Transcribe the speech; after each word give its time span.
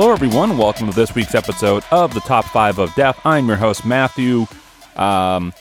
Hello, 0.00 0.12
everyone. 0.12 0.56
Welcome 0.56 0.90
to 0.90 0.94
this 0.94 1.12
week's 1.16 1.34
episode 1.34 1.82
of 1.90 2.14
the 2.14 2.20
Top 2.20 2.44
Five 2.44 2.78
of 2.78 2.94
Death. 2.94 3.20
I'm 3.24 3.48
your 3.48 3.56
host, 3.56 3.84
Matthew. 3.84 4.46
Um, 4.94 5.52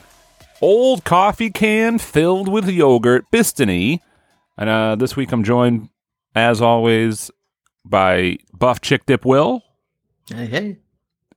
old 0.62 1.04
coffee 1.04 1.50
can 1.50 1.98
filled 1.98 2.48
with 2.48 2.70
yogurt, 2.70 3.26
Bistany. 3.34 4.00
And 4.56 4.70
uh, 4.70 4.96
this 4.96 5.16
week 5.16 5.32
I'm 5.32 5.44
joined, 5.44 5.90
as 6.36 6.62
always, 6.62 7.32
by 7.84 8.38
Buff 8.54 8.80
Chick 8.80 9.08
Dip 9.08 9.26
Will 9.26 9.64
Hey, 10.30 10.46
hey. 10.46 10.78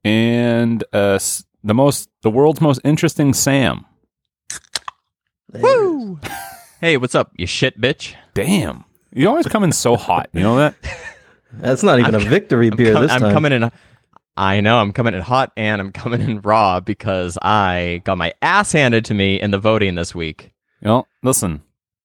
and 0.05 0.85
uh, 0.93 1.19
the 1.65 1.75
most, 1.75 2.11
the 2.21 2.31
world's 2.31 2.61
most 2.61 2.83
interesting 2.85 3.33
Sam. 3.33 3.87
Woo! 5.55 6.21
Hey, 6.83 6.99
what's 6.99 7.15
up, 7.15 7.33
you 7.35 7.47
shit 7.47 7.81
bitch? 7.81 8.15
Damn, 8.35 8.85
you 9.11 9.27
always 9.29 9.47
come 9.47 9.65
in 9.65 9.73
so 9.73 9.97
hot. 9.97 10.29
You 10.35 10.41
know 10.41 10.57
that? 10.57 10.75
That's 11.55 11.83
not 11.83 11.99
even 11.99 12.15
I'm 12.15 12.23
a 12.23 12.25
victory 12.31 12.69
I'm, 12.69 12.77
beer 12.77 12.93
com- 12.93 13.03
this 13.03 13.13
I'm 13.13 13.33
coming 13.33 13.53
in. 13.53 13.71
I 14.37 14.61
know 14.61 14.79
I'm 14.79 14.93
coming 14.93 15.15
in 15.15 15.21
hot 15.21 15.53
and 15.57 15.81
I'm 15.81 15.93
coming 15.93 16.21
in 16.23 16.41
raw 16.41 16.81
because 16.81 17.37
I 17.43 18.01
got 18.05 18.19
my 18.19 18.33
ass 18.41 18.73
handed 18.73 19.05
to 19.07 19.15
me 19.15 19.41
in 19.41 19.51
the 19.51 19.59
voting 19.59 19.97
this 19.97 20.15
week. 20.15 20.53
You 20.81 20.89
know, 20.89 21.07
listen. 21.23 21.63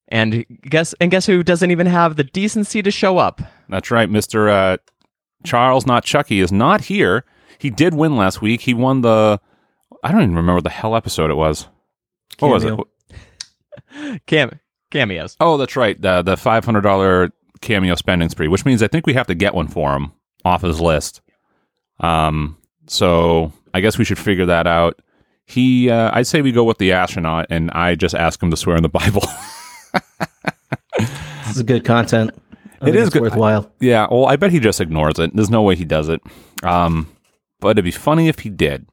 And 0.08 0.46
guess 0.62 0.94
and 1.00 1.10
guess 1.10 1.26
who 1.26 1.44
doesn't 1.44 1.72
even 1.72 1.88
have 1.88 2.16
the 2.16 2.24
decency 2.24 2.82
to 2.82 2.92
show 2.92 3.18
up? 3.18 3.42
That's 3.70 3.90
right, 3.90 4.10
Mister 4.10 4.50
uh, 4.50 4.78
Charles, 5.44 5.86
not 5.86 6.04
Chucky, 6.04 6.40
is 6.42 6.52
not 6.52 6.82
here. 6.82 7.26
He 7.58 7.70
did 7.70 7.94
win 7.94 8.16
last 8.16 8.42
week. 8.42 8.62
He 8.62 8.74
won 8.74 9.02
the. 9.02 9.40
I 10.04 10.12
don't 10.12 10.22
even 10.22 10.36
remember 10.36 10.62
the 10.62 10.70
hell 10.70 10.96
episode 10.96 11.32
it 11.32 11.36
was. 11.36 11.68
What 12.40 12.52
was 12.52 12.64
it? 12.66 12.80
Cam 14.28 14.60
cameos. 14.92 15.36
Oh, 15.40 15.58
that's 15.58 15.76
right. 15.76 16.00
The 16.00 16.22
the 16.22 16.38
five 16.38 16.66
hundred 16.66 16.82
dollar 16.82 17.32
cameo 17.66 17.96
spending 17.96 18.30
spree, 18.30 18.48
which 18.48 18.64
means 18.66 18.82
I 18.82 18.88
think 18.88 19.06
we 19.06 19.14
have 19.16 19.28
to 19.28 19.36
get 19.36 19.54
one 19.54 19.68
for 19.68 19.94
him 19.96 20.14
off 20.46 20.62
his 20.62 20.80
list. 20.80 21.22
Um, 22.00 22.58
so 22.88 23.52
I 23.74 23.82
guess 23.82 23.98
we 23.98 24.06
should 24.06 24.20
figure 24.20 24.46
that 24.46 24.68
out. 24.68 25.02
He, 25.46 25.90
uh, 25.90 26.10
I'd 26.14 26.28
say 26.28 26.42
we 26.42 26.52
go 26.52 26.64
with 26.64 26.78
the 26.78 26.92
astronaut, 26.94 27.48
and 27.50 27.70
I 27.72 27.96
just 27.96 28.16
ask 28.16 28.42
him 28.42 28.50
to 28.52 28.58
swear 28.58 28.78
in 28.78 28.84
the 28.84 28.90
Bible. 29.02 29.22
This 30.98 31.58
is 31.58 31.64
good 31.64 31.86
content. 31.86 32.32
I 32.82 32.90
It 32.90 32.92
think 32.92 32.96
is 32.98 33.08
it's 33.08 33.14
good- 33.14 33.22
worthwhile. 33.22 33.72
yeah, 33.80 34.08
well, 34.10 34.26
I 34.26 34.36
bet 34.36 34.52
he 34.52 34.60
just 34.60 34.82
ignores 34.82 35.20
it. 35.20 35.36
There's 35.36 35.50
no 35.50 35.62
way 35.62 35.76
he 35.76 35.86
does 35.86 36.10
it. 36.10 36.22
Um, 36.64 37.08
but 37.60 37.70
it'd 37.70 37.86
be 37.86 37.92
funny 37.92 38.28
if 38.28 38.40
he 38.40 38.50
did. 38.50 38.88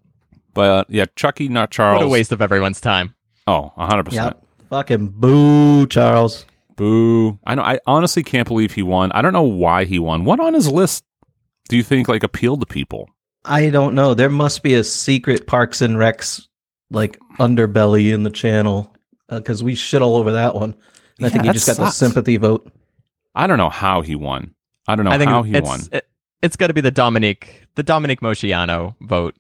But 0.55 0.89
yeah, 0.91 1.07
Chucky, 1.17 1.49
not 1.49 1.71
Charles. 1.71 2.01
What 2.01 2.07
a 2.07 2.11
waste 2.11 2.33
of 2.33 2.43
everyone's 2.43 2.81
time. 2.81 3.15
Oh, 3.47 3.73
100%. 3.79 4.13
Yep. 4.13 4.45
Fucking 4.71 5.09
boo, 5.09 5.87
Charles. 5.87 6.45
Boo! 6.83 7.39
I 7.45 7.55
know. 7.55 7.63
I 7.63 7.79
honestly 7.87 8.25
can't 8.25 8.49
believe 8.49 8.73
he 8.73 8.83
won. 8.83 9.13
I 9.13 9.23
don't 9.23 9.33
know 9.33 9.43
why 9.45 9.85
he 9.85 10.01
won. 10.01 10.25
What 10.25 10.41
on 10.41 10.53
his 10.53 10.69
list 10.69 11.05
do 11.69 11.77
you 11.77 11.85
think 11.85 12.09
like 12.09 12.25
appealed 12.25 12.59
to 12.59 12.67
people? 12.67 13.09
I 13.45 13.71
don't 13.71 13.95
know. 13.95 14.15
There 14.15 14.29
must 14.29 14.65
be 14.65 14.75
a 14.75 14.83
secret 14.83 15.47
Parks 15.47 15.81
and 15.81 15.95
Recs 15.95 16.49
like 16.91 17.21
underbelly 17.39 18.13
in 18.13 18.25
the 18.25 18.31
channel 18.31 18.93
uh, 19.29 19.39
because 19.39 19.63
we 19.63 19.77
shit 19.77 20.03
all 20.03 20.17
over 20.17 20.33
that 20.33 20.57
one. 20.57 20.75
And 21.19 21.27
I 21.27 21.29
think 21.29 21.45
he 21.45 21.53
just 21.53 21.67
that 21.67 21.77
got 21.77 21.85
the 21.85 21.91
sympathy 21.91 22.37
vote. 22.37 22.69
I 23.33 23.47
don't 23.47 23.59
know 23.59 23.71
how 23.71 24.01
he 24.01 24.17
won. 24.17 24.53
I 24.89 24.97
don't 24.97 25.05
know 25.05 25.13
I 25.13 25.19
think 25.19 25.31
how 25.31 25.45
he 25.45 25.55
it's 25.55 25.69
won. 25.69 25.81
it, 25.93 26.09
it's 26.43 26.57
got 26.57 26.67
to 26.67 26.75
be 26.75 26.81
the 26.81 26.91
Dominic 26.91 27.69
the 27.77 27.85
Dominique 27.85 28.23
Moceanu 28.23 28.97
vote. 29.03 29.37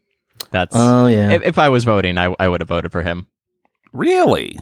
That's 0.52 0.76
Oh 0.78 1.08
yeah. 1.08 1.32
if, 1.32 1.42
if 1.42 1.58
I 1.58 1.70
was 1.70 1.82
voting, 1.82 2.18
I 2.18 2.32
I 2.38 2.46
would 2.46 2.60
have 2.60 2.68
voted 2.68 2.92
for 2.92 3.02
him. 3.02 3.26
Really? 3.92 4.60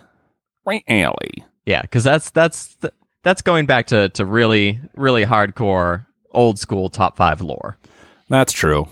Really? 0.65 1.45
Yeah, 1.71 1.83
because 1.83 2.03
that's 2.03 2.31
that's 2.31 2.75
th- 2.77 2.93
that's 3.23 3.43
going 3.43 3.67
back 3.67 3.87
to 3.89 4.09
to 4.11 4.25
really 4.25 4.81
really 4.97 5.25
hardcore 5.25 6.07
old 6.33 6.59
school 6.59 6.89
top 6.91 7.17
five 7.17 7.41
lore. 7.41 7.79
That's 8.29 8.53
true. 8.53 8.89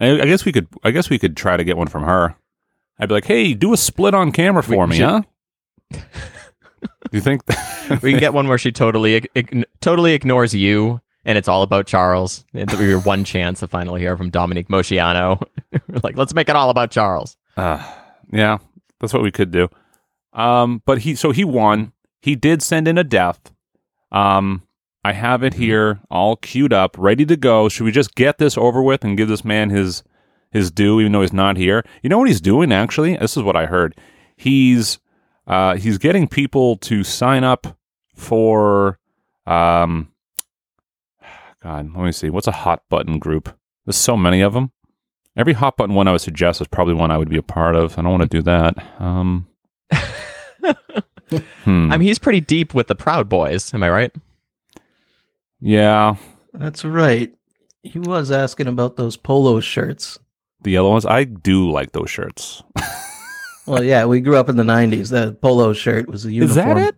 I, 0.00 0.20
I 0.20 0.24
guess 0.26 0.44
we 0.44 0.50
could. 0.52 0.66
I 0.82 0.90
guess 0.90 1.08
we 1.10 1.18
could 1.18 1.36
try 1.36 1.56
to 1.56 1.62
get 1.64 1.76
one 1.76 1.86
from 1.86 2.02
her. 2.02 2.34
I'd 2.98 3.08
be 3.08 3.14
like, 3.14 3.24
"Hey, 3.26 3.54
do 3.54 3.72
a 3.72 3.76
split 3.76 4.14
on 4.14 4.32
camera 4.32 4.62
for 4.64 4.84
We 4.84 4.90
me, 4.90 4.96
should- 4.96 5.06
huh?" 5.08 5.22
do 5.92 5.98
you 7.12 7.20
think? 7.20 7.42
We 8.02 8.10
can 8.12 8.20
get 8.20 8.34
one 8.34 8.48
where 8.48 8.58
she 8.58 8.72
totally 8.72 9.20
ign- 9.20 9.64
totally 9.80 10.12
ignores 10.14 10.54
you, 10.54 11.00
and 11.24 11.38
it's 11.38 11.48
all 11.48 11.62
about 11.62 11.86
Charles. 11.86 12.44
It's 12.52 12.78
your 12.80 13.00
one 13.00 13.24
chance 13.24 13.60
to 13.60 13.68
finally 13.68 14.00
hear 14.00 14.16
from 14.16 14.30
Dominique 14.30 14.68
Moceanu. 14.68 15.40
Like, 16.02 16.16
let's 16.16 16.34
make 16.34 16.48
it 16.48 16.56
all 16.56 16.70
about 16.70 16.90
Charles. 16.90 17.36
Uh, 17.56 17.82
yeah, 18.32 18.58
that's 19.00 19.12
what 19.12 19.22
we 19.22 19.30
could 19.30 19.50
do. 19.50 19.68
Um, 20.32 20.82
but 20.86 20.98
he 20.98 21.14
so 21.14 21.30
he 21.30 21.44
won. 21.44 21.92
He 22.20 22.34
did 22.34 22.62
send 22.62 22.88
in 22.88 22.98
a 22.98 23.04
death. 23.04 23.52
Um, 24.10 24.62
I 25.04 25.12
have 25.12 25.42
it 25.42 25.54
here, 25.54 26.00
all 26.10 26.36
queued 26.36 26.72
up, 26.72 26.96
ready 26.98 27.24
to 27.26 27.36
go. 27.36 27.68
Should 27.68 27.84
we 27.84 27.92
just 27.92 28.14
get 28.14 28.38
this 28.38 28.58
over 28.58 28.82
with 28.82 29.04
and 29.04 29.16
give 29.16 29.28
this 29.28 29.44
man 29.44 29.70
his 29.70 30.02
his 30.50 30.70
due, 30.70 31.00
even 31.00 31.12
though 31.12 31.20
he's 31.20 31.32
not 31.32 31.56
here? 31.56 31.84
You 32.02 32.10
know 32.10 32.18
what 32.18 32.28
he's 32.28 32.40
doing? 32.40 32.72
Actually, 32.72 33.16
this 33.16 33.36
is 33.36 33.42
what 33.42 33.56
I 33.56 33.66
heard. 33.66 33.96
He's 34.36 34.98
uh, 35.46 35.76
he's 35.76 35.98
getting 35.98 36.28
people 36.28 36.76
to 36.78 37.04
sign 37.04 37.44
up 37.44 37.78
for 38.14 38.98
um. 39.46 40.08
God, 41.62 41.90
let 41.94 42.04
me 42.04 42.12
see. 42.12 42.30
What's 42.30 42.46
a 42.46 42.52
hot 42.52 42.82
button 42.88 43.18
group? 43.18 43.56
There's 43.84 43.96
so 43.96 44.16
many 44.16 44.42
of 44.42 44.52
them. 44.52 44.70
Every 45.36 45.54
hot 45.54 45.76
button 45.76 45.94
one 45.94 46.06
I 46.06 46.12
would 46.12 46.20
suggest 46.20 46.60
is 46.60 46.68
probably 46.68 46.94
one 46.94 47.10
I 47.10 47.16
would 47.16 47.28
be 47.28 47.36
a 47.36 47.42
part 47.42 47.76
of. 47.76 47.98
I 47.98 48.02
don't 48.02 48.10
want 48.10 48.30
to 48.30 48.36
do 48.38 48.42
that. 48.42 48.76
Um, 49.00 49.46
hmm. 51.30 51.92
I 51.92 51.96
mean, 51.96 52.08
he's 52.08 52.18
pretty 52.18 52.40
deep 52.40 52.74
with 52.74 52.86
the 52.88 52.94
Proud 52.94 53.28
Boys. 53.28 53.72
Am 53.74 53.82
I 53.82 53.90
right? 53.90 54.12
yeah, 55.60 56.16
That's 56.52 56.84
right. 56.84 57.32
He 57.82 57.98
was 57.98 58.30
asking 58.30 58.66
about 58.66 58.96
those 58.96 59.16
polo 59.16 59.60
shirts. 59.60 60.18
the 60.62 60.72
yellow 60.72 60.90
ones. 60.90 61.06
I 61.06 61.24
do 61.24 61.70
like 61.70 61.92
those 61.92 62.10
shirts. 62.10 62.62
Well, 63.66 63.84
yeah, 63.84 64.04
we 64.06 64.20
grew 64.20 64.36
up 64.36 64.48
in 64.48 64.56
the 64.56 64.62
'90s. 64.62 65.10
That 65.10 65.40
polo 65.40 65.72
shirt 65.72 66.08
was 66.08 66.24
a 66.24 66.32
uniform. 66.32 66.50
Is 66.50 66.54
that 66.56 66.76
it? 66.88 66.96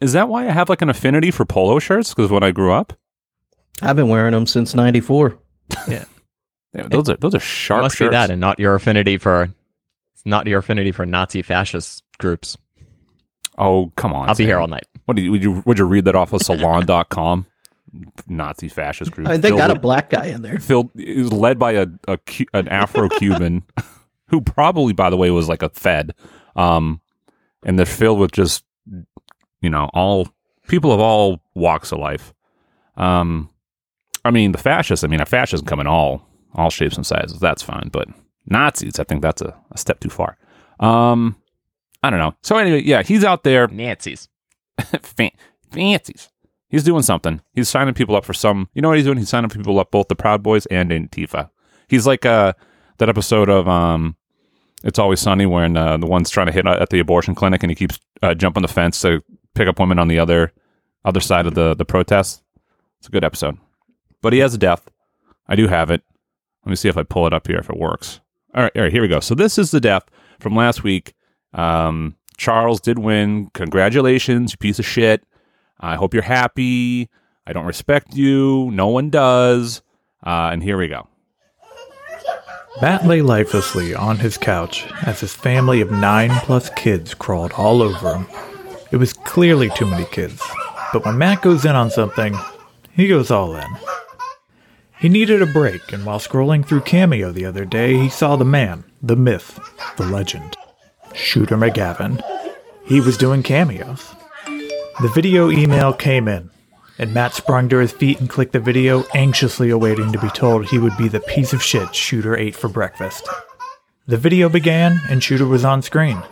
Is 0.00 0.12
that 0.14 0.28
why 0.28 0.46
I 0.48 0.50
have 0.50 0.68
like 0.68 0.82
an 0.82 0.88
affinity 0.90 1.30
for 1.30 1.44
polo 1.44 1.78
shirts? 1.78 2.14
Because 2.14 2.30
when 2.30 2.42
I 2.42 2.50
grew 2.50 2.72
up, 2.72 2.92
I've 3.82 3.96
been 3.96 4.08
wearing 4.08 4.32
them 4.32 4.46
since 4.46 4.74
'94. 4.74 5.38
yeah, 5.88 6.04
those 6.72 7.08
are 7.08 7.16
those 7.16 7.34
are 7.34 7.40
sharp 7.40 7.82
Must 7.82 7.96
shirts. 7.96 8.08
be 8.10 8.12
that, 8.12 8.30
and 8.30 8.40
not 8.40 8.58
your 8.58 8.74
affinity 8.74 9.18
for 9.18 9.50
not 10.24 10.46
your 10.46 10.58
affinity 10.58 10.92
for 10.92 11.06
Nazi 11.06 11.42
fascist 11.42 12.02
groups. 12.18 12.56
Oh, 13.58 13.92
come 13.96 14.12
on! 14.12 14.28
I'll 14.28 14.34
be 14.34 14.44
here 14.44 14.58
all 14.58 14.68
night. 14.68 14.86
What 15.04 15.16
did 15.16 15.24
you 15.24 15.30
would 15.32 15.42
you 15.42 15.62
would 15.66 15.78
you 15.78 15.84
read 15.84 16.04
that 16.06 16.14
off 16.14 16.32
of 16.32 16.42
Salon.com? 16.42 17.46
Nazi 18.28 18.68
fascist 18.68 19.10
group. 19.10 19.26
I 19.28 19.32
mean, 19.32 19.40
they 19.40 19.48
filled 19.48 19.58
got 19.58 19.70
a 19.70 19.78
black 19.78 20.10
guy 20.10 20.26
in 20.26 20.42
there. 20.42 20.58
filled 20.58 20.90
it 20.94 21.16
was 21.16 21.32
led 21.32 21.58
by 21.58 21.72
a, 21.72 21.86
a 22.06 22.18
an 22.54 22.68
Afro 22.68 23.08
Cuban 23.08 23.64
who 24.26 24.40
probably 24.40 24.92
by 24.92 25.10
the 25.10 25.16
way 25.16 25.30
was 25.30 25.48
like 25.48 25.62
a 25.62 25.68
Fed 25.70 26.14
um 26.56 27.00
and 27.64 27.78
they're 27.78 27.86
filled 27.86 28.18
with 28.20 28.32
just 28.32 28.64
you 29.60 29.70
know 29.70 29.90
all 29.92 30.28
people 30.68 30.92
of 30.92 31.00
all 31.00 31.42
walks 31.54 31.90
of 31.92 31.98
life 31.98 32.32
um 32.96 33.50
I 34.24 34.30
mean 34.30 34.52
the 34.52 34.58
fascists 34.58 35.04
I 35.04 35.08
mean 35.08 35.20
a 35.20 35.26
fascist 35.26 35.64
can 35.64 35.68
come 35.68 35.80
in 35.80 35.86
all 35.86 36.26
all 36.54 36.70
shapes 36.70 36.96
and 36.96 37.06
sizes 37.06 37.40
that's 37.40 37.62
fine 37.62 37.88
but 37.92 38.08
Nazis 38.46 38.98
I 38.98 39.04
think 39.04 39.22
that's 39.22 39.42
a, 39.42 39.54
a 39.72 39.78
step 39.78 40.00
too 40.00 40.10
far 40.10 40.36
um 40.78 41.36
I 42.02 42.10
don't 42.10 42.18
know 42.18 42.34
so 42.42 42.56
anyway 42.56 42.82
yeah 42.82 43.02
he's 43.02 43.24
out 43.24 43.44
there 43.44 43.68
Nazis. 43.68 44.28
Fan- 45.02 45.30
fancies. 45.70 46.28
He's 46.68 46.84
doing 46.84 47.02
something. 47.02 47.40
He's 47.52 47.68
signing 47.68 47.94
people 47.94 48.14
up 48.14 48.24
for 48.24 48.32
some. 48.32 48.68
You 48.74 48.80
know 48.80 48.88
what 48.88 48.96
he's 48.96 49.04
doing? 49.04 49.18
He's 49.18 49.28
signing 49.28 49.50
people 49.50 49.78
up 49.80 49.90
both 49.90 50.06
the 50.08 50.14
Proud 50.14 50.42
Boys 50.42 50.66
and 50.66 50.90
Antifa. 50.90 51.50
He's 51.88 52.06
like 52.06 52.24
uh 52.24 52.52
that 52.98 53.08
episode 53.08 53.48
of 53.48 53.66
um, 53.66 54.14
It's 54.84 54.98
Always 54.98 55.20
Sunny 55.20 55.46
when 55.46 55.76
uh, 55.76 55.96
the 55.96 56.06
one's 56.06 56.30
trying 56.30 56.46
to 56.46 56.52
hit 56.52 56.66
at 56.66 56.90
the 56.90 57.00
abortion 57.00 57.34
clinic 57.34 57.62
and 57.62 57.70
he 57.70 57.74
keeps 57.74 57.98
uh, 58.22 58.34
jumping 58.34 58.62
the 58.62 58.68
fence 58.68 59.00
to 59.00 59.22
pick 59.54 59.66
up 59.68 59.80
women 59.80 59.98
on 59.98 60.08
the 60.08 60.18
other 60.18 60.52
other 61.04 61.20
side 61.20 61.46
of 61.46 61.54
the 61.54 61.74
the 61.74 61.84
protest. 61.84 62.42
It's 62.98 63.08
a 63.08 63.10
good 63.10 63.24
episode. 63.24 63.58
But 64.22 64.32
he 64.32 64.38
has 64.40 64.54
a 64.54 64.58
death. 64.58 64.88
I 65.48 65.56
do 65.56 65.66
have 65.66 65.90
it. 65.90 66.02
Let 66.64 66.70
me 66.70 66.76
see 66.76 66.88
if 66.88 66.96
I 66.96 67.02
pull 67.02 67.26
it 67.26 67.32
up 67.32 67.46
here 67.46 67.58
if 67.58 67.70
it 67.70 67.78
works. 67.78 68.20
All 68.54 68.62
right, 68.62 68.72
all 68.76 68.82
right, 68.82 68.92
here 68.92 69.02
we 69.02 69.08
go. 69.08 69.20
So 69.20 69.34
this 69.34 69.58
is 69.58 69.70
the 69.70 69.80
death 69.80 70.04
from 70.38 70.54
last 70.54 70.84
week. 70.84 71.14
Um, 71.52 72.16
Charles 72.36 72.80
did 72.80 72.98
win. 72.98 73.50
Congratulations, 73.54 74.52
you 74.52 74.58
piece 74.58 74.78
of 74.78 74.86
shit. 74.86 75.24
I 75.78 75.96
hope 75.96 76.14
you're 76.14 76.22
happy. 76.22 77.08
I 77.46 77.52
don't 77.52 77.66
respect 77.66 78.14
you. 78.14 78.70
No 78.72 78.88
one 78.88 79.10
does. 79.10 79.82
Uh, 80.24 80.50
and 80.52 80.62
here 80.62 80.78
we 80.78 80.88
go. 80.88 81.06
Matt 82.80 83.04
lay 83.04 83.20
lifelessly 83.20 83.94
on 83.94 84.18
his 84.18 84.38
couch 84.38 84.86
as 85.02 85.20
his 85.20 85.34
family 85.34 85.80
of 85.80 85.90
nine 85.90 86.30
plus 86.44 86.70
kids 86.70 87.12
crawled 87.12 87.52
all 87.52 87.82
over 87.82 88.14
him. 88.14 88.26
It 88.90 88.96
was 88.96 89.12
clearly 89.12 89.70
too 89.70 89.86
many 89.86 90.04
kids, 90.06 90.42
but 90.92 91.04
when 91.04 91.18
Matt 91.18 91.42
goes 91.42 91.64
in 91.64 91.76
on 91.76 91.90
something, 91.90 92.34
he 92.92 93.06
goes 93.08 93.30
all 93.30 93.54
in. 93.54 93.66
He 94.98 95.08
needed 95.08 95.42
a 95.42 95.46
break, 95.46 95.92
and 95.92 96.06
while 96.06 96.18
scrolling 96.18 96.64
through 96.64 96.82
Cameo 96.82 97.32
the 97.32 97.44
other 97.44 97.64
day, 97.64 97.96
he 97.96 98.08
saw 98.08 98.36
the 98.36 98.44
man, 98.44 98.84
the 99.02 99.16
myth, 99.16 99.58
the 99.96 100.06
legend, 100.06 100.56
Shooter 101.14 101.56
McGavin. 101.56 102.22
He 102.84 103.00
was 103.00 103.16
doing 103.16 103.42
cameos. 103.42 104.14
The 105.00 105.10
video 105.14 105.50
email 105.50 105.92
came 105.92 106.28
in, 106.28 106.50
and 106.98 107.14
Matt 107.14 107.34
sprung 107.34 107.68
to 107.70 107.78
his 107.78 107.92
feet 107.92 108.20
and 108.20 108.28
clicked 108.28 108.52
the 108.52 108.60
video, 108.60 109.04
anxiously 109.14 109.70
awaiting 109.70 110.12
to 110.12 110.18
be 110.18 110.28
told 110.28 110.66
he 110.66 110.78
would 110.78 110.96
be 110.96 111.08
the 111.08 111.20
piece 111.20 111.52
of 111.52 111.62
shit 111.62 111.94
Shooter 111.94 112.36
ate 112.36 112.54
for 112.54 112.68
breakfast. 112.68 113.28
The 114.06 114.16
video 114.16 114.48
began, 114.48 115.00
and 115.08 115.22
Shooter 115.22 115.46
was 115.46 115.64
on 115.64 115.82
screen. 115.82 116.22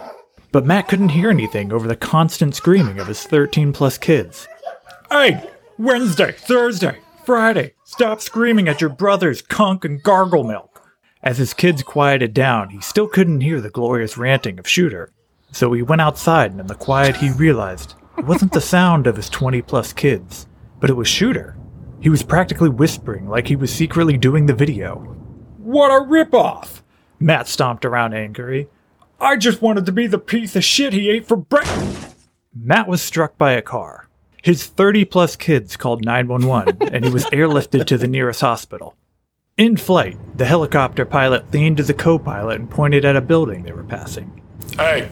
But 0.50 0.66
Matt 0.66 0.88
couldn't 0.88 1.10
hear 1.10 1.30
anything 1.30 1.72
over 1.72 1.86
the 1.86 1.96
constant 1.96 2.54
screaming 2.54 2.98
of 2.98 3.06
his 3.06 3.22
13 3.22 3.72
plus 3.72 3.98
kids. 3.98 4.48
Hey, 5.10 5.48
Wednesday, 5.78 6.32
Thursday, 6.32 6.98
Friday, 7.24 7.74
stop 7.84 8.20
screaming 8.20 8.68
at 8.68 8.80
your 8.80 8.90
brother's 8.90 9.42
conch 9.42 9.84
and 9.84 10.02
gargle 10.02 10.44
milk. 10.44 10.67
As 11.22 11.38
his 11.38 11.52
kids 11.52 11.82
quieted 11.82 12.32
down, 12.32 12.70
he 12.70 12.80
still 12.80 13.08
couldn't 13.08 13.40
hear 13.40 13.60
the 13.60 13.70
glorious 13.70 14.16
ranting 14.16 14.58
of 14.58 14.68
Shooter. 14.68 15.10
So 15.50 15.72
he 15.72 15.82
went 15.82 16.00
outside, 16.00 16.52
and 16.52 16.60
in 16.60 16.66
the 16.68 16.74
quiet, 16.74 17.16
he 17.16 17.30
realized 17.30 17.94
it 18.16 18.24
wasn't 18.24 18.52
the 18.52 18.60
sound 18.60 19.06
of 19.06 19.16
his 19.16 19.28
20 19.28 19.62
plus 19.62 19.92
kids, 19.92 20.46
but 20.78 20.90
it 20.90 20.94
was 20.94 21.08
Shooter. 21.08 21.56
He 22.00 22.08
was 22.08 22.22
practically 22.22 22.68
whispering 22.68 23.28
like 23.28 23.48
he 23.48 23.56
was 23.56 23.72
secretly 23.72 24.16
doing 24.16 24.46
the 24.46 24.54
video. 24.54 24.96
What 25.56 25.90
a 25.90 26.04
ripoff! 26.04 26.82
Matt 27.18 27.48
stomped 27.48 27.84
around 27.84 28.14
angry. 28.14 28.68
I 29.20 29.36
just 29.36 29.60
wanted 29.60 29.86
to 29.86 29.92
be 29.92 30.06
the 30.06 30.18
piece 30.18 30.54
of 30.54 30.62
shit 30.62 30.92
he 30.92 31.10
ate 31.10 31.26
for 31.26 31.36
breakfast. 31.36 32.28
Matt 32.54 32.86
was 32.86 33.02
struck 33.02 33.36
by 33.36 33.52
a 33.52 33.62
car. 33.62 34.08
His 34.42 34.66
30 34.66 35.04
plus 35.06 35.34
kids 35.34 35.76
called 35.76 36.04
911 36.04 36.94
and 36.94 37.04
he 37.04 37.10
was 37.10 37.24
airlifted 37.26 37.86
to 37.86 37.98
the 37.98 38.06
nearest 38.06 38.40
hospital. 38.40 38.94
In 39.58 39.76
flight, 39.76 40.16
the 40.38 40.44
helicopter 40.44 41.04
pilot 41.04 41.52
leaned 41.52 41.78
to 41.78 41.82
the 41.82 41.92
co 41.92 42.16
pilot 42.16 42.60
and 42.60 42.70
pointed 42.70 43.04
at 43.04 43.16
a 43.16 43.20
building 43.20 43.64
they 43.64 43.72
were 43.72 43.82
passing. 43.82 44.40
Hey, 44.76 45.10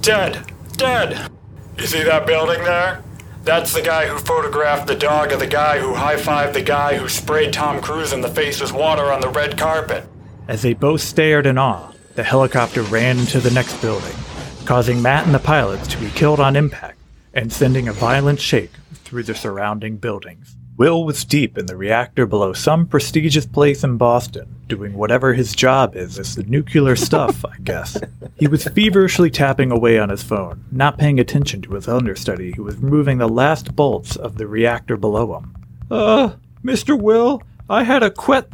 dead, 0.00 0.50
dead. 0.78 1.30
You 1.76 1.86
see 1.86 2.02
that 2.02 2.26
building 2.26 2.64
there? 2.64 3.04
That's 3.44 3.74
the 3.74 3.82
guy 3.82 4.06
who 4.06 4.16
photographed 4.18 4.86
the 4.86 4.94
dog 4.94 5.32
of 5.32 5.40
the 5.40 5.46
guy 5.46 5.78
who 5.78 5.92
high 5.92 6.16
fived 6.16 6.54
the 6.54 6.62
guy 6.62 6.96
who 6.96 7.06
sprayed 7.06 7.52
Tom 7.52 7.82
Cruise 7.82 8.14
in 8.14 8.22
the 8.22 8.30
face 8.30 8.62
with 8.62 8.72
water 8.72 9.12
on 9.12 9.20
the 9.20 9.28
red 9.28 9.58
carpet. 9.58 10.06
As 10.48 10.62
they 10.62 10.72
both 10.72 11.02
stared 11.02 11.44
in 11.44 11.58
awe, 11.58 11.92
the 12.14 12.22
helicopter 12.22 12.80
ran 12.84 13.18
into 13.18 13.40
the 13.40 13.50
next 13.50 13.78
building, 13.82 14.16
causing 14.64 15.02
Matt 15.02 15.26
and 15.26 15.34
the 15.34 15.38
pilots 15.38 15.86
to 15.88 15.98
be 15.98 16.08
killed 16.12 16.40
on 16.40 16.56
impact 16.56 16.98
and 17.34 17.52
sending 17.52 17.88
a 17.88 17.92
violent 17.92 18.40
shake 18.40 18.72
through 19.04 19.24
the 19.24 19.34
surrounding 19.34 19.98
buildings. 19.98 20.56
Will 20.78 21.04
was 21.04 21.24
deep 21.26 21.58
in 21.58 21.66
the 21.66 21.76
reactor 21.76 22.26
below 22.26 22.54
some 22.54 22.86
prestigious 22.86 23.44
place 23.44 23.84
in 23.84 23.98
Boston, 23.98 24.56
doing 24.68 24.94
whatever 24.94 25.34
his 25.34 25.54
job 25.54 25.94
is 25.94 26.18
as 26.18 26.34
the 26.34 26.44
nuclear 26.44 26.96
stuff, 26.96 27.44
I 27.44 27.58
guess. 27.62 28.00
He 28.36 28.48
was 28.48 28.64
feverishly 28.64 29.30
tapping 29.30 29.70
away 29.70 29.98
on 29.98 30.08
his 30.08 30.22
phone, 30.22 30.64
not 30.72 30.96
paying 30.98 31.20
attention 31.20 31.60
to 31.62 31.74
his 31.74 31.88
understudy 31.88 32.52
who 32.56 32.62
was 32.62 32.76
removing 32.76 33.18
the 33.18 33.28
last 33.28 33.76
bolts 33.76 34.16
of 34.16 34.38
the 34.38 34.46
reactor 34.46 34.96
below 34.96 35.36
him. 35.36 35.54
Uh, 35.90 36.32
Mr. 36.64 36.98
Will, 36.98 37.42
I 37.68 37.84
had 37.84 38.02
a 38.02 38.10
quet. 38.10 38.48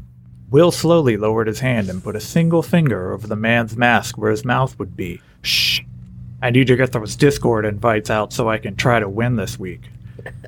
Will 0.50 0.72
slowly 0.72 1.16
lowered 1.16 1.46
his 1.46 1.60
hand 1.60 1.88
and 1.88 2.02
put 2.02 2.16
a 2.16 2.20
single 2.20 2.62
finger 2.62 3.12
over 3.12 3.28
the 3.28 3.36
man's 3.36 3.76
mask 3.76 4.18
where 4.18 4.32
his 4.32 4.44
mouth 4.44 4.76
would 4.78 4.96
be. 4.96 5.20
Shh. 5.42 5.80
I 6.42 6.50
need 6.50 6.66
to 6.66 6.76
get 6.76 6.92
those 6.92 7.16
Discord 7.16 7.64
invites 7.64 8.10
out 8.10 8.32
so 8.32 8.48
I 8.48 8.58
can 8.58 8.74
try 8.74 8.98
to 8.98 9.08
win 9.08 9.36
this 9.36 9.58
week. 9.58 9.82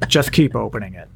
Just 0.08 0.32
keep 0.32 0.56
opening 0.56 0.94
it. 0.94 1.08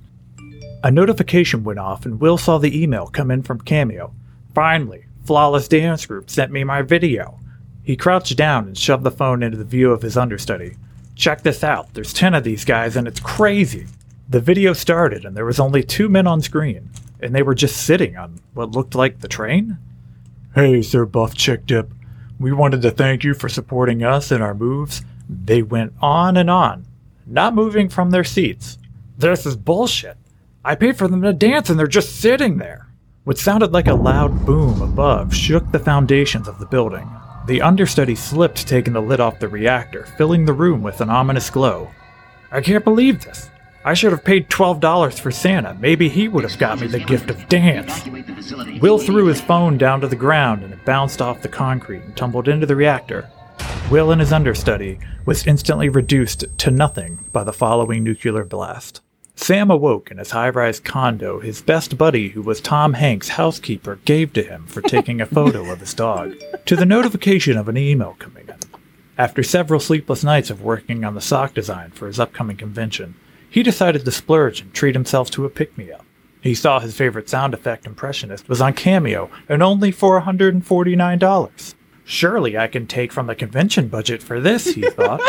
A 0.85 0.91
notification 0.91 1.65
went 1.65 1.79
off, 1.79 2.05
and 2.05 2.21
Will 2.21 2.37
saw 2.37 2.59
the 2.59 2.83
email 2.83 3.07
come 3.07 3.31
in 3.31 3.43
from 3.43 3.59
Cameo. 3.59 4.13
Finally, 4.55 5.07
Flawless 5.25 5.67
Dance 5.67 6.05
Group 6.05 6.29
sent 6.29 6.53
me 6.53 6.63
my 6.63 6.83
video. 6.83 7.41
He 7.83 7.97
crouched 7.97 8.37
down 8.37 8.67
and 8.67 8.77
shoved 8.77 9.03
the 9.03 9.11
phone 9.11 9.43
into 9.43 9.57
the 9.57 9.65
view 9.65 9.93
of 9.93 10.03
his 10.03 10.19
understudy. 10.19 10.77
Check 11.17 11.41
this 11.41 11.65
out. 11.65 11.95
There's 11.95 12.13
10 12.13 12.35
of 12.35 12.45
these 12.45 12.67
guys, 12.67 12.97
and 12.97 13.09
it's 13.09 13.19
crazy. 13.19 13.87
The 14.29 14.41
video 14.41 14.75
started, 14.75 15.25
and 15.25 15.35
there 15.35 15.47
was 15.47 15.59
only 15.59 15.83
two 15.83 16.11
men 16.11 16.27
on 16.27 16.43
screen, 16.43 16.91
and 17.19 17.35
they 17.35 17.43
were 17.43 17.55
just 17.55 17.87
sitting 17.87 18.19
on 18.19 18.41
what 18.53 18.73
looked 18.73 18.95
like 18.95 19.21
the 19.21 19.27
train. 19.27 19.79
Hey, 20.55 20.83
Sir 20.83 21.07
Buff 21.07 21.35
Chick 21.35 21.65
Dip. 21.65 21.95
We 22.39 22.53
wanted 22.53 22.83
to 22.83 22.91
thank 22.91 23.25
you 23.25 23.33
for 23.33 23.49
supporting 23.49 24.03
us 24.03 24.31
and 24.31 24.43
our 24.43 24.55
moves. 24.55 25.01
They 25.31 25.63
went 25.63 25.95
on 26.03 26.37
and 26.37 26.51
on, 26.51 26.85
not 27.27 27.55
moving 27.55 27.89
from 27.89 28.11
their 28.11 28.23
seats. 28.23 28.77
This 29.17 29.47
is 29.47 29.57
bullshit. 29.57 30.19
I 30.67 30.75
paid 30.75 30.97
for 30.97 31.09
them 31.09 31.21
to 31.23 31.35
dance 31.35 31.69
and 31.69 31.79
they're 31.79 31.87
just 31.87 32.21
sitting 32.21 32.57
there. 32.57 32.89
What 33.25 33.37
sounded 33.37 33.73
like 33.73 33.87
a 33.87 33.95
loud 33.95 34.47
boom 34.47 34.81
above 34.81 35.35
shook 35.35 35.71
the 35.71 35.79
foundations 35.79 36.49
of 36.49 36.59
the 36.59 36.65
building. 36.67 37.11
The 37.47 37.61
understudy 37.61 38.15
slipped, 38.15 38.67
taking 38.67 38.95
the 38.95 39.03
lid 39.03 39.21
off 39.21 39.39
the 39.39 39.49
reactor, 39.49 40.07
filling 40.17 40.47
the 40.47 40.55
room 40.55 40.83
with 40.83 41.03
an 41.03 41.11
ominous 41.11 41.51
glow. 41.51 41.91
I 42.51 42.63
can't 42.63 42.85
believe 42.85 43.23
this. 43.23 43.51
I 43.85 43.93
should 43.93 44.13
have 44.13 44.25
paid 44.25 44.49
$12 44.49 45.21
for 45.21 45.31
Santa. 45.31 45.77
Maybe 45.79 46.09
he 46.09 46.29
would 46.29 46.45
have 46.45 46.59
got 46.59 46.81
me 46.81 46.87
the 46.87 47.01
gift 47.01 47.29
of 47.29 47.47
dance. 47.51 48.03
Will 48.81 48.99
threw 48.99 49.27
his 49.27 49.43
phone 49.43 49.77
down 49.77 50.01
to 50.01 50.09
the 50.09 50.17
ground 50.17 50.63
and 50.63 50.73
it 50.73 50.87
bounced 50.87 51.21
off 51.21 51.43
the 51.43 51.49
concrete 51.49 52.03
and 52.03 52.17
tumbled 52.17 52.49
into 52.49 52.65
the 52.65 52.77
reactor. 52.77 53.29
Will 53.91 54.11
and 54.11 54.23
his 54.23 54.33
understudy 54.33 54.99
was 55.27 55.47
instantly 55.47 55.91
reduced 55.91 56.47
to 56.57 56.71
nothing 56.71 57.23
by 57.33 57.45
the 57.45 57.53
following 57.53 58.03
nuclear 58.03 58.45
blast. 58.45 59.03
Sam 59.37 59.71
awoke 59.71 60.11
in 60.11 60.19
his 60.19 60.31
high 60.31 60.49
rise 60.49 60.81
condo 60.81 61.41
his 61.41 61.61
best 61.61 61.99
buddy, 61.99 62.29
who 62.29 62.41
was 62.41 62.61
Tom 62.61 62.95
Hanks' 62.95 63.31
housekeeper, 63.31 63.99
gave 64.05 64.33
to 64.33 64.43
him 64.43 64.67
for 64.67 64.81
taking 64.81 65.21
a 65.21 65.27
photo 65.27 65.71
of 65.71 65.81
his 65.81 65.93
dog, 65.93 66.35
to 66.67 66.77
the 66.77 66.87
notification 66.87 67.59
of 67.59 67.69
an 67.69 67.77
email 67.77 68.17
coming 68.19 68.49
in. 68.49 68.57
After 69.19 69.43
several 69.43 69.81
sleepless 69.81 70.25
nights 70.25 70.51
of 70.51 70.63
working 70.63 71.05
on 71.05 71.15
the 71.15 71.21
sock 71.21 71.53
design 71.53 71.91
for 71.91 72.07
his 72.07 72.19
upcoming 72.19 72.57
convention, 72.57 73.17
he 73.51 73.63
decided 73.63 74.05
to 74.05 74.11
splurge 74.11 74.61
and 74.61 74.73
treat 74.73 74.95
himself 74.95 75.31
to 75.33 75.45
a 75.45 75.51
pick 75.51 75.77
me 75.77 75.93
up. 75.93 76.05
He 76.41 76.55
saw 76.55 76.81
his 76.81 76.97
favorite 76.97 77.29
sound 77.29 77.55
effect 77.55 77.87
impressionist 77.87 78.49
was 78.49 78.61
on 78.61 78.75
Cameo 78.75 79.31
and 79.49 79.63
only 79.63 79.91
for 79.91 80.21
$149. 80.21 81.75
Surely 82.05 82.59
I 82.59 82.67
can 82.67 82.87
take 82.87 83.13
from 83.13 83.27
the 83.27 83.35
convention 83.35 83.89
budget 83.89 84.23
for 84.23 84.41
this, 84.41 84.75
he 84.75 84.83
thought. 84.83 85.21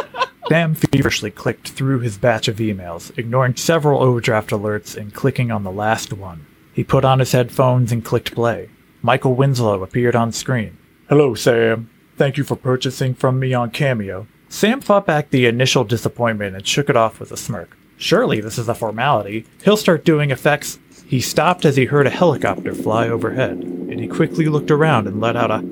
Sam 0.48 0.76
feverishly 0.76 1.32
clicked 1.32 1.70
through 1.70 2.02
his 2.02 2.20
batch 2.20 2.48
of 2.48 2.58
emails, 2.58 3.18
ignoring 3.18 3.56
several 3.56 4.04
overdraft 4.04 4.52
alerts 4.52 4.96
and 4.96 5.14
clicking 5.14 5.52
on 5.52 5.64
the 5.64 5.72
last 5.72 6.14
one. 6.14 6.46
He 6.72 6.84
put 6.84 7.04
on 7.04 7.20
his 7.20 7.32
headphones 7.32 7.92
and 7.92 8.06
clicked 8.06 8.36
play. 8.36 8.70
Michael 9.02 9.34
Winslow 9.34 9.82
appeared 9.82 10.16
on 10.16 10.32
screen. 10.32 10.78
Hello, 11.10 11.34
Sam. 11.34 11.90
Thank 12.16 12.38
you 12.38 12.44
for 12.44 12.56
purchasing 12.56 13.16
from 13.16 13.40
me 13.40 13.54
on 13.56 13.72
Cameo. 13.72 14.28
Sam 14.48 14.82
fought 14.82 15.08
back 15.08 15.32
the 15.32 15.48
initial 15.48 15.84
disappointment 15.84 16.56
and 16.56 16.68
shook 16.68 16.90
it 16.90 16.96
off 16.96 17.20
with 17.20 17.32
a 17.32 17.38
smirk. 17.38 17.76
Surely 17.98 18.40
this 18.40 18.60
is 18.60 18.70
a 18.70 18.76
formality. 18.76 19.46
He'll 19.64 19.78
start 19.78 20.06
doing 20.06 20.30
effects. 20.30 20.78
He 21.08 21.22
stopped 21.22 21.66
as 21.66 21.76
he 21.76 21.86
heard 21.86 22.08
a 22.08 22.12
helicopter 22.12 22.76
fly 22.76 23.10
overhead, 23.10 23.58
and 23.58 24.00
he 24.00 24.08
quickly 24.08 24.46
looked 24.46 24.72
around 24.72 25.08
and 25.08 25.20
let 25.20 25.36
out 25.36 25.52
a 25.52 25.64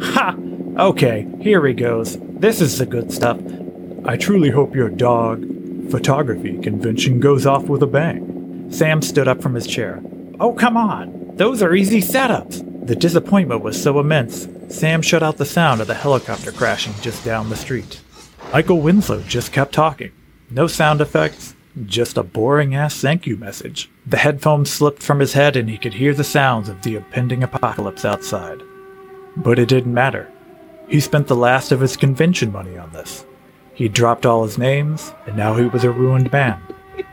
Ha! 0.00 0.36
Okay, 0.78 1.28
here 1.40 1.66
he 1.66 1.74
goes. 1.74 2.18
This 2.20 2.60
is 2.60 2.78
the 2.78 2.86
good 2.86 3.12
stuff. 3.12 3.38
I 4.04 4.16
truly 4.16 4.50
hope 4.50 4.74
your 4.74 4.88
dog 4.88 5.46
photography 5.90 6.58
convention 6.58 7.20
goes 7.20 7.46
off 7.46 7.64
with 7.64 7.82
a 7.84 7.86
bang. 7.86 8.66
Sam 8.70 9.00
stood 9.00 9.28
up 9.28 9.40
from 9.40 9.54
his 9.54 9.66
chair. 9.66 10.02
Oh, 10.40 10.52
come 10.52 10.76
on! 10.76 11.36
Those 11.36 11.62
are 11.62 11.74
easy 11.74 12.00
setups! 12.00 12.86
The 12.86 12.96
disappointment 12.96 13.62
was 13.62 13.80
so 13.80 14.00
immense, 14.00 14.48
Sam 14.68 15.02
shut 15.02 15.22
out 15.22 15.36
the 15.36 15.44
sound 15.44 15.80
of 15.80 15.86
the 15.86 15.94
helicopter 15.94 16.50
crashing 16.50 16.94
just 17.00 17.24
down 17.24 17.48
the 17.48 17.56
street. 17.56 18.00
Michael 18.52 18.80
Winslow 18.80 19.22
just 19.22 19.52
kept 19.52 19.72
talking. 19.72 20.10
No 20.50 20.66
sound 20.66 21.00
effects, 21.00 21.54
just 21.86 22.16
a 22.16 22.24
boring 22.24 22.74
ass 22.74 23.00
thank 23.00 23.26
you 23.26 23.36
message. 23.36 23.88
The 24.04 24.16
headphones 24.16 24.68
slipped 24.68 25.02
from 25.02 25.20
his 25.20 25.34
head 25.34 25.56
and 25.56 25.70
he 25.70 25.78
could 25.78 25.94
hear 25.94 26.12
the 26.12 26.24
sounds 26.24 26.68
of 26.68 26.82
the 26.82 26.96
impending 26.96 27.44
apocalypse 27.44 28.04
outside. 28.04 28.62
But 29.36 29.60
it 29.60 29.68
didn't 29.68 29.94
matter. 29.94 30.28
He 30.88 30.98
spent 30.98 31.28
the 31.28 31.36
last 31.36 31.70
of 31.70 31.80
his 31.80 31.96
convention 31.96 32.50
money 32.50 32.76
on 32.76 32.90
this. 32.92 33.24
He 33.82 33.88
dropped 33.88 34.24
all 34.24 34.44
his 34.44 34.58
names, 34.58 35.12
and 35.26 35.36
now 35.36 35.56
he 35.56 35.66
was 35.66 35.82
a 35.82 35.90
ruined 35.90 36.30
man. 36.30 36.62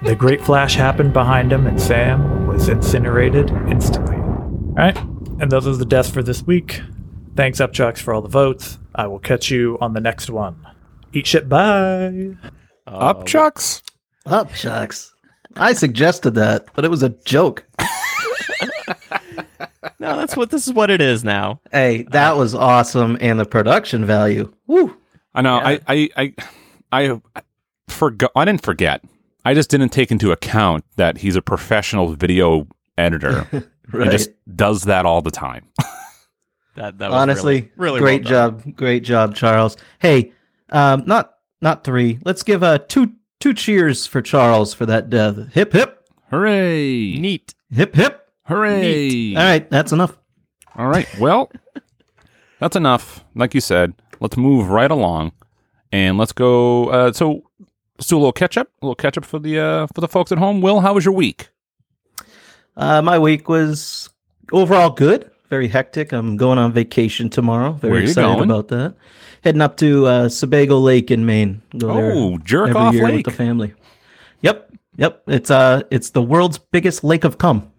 The 0.03 0.15
great 0.15 0.39
flash 0.39 0.75
happened 0.75 1.13
behind 1.13 1.51
him, 1.51 1.65
and 1.65 1.81
Sam 1.81 2.45
was 2.45 2.69
incinerated 2.69 3.49
instantly. 3.67 4.17
Alright, 4.17 4.95
and 5.39 5.51
those 5.51 5.65
are 5.65 5.75
the 5.75 5.83
deaths 5.83 6.11
for 6.11 6.21
this 6.21 6.43
week. 6.43 6.81
Thanks, 7.35 7.59
Upchucks, 7.59 7.97
for 7.97 8.13
all 8.13 8.21
the 8.21 8.29
votes. 8.29 8.77
I 8.93 9.07
will 9.07 9.17
catch 9.17 9.49
you 9.49 9.79
on 9.81 9.93
the 9.93 9.99
next 9.99 10.29
one. 10.29 10.63
Eat 11.11 11.25
shit, 11.25 11.49
bye! 11.49 12.35
Uh, 12.85 12.91
Up 12.91 13.25
chucks. 13.25 13.81
Up, 14.27 14.53
shucks. 14.53 15.11
I 15.55 15.73
suggested 15.73 16.35
that, 16.35 16.67
but 16.75 16.85
it 16.85 16.91
was 16.91 17.01
a 17.01 17.09
joke. 17.09 17.65
no, 19.97 20.17
that's 20.17 20.37
what 20.37 20.51
this 20.51 20.67
is. 20.67 20.73
What 20.75 20.91
it 20.91 21.01
is 21.01 21.23
now. 21.23 21.61
Hey, 21.71 22.03
that 22.11 22.37
was 22.37 22.53
awesome, 22.53 23.17
and 23.19 23.39
the 23.39 23.45
production 23.45 24.05
value. 24.05 24.53
Woo! 24.67 24.95
I 25.33 25.41
know. 25.41 25.55
I, 25.57 25.71
I, 25.71 25.79
I, 25.87 26.09
I, 26.15 26.33
I 26.91 27.19
forgot. 27.87 28.31
I 28.35 28.45
didn't 28.45 28.63
forget. 28.63 29.03
I 29.45 29.53
just 29.53 29.69
didn't 29.69 29.89
take 29.89 30.11
into 30.11 30.31
account 30.31 30.83
that 30.97 31.17
he's 31.19 31.35
a 31.35 31.41
professional 31.41 32.13
video 32.15 32.67
editor 32.97 33.47
Right. 33.91 34.03
and 34.03 34.11
just 34.11 34.29
does 34.55 34.83
that 34.83 35.05
all 35.05 35.21
the 35.21 35.31
time. 35.31 35.65
That 36.75 36.99
that 36.99 37.09
was 37.09 37.17
Honestly, 37.21 37.71
really, 37.75 37.99
really 37.99 38.19
great 38.19 38.23
well 38.25 38.51
job, 38.51 38.75
great 38.75 39.03
job, 39.03 39.35
Charles. 39.35 39.75
Hey, 39.99 40.31
um, 40.69 41.03
not 41.05 41.33
not 41.61 41.83
three. 41.83 42.19
Let's 42.23 42.41
give 42.43 42.63
uh 42.63 42.77
two 42.77 43.11
two 43.41 43.53
cheers 43.53 44.05
for 44.05 44.21
Charles 44.21 44.73
for 44.73 44.85
that 44.85 45.09
death. 45.09 45.51
Hip 45.53 45.73
hip 45.73 46.07
Hooray! 46.29 47.17
Neat. 47.17 47.53
hip 47.69 47.95
hip. 47.95 48.29
Hooray! 48.45 49.35
All 49.35 49.41
right, 49.43 49.69
that's 49.69 49.91
enough. 49.91 50.17
All 50.77 50.87
right. 50.87 51.07
Well, 51.19 51.51
that's 52.59 52.77
enough. 52.77 53.25
Like 53.35 53.53
you 53.53 53.61
said, 53.61 53.93
let's 54.21 54.37
move 54.37 54.69
right 54.69 54.91
along, 54.91 55.33
and 55.91 56.17
let's 56.17 56.31
go. 56.31 56.87
Uh, 56.89 57.11
so 57.13 57.43
let's 57.97 58.07
do 58.07 58.15
a 58.17 58.19
little 58.19 58.31
catch 58.33 58.57
up. 58.57 58.67
A 58.81 58.85
little 58.85 58.95
catch 58.95 59.17
up 59.17 59.25
for 59.25 59.39
the 59.39 59.59
uh, 59.59 59.87
for 59.93 60.01
the 60.01 60.07
folks 60.07 60.31
at 60.31 60.37
home. 60.37 60.61
Will, 60.61 60.79
how 60.81 60.93
was 60.93 61.05
your 61.05 61.13
week? 61.13 61.49
Uh, 62.77 63.01
my 63.01 63.19
week 63.19 63.49
was 63.49 64.09
overall 64.51 64.89
good. 64.89 65.29
Very 65.49 65.67
hectic. 65.67 66.11
I'm 66.13 66.37
going 66.37 66.57
on 66.59 66.71
vacation 66.71 67.29
tomorrow. 67.29 67.71
Very 67.73 68.03
excited 68.03 68.27
going? 68.35 68.43
about 68.43 68.67
that. 68.69 68.95
Heading 69.43 69.61
up 69.61 69.77
to 69.77 70.05
uh, 70.05 70.29
Sebago 70.29 70.79
Lake 70.79 71.09
in 71.11 71.25
Maine. 71.25 71.61
Go 71.77 71.89
Oh, 71.89 72.37
jerk 72.39 72.75
off 72.75 72.93
lake. 72.93 73.15
with 73.15 73.25
the 73.25 73.31
family. 73.31 73.73
Yep, 74.41 74.71
yep. 74.97 75.23
It's 75.27 75.49
uh, 75.49 75.81
it's 75.91 76.11
the 76.11 76.21
world's 76.21 76.57
biggest 76.59 77.03
lake 77.03 77.23
of 77.23 77.37
cum. 77.37 77.71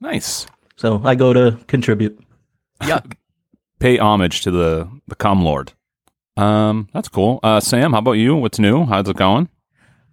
Nice. 0.00 0.46
So 0.76 1.00
I 1.04 1.14
go 1.16 1.32
to 1.32 1.58
contribute. 1.66 2.18
Yuck. 2.82 3.14
Pay 3.78 3.98
homage 3.98 4.42
to 4.42 4.50
the 4.50 4.88
the 5.06 5.14
cum 5.14 5.42
lord. 5.44 5.72
Um, 6.38 6.88
that's 6.92 7.08
cool. 7.08 7.40
Uh, 7.42 7.60
Sam, 7.60 7.92
how 7.92 7.98
about 7.98 8.12
you? 8.12 8.36
What's 8.36 8.58
new? 8.58 8.84
How's 8.86 9.08
it 9.08 9.16
going? 9.16 9.48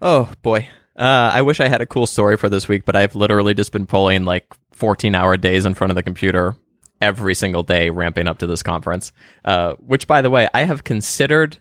Oh 0.02 0.32
boy. 0.42 0.68
Uh, 0.98 1.32
I 1.34 1.42
wish 1.42 1.60
I 1.60 1.68
had 1.68 1.82
a 1.82 1.86
cool 1.86 2.08
story 2.08 2.38
for 2.38 2.50
this 2.50 2.68
week, 2.68 2.86
but 2.86 2.96
I've 2.96 3.16
literally 3.16 3.54
just 3.54 3.72
been 3.72 3.86
pulling 3.86 4.24
like 4.26 4.48
14 4.72 5.14
hour 5.14 5.38
days 5.38 5.66
in 5.66 5.74
front 5.74 5.92
of 5.92 5.96
the 5.96 6.04
computer 6.04 6.56
every 7.02 7.36
single 7.36 7.64
day, 7.64 7.90
ramping 7.90 8.28
up 8.28 8.40
to 8.40 8.48
this 8.48 8.64
conference. 8.64 9.12
Uh, 9.44 9.74
which, 9.76 10.08
by 10.08 10.22
the 10.22 10.30
way, 10.30 10.48
I 10.54 10.64
have 10.64 10.84
considered 10.86 11.58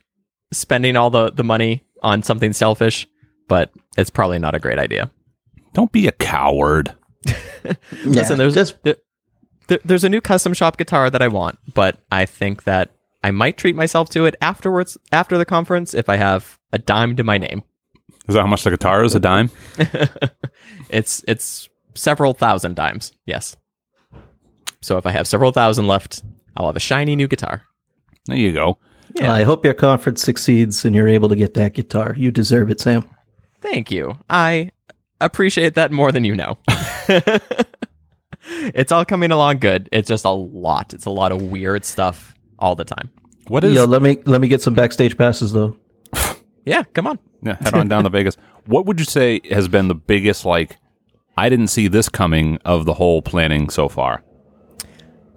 spending 0.52 0.96
all 0.96 1.10
the, 1.10 1.32
the 1.32 1.42
money 1.44 1.82
on 2.02 2.22
something 2.22 2.52
selfish, 2.52 3.08
but 3.48 3.70
it's 3.98 4.10
probably 4.10 4.38
not 4.38 4.54
a 4.54 4.60
great 4.60 4.78
idea. 4.78 5.10
Don't 5.72 5.90
be 5.90 6.06
a 6.06 6.12
coward. 6.12 6.94
Listen, 8.04 8.38
there's 8.38 8.54
just 8.54 8.76
there, 8.84 8.96
there- 9.66 9.80
there's 9.84 10.04
a 10.04 10.08
new 10.08 10.20
custom 10.20 10.54
shop 10.54 10.76
guitar 10.76 11.10
that 11.10 11.22
I 11.22 11.28
want, 11.28 11.58
but 11.74 11.98
I 12.12 12.24
think 12.26 12.64
that 12.64 12.93
I 13.24 13.30
might 13.30 13.56
treat 13.56 13.74
myself 13.74 14.10
to 14.10 14.26
it 14.26 14.36
afterwards 14.42 14.98
after 15.10 15.38
the 15.38 15.46
conference 15.46 15.94
if 15.94 16.10
I 16.10 16.16
have 16.16 16.58
a 16.74 16.78
dime 16.78 17.16
to 17.16 17.24
my 17.24 17.38
name. 17.38 17.62
Is 18.28 18.34
that 18.34 18.42
how 18.42 18.46
much 18.46 18.64
the 18.64 18.70
guitar 18.70 19.02
is? 19.02 19.14
A 19.14 19.20
dime? 19.20 19.50
it's 20.90 21.24
it's 21.26 21.70
several 21.94 22.34
thousand 22.34 22.76
dimes. 22.76 23.12
Yes. 23.24 23.56
So 24.82 24.98
if 24.98 25.06
I 25.06 25.10
have 25.10 25.26
several 25.26 25.52
thousand 25.52 25.86
left, 25.86 26.22
I'll 26.54 26.66
have 26.66 26.76
a 26.76 26.80
shiny 26.80 27.16
new 27.16 27.26
guitar. 27.26 27.62
There 28.26 28.36
you 28.36 28.52
go. 28.52 28.76
Yeah. 29.14 29.32
I 29.32 29.44
hope 29.44 29.64
your 29.64 29.72
conference 29.72 30.20
succeeds 30.20 30.84
and 30.84 30.94
you're 30.94 31.08
able 31.08 31.30
to 31.30 31.36
get 31.36 31.54
that 31.54 31.72
guitar. 31.72 32.14
You 32.18 32.30
deserve 32.30 32.70
it, 32.70 32.78
Sam. 32.78 33.08
Thank 33.62 33.90
you. 33.90 34.18
I 34.28 34.70
appreciate 35.22 35.76
that 35.76 35.92
more 35.92 36.12
than 36.12 36.24
you 36.24 36.34
know. 36.34 36.58
it's 38.74 38.92
all 38.92 39.06
coming 39.06 39.30
along 39.30 39.60
good. 39.60 39.88
It's 39.92 40.08
just 40.08 40.26
a 40.26 40.30
lot. 40.30 40.92
It's 40.92 41.06
a 41.06 41.10
lot 41.10 41.32
of 41.32 41.40
weird 41.40 41.86
stuff 41.86 42.33
all 42.58 42.74
the 42.74 42.84
time. 42.84 43.10
What 43.48 43.64
is? 43.64 43.74
Yo, 43.74 43.84
let 43.84 44.02
me 44.02 44.18
let 44.24 44.40
me 44.40 44.48
get 44.48 44.62
some 44.62 44.74
backstage 44.74 45.16
passes 45.16 45.52
though. 45.52 45.76
Yeah, 46.66 46.82
come 46.94 47.06
on. 47.06 47.18
Yeah, 47.42 47.58
head 47.60 47.74
on 47.74 47.88
down 47.88 48.04
to 48.04 48.08
Vegas. 48.18 48.36
What 48.64 48.86
would 48.86 48.98
you 48.98 49.04
say 49.04 49.42
has 49.50 49.68
been 49.68 49.88
the 49.88 49.94
biggest 49.94 50.46
like? 50.46 50.78
I 51.36 51.50
didn't 51.50 51.66
see 51.66 51.88
this 51.88 52.08
coming 52.08 52.58
of 52.64 52.86
the 52.86 52.94
whole 52.94 53.20
planning 53.20 53.68
so 53.68 53.86
far. 53.86 54.22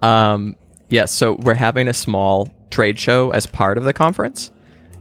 Um, 0.00 0.56
yes, 0.88 1.12
so 1.12 1.34
we're 1.34 1.54
having 1.54 1.86
a 1.86 1.92
small 1.92 2.48
trade 2.70 2.98
show 2.98 3.30
as 3.32 3.46
part 3.46 3.76
of 3.76 3.84
the 3.84 3.92
conference. 3.92 4.50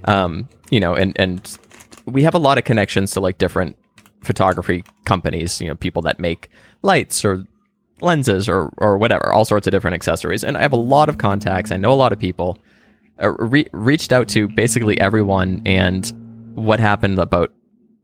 Um, 0.04 0.50
you 0.70 0.80
know, 0.82 0.96
and 0.96 1.16
and 1.18 1.58
we 2.06 2.24
have 2.24 2.34
a 2.36 2.40
lot 2.40 2.58
of 2.58 2.66
connections 2.66 3.12
to 3.12 3.22
like 3.22 3.38
different 3.38 3.78
photography 4.24 4.84
companies. 5.06 5.62
You 5.62 5.70
know, 5.70 5.76
people 5.76 6.02
that 6.02 6.20
make 6.20 6.50
lights 6.82 7.24
or 7.24 7.46
lenses 8.02 8.48
or 8.50 8.72
or 8.78 8.98
whatever, 8.98 9.32
all 9.32 9.46
sorts 9.46 9.68
of 9.68 9.72
different 9.72 9.96
accessories. 9.96 10.44
And 10.44 10.58
I 10.58 10.62
have 10.62 10.74
a 10.74 10.78
lot 10.78 11.10
of 11.10 11.18
contacts. 11.18 11.72
I 11.72 11.78
know 11.78 11.92
a 11.92 11.96
lot 11.96 12.12
of 12.14 12.20
people. 12.20 12.58
Uh, 13.22 13.32
re- 13.40 13.68
reached 13.74 14.14
out 14.14 14.28
to 14.28 14.48
basically 14.48 15.00
everyone, 15.00 15.60
and 15.66 16.12
what 16.54 16.80
happened 16.80 17.18
about 17.18 17.52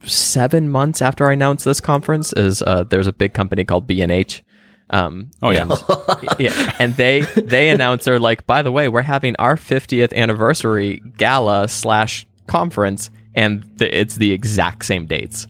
seven 0.06 0.70
months 0.70 1.02
after 1.04 1.30
I 1.30 1.34
announced 1.34 1.66
this 1.66 1.80
conference 1.80 2.34
is 2.34 2.62
uh, 2.64 2.84
there's 2.86 3.06
a 3.08 3.14
big 3.14 3.34
company 3.34 3.64
called 3.64 3.86
B 3.88 4.02
and 4.02 4.12
H. 4.12 4.44
Um, 4.90 5.30
Oh, 5.42 5.52
yeah. 5.52 5.62
and- 5.70 6.40
yeah, 6.40 6.76
and 6.80 6.96
they 6.98 7.22
they 7.36 7.70
announced 7.70 8.06
they're 8.06 8.20
like, 8.20 8.46
by 8.48 8.64
the 8.64 8.72
way, 8.72 8.90
we're 8.90 9.02
having 9.04 9.36
our 9.38 9.56
50th 9.56 10.14
anniversary 10.16 11.02
gala 11.18 11.68
slash 11.68 12.26
conference, 12.48 13.12
and 13.36 13.64
the, 13.76 13.96
it's 13.96 14.16
the 14.16 14.32
exact 14.32 14.84
same 14.86 15.06
dates. 15.06 15.46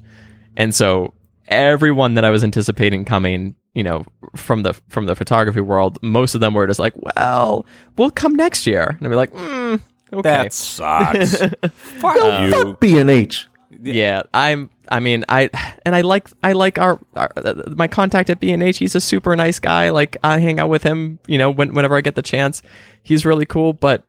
And 0.57 0.75
so 0.75 1.13
everyone 1.47 2.15
that 2.15 2.25
I 2.25 2.29
was 2.29 2.43
anticipating 2.43 3.05
coming, 3.05 3.55
you 3.73 3.83
know, 3.83 4.05
from 4.35 4.63
the 4.63 4.73
from 4.89 5.05
the 5.05 5.15
photography 5.15 5.61
world, 5.61 5.99
most 6.01 6.35
of 6.35 6.41
them 6.41 6.53
were 6.53 6.67
just 6.67 6.79
like, 6.79 6.93
well, 6.95 7.65
we'll 7.97 8.11
come 8.11 8.35
next 8.35 8.65
year, 8.67 8.95
and 8.97 9.07
I'd 9.07 9.09
be 9.09 9.15
like, 9.15 9.33
mm, 9.33 9.81
okay. 10.11 10.21
That 10.21 10.53
sucks. 10.53 11.37
Fuck 11.73 12.15
you. 12.15 12.51
Fuck 12.51 12.79
B 12.79 12.97
and 12.99 13.09
H. 13.09 13.47
yeah 13.81 14.21
i'm 14.33 14.69
i 14.89 14.99
mean 14.99 15.25
i 15.27 15.49
and 15.83 15.95
i 15.95 16.01
like 16.01 16.29
i 16.43 16.53
like 16.53 16.77
our, 16.77 16.99
our 17.15 17.29
uh, 17.35 17.55
my 17.75 17.87
contact 17.87 18.29
at 18.29 18.39
b&h 18.39 18.77
he's 18.77 18.95
a 18.95 19.01
super 19.01 19.35
nice 19.35 19.59
guy 19.59 19.89
like 19.89 20.15
i 20.23 20.37
hang 20.39 20.59
out 20.59 20.69
with 20.69 20.83
him 20.83 21.17
you 21.27 21.37
know 21.37 21.49
when, 21.49 21.73
whenever 21.73 21.97
i 21.97 22.01
get 22.01 22.13
the 22.15 22.21
chance 22.21 22.61
he's 23.01 23.25
really 23.25 23.45
cool 23.47 23.73
but 23.73 24.03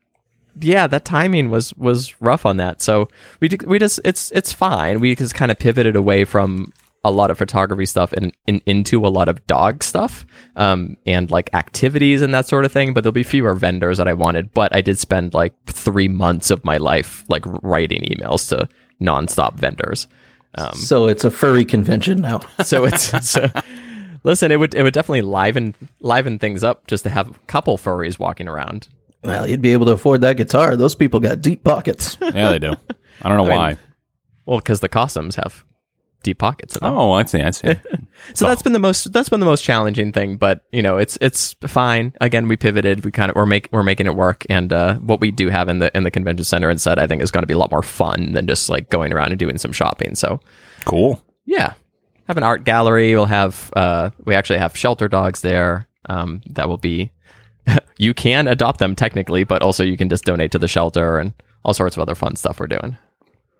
yeah 0.60 0.86
that 0.86 1.04
timing 1.04 1.50
was 1.50 1.74
was 1.74 2.14
rough 2.20 2.44
on 2.44 2.58
that 2.58 2.82
so 2.82 3.08
we 3.40 3.48
we 3.66 3.78
just 3.78 3.98
it's 4.04 4.30
it's 4.32 4.52
fine 4.52 5.00
we 5.00 5.16
just 5.16 5.34
kind 5.34 5.50
of 5.50 5.58
pivoted 5.58 5.96
away 5.96 6.24
from 6.24 6.70
a 7.04 7.10
lot 7.10 7.30
of 7.30 7.38
photography 7.38 7.86
stuff 7.86 8.12
and, 8.14 8.32
and 8.48 8.60
into 8.66 9.06
a 9.06 9.08
lot 9.08 9.28
of 9.28 9.46
dog 9.46 9.82
stuff 9.82 10.24
um, 10.56 10.96
and 11.06 11.30
like 11.30 11.50
activities 11.54 12.22
and 12.22 12.32
that 12.34 12.46
sort 12.46 12.64
of 12.64 12.72
thing 12.72 12.94
but 12.94 13.02
there'll 13.04 13.12
be 13.12 13.22
fewer 13.22 13.54
vendors 13.54 13.98
that 13.98 14.08
i 14.08 14.12
wanted 14.14 14.52
but 14.54 14.74
i 14.74 14.80
did 14.80 14.98
spend 14.98 15.34
like 15.34 15.52
three 15.66 16.08
months 16.08 16.50
of 16.50 16.64
my 16.64 16.76
life 16.78 17.24
like 17.28 17.42
writing 17.62 18.02
emails 18.02 18.48
to 18.48 18.68
nonstop 19.00 19.54
vendors 19.54 20.06
um, 20.56 20.72
So 20.74 21.08
it's 21.08 21.24
a 21.24 21.32
furry 21.32 21.64
convention 21.64 22.20
now. 22.20 22.40
so 22.64 22.84
it's 22.84 23.10
so, 23.30 23.50
listen 24.22 24.52
it 24.52 24.58
would 24.60 24.74
it 24.74 24.82
would 24.84 24.94
definitely 24.94 25.22
liven 25.22 25.74
liven 26.00 26.38
things 26.38 26.62
up 26.64 26.86
just 26.86 27.02
to 27.04 27.10
have 27.10 27.28
a 27.30 27.34
couple 27.48 27.76
furries 27.76 28.18
walking 28.18 28.46
around 28.48 28.88
Well, 29.24 29.48
you'd 29.48 29.60
be 29.62 29.72
able 29.72 29.86
to 29.86 29.92
afford 29.92 30.20
that 30.20 30.36
guitar. 30.36 30.76
Those 30.76 30.94
people 30.94 31.18
got 31.20 31.40
deep 31.40 31.64
pockets. 31.64 32.16
Yeah, 32.20 32.50
they 32.50 32.58
do. 32.60 32.74
I 33.22 33.28
don't 33.28 33.36
know 33.38 33.44
mean, 33.48 33.56
why. 33.56 33.76
well 34.46 34.58
because 34.58 34.78
the 34.80 34.88
costumes 34.88 35.34
have 35.36 35.64
deep 36.24 36.38
pockets 36.38 36.74
in 36.76 36.80
them. 36.84 36.94
Oh, 36.94 37.12
I 37.12 37.24
see. 37.24 37.40
I 37.40 37.50
see. 37.50 37.74
so 38.34 38.48
that's 38.48 38.62
been 38.62 38.72
the 38.72 38.78
most 38.78 39.12
that's 39.12 39.28
been 39.28 39.40
the 39.40 39.46
most 39.46 39.62
challenging 39.62 40.12
thing 40.12 40.36
but 40.36 40.64
you 40.72 40.82
know 40.82 40.96
it's 40.96 41.18
it's 41.20 41.54
fine 41.66 42.12
again 42.20 42.48
we 42.48 42.56
pivoted 42.56 43.04
we 43.04 43.10
kind 43.10 43.30
of 43.30 43.36
we're 43.36 43.46
make 43.46 43.68
we're 43.72 43.82
making 43.82 44.06
it 44.06 44.14
work 44.14 44.46
and 44.48 44.72
uh, 44.72 44.94
what 44.96 45.20
we 45.20 45.30
do 45.30 45.48
have 45.50 45.68
in 45.68 45.78
the 45.78 45.94
in 45.96 46.04
the 46.04 46.10
convention 46.10 46.44
center 46.44 46.70
instead 46.70 46.98
i 46.98 47.06
think 47.06 47.22
is 47.22 47.30
going 47.30 47.42
to 47.42 47.46
be 47.46 47.54
a 47.54 47.58
lot 47.58 47.70
more 47.70 47.82
fun 47.82 48.32
than 48.32 48.46
just 48.46 48.68
like 48.68 48.88
going 48.88 49.12
around 49.12 49.30
and 49.30 49.38
doing 49.38 49.58
some 49.58 49.72
shopping 49.72 50.14
so 50.14 50.40
cool. 50.84 51.22
yeah 51.44 51.74
have 52.26 52.36
an 52.36 52.42
art 52.42 52.64
gallery 52.64 53.14
we'll 53.14 53.26
have 53.26 53.70
uh 53.76 54.10
we 54.24 54.34
actually 54.34 54.58
have 54.58 54.76
shelter 54.76 55.08
dogs 55.08 55.42
there 55.42 55.86
um 56.08 56.40
that 56.46 56.68
will 56.68 56.78
be 56.78 57.10
you 57.98 58.14
can 58.14 58.48
adopt 58.48 58.78
them 58.78 58.94
technically 58.94 59.44
but 59.44 59.62
also 59.62 59.84
you 59.84 59.96
can 59.96 60.08
just 60.08 60.24
donate 60.24 60.50
to 60.50 60.58
the 60.58 60.68
shelter 60.68 61.18
and 61.18 61.34
all 61.64 61.74
sorts 61.74 61.96
of 61.96 62.00
other 62.00 62.14
fun 62.14 62.36
stuff 62.36 62.60
we're 62.60 62.66
doing 62.66 62.96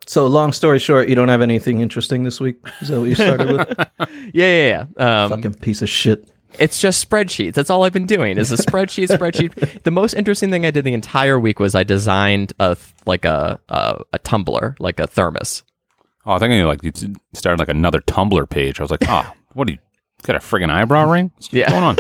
So, 0.07 0.27
long 0.27 0.53
story 0.53 0.79
short, 0.79 1.09
you 1.09 1.15
don't 1.15 1.29
have 1.29 1.41
anything 1.41 1.81
interesting 1.81 2.25
this 2.25 2.39
week. 2.41 2.57
Is 2.81 2.89
that 2.89 3.01
what 3.01 3.09
you 3.09 3.15
started 3.15 3.51
with? 3.53 3.69
yeah 4.35 4.47
yeah 4.67 4.87
yeah 4.99 5.23
um 5.23 5.31
Fucking 5.31 5.55
piece 5.55 5.81
of 5.83 5.89
shit. 5.89 6.29
it's 6.59 6.81
just 6.81 7.09
spreadsheets 7.09 7.55
that's 7.55 7.69
all 7.71 7.83
i've 7.85 7.93
been 7.93 8.07
doing 8.07 8.39
is 8.39 8.53
a 8.53 8.57
spreadsheet 8.57 9.09
spreadsheet 9.09 9.83
the 9.83 9.91
most 9.91 10.15
interesting 10.15 10.51
thing 10.51 10.65
i 10.67 10.71
did 10.71 10.85
the 10.85 10.93
entire 10.95 11.39
week 11.39 11.59
was 11.59 11.75
i 11.75 11.83
designed 11.83 12.53
a 12.61 12.77
like 13.07 13.25
a 13.25 13.59
a, 13.69 14.01
a 14.13 14.19
tumbler 14.21 14.77
like 14.79 15.01
a 15.01 15.07
thermos 15.07 15.63
Oh, 16.27 16.33
I 16.33 16.39
think 16.39 16.55
you 16.55 16.65
like 16.67 16.83
you 16.83 16.93
started 17.35 17.59
like 17.59 17.69
another 17.69 18.01
Tumblr 18.01 18.49
page. 18.49 18.81
I 18.81 18.83
was 18.83 18.91
like, 18.91 19.07
ah, 19.09 19.35
what 19.53 19.67
do 19.67 19.75
you 19.75 19.79
got 20.23 20.37
a 20.37 20.39
friggin' 20.39 20.71
eyebrow 20.71 21.11
ring? 21.11 21.31
What's 21.35 21.53
Yeah. 21.53 21.69
going 21.71 21.85
on? 21.85 21.97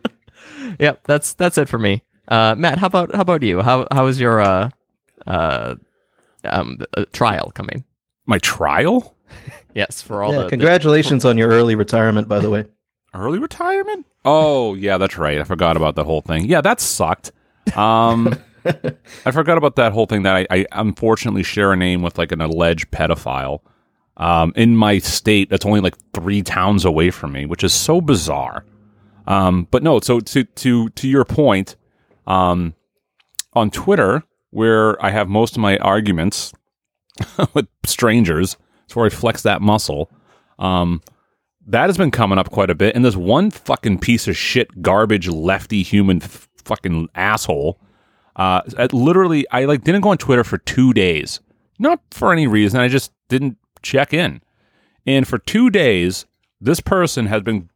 yep 0.80 1.00
that's 1.04 1.34
that's 1.34 1.56
it 1.58 1.68
for 1.68 1.78
me 1.78 2.02
uh 2.28 2.54
matt 2.58 2.78
how 2.78 2.88
about 2.88 3.14
how 3.14 3.20
about 3.20 3.42
you 3.42 3.60
how 3.62 3.86
how 3.92 4.06
is 4.06 4.18
your 4.18 4.40
uh 4.40 4.70
uh 5.28 5.76
um 6.44 6.78
uh, 6.96 7.04
trial 7.12 7.50
coming 7.54 7.84
My 8.26 8.38
trial? 8.38 9.16
yes 9.74 10.00
for 10.02 10.22
all 10.22 10.32
Yeah, 10.32 10.42
the, 10.42 10.48
congratulations 10.50 11.24
on 11.24 11.36
your 11.38 11.48
early 11.48 11.74
retirement, 11.74 12.28
by 12.28 12.38
the 12.40 12.50
way. 12.50 12.64
early 13.14 13.38
retirement. 13.38 14.06
Oh 14.24 14.74
yeah, 14.74 14.98
that's 14.98 15.18
right. 15.18 15.38
I 15.40 15.44
forgot 15.44 15.76
about 15.76 15.96
that 15.96 16.04
whole 16.04 16.20
thing. 16.22 16.46
Yeah, 16.46 16.60
that 16.60 16.80
sucked. 16.80 17.32
Um, 17.76 18.34
I 19.26 19.30
forgot 19.30 19.58
about 19.58 19.76
that 19.76 19.92
whole 19.92 20.06
thing 20.06 20.22
that 20.22 20.34
I, 20.36 20.46
I 20.50 20.66
unfortunately 20.72 21.42
share 21.42 21.72
a 21.72 21.76
name 21.76 22.02
with 22.02 22.16
like 22.18 22.32
an 22.32 22.40
alleged 22.40 22.90
pedophile. 22.90 23.60
Um, 24.16 24.52
in 24.56 24.76
my 24.76 24.98
state, 24.98 25.50
that's 25.50 25.66
only 25.66 25.80
like 25.80 25.96
three 26.12 26.40
towns 26.42 26.84
away 26.84 27.10
from 27.10 27.32
me, 27.32 27.46
which 27.46 27.64
is 27.64 27.74
so 27.74 28.00
bizarre. 28.00 28.64
Um, 29.26 29.66
but 29.70 29.82
no, 29.82 30.00
so 30.00 30.20
to 30.20 30.44
to 30.44 30.88
to 30.90 31.08
your 31.08 31.24
point, 31.24 31.76
um, 32.26 32.74
on 33.54 33.70
Twitter, 33.70 34.22
where 34.54 35.04
I 35.04 35.10
have 35.10 35.28
most 35.28 35.56
of 35.56 35.60
my 35.60 35.76
arguments 35.78 36.52
with 37.54 37.66
strangers, 37.84 38.56
it's 38.84 38.94
where 38.94 39.06
I 39.06 39.08
flex 39.08 39.42
that 39.42 39.60
muscle. 39.60 40.10
Um, 40.60 41.02
that 41.66 41.86
has 41.88 41.98
been 41.98 42.12
coming 42.12 42.38
up 42.38 42.50
quite 42.50 42.70
a 42.70 42.74
bit. 42.74 42.94
And 42.94 43.04
this 43.04 43.16
one 43.16 43.50
fucking 43.50 43.98
piece 43.98 44.28
of 44.28 44.36
shit, 44.36 44.80
garbage, 44.80 45.28
lefty 45.28 45.82
human 45.82 46.22
f- 46.22 46.48
fucking 46.64 47.08
asshole. 47.16 47.80
Uh, 48.36 48.62
literally, 48.92 49.44
I 49.50 49.64
like 49.64 49.82
didn't 49.82 50.02
go 50.02 50.10
on 50.10 50.18
Twitter 50.18 50.44
for 50.44 50.58
two 50.58 50.92
days, 50.92 51.40
not 51.80 52.00
for 52.12 52.32
any 52.32 52.46
reason. 52.46 52.80
I 52.80 52.86
just 52.86 53.12
didn't 53.28 53.58
check 53.82 54.14
in. 54.14 54.40
And 55.04 55.26
for 55.26 55.38
two 55.38 55.68
days, 55.68 56.26
this 56.60 56.80
person 56.80 57.26
has 57.26 57.42
been 57.42 57.70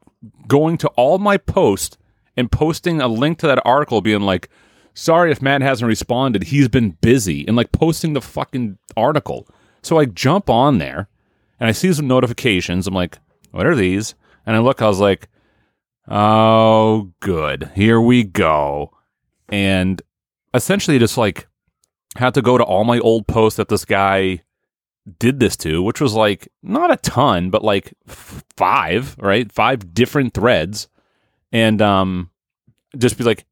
going 0.47 0.79
to 0.79 0.89
all 0.91 1.19
my 1.19 1.39
posts 1.39 1.99
and 2.37 2.53
posting 2.53 3.01
a 3.01 3.09
link 3.09 3.39
to 3.39 3.49
that 3.49 3.63
article, 3.65 4.01
being 4.01 4.21
like, 4.21 4.49
"Sorry 4.99 5.31
if 5.31 5.40
Matt 5.40 5.62
hasn't 5.62 5.88
responded. 5.88 6.45
He's 6.45 6.69
been 6.69 6.90
busy," 7.00 7.47
and 7.47 7.57
like 7.57 7.73
posting 7.73 8.12
the 8.12 8.21
fucking 8.21 8.78
article. 8.97 9.49
So 9.83 9.99
I 9.99 10.05
jump 10.05 10.50
on 10.50 10.78
there 10.78 11.09
and 11.61 11.69
I 11.69 11.73
see 11.73 11.93
some 11.93 12.09
notifications. 12.09 12.87
I'm 12.87 12.95
like, 12.95 13.19
what 13.50 13.67
are 13.67 13.75
these? 13.75 14.14
And 14.47 14.57
I 14.57 14.61
look, 14.61 14.83
I 14.83 14.88
was 14.88 15.00
like, 15.00 15.28
oh, 16.09 17.12
good. 17.21 17.71
Here 17.75 18.00
we 18.00 18.25
go. 18.25 18.93
And 19.49 20.00
essentially 20.55 20.99
just 20.99 21.17
like 21.17 21.49
had 22.17 22.35
to 22.35 22.43
go 22.43 22.59
to 22.59 22.64
all 22.64 22.85
my 22.85 22.99
old 23.00 23.26
posts 23.26 23.57
that 23.57 23.69
this 23.69 23.85
guy 23.85 24.43
did 25.19 25.40
this 25.40 25.57
to, 25.59 25.83
which 25.83 26.00
was 26.00 26.14
like 26.14 26.49
not 26.62 26.90
a 26.90 26.97
ton, 26.97 27.50
but 27.50 27.64
like 27.64 27.95
five, 28.07 29.17
right? 29.19 29.50
Five 29.50 29.95
different 29.95 30.35
threads. 30.35 30.88
And 31.52 31.81
um 31.81 32.31
just 32.97 33.19
be 33.19 33.25
like, 33.25 33.45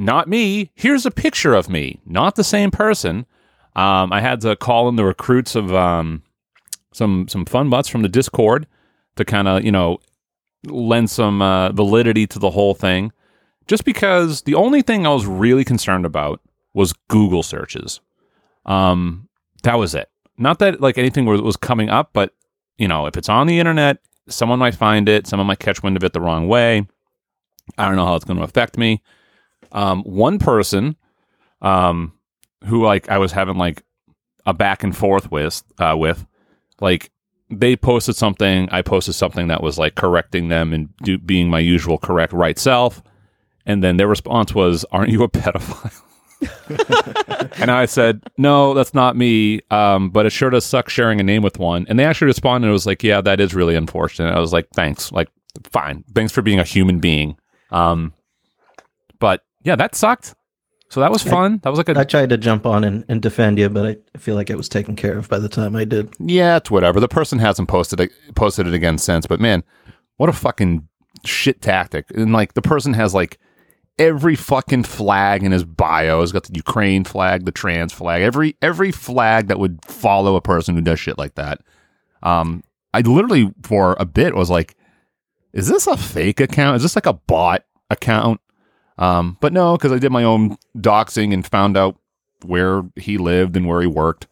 not 0.00 0.28
me. 0.28 0.70
Here's 0.74 1.04
a 1.04 1.10
picture 1.10 1.54
of 1.54 1.68
me, 1.68 2.00
not 2.06 2.34
the 2.34 2.44
same 2.44 2.70
person. 2.70 3.26
Um, 3.76 4.12
I 4.12 4.20
had 4.20 4.40
to 4.40 4.56
call 4.56 4.88
in 4.88 4.96
the 4.96 5.04
recruits 5.04 5.54
of 5.54 5.72
um, 5.74 6.22
some 6.92 7.28
some 7.28 7.44
fun 7.44 7.70
butts 7.70 7.88
from 7.88 8.02
the 8.02 8.08
Discord 8.08 8.66
to 9.16 9.24
kind 9.24 9.46
of 9.46 9.64
you 9.64 9.70
know 9.70 9.98
lend 10.66 11.10
some 11.10 11.40
uh, 11.42 11.70
validity 11.72 12.26
to 12.28 12.38
the 12.38 12.50
whole 12.50 12.74
thing. 12.74 13.12
Just 13.66 13.84
because 13.84 14.42
the 14.42 14.54
only 14.54 14.82
thing 14.82 15.06
I 15.06 15.10
was 15.10 15.26
really 15.26 15.64
concerned 15.64 16.04
about 16.04 16.40
was 16.74 16.92
Google 17.08 17.42
searches. 17.42 18.00
Um, 18.66 19.28
that 19.62 19.78
was 19.78 19.94
it. 19.94 20.10
Not 20.38 20.58
that 20.58 20.80
like 20.80 20.98
anything 20.98 21.26
was 21.26 21.42
was 21.42 21.56
coming 21.56 21.90
up, 21.90 22.10
but 22.12 22.34
you 22.78 22.88
know, 22.88 23.06
if 23.06 23.16
it's 23.16 23.28
on 23.28 23.46
the 23.46 23.60
internet, 23.60 23.98
someone 24.28 24.58
might 24.58 24.74
find 24.74 25.08
it. 25.08 25.26
Someone 25.26 25.46
might 25.46 25.58
catch 25.58 25.82
wind 25.82 25.96
of 25.96 26.04
it 26.04 26.14
the 26.14 26.20
wrong 26.20 26.48
way. 26.48 26.86
I 27.76 27.86
don't 27.86 27.96
know 27.96 28.06
how 28.06 28.16
it's 28.16 28.24
going 28.24 28.38
to 28.38 28.44
affect 28.44 28.78
me. 28.78 29.02
Um, 29.72 30.02
one 30.02 30.38
person, 30.38 30.96
um, 31.62 32.12
who 32.66 32.84
like 32.84 33.08
I 33.08 33.18
was 33.18 33.32
having 33.32 33.56
like 33.56 33.82
a 34.46 34.54
back 34.54 34.82
and 34.82 34.96
forth 34.96 35.30
with, 35.30 35.62
uh, 35.78 35.94
with 35.96 36.26
like 36.80 37.10
they 37.50 37.76
posted 37.76 38.16
something, 38.16 38.68
I 38.70 38.82
posted 38.82 39.14
something 39.14 39.48
that 39.48 39.62
was 39.62 39.78
like 39.78 39.94
correcting 39.96 40.48
them 40.48 40.72
and 40.72 40.88
do, 41.02 41.18
being 41.18 41.50
my 41.50 41.58
usual 41.58 41.98
correct 41.98 42.32
right 42.32 42.58
self, 42.58 43.02
and 43.66 43.82
then 43.82 43.96
their 43.96 44.08
response 44.08 44.54
was, 44.54 44.84
"Aren't 44.92 45.10
you 45.10 45.22
a 45.24 45.28
pedophile?" 45.28 46.02
and 47.60 47.70
I 47.70 47.86
said, 47.86 48.22
"No, 48.38 48.72
that's 48.72 48.94
not 48.94 49.16
me. 49.16 49.60
Um, 49.70 50.10
but 50.10 50.26
it 50.26 50.30
sure 50.30 50.50
does 50.50 50.64
suck 50.64 50.88
sharing 50.88 51.20
a 51.20 51.24
name 51.24 51.42
with 51.42 51.58
one." 51.58 51.86
And 51.88 51.98
they 51.98 52.04
actually 52.04 52.28
responded. 52.28 52.66
and 52.66 52.70
It 52.70 52.72
was 52.72 52.86
like, 52.86 53.02
"Yeah, 53.02 53.20
that 53.20 53.40
is 53.40 53.54
really 53.54 53.74
unfortunate." 53.74 54.34
I 54.34 54.40
was 54.40 54.52
like, 54.52 54.68
"Thanks. 54.74 55.12
Like, 55.12 55.28
fine. 55.70 56.04
Thanks 56.14 56.32
for 56.32 56.42
being 56.42 56.60
a 56.60 56.64
human 56.64 57.00
being." 57.00 57.36
Um, 57.70 58.14
but 59.18 59.42
yeah, 59.62 59.76
that 59.76 59.94
sucked. 59.94 60.34
So 60.88 60.98
that 61.00 61.12
was 61.12 61.22
fun. 61.22 61.60
That 61.62 61.70
was 61.70 61.78
like 61.78 61.88
a 61.88 61.96
I 61.98 62.02
tried 62.02 62.30
to 62.30 62.36
jump 62.36 62.66
on 62.66 62.82
and, 62.82 63.04
and 63.08 63.22
defend 63.22 63.60
you, 63.60 63.68
but 63.68 63.86
I, 63.86 63.96
I 64.12 64.18
feel 64.18 64.34
like 64.34 64.50
it 64.50 64.56
was 64.56 64.68
taken 64.68 64.96
care 64.96 65.16
of 65.16 65.28
by 65.28 65.38
the 65.38 65.48
time 65.48 65.76
I 65.76 65.84
did. 65.84 66.12
yeah, 66.18 66.56
it's 66.56 66.70
whatever. 66.70 66.98
The 66.98 67.06
person 67.06 67.38
hasn't 67.38 67.68
posted 67.68 68.00
it, 68.00 68.10
posted 68.34 68.66
it 68.66 68.74
again 68.74 68.98
since. 68.98 69.24
But 69.24 69.38
man, 69.38 69.62
what 70.16 70.28
a 70.28 70.32
fucking 70.32 70.88
shit 71.24 71.62
tactic! 71.62 72.06
And 72.16 72.32
like 72.32 72.54
the 72.54 72.62
person 72.62 72.94
has 72.94 73.14
like 73.14 73.38
every 74.00 74.34
fucking 74.34 74.82
flag 74.82 75.44
in 75.44 75.52
his 75.52 75.62
bio. 75.62 76.22
He's 76.22 76.32
got 76.32 76.44
the 76.44 76.56
Ukraine 76.56 77.04
flag, 77.04 77.44
the 77.44 77.52
trans 77.52 77.92
flag, 77.92 78.22
every 78.22 78.56
every 78.60 78.90
flag 78.90 79.46
that 79.46 79.60
would 79.60 79.84
follow 79.84 80.34
a 80.34 80.40
person 80.40 80.74
who 80.74 80.80
does 80.80 80.98
shit 80.98 81.18
like 81.18 81.36
that. 81.36 81.60
Um, 82.24 82.64
I 82.92 83.02
literally 83.02 83.52
for 83.62 83.96
a 84.00 84.04
bit 84.04 84.34
was 84.34 84.50
like, 84.50 84.74
is 85.52 85.68
this 85.68 85.86
a 85.86 85.96
fake 85.96 86.40
account? 86.40 86.78
Is 86.78 86.82
this 86.82 86.96
like 86.96 87.06
a 87.06 87.12
bot 87.12 87.64
account? 87.90 88.40
Um, 89.00 89.38
but 89.40 89.52
no, 89.52 89.76
because 89.76 89.92
I 89.92 89.98
did 89.98 90.12
my 90.12 90.22
own 90.22 90.56
doxing 90.76 91.32
and 91.32 91.44
found 91.44 91.76
out 91.76 91.96
where 92.44 92.82
he 92.96 93.18
lived 93.18 93.56
and 93.56 93.66
where 93.66 93.80
he 93.80 93.86
worked. 93.86 94.28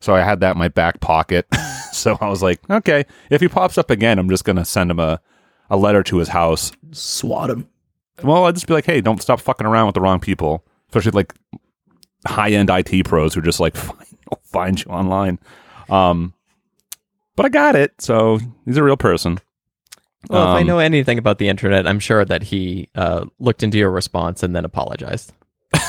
So 0.00 0.14
I 0.14 0.20
had 0.20 0.40
that 0.40 0.52
in 0.52 0.58
my 0.58 0.68
back 0.68 1.00
pocket. 1.00 1.46
so 1.92 2.18
I 2.20 2.28
was 2.28 2.42
like, 2.42 2.60
okay, 2.70 3.04
if 3.30 3.40
he 3.40 3.48
pops 3.48 3.78
up 3.78 3.90
again, 3.90 4.18
I'm 4.18 4.28
just 4.28 4.44
gonna 4.44 4.64
send 4.64 4.90
him 4.90 5.00
a, 5.00 5.20
a 5.70 5.76
letter 5.76 6.02
to 6.04 6.18
his 6.18 6.28
house. 6.28 6.72
Swat 6.92 7.50
him. 7.50 7.68
Well, 8.22 8.44
I'd 8.44 8.54
just 8.54 8.66
be 8.66 8.74
like, 8.74 8.84
hey, 8.84 9.00
don't 9.00 9.22
stop 9.22 9.40
fucking 9.40 9.66
around 9.66 9.86
with 9.86 9.94
the 9.94 10.00
wrong 10.00 10.20
people, 10.20 10.64
especially 10.88 11.12
like 11.12 11.34
high 12.26 12.50
end 12.50 12.70
IT 12.70 13.06
pros 13.06 13.34
who 13.34 13.40
are 13.40 13.44
just 13.44 13.60
like 13.60 13.76
find, 13.76 14.08
find 14.44 14.84
you 14.84 14.90
online. 14.90 15.38
Um, 15.88 16.34
but 17.34 17.46
I 17.46 17.48
got 17.48 17.76
it, 17.76 17.94
so 17.98 18.38
he's 18.66 18.76
a 18.76 18.82
real 18.82 18.96
person. 18.98 19.38
Well, 20.30 20.42
if 20.52 20.56
I 20.56 20.60
Um, 20.60 20.66
know 20.66 20.78
anything 20.78 21.18
about 21.18 21.38
the 21.38 21.48
internet, 21.48 21.86
I'm 21.86 21.98
sure 21.98 22.24
that 22.24 22.44
he 22.44 22.88
uh, 22.94 23.24
looked 23.38 23.62
into 23.62 23.76
your 23.78 23.90
response 23.90 24.42
and 24.42 24.54
then 24.54 24.64
apologized. 24.64 25.32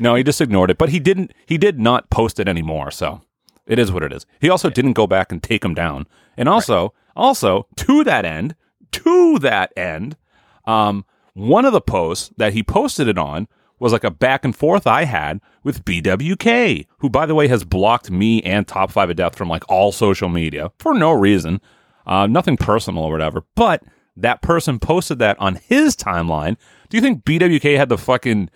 No, 0.00 0.14
he 0.14 0.24
just 0.24 0.40
ignored 0.40 0.70
it, 0.70 0.78
but 0.78 0.88
he 0.88 0.98
didn't. 0.98 1.32
He 1.46 1.58
did 1.58 1.78
not 1.78 2.10
post 2.10 2.40
it 2.40 2.48
anymore. 2.48 2.90
So 2.90 3.20
it 3.66 3.78
is 3.78 3.92
what 3.92 4.02
it 4.02 4.12
is. 4.12 4.26
He 4.40 4.48
also 4.48 4.70
didn't 4.70 4.94
go 4.94 5.06
back 5.06 5.30
and 5.30 5.42
take 5.42 5.62
him 5.64 5.74
down. 5.74 6.06
And 6.36 6.48
also, 6.48 6.94
also 7.14 7.66
to 7.76 8.02
that 8.04 8.24
end, 8.24 8.56
to 8.92 9.38
that 9.40 9.72
end, 9.76 10.16
um, 10.64 11.04
one 11.34 11.64
of 11.66 11.72
the 11.72 11.80
posts 11.82 12.32
that 12.38 12.54
he 12.54 12.62
posted 12.62 13.06
it 13.08 13.18
on 13.18 13.46
was 13.78 13.92
like 13.92 14.04
a 14.04 14.10
back 14.10 14.44
and 14.44 14.56
forth 14.56 14.86
I 14.86 15.04
had 15.04 15.40
with 15.62 15.84
BWK, 15.84 16.86
who 16.98 17.10
by 17.10 17.26
the 17.26 17.34
way 17.34 17.46
has 17.48 17.62
blocked 17.64 18.10
me 18.10 18.40
and 18.42 18.66
Top 18.66 18.90
Five 18.90 19.10
of 19.10 19.16
Death 19.16 19.36
from 19.36 19.48
like 19.48 19.68
all 19.68 19.92
social 19.92 20.28
media 20.30 20.72
for 20.78 20.94
no 20.94 21.12
reason, 21.12 21.60
uh, 22.06 22.26
nothing 22.26 22.56
personal 22.56 23.04
or 23.04 23.12
whatever. 23.12 23.44
But 23.54 23.82
that 24.16 24.42
person 24.42 24.78
posted 24.78 25.18
that 25.20 25.38
on 25.40 25.56
his 25.56 25.96
timeline. 25.96 26.56
Do 26.88 26.96
you 26.96 27.00
think 27.00 27.24
BWK 27.24 27.76
had 27.76 27.88
the 27.88 27.98
fucking 27.98 28.50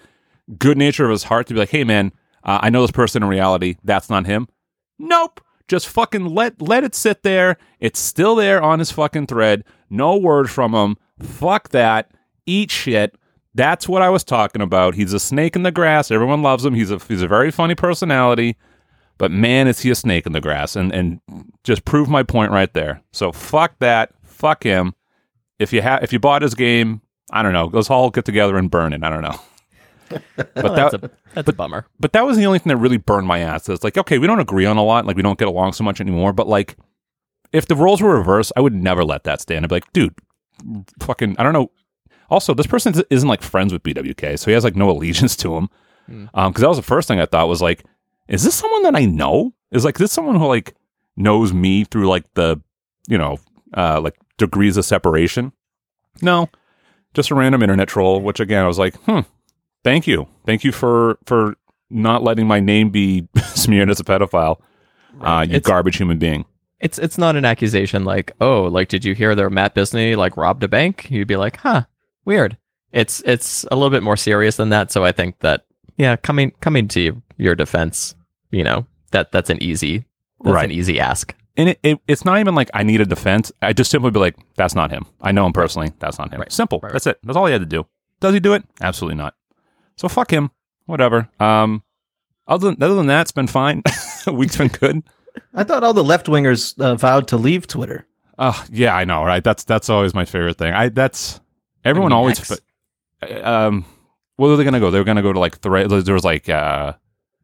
good 0.58 0.78
nature 0.78 1.04
of 1.04 1.10
his 1.10 1.24
heart 1.24 1.46
to 1.48 1.54
be 1.54 1.60
like, 1.60 1.70
hey 1.70 1.84
man, 1.84 2.12
uh, 2.44 2.60
I 2.62 2.70
know 2.70 2.82
this 2.82 2.90
person 2.90 3.22
in 3.22 3.28
reality. 3.28 3.76
That's 3.82 4.08
not 4.08 4.26
him. 4.26 4.48
Nope. 4.98 5.40
Just 5.68 5.88
fucking 5.88 6.26
let 6.26 6.62
let 6.62 6.84
it 6.84 6.94
sit 6.94 7.24
there. 7.24 7.56
It's 7.80 7.98
still 7.98 8.36
there 8.36 8.62
on 8.62 8.78
his 8.78 8.92
fucking 8.92 9.26
thread. 9.26 9.64
No 9.90 10.16
word 10.16 10.48
from 10.48 10.74
him. 10.74 10.96
Fuck 11.20 11.70
that. 11.70 12.12
Eat 12.46 12.70
shit. 12.70 13.16
That's 13.52 13.88
what 13.88 14.02
I 14.02 14.10
was 14.10 14.22
talking 14.22 14.62
about. 14.62 14.94
He's 14.94 15.12
a 15.12 15.18
snake 15.18 15.56
in 15.56 15.64
the 15.64 15.72
grass. 15.72 16.10
Everyone 16.10 16.42
loves 16.42 16.64
him. 16.64 16.74
He's 16.74 16.92
a 16.92 16.98
he's 16.98 17.22
a 17.22 17.28
very 17.28 17.50
funny 17.50 17.74
personality. 17.74 18.56
But 19.18 19.30
man, 19.30 19.66
is 19.66 19.80
he 19.80 19.90
a 19.90 19.94
snake 19.94 20.26
in 20.26 20.32
the 20.32 20.40
grass? 20.40 20.76
And 20.76 20.92
and 20.92 21.20
just 21.64 21.84
prove 21.84 22.08
my 22.08 22.22
point 22.22 22.52
right 22.52 22.72
there. 22.74 23.02
So 23.12 23.32
fuck 23.32 23.78
that. 23.78 24.12
Fuck 24.24 24.64
him. 24.64 24.94
If 25.58 25.72
you 25.72 25.80
have 25.82 26.02
if 26.02 26.12
you 26.12 26.18
bought 26.18 26.42
his 26.42 26.54
game, 26.54 27.00
I 27.32 27.42
don't 27.42 27.52
know. 27.54 27.70
Let's 27.72 27.90
all 27.90 28.10
get 28.10 28.24
together 28.24 28.56
and 28.56 28.70
burn 28.70 28.92
it. 28.92 29.02
I 29.02 29.10
don't 29.10 29.22
know. 29.22 29.38
But 30.36 30.54
Well, 30.54 30.74
that, 30.74 30.92
that's 30.92 30.94
a 31.04 31.10
that's 31.34 31.48
a 31.48 31.52
bummer. 31.52 31.84
but 31.98 32.12
that 32.12 32.24
was 32.24 32.36
the 32.36 32.46
only 32.46 32.60
thing 32.60 32.70
that 32.70 32.76
really 32.76 32.96
burned 32.96 33.26
my 33.26 33.40
ass. 33.40 33.68
It's 33.68 33.82
like, 33.82 33.98
okay, 33.98 34.18
we 34.18 34.28
don't 34.28 34.38
agree 34.38 34.64
on 34.64 34.76
a 34.76 34.84
lot, 34.84 35.04
like 35.04 35.16
we 35.16 35.22
don't 35.22 35.36
get 35.38 35.48
along 35.48 35.72
so 35.72 35.82
much 35.82 36.00
anymore. 36.00 36.32
But 36.32 36.46
like, 36.46 36.76
if 37.52 37.66
the 37.66 37.74
roles 37.74 38.00
were 38.00 38.16
reversed, 38.16 38.52
I 38.56 38.60
would 38.60 38.72
never 38.72 39.04
let 39.04 39.24
that 39.24 39.40
stand. 39.40 39.64
I'd 39.64 39.68
be 39.68 39.74
like, 39.74 39.92
dude, 39.92 40.14
fucking, 41.00 41.34
I 41.38 41.42
don't 41.42 41.52
know. 41.52 41.72
Also, 42.30 42.54
this 42.54 42.68
person 42.68 42.94
isn't 43.10 43.28
like 43.28 43.42
friends 43.42 43.72
with 43.72 43.82
BWK, 43.82 44.38
so 44.38 44.46
he 44.46 44.52
has 44.52 44.62
like 44.62 44.76
no 44.76 44.88
allegiance 44.90 45.34
to 45.38 45.56
him. 45.56 45.68
Um, 46.34 46.52
because 46.52 46.60
that 46.62 46.68
was 46.68 46.76
the 46.78 46.82
first 46.84 47.08
thing 47.08 47.18
I 47.18 47.26
thought 47.26 47.48
was 47.48 47.60
like, 47.62 47.84
is 48.28 48.42
this 48.44 48.54
someone 48.54 48.82
that 48.82 48.96
I 48.96 49.04
know? 49.04 49.52
Is 49.70 49.84
like 49.84 49.98
this 49.98 50.12
someone 50.12 50.36
who 50.36 50.46
like 50.46 50.74
knows 51.16 51.52
me 51.52 51.84
through 51.84 52.08
like 52.08 52.24
the, 52.34 52.60
you 53.08 53.18
know, 53.18 53.38
uh, 53.76 54.00
like 54.00 54.16
degrees 54.38 54.76
of 54.76 54.84
separation? 54.84 55.52
No, 56.22 56.48
just 57.14 57.30
a 57.30 57.34
random 57.34 57.62
internet 57.62 57.88
troll. 57.88 58.20
Which 58.20 58.40
again, 58.40 58.64
I 58.64 58.68
was 58.68 58.78
like, 58.78 58.96
hmm, 59.02 59.20
thank 59.84 60.06
you, 60.06 60.28
thank 60.44 60.64
you 60.64 60.72
for 60.72 61.18
for 61.26 61.56
not 61.90 62.22
letting 62.22 62.46
my 62.46 62.60
name 62.60 62.90
be 62.90 63.28
smeared 63.54 63.90
as 63.90 64.00
a 64.00 64.04
pedophile. 64.04 64.60
Uh, 65.20 65.46
you 65.48 65.56
It's- 65.56 65.62
garbage 65.68 65.96
human 65.96 66.18
being. 66.18 66.44
it's 66.80 66.98
it's 66.98 67.16
not 67.16 67.36
an 67.36 67.44
accusation 67.46 68.04
like 68.04 68.32
oh 68.40 68.64
like 68.64 68.88
did 68.88 69.02
you 69.02 69.14
hear 69.14 69.34
that 69.34 69.48
Matt 69.50 69.74
Bisney 69.74 70.14
like 70.16 70.36
robbed 70.36 70.62
a 70.64 70.68
bank? 70.68 71.10
You'd 71.10 71.28
be 71.28 71.36
like 71.36 71.56
huh 71.58 71.84
weird. 72.24 72.58
It's 72.92 73.22
it's 73.24 73.64
a 73.70 73.74
little 73.76 73.90
bit 73.90 74.02
more 74.02 74.16
serious 74.16 74.56
than 74.56 74.68
that. 74.70 74.90
So 74.92 75.04
I 75.04 75.12
think 75.12 75.38
that 75.40 75.64
yeah 75.96 76.16
coming 76.16 76.52
coming 76.60 76.88
to 76.88 77.22
your 77.36 77.54
defense, 77.54 78.14
you 78.50 78.64
know 78.64 78.86
that 79.12 79.32
that's 79.32 79.50
an 79.50 79.62
easy 79.62 80.04
that's 80.42 80.54
Right. 80.54 80.64
an 80.66 80.72
easy 80.72 81.00
ask. 81.00 81.34
And 81.56 81.70
it, 81.70 81.78
it, 81.82 81.98
it's 82.06 82.24
not 82.26 82.38
even 82.40 82.54
like 82.54 82.68
I 82.74 82.82
need 82.82 83.00
a 83.00 83.06
defense. 83.06 83.50
I 83.62 83.72
just 83.72 83.90
simply 83.90 84.10
be 84.10 84.18
like, 84.20 84.36
that's 84.56 84.74
not 84.74 84.90
him. 84.90 85.06
I 85.22 85.32
know 85.32 85.46
him 85.46 85.54
personally. 85.54 85.92
That's 85.98 86.18
not 86.18 86.30
him. 86.30 86.40
Right. 86.40 86.52
Simple. 86.52 86.78
Right, 86.82 86.88
right. 86.88 86.92
That's 86.92 87.06
it. 87.06 87.18
That's 87.22 87.34
all 87.36 87.46
he 87.46 87.52
had 87.52 87.62
to 87.62 87.66
do. 87.66 87.86
Does 88.20 88.34
he 88.34 88.40
do 88.40 88.52
it? 88.52 88.62
Absolutely 88.82 89.16
not. 89.16 89.34
So 89.96 90.06
fuck 90.08 90.30
him. 90.30 90.50
Whatever. 90.84 91.30
Um, 91.40 91.82
other 92.46 92.70
than, 92.72 92.82
other 92.82 92.94
than 92.94 93.06
that, 93.06 93.22
it's 93.22 93.32
been 93.32 93.46
fine. 93.46 93.82
Week's 94.30 94.58
been 94.58 94.68
good. 94.68 95.02
I 95.54 95.64
thought 95.64 95.82
all 95.82 95.94
the 95.94 96.04
left 96.04 96.26
wingers 96.26 96.78
uh, 96.78 96.94
vowed 96.94 97.26
to 97.28 97.38
leave 97.38 97.66
Twitter. 97.66 98.06
Oh 98.38 98.62
yeah, 98.70 98.94
I 98.94 99.04
know, 99.06 99.24
right? 99.24 99.42
That's 99.42 99.64
that's 99.64 99.88
always 99.88 100.12
my 100.14 100.26
favorite 100.26 100.58
thing. 100.58 100.74
I 100.74 100.90
that's 100.90 101.40
everyone 101.86 102.10
mean, 102.10 102.18
always. 102.18 102.38
Fa- 102.38 102.58
um, 103.50 103.86
where 104.36 104.52
are 104.52 104.56
they 104.56 104.64
gonna 104.64 104.80
go? 104.80 104.90
They're 104.90 105.04
gonna 105.04 105.22
go 105.22 105.32
to 105.32 105.40
like 105.40 105.58
Thread. 105.58 105.90
There 105.90 106.14
was 106.14 106.24
like 106.24 106.48
uh, 106.48 106.94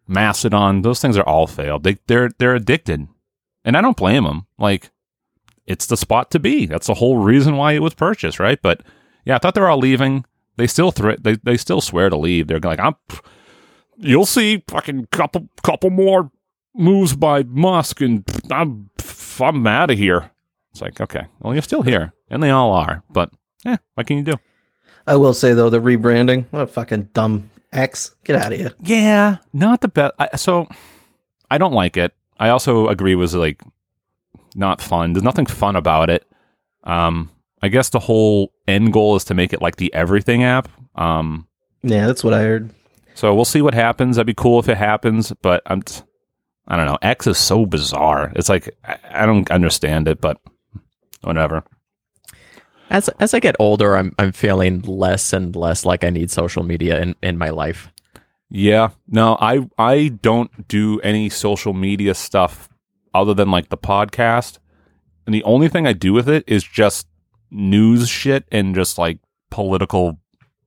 Mastodon. 0.06 0.82
Those 0.82 1.00
things 1.00 1.16
are 1.16 1.28
all 1.28 1.46
failed. 1.46 1.84
They 1.84 1.98
they're 2.06 2.30
they're 2.38 2.54
addicted, 2.54 3.08
and 3.64 3.76
I 3.76 3.80
don't 3.80 3.96
blame 3.96 4.24
them. 4.24 4.46
Like 4.58 4.90
it's 5.66 5.86
the 5.86 5.96
spot 5.96 6.30
to 6.32 6.38
be. 6.38 6.66
That's 6.66 6.86
the 6.86 6.94
whole 6.94 7.18
reason 7.18 7.56
why 7.56 7.72
it 7.72 7.82
was 7.82 7.94
purchased, 7.94 8.38
right? 8.38 8.60
But 8.60 8.82
yeah, 9.24 9.36
I 9.36 9.38
thought 9.38 9.54
they 9.54 9.60
were 9.60 9.70
all 9.70 9.78
leaving. 9.78 10.24
They 10.56 10.66
still 10.66 10.90
threat. 10.90 11.22
They 11.24 11.36
they 11.36 11.56
still 11.56 11.80
swear 11.80 12.10
to 12.10 12.16
leave. 12.16 12.46
They're 12.48 12.60
like, 12.60 12.80
I'm. 12.80 12.96
You'll 13.98 14.26
see, 14.26 14.64
fucking 14.68 15.06
couple 15.12 15.48
couple 15.62 15.90
more 15.90 16.30
moves 16.74 17.14
by 17.14 17.42
Musk, 17.44 18.00
and 18.00 18.24
I'm 18.50 18.90
I'm 19.40 19.66
out 19.66 19.90
of 19.90 19.98
here. 19.98 20.30
It's 20.72 20.80
like, 20.80 21.00
okay, 21.00 21.26
well, 21.40 21.52
you're 21.52 21.62
still 21.62 21.82
here, 21.82 22.12
and 22.30 22.42
they 22.42 22.50
all 22.50 22.72
are. 22.72 23.02
But 23.10 23.30
yeah, 23.64 23.76
what 23.94 24.06
can 24.06 24.16
you 24.18 24.24
do? 24.24 24.34
I 25.06 25.16
will 25.16 25.34
say 25.34 25.52
though, 25.54 25.70
the 25.70 25.80
rebranding, 25.80 26.46
what 26.50 26.62
a 26.62 26.66
fucking 26.66 27.10
dumb 27.14 27.50
X. 27.72 28.14
Get 28.24 28.36
out 28.36 28.52
of 28.52 28.58
here. 28.58 28.72
Yeah, 28.82 29.38
not 29.52 29.80
the 29.80 29.88
best. 29.88 30.14
I, 30.18 30.36
so 30.36 30.68
I 31.50 31.58
don't 31.58 31.72
like 31.72 31.96
it. 31.96 32.12
I 32.38 32.48
also 32.50 32.88
agree 32.88 33.14
was 33.14 33.34
like 33.34 33.60
not 34.54 34.80
fun. 34.80 35.12
There's 35.12 35.22
nothing 35.24 35.46
fun 35.46 35.76
about 35.76 36.10
it. 36.10 36.26
Um, 36.84 37.30
I 37.62 37.68
guess 37.68 37.90
the 37.90 37.98
whole 38.00 38.52
end 38.66 38.92
goal 38.92 39.16
is 39.16 39.24
to 39.24 39.34
make 39.34 39.52
it 39.52 39.62
like 39.62 39.76
the 39.76 39.92
everything 39.94 40.42
app. 40.44 40.68
Um, 40.94 41.46
Yeah, 41.82 42.06
that's 42.06 42.22
what 42.24 42.34
I 42.34 42.40
heard. 42.42 42.70
so 43.14 43.34
we'll 43.34 43.44
see 43.44 43.62
what 43.62 43.74
happens. 43.74 44.16
That'd 44.16 44.26
be 44.26 44.34
cool 44.34 44.58
if 44.58 44.68
it 44.68 44.76
happens, 44.76 45.32
but 45.42 45.62
I'm, 45.66 45.82
t- 45.82 46.02
I 46.68 46.76
don't 46.76 46.86
know. 46.86 46.98
X 47.02 47.26
is 47.26 47.38
so 47.38 47.64
bizarre. 47.66 48.32
It's 48.36 48.48
like 48.48 48.76
I, 48.84 48.98
I 49.10 49.26
don't 49.26 49.50
understand 49.50 50.08
it, 50.08 50.20
but 50.20 50.38
whatever. 51.22 51.64
As 52.92 53.08
as 53.20 53.32
I 53.32 53.40
get 53.40 53.56
older, 53.58 53.96
I'm 53.96 54.14
I'm 54.18 54.32
feeling 54.32 54.82
less 54.82 55.32
and 55.32 55.56
less 55.56 55.84
like 55.86 56.04
I 56.04 56.10
need 56.10 56.30
social 56.30 56.62
media 56.62 57.00
in, 57.00 57.16
in 57.22 57.38
my 57.38 57.48
life. 57.48 57.90
Yeah. 58.50 58.90
No, 59.08 59.38
I 59.40 59.66
I 59.78 60.08
don't 60.08 60.68
do 60.68 61.00
any 61.00 61.30
social 61.30 61.72
media 61.72 62.14
stuff 62.14 62.68
other 63.14 63.32
than 63.32 63.50
like 63.50 63.70
the 63.70 63.78
podcast. 63.78 64.58
And 65.26 65.34
the 65.34 65.42
only 65.44 65.68
thing 65.68 65.86
I 65.86 65.94
do 65.94 66.12
with 66.12 66.28
it 66.28 66.44
is 66.46 66.62
just 66.62 67.06
news 67.50 68.10
shit 68.10 68.44
and 68.52 68.74
just 68.74 68.98
like 68.98 69.20
political 69.50 70.20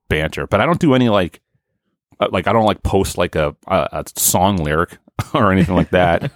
banter. 0.09 0.47
But 0.47 0.61
I 0.61 0.65
don't 0.65 0.79
do 0.79 0.95
any 0.95 1.09
like 1.09 1.41
uh, 2.19 2.29
like 2.31 2.47
I 2.47 2.53
don't 2.53 2.65
like 2.65 2.81
post 2.81 3.19
like 3.19 3.35
a 3.35 3.55
a, 3.67 3.87
a 3.91 4.05
song 4.15 4.57
lyric 4.57 4.97
or 5.35 5.51
anything 5.51 5.75
like 5.75 5.91
that. 5.91 6.31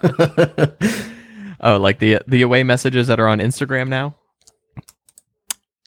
Oh, 1.62 1.78
like 1.78 2.00
the 2.00 2.20
the 2.26 2.42
away 2.42 2.64
messages 2.64 3.08
that 3.08 3.20
are 3.20 3.28
on 3.28 3.40
Instagram 3.40 3.90
now? 3.90 4.16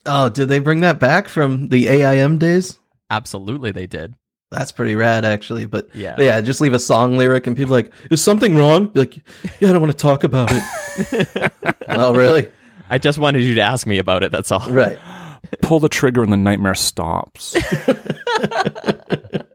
Oh, 0.07 0.29
did 0.29 0.49
they 0.49 0.59
bring 0.59 0.81
that 0.81 0.99
back 0.99 1.29
from 1.29 1.69
the 1.69 1.89
AIM 1.89 2.39
days? 2.39 2.79
Absolutely, 3.11 3.71
they 3.73 3.87
did. 3.87 4.15
That's 4.51 4.71
pretty 4.73 4.95
rad, 4.97 5.25
actually. 5.25 5.65
But 5.65 5.89
Yeah. 5.95 6.15
yeah, 6.19 6.41
just 6.43 6.61
leave 6.61 6.75
a 6.75 6.79
song 6.79 7.17
lyric, 7.17 7.47
and 7.47 7.57
people 7.57 7.73
are 7.75 7.79
like, 7.79 7.93
"Is 8.11 8.23
something 8.23 8.55
wrong?" 8.57 8.87
Be 8.89 9.01
like, 9.01 9.17
yeah, 9.61 9.71
I 9.71 9.73
don't 9.73 9.81
want 9.81 9.93
to 9.93 9.97
talk 9.99 10.25
about 10.25 10.51
it. 10.53 11.53
oh, 11.89 12.15
really? 12.15 12.49
I 12.91 12.99
just 12.99 13.19
wanted 13.19 13.43
you 13.45 13.55
to 13.55 13.63
ask 13.63 13.87
me 13.87 13.99
about 13.99 14.23
it. 14.23 14.31
That's 14.33 14.53
all. 14.53 14.69
Right. 14.71 14.99
Pull 15.63 15.81
the 15.81 15.89
trigger 15.89 16.23
and 16.23 16.31
the 16.33 16.37
nightmare 16.37 16.75
stops. 16.75 17.53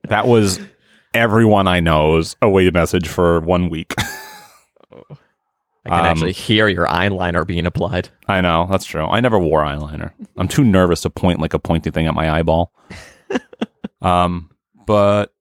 that 0.08 0.24
was 0.26 0.60
everyone 1.14 1.68
I 1.68 1.80
know's 1.80 2.36
away 2.42 2.70
message 2.72 3.08
for 3.08 3.40
one 3.42 3.70
week. 3.70 3.94
Oh. 4.92 5.18
I 5.88 5.98
can 5.98 6.00
Um, 6.00 6.06
actually 6.06 6.34
hear 6.34 6.68
your 6.68 6.86
eyeliner 6.88 7.46
being 7.46 7.66
applied. 7.66 8.10
I 8.28 8.42
know 8.42 8.68
that's 8.70 8.86
true. 8.86 9.06
I 9.06 9.20
never 9.20 9.40
wore 9.40 9.62
eyeliner. 9.64 10.12
I'm 10.38 10.48
too 10.48 10.64
nervous 10.64 11.02
to 11.02 11.10
point 11.10 11.40
like 11.40 11.54
a 11.54 11.60
pointy 11.60 11.92
thing 11.92 12.08
at 12.08 12.14
my 12.14 12.30
eyeball. 12.40 12.72
um, 14.02 14.50
but 14.86 15.34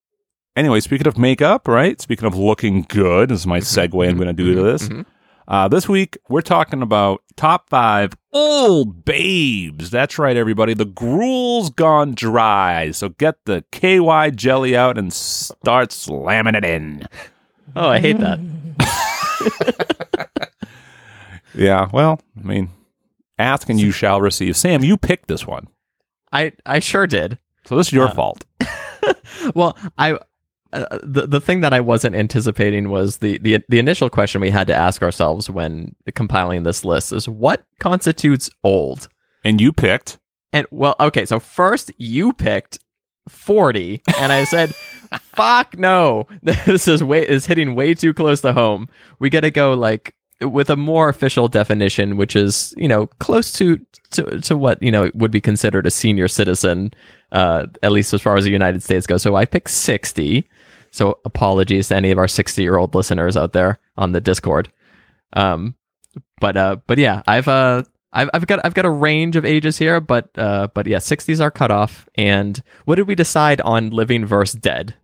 anyway, 0.57 0.81
speaking 0.81 1.07
of 1.07 1.19
makeup, 1.19 1.69
right? 1.69 2.01
Speaking 2.01 2.27
of 2.27 2.37
looking 2.37 2.83
good, 2.89 3.29
this 3.31 3.41
is 3.41 3.47
my 3.47 3.61
segue. 3.61 4.09
I'm 4.09 4.17
going 4.17 4.29
to 4.29 4.33
do 4.33 4.55
to 4.55 4.63
this. 4.63 4.89
Mhm. 4.89 5.05
Uh, 5.49 5.69
this 5.69 5.89
week 5.89 6.19
we're 6.29 6.41
talking 6.41 6.83
about 6.83 7.23
top 7.37 7.71
five 7.71 8.15
old 8.33 9.05
babes. 9.05 9.91
That's 9.91 10.19
right, 10.19 10.37
everybody. 10.37 10.75
The 10.75 10.85
gruel's 10.85 11.71
gone 11.71 12.15
dry, 12.17 12.91
so 12.91 13.11
get 13.11 13.37
the 13.45 13.63
KY 13.71 14.31
jelly 14.35 14.77
out 14.77 14.99
and 14.99 15.13
start 15.13 15.93
slamming 15.93 16.57
it 16.57 16.65
in. 16.65 17.07
Oh, 17.77 17.89
I 17.91 18.01
hate 18.01 18.19
that. 18.19 18.41
Yeah, 21.57 21.89
well, 21.93 22.21
I 22.39 22.47
mean, 22.47 22.71
ask 23.39 23.69
and 23.69 23.81
you 23.81 23.91
shall 23.91 24.21
receive. 24.21 24.57
Sam, 24.57 24.85
you 24.85 24.97
picked 24.97 25.27
this 25.29 25.47
one, 25.47 25.69
I 26.33 26.53
I 26.65 26.79
sure 26.81 27.07
did. 27.07 27.39
so 27.65 27.77
this 27.77 27.89
is 27.89 27.93
your 27.93 28.09
Uh, 28.09 28.15
fault. 28.15 28.45
Well, 29.55 29.77
I 29.97 30.19
uh, 30.73 30.99
the 31.03 31.27
the 31.27 31.41
thing 31.41 31.61
that 31.61 31.73
I 31.73 31.81
wasn't 31.81 32.17
anticipating 32.17 32.89
was 32.91 33.19
the, 33.19 33.39
the 33.39 33.61
the 33.69 33.79
initial 33.79 34.11
question 34.11 34.41
we 34.41 34.51
had 34.51 34.67
to 34.67 34.75
ask 34.75 35.03
ourselves 35.03 35.49
when 35.49 35.95
compiling 36.15 36.65
this 36.65 36.85
list 36.85 37.13
is 37.13 37.29
what 37.29 37.65
constitutes 37.79 38.51
old. 38.65 39.09
And 39.45 39.61
you 39.61 39.73
picked. 39.73 40.19
And 40.53 40.67
well, 40.73 40.97
okay, 40.99 41.25
so 41.25 41.39
first 41.39 41.93
you 41.99 42.33
picked 42.33 42.81
40 43.29 44.03
and 44.19 44.33
I 44.33 44.43
said, 44.45 44.75
"Fuck 45.37 45.79
no. 45.79 46.27
This 46.43 46.89
is 46.89 47.05
way 47.05 47.27
is 47.27 47.47
hitting 47.47 47.75
way 47.77 47.95
too 47.95 48.13
close 48.13 48.41
to 48.41 48.53
home. 48.53 48.89
We 49.21 49.31
got 49.31 49.41
to 49.43 49.51
go 49.53 49.75
like 49.75 50.15
with 50.41 50.69
a 50.69 50.77
more 50.77 51.09
official 51.09 51.49
definition 51.49 52.17
which 52.17 52.37
is, 52.37 52.75
you 52.77 52.89
know, 52.89 53.07
close 53.19 53.53
to 53.53 53.79
to, 54.11 54.41
to 54.41 54.57
what, 54.57 54.83
you 54.83 54.91
know, 54.91 55.11
would 55.15 55.31
be 55.31 55.41
considered 55.41 55.87
a 55.87 55.91
senior 55.91 56.29
citizen 56.29 56.93
uh 57.33 57.67
at 57.83 57.93
least 57.93 58.13
as 58.15 58.23
far 58.23 58.37
as 58.37 58.45
the 58.45 58.51
United 58.51 58.83
States 58.83 59.07
goes. 59.07 59.23
So 59.23 59.37
I 59.37 59.45
picked 59.45 59.71
60. 59.71 60.49
So 60.91 61.19
apologies 61.25 61.89
to 61.89 61.97
any 61.97 62.11
of 62.11 62.19
our 62.19 62.27
60-year-old 62.27 62.95
listeners 62.95 63.37
out 63.37 63.53
there 63.53 63.79
on 63.97 64.13
the 64.13 64.21
Discord. 64.21 64.71
Um 65.33 65.75
but 66.41 66.57
uh 66.57 66.77
but 66.87 66.99
yeah, 66.99 67.23
I've 67.27 67.49
uh 67.49 67.85
I've, 68.13 68.31
I've 68.33 68.47
got 68.47 68.61
I've 68.65 68.75
got 68.75 68.87
a 68.87 68.91
range 68.91 69.37
of 69.37 69.45
ages 69.45 69.77
here, 69.77 70.01
but 70.01 70.31
uh, 70.39 70.69
but 70.73 70.87
yeah, 70.87 71.01
sixties 71.01 71.39
are 71.39 71.51
cut 71.51 71.71
off. 71.71 72.09
And 72.15 72.63
what 72.87 72.95
did 72.95 73.07
we 73.07 73.15
decide 73.15 73.61
on 73.61 73.91
living 73.91 74.25
versus 74.25 74.59
dead? 74.59 74.95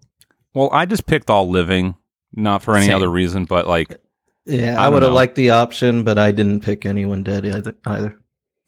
Well, 0.55 0.71
I 0.73 0.87
just 0.87 1.07
picked 1.07 1.29
all 1.29 1.49
living, 1.51 1.95
not 2.35 2.63
for 2.63 2.75
any 2.75 2.87
Same. 2.87 2.97
other 2.97 3.11
reason, 3.11 3.45
but 3.45 3.67
like, 3.67 4.01
Yeah, 4.45 4.81
I 4.81 4.87
I, 4.87 4.89
would 4.89 5.03
have 5.03 5.13
liked 5.13 5.37
the 5.37 5.51
option, 5.51 6.03
but 6.03 6.19
I 6.19 6.33
didn't 6.33 6.61
pick 6.61 6.85
anyone 6.85 7.23
dead 7.23 7.47
either. 7.47 7.75
either. 7.87 8.19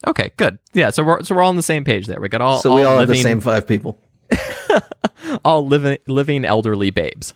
Okay, 0.07 0.31
good. 0.37 0.59
Yeah, 0.73 0.91
so 0.91 1.03
we're 1.03 1.23
so 1.23 1.35
we're 1.35 1.43
all 1.43 1.49
on 1.49 1.57
the 1.57 1.63
same 1.63 1.85
page 1.85 2.07
there. 2.07 2.21
We 2.21 2.29
got 2.29 2.41
all 2.41 2.61
so 2.61 2.75
we 2.75 2.83
all 2.83 2.99
have 2.99 3.09
the 3.09 3.17
same 3.17 3.41
five 3.41 3.67
people. 3.67 3.99
all 5.45 5.67
living 5.67 5.99
living 6.07 6.45
elderly 6.45 6.91
babes. 6.91 7.35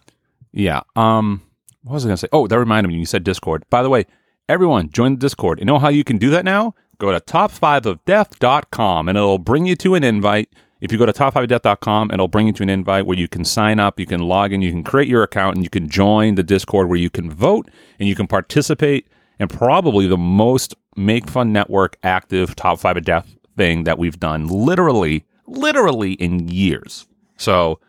yeah. 0.52 0.82
Um, 0.94 1.42
what 1.82 1.94
was 1.94 2.04
I 2.04 2.08
gonna 2.08 2.16
say? 2.16 2.28
Oh, 2.32 2.46
that 2.46 2.58
reminded 2.58 2.88
me. 2.88 2.96
You 2.96 3.06
said 3.06 3.24
Discord. 3.24 3.64
By 3.70 3.82
the 3.82 3.88
way, 3.88 4.06
everyone 4.48 4.90
join 4.90 5.14
the 5.14 5.20
Discord. 5.20 5.58
You 5.58 5.64
know 5.64 5.78
how 5.78 5.88
you 5.88 6.04
can 6.04 6.18
do 6.18 6.30
that 6.30 6.44
now? 6.44 6.74
Go 6.98 7.12
to 7.12 7.20
top5ofdeath.com 7.20 9.08
and 9.08 9.16
it'll 9.16 9.38
bring 9.38 9.66
you 9.66 9.76
to 9.76 9.94
an 9.94 10.04
invite. 10.04 10.50
If 10.80 10.92
you 10.92 10.98
go 10.98 11.06
to 11.06 11.12
top5ofdeath.com, 11.12 12.10
it'll 12.12 12.28
bring 12.28 12.46
you 12.46 12.52
to 12.54 12.62
an 12.62 12.70
invite 12.70 13.06
where 13.06 13.18
you 13.18 13.26
can 13.26 13.44
sign 13.44 13.80
up, 13.80 13.98
you 13.98 14.06
can 14.06 14.20
log 14.20 14.52
in, 14.52 14.62
you 14.62 14.70
can 14.70 14.84
create 14.84 15.08
your 15.08 15.22
account, 15.22 15.56
and 15.56 15.64
you 15.64 15.70
can 15.70 15.88
join 15.88 16.36
the 16.36 16.42
Discord 16.42 16.88
where 16.88 16.98
you 16.98 17.10
can 17.10 17.30
vote 17.30 17.68
and 17.98 18.08
you 18.08 18.14
can 18.14 18.26
participate 18.28 19.08
in 19.40 19.48
probably 19.48 20.06
the 20.06 20.16
most 20.16 20.74
Make 20.96 21.28
Fun 21.28 21.52
Network 21.52 21.96
active 22.02 22.54
Top 22.56 22.78
5 22.78 22.98
of 22.98 23.04
Death 23.04 23.36
thing 23.56 23.84
that 23.84 23.98
we've 23.98 24.18
done 24.18 24.46
literally, 24.46 25.24
literally 25.46 26.12
in 26.14 26.48
years. 26.48 27.06
So 27.36 27.80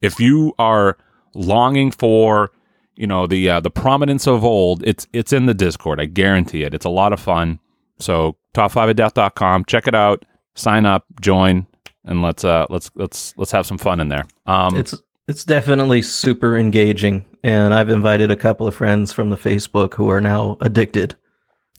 if 0.00 0.18
you 0.18 0.54
are 0.58 0.96
longing 1.34 1.90
for 1.90 2.50
you 2.96 3.06
know 3.06 3.26
the 3.26 3.48
uh, 3.48 3.60
the 3.60 3.70
prominence 3.70 4.26
of 4.26 4.44
old 4.44 4.82
it's 4.86 5.06
it's 5.12 5.32
in 5.32 5.46
the 5.46 5.54
discord. 5.54 6.00
I 6.00 6.04
guarantee 6.04 6.64
it. 6.64 6.74
It's 6.74 6.84
a 6.84 6.90
lot 6.90 7.14
of 7.14 7.20
fun. 7.20 7.58
So 7.98 8.36
top5ofdeath.com 8.54 9.64
check 9.64 9.86
it 9.86 9.94
out. 9.94 10.24
Sign 10.54 10.84
up. 10.84 11.06
Join 11.20 11.66
and 12.04 12.22
let's 12.22 12.44
uh 12.44 12.66
let's 12.70 12.90
let's 12.94 13.34
let's 13.36 13.52
have 13.52 13.66
some 13.66 13.78
fun 13.78 14.00
in 14.00 14.08
there. 14.08 14.24
Um 14.46 14.76
It's 14.76 14.94
it's 15.28 15.44
definitely 15.44 16.02
super 16.02 16.56
engaging, 16.56 17.24
and 17.44 17.72
I've 17.72 17.88
invited 17.88 18.30
a 18.30 18.36
couple 18.36 18.66
of 18.66 18.74
friends 18.74 19.12
from 19.12 19.30
the 19.30 19.36
Facebook 19.36 19.94
who 19.94 20.08
are 20.10 20.20
now 20.20 20.56
addicted. 20.60 21.14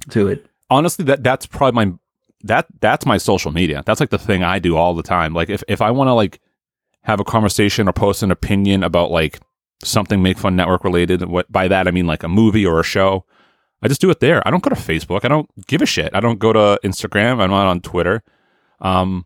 to 0.10 0.28
it. 0.28 0.46
honestly 0.70 1.06
that 1.06 1.24
that's 1.24 1.46
probably 1.46 1.86
my 1.86 1.94
that 2.44 2.66
that's 2.80 3.06
my 3.06 3.18
social 3.20 3.52
media. 3.52 3.84
That's 3.86 4.00
like 4.00 4.10
the 4.10 4.18
thing 4.18 4.42
i 4.44 4.58
do 4.58 4.76
all 4.76 4.96
the 4.96 5.04
time. 5.04 5.34
Like 5.34 5.50
if, 5.50 5.64
if 5.68 5.80
i 5.82 5.92
want 5.92 6.08
to 6.08 6.14
like 6.14 6.40
have 7.04 7.20
a 7.20 7.24
conversation 7.24 7.88
or 7.88 7.94
post 7.94 8.24
an 8.24 8.32
opinion 8.32 8.84
about 8.84 9.12
like 9.12 9.40
something 9.84 10.22
make 10.24 10.38
fun 10.38 10.56
network 10.56 10.84
related 10.84 11.26
what 11.26 11.52
by 11.52 11.68
that 11.68 11.88
i 11.88 11.92
mean 11.92 12.06
like 12.06 12.22
a 12.24 12.28
movie 12.28 12.66
or 12.66 12.80
a 12.80 12.84
show 12.84 13.26
i 13.82 13.88
just 13.88 14.00
do 14.02 14.10
it 14.12 14.20
there. 14.20 14.48
I 14.48 14.52
don't 14.52 14.62
go 14.64 14.70
to 14.70 14.76
facebook. 14.76 15.26
I 15.26 15.28
don't 15.28 15.50
give 15.68 15.82
a 15.82 15.88
shit. 15.88 16.12
I 16.16 16.20
don't 16.20 16.38
go 16.40 16.54
to 16.54 16.80
instagram. 16.84 17.42
I'm 17.42 17.50
not 17.50 17.68
on 17.68 17.82
twitter. 17.82 18.24
Um 18.80 19.26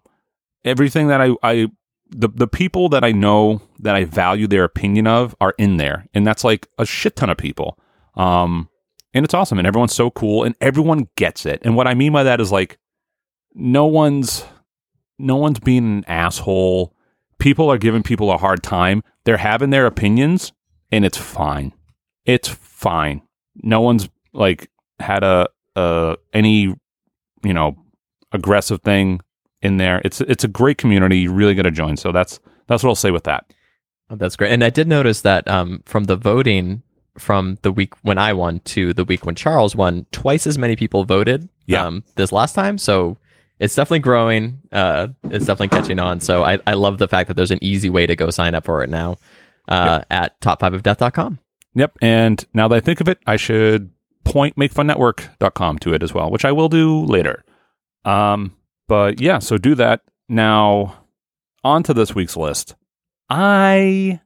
everything 0.65 1.07
that 1.07 1.21
i 1.21 1.29
i 1.43 1.67
the, 2.09 2.27
the 2.27 2.47
people 2.47 2.89
that 2.89 3.03
i 3.03 3.11
know 3.11 3.61
that 3.79 3.95
i 3.95 4.03
value 4.03 4.47
their 4.47 4.63
opinion 4.63 5.07
of 5.07 5.35
are 5.39 5.53
in 5.57 5.77
there. 5.77 6.05
And 6.13 6.25
that's 6.25 6.43
like 6.43 6.67
a 6.77 6.85
shit 6.85 7.15
ton 7.15 7.29
of 7.29 7.37
people. 7.37 7.79
Um 8.15 8.69
and 9.13 9.23
it's 9.23 9.33
awesome. 9.33 9.59
And 9.59 9.67
everyone's 9.67 9.95
so 9.95 10.11
cool 10.11 10.43
and 10.43 10.55
everyone 10.59 11.07
gets 11.15 11.45
it. 11.45 11.61
And 11.63 11.75
what 11.75 11.87
i 11.87 11.93
mean 11.93 12.11
by 12.11 12.23
that 12.23 12.41
is 12.41 12.51
like 12.51 12.77
no 13.53 13.85
one's 13.85 14.43
no 15.17 15.37
one's 15.37 15.59
being 15.59 15.85
an 15.85 16.05
asshole. 16.07 16.93
People 17.39 17.69
are 17.71 17.77
giving 17.77 18.03
people 18.03 18.31
a 18.31 18.37
hard 18.37 18.61
time. 18.63 19.01
They're 19.23 19.37
having 19.37 19.69
their 19.69 19.85
opinions 19.85 20.51
and 20.91 21.05
it's 21.05 21.17
fine. 21.17 21.73
It's 22.25 22.49
fine. 22.49 23.21
No 23.55 23.81
one's 23.81 24.09
like 24.33 24.69
had 24.99 25.23
a 25.23 25.47
uh 25.75 26.15
any 26.33 26.75
you 27.43 27.53
know 27.53 27.75
aggressive 28.31 28.81
thing 28.81 29.21
in 29.65 29.77
there 29.77 30.01
it's 30.05 30.21
it's 30.21 30.43
a 30.43 30.47
great 30.47 30.77
community 30.77 31.17
you 31.19 31.33
really 31.33 31.53
got 31.55 31.63
to 31.63 31.71
join 31.71 31.97
so 31.97 32.11
that's 32.11 32.39
that's 32.67 32.83
what 32.83 32.89
i'll 32.89 32.95
say 32.95 33.11
with 33.11 33.23
that 33.25 33.45
Oh, 34.07 34.15
that's 34.15 34.35
great. 34.35 34.51
And 34.51 34.63
I 34.63 34.69
did 34.69 34.87
notice 34.87 35.21
that 35.21 35.47
um, 35.47 35.81
from 35.87 36.03
the 36.03 36.15
voting 36.15 36.83
from 37.17 37.57
the 37.63 37.71
week 37.71 37.95
when 38.03 38.19
I 38.19 38.33
won 38.33 38.59
to 38.65 38.93
the 38.93 39.03
week 39.03 39.25
when 39.25 39.33
Charles 39.33 39.75
won, 39.75 40.05
twice 40.11 40.45
as 40.45 40.59
many 40.59 40.75
people 40.75 41.05
voted 41.05 41.49
Yeah. 41.65 41.83
um, 41.87 42.03
this 42.15 42.31
last 42.31 42.53
time. 42.53 42.77
So 42.77 43.17
it's 43.57 43.73
definitely 43.73 44.01
growing. 44.01 44.59
Uh, 44.71 45.07
it's 45.23 45.47
definitely 45.47 45.69
catching 45.69 45.97
on. 45.97 46.19
So 46.19 46.43
I, 46.43 46.59
I 46.67 46.73
love 46.75 46.99
the 46.99 47.07
fact 47.07 47.29
that 47.29 47.33
there's 47.33 47.49
an 47.49 47.57
easy 47.63 47.89
way 47.89 48.05
to 48.05 48.15
go 48.15 48.29
sign 48.29 48.53
up 48.53 48.65
for 48.65 48.83
it 48.83 48.91
now 48.91 49.17
uh, 49.69 50.01
at 50.11 50.39
top5ofdeath.com. 50.39 51.39
Yep. 51.73 51.97
And 52.03 52.45
now 52.53 52.67
that 52.67 52.75
I 52.75 52.81
think 52.81 53.01
of 53.01 53.07
it, 53.09 53.17
I 53.25 53.37
should 53.37 53.89
point 54.23 54.55
makefunnetwork.com 54.55 55.79
to 55.79 55.93
it 55.95 56.03
as 56.03 56.13
well, 56.13 56.29
which 56.29 56.45
I 56.45 56.51
will 56.51 56.69
do 56.69 57.05
later. 57.05 57.43
Um, 58.03 58.55
but 58.87 59.19
yeah, 59.19 59.39
so 59.39 59.57
do 59.57 59.75
that. 59.75 60.01
Now, 60.27 61.05
on 61.63 61.83
to 61.83 61.93
this 61.93 62.15
week's 62.15 62.37
list. 62.37 62.75
I 63.29 64.19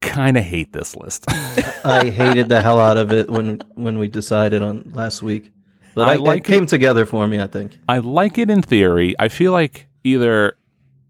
kind 0.00 0.36
of 0.36 0.44
hate 0.44 0.72
this 0.72 0.96
list. 0.96 1.24
I 1.84 2.10
hated 2.10 2.48
the 2.48 2.60
hell 2.60 2.80
out 2.80 2.96
of 2.96 3.12
it 3.12 3.30
when 3.30 3.62
when 3.74 3.98
we 3.98 4.08
decided 4.08 4.62
on 4.62 4.90
last 4.94 5.22
week. 5.22 5.52
But 5.94 6.08
I 6.08 6.12
I, 6.12 6.16
like 6.16 6.38
it 6.38 6.44
came 6.44 6.66
together 6.66 7.06
for 7.06 7.26
me, 7.26 7.40
I 7.40 7.46
think. 7.46 7.78
I 7.88 7.98
like 7.98 8.38
it 8.38 8.50
in 8.50 8.62
theory. 8.62 9.14
I 9.18 9.28
feel 9.28 9.52
like 9.52 9.86
either 10.04 10.56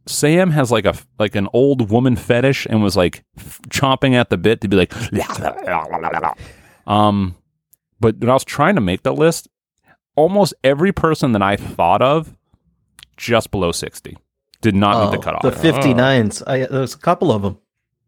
Sam 0.07 0.51
has 0.51 0.71
like 0.71 0.85
a 0.85 0.95
like 1.19 1.35
an 1.35 1.49
old 1.53 1.91
woman 1.91 2.17
fetish 2.17 2.67
and 2.67 2.83
was 2.83 2.97
like 2.97 3.25
f- 3.39 3.61
chomping 3.69 4.15
at 4.15 4.31
the 4.31 4.37
bit 4.37 4.61
to 4.63 4.69
be 4.69 4.77
like, 4.77 4.93
um, 6.87 7.37
but 8.01 8.19
when 8.19 8.29
I 8.29 8.35
was 8.35 8.45
trying 8.45 8.75
to 8.75 8.81
make 8.81 9.03
the 9.03 9.15
list, 9.15 9.49
almost 10.17 10.55
every 10.65 10.93
person 10.93 11.33
that 11.33 11.43
I 11.43 11.57
thought 11.57 12.03
of 12.03 12.35
just 13.17 13.51
below 13.51 13.73
sixty 13.73 14.17
did 14.63 14.75
not 14.75 15.05
meet 15.05 15.17
the 15.19 15.23
cutoff. 15.23 15.43
Oh, 15.45 15.51
the 15.51 15.57
59s. 15.57 16.43
I, 16.47 16.67
there's 16.67 16.95
a 16.95 16.99
couple 16.99 17.31
of 17.31 17.43
them. 17.43 17.59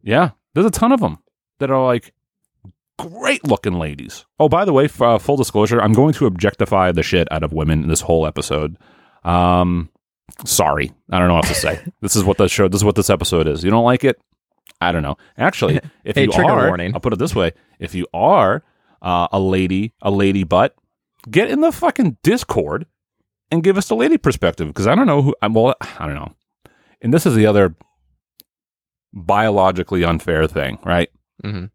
Yeah, 0.02 0.30
there's 0.54 0.66
a 0.66 0.70
ton 0.70 0.92
of 0.92 1.00
them 1.00 1.18
that 1.58 1.70
are 1.70 1.84
like 1.84 2.14
great 2.98 3.44
looking 3.46 3.74
ladies. 3.74 4.24
Oh, 4.38 4.48
by 4.48 4.64
the 4.64 4.72
way, 4.72 4.84
f- 4.84 5.02
uh, 5.02 5.18
full 5.18 5.36
disclosure, 5.36 5.80
I'm 5.82 5.92
going 5.92 6.14
to 6.14 6.26
objectify 6.26 6.92
the 6.92 7.02
shit 7.02 7.30
out 7.30 7.42
of 7.42 7.52
women 7.52 7.82
in 7.82 7.88
this 7.88 8.02
whole 8.02 8.26
episode. 8.26 8.78
Um, 9.24 9.90
sorry, 10.44 10.92
I 11.10 11.18
don't 11.18 11.28
know 11.28 11.34
what 11.34 11.46
to 11.46 11.54
say. 11.54 11.80
this 12.00 12.16
is 12.16 12.24
what 12.24 12.38
the 12.38 12.48
show. 12.48 12.68
This 12.68 12.80
is 12.80 12.84
what 12.84 12.94
this 12.94 13.10
episode 13.10 13.48
is. 13.48 13.64
You 13.64 13.70
don't 13.70 13.84
like 13.84 14.04
it? 14.04 14.20
I 14.80 14.92
don't 14.92 15.02
know. 15.02 15.16
Actually, 15.36 15.80
if 16.04 16.16
Hey, 16.16 16.24
you 16.24 16.32
are, 16.32 16.68
warning. 16.68 16.94
I'll 16.94 17.00
put 17.00 17.12
it 17.12 17.18
this 17.18 17.34
way: 17.34 17.52
if 17.78 17.94
you 17.94 18.06
are 18.14 18.62
uh, 19.02 19.28
a 19.32 19.40
lady, 19.40 19.92
a 20.02 20.10
lady 20.10 20.44
butt, 20.44 20.76
get 21.30 21.50
in 21.50 21.60
the 21.62 21.72
fucking 21.72 22.18
Discord 22.22 22.86
and 23.54 23.62
give 23.62 23.78
us 23.78 23.88
the 23.88 23.96
lady 23.96 24.18
perspective 24.18 24.66
because 24.68 24.86
I 24.86 24.94
don't 24.94 25.06
know 25.06 25.22
who. 25.22 25.34
I'm 25.40 25.54
well, 25.54 25.74
I 25.80 26.04
don't 26.06 26.14
know. 26.16 26.34
And 27.00 27.12
this 27.14 27.24
is 27.26 27.34
the 27.34 27.46
other 27.46 27.74
biologically 29.12 30.04
unfair 30.04 30.46
thing, 30.46 30.78
right? 30.84 31.08
Mhm. 31.42 31.70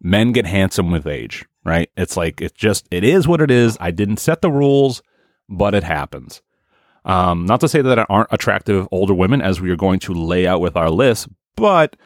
Men 0.00 0.32
get 0.32 0.46
handsome 0.46 0.90
with 0.90 1.06
age, 1.06 1.44
right? 1.64 1.90
It's 1.96 2.16
like 2.16 2.40
it's 2.40 2.52
just 2.52 2.86
it 2.90 3.04
is 3.04 3.26
what 3.26 3.40
it 3.40 3.50
is. 3.50 3.76
I 3.80 3.90
didn't 3.90 4.18
set 4.18 4.42
the 4.42 4.50
rules, 4.50 5.02
but 5.48 5.74
it 5.74 5.82
happens. 5.82 6.42
Um, 7.04 7.46
not 7.46 7.60
to 7.60 7.68
say 7.68 7.82
that 7.82 7.94
there 7.94 8.10
aren't 8.10 8.32
attractive 8.32 8.88
older 8.90 9.14
women, 9.14 9.40
as 9.40 9.60
we 9.60 9.70
are 9.70 9.76
going 9.76 10.00
to 10.00 10.12
lay 10.12 10.46
out 10.46 10.60
with 10.60 10.76
our 10.76 10.90
list, 10.90 11.28
but 11.56 11.96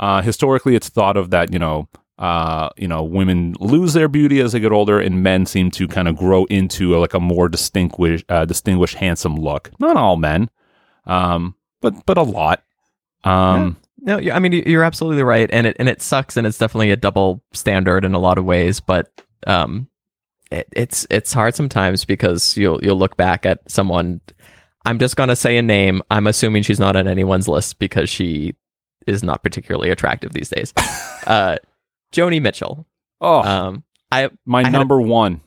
uh, 0.00 0.20
historically, 0.22 0.74
it's 0.74 0.88
thought 0.88 1.16
of 1.16 1.30
that 1.30 1.52
you 1.52 1.58
know, 1.58 1.88
uh, 2.18 2.68
you 2.76 2.88
know, 2.88 3.02
women 3.04 3.54
lose 3.60 3.92
their 3.92 4.08
beauty 4.08 4.40
as 4.40 4.52
they 4.52 4.60
get 4.60 4.72
older, 4.72 4.98
and 5.00 5.22
men 5.22 5.46
seem 5.46 5.70
to 5.72 5.86
kind 5.88 6.08
of 6.08 6.16
grow 6.16 6.44
into 6.46 6.96
a, 6.96 6.98
like 6.98 7.14
a 7.14 7.20
more 7.20 7.48
distinguished, 7.48 8.24
uh, 8.28 8.44
distinguished, 8.44 8.96
handsome 8.96 9.36
look. 9.36 9.70
Not 9.78 9.96
all 9.96 10.16
men, 10.16 10.50
um, 11.06 11.54
but 11.80 12.04
but 12.06 12.18
a 12.18 12.22
lot. 12.22 12.62
Um, 13.24 13.76
No, 14.00 14.18
you- 14.18 14.32
I 14.32 14.38
mean 14.38 14.52
you- 14.52 14.62
you're 14.66 14.84
absolutely 14.84 15.22
right, 15.22 15.48
and 15.52 15.66
it 15.66 15.76
and 15.78 15.88
it 15.88 16.00
sucks, 16.02 16.36
and 16.36 16.46
it's 16.46 16.58
definitely 16.58 16.90
a 16.90 16.96
double 16.96 17.42
standard 17.52 18.04
in 18.04 18.14
a 18.14 18.18
lot 18.18 18.38
of 18.38 18.44
ways. 18.44 18.80
But 18.80 19.10
um, 19.46 19.88
it, 20.50 20.68
it's 20.72 21.06
it's 21.10 21.32
hard 21.32 21.54
sometimes 21.54 22.04
because 22.04 22.56
you'll 22.56 22.80
you'll 22.82 22.98
look 22.98 23.16
back 23.16 23.44
at 23.46 23.68
someone. 23.70 24.20
I'm 24.86 24.98
just 24.98 25.16
gonna 25.16 25.36
say 25.36 25.56
a 25.58 25.62
name. 25.62 26.02
I'm 26.10 26.26
assuming 26.26 26.62
she's 26.62 26.80
not 26.80 26.96
on 26.96 27.06
anyone's 27.08 27.48
list 27.48 27.78
because 27.78 28.08
she 28.08 28.54
is 29.06 29.22
not 29.22 29.42
particularly 29.42 29.90
attractive 29.90 30.32
these 30.32 30.48
days. 30.48 30.72
uh, 31.26 31.56
Joni 32.12 32.40
Mitchell. 32.40 32.86
Oh, 33.20 33.42
Um, 33.42 33.84
I 34.12 34.30
my 34.46 34.62
a- 34.62 34.70
number 34.70 35.00
one. 35.00 35.40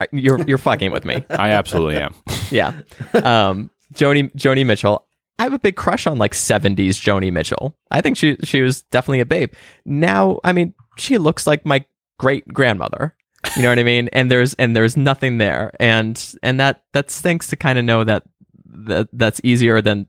I- 0.00 0.08
you're 0.12 0.40
you're 0.42 0.58
fucking 0.58 0.90
with 0.92 1.04
me. 1.04 1.24
I 1.30 1.50
absolutely 1.50 1.96
am. 1.98 2.14
Yeah. 2.50 2.72
Um, 3.14 3.70
Joni 3.94 4.30
Joni 4.34 4.66
Mitchell. 4.66 5.06
I 5.38 5.44
have 5.44 5.52
a 5.54 5.58
big 5.58 5.74
crush 5.76 6.06
on 6.06 6.18
like 6.18 6.32
70s 6.34 7.00
Joni 7.00 7.32
Mitchell. 7.32 7.74
I 7.90 8.00
think 8.02 8.16
she 8.18 8.36
she 8.44 8.60
was 8.62 8.82
definitely 8.82 9.20
a 9.20 9.26
babe. 9.26 9.52
Now, 9.86 10.38
I 10.44 10.52
mean, 10.52 10.74
she 10.98 11.16
looks 11.18 11.46
like 11.46 11.64
my 11.64 11.84
great 12.18 12.46
grandmother. 12.48 13.14
You 13.56 13.62
know 13.62 13.70
what 13.70 13.78
I 13.78 13.82
mean? 13.84 14.08
And 14.12 14.30
there's 14.30 14.54
and 14.54 14.76
there's 14.76 14.96
nothing 14.96 15.38
there. 15.38 15.72
And 15.80 16.22
and 16.42 16.60
that 16.60 16.82
that 16.92 17.10
stinks 17.10 17.48
to 17.48 17.56
kind 17.56 17.78
of 17.78 17.84
know 17.84 18.04
that 18.04 18.22
that 18.66 19.08
that's 19.12 19.40
easier 19.44 19.80
than 19.80 20.06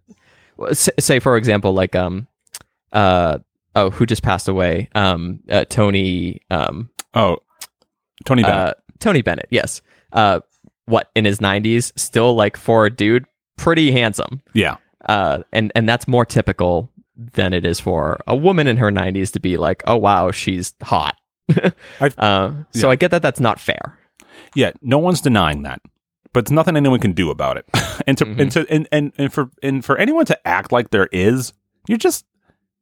say 0.73 1.19
for 1.19 1.35
example 1.37 1.73
like 1.73 1.95
um 1.95 2.27
uh 2.91 3.39
oh 3.75 3.89
who 3.89 4.05
just 4.05 4.23
passed 4.23 4.47
away 4.47 4.89
um 4.95 5.39
uh, 5.49 5.65
Tony 5.65 6.41
um 6.51 6.89
Oh, 7.15 7.37
Tony 8.25 8.41
Bennett. 8.43 8.57
uh, 8.69 8.73
Tony 8.99 9.21
Bennett, 9.21 9.47
yes. 9.51 9.81
Uh, 10.13 10.39
what 10.85 11.09
in 11.15 11.25
his 11.25 11.39
90s, 11.39 11.91
still 11.97 12.33
like 12.35 12.57
for 12.57 12.85
a 12.85 12.89
dude, 12.89 13.25
pretty 13.57 13.91
handsome. 13.91 14.41
yeah, 14.53 14.77
Uh, 15.07 15.39
and 15.51 15.71
and 15.75 15.87
that's 15.87 16.07
more 16.07 16.25
typical 16.25 16.89
than 17.15 17.53
it 17.53 17.65
is 17.65 17.79
for 17.79 18.19
a 18.27 18.35
woman 18.35 18.65
in 18.67 18.77
her 18.77 18.91
90s 18.91 19.31
to 19.33 19.39
be 19.39 19.57
like, 19.57 19.83
oh 19.85 19.95
wow, 19.97 20.31
she's 20.31 20.73
hot. 20.81 21.15
Uh, 22.17 22.51
so 22.71 22.87
yeah. 22.87 22.91
I 22.91 22.95
get 22.95 23.11
that 23.11 23.21
that's 23.21 23.39
not 23.39 23.59
fair. 23.59 23.99
yeah. 24.55 24.71
No 24.81 24.97
one's 24.97 25.21
denying 25.21 25.63
that, 25.63 25.81
but 26.33 26.45
it's 26.45 26.51
nothing 26.51 26.75
anyone 26.75 26.99
can 26.99 27.13
do 27.13 27.29
about 27.29 27.57
it. 27.57 27.65
and 28.07 28.17
to 28.17 28.25
Mhm. 28.25 28.39
and 28.41 28.51
to 28.53 28.65
and, 28.69 28.87
and 28.91 29.13
and 29.17 29.31
for 29.33 29.49
and 29.61 29.85
for 29.85 29.97
anyone 29.97 30.25
to 30.25 30.47
act 30.47 30.71
like 30.71 30.89
there 30.89 31.07
is, 31.11 31.53
you're 31.87 31.97
just 31.99 32.25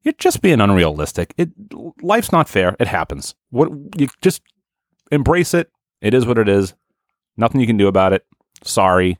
you're 0.03 0.13
just 0.17 0.41
being 0.41 0.61
unrealistic. 0.61 1.33
It 1.37 1.49
life's 2.01 2.31
not 2.31 2.49
fair. 2.49 2.75
It 2.79 2.87
happens. 2.87 3.35
What 3.49 3.69
you 3.97 4.07
just 4.21 4.41
embrace 5.11 5.53
it. 5.53 5.69
It 6.01 6.13
is 6.13 6.25
what 6.25 6.37
it 6.37 6.49
is. 6.49 6.73
Nothing 7.37 7.61
you 7.61 7.67
can 7.67 7.77
do 7.77 7.87
about 7.87 8.13
it. 8.13 8.25
Sorry. 8.63 9.17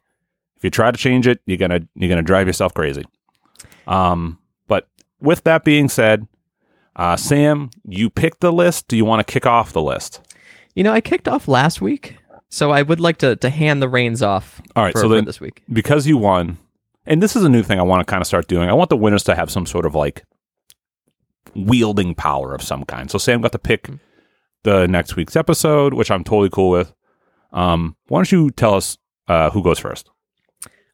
If 0.57 0.63
you 0.63 0.69
try 0.69 0.91
to 0.91 0.97
change 0.97 1.27
it, 1.27 1.39
you're 1.45 1.57
gonna 1.57 1.81
you're 1.95 2.09
gonna 2.09 2.21
drive 2.21 2.47
yourself 2.47 2.73
crazy. 2.73 3.03
Um, 3.87 4.39
but 4.67 4.87
with 5.19 5.43
that 5.43 5.63
being 5.63 5.89
said, 5.89 6.27
uh, 6.95 7.15
Sam, 7.15 7.69
you 7.87 8.09
picked 8.09 8.41
the 8.41 8.51
list. 8.51 8.87
Do 8.87 8.97
you 8.97 9.05
want 9.05 9.25
to 9.25 9.31
kick 9.31 9.45
off 9.45 9.73
the 9.73 9.81
list? 9.81 10.21
You 10.75 10.83
know, 10.83 10.93
I 10.93 11.01
kicked 11.01 11.27
off 11.27 11.47
last 11.47 11.81
week, 11.81 12.17
so 12.49 12.71
I 12.71 12.81
would 12.81 12.99
like 12.99 13.17
to 13.17 13.35
to 13.37 13.49
hand 13.49 13.81
the 13.81 13.89
reins 13.89 14.21
off. 14.21 14.61
All 14.75 14.83
right, 14.83 14.93
for, 14.93 15.01
so 15.01 15.07
then- 15.09 15.25
this 15.25 15.39
week. 15.41 15.63
because 15.71 16.05
you 16.07 16.17
won, 16.17 16.57
and 17.05 17.21
this 17.21 17.35
is 17.35 17.43
a 17.43 17.49
new 17.49 17.63
thing 17.63 17.79
I 17.79 17.83
want 17.83 18.05
to 18.05 18.09
kind 18.09 18.21
of 18.21 18.27
start 18.27 18.47
doing. 18.47 18.69
I 18.69 18.73
want 18.73 18.89
the 18.89 18.97
winners 18.97 19.23
to 19.23 19.35
have 19.35 19.49
some 19.51 19.65
sort 19.65 19.85
of 19.85 19.95
like 19.95 20.23
wielding 21.55 22.15
power 22.15 22.53
of 22.53 22.61
some 22.61 22.83
kind. 22.85 23.09
So 23.11 23.17
Sam 23.17 23.41
got 23.41 23.51
to 23.53 23.59
pick 23.59 23.89
the 24.63 24.87
next 24.87 25.15
week's 25.15 25.35
episode, 25.35 25.93
which 25.93 26.11
I'm 26.11 26.23
totally 26.23 26.49
cool 26.49 26.69
with. 26.69 26.93
Um, 27.51 27.95
why 28.07 28.19
don't 28.19 28.31
you 28.31 28.49
tell 28.51 28.75
us 28.75 28.97
uh, 29.27 29.49
who 29.49 29.63
goes 29.63 29.79
first? 29.79 30.09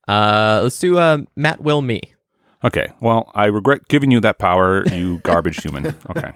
Uh, 0.08 0.62
let's 0.64 0.80
do 0.80 0.98
uh, 0.98 1.20
Matt 1.36 1.62
Will 1.62 1.82
Me. 1.82 2.02
Okay. 2.64 2.88
Well, 3.02 3.32
I 3.36 3.46
regret 3.46 3.88
giving 3.88 4.10
you 4.10 4.20
that 4.22 4.40
power, 4.40 4.86
you 4.88 5.20
garbage 5.24 5.62
human. 5.62 5.88
Okay, 6.10 6.32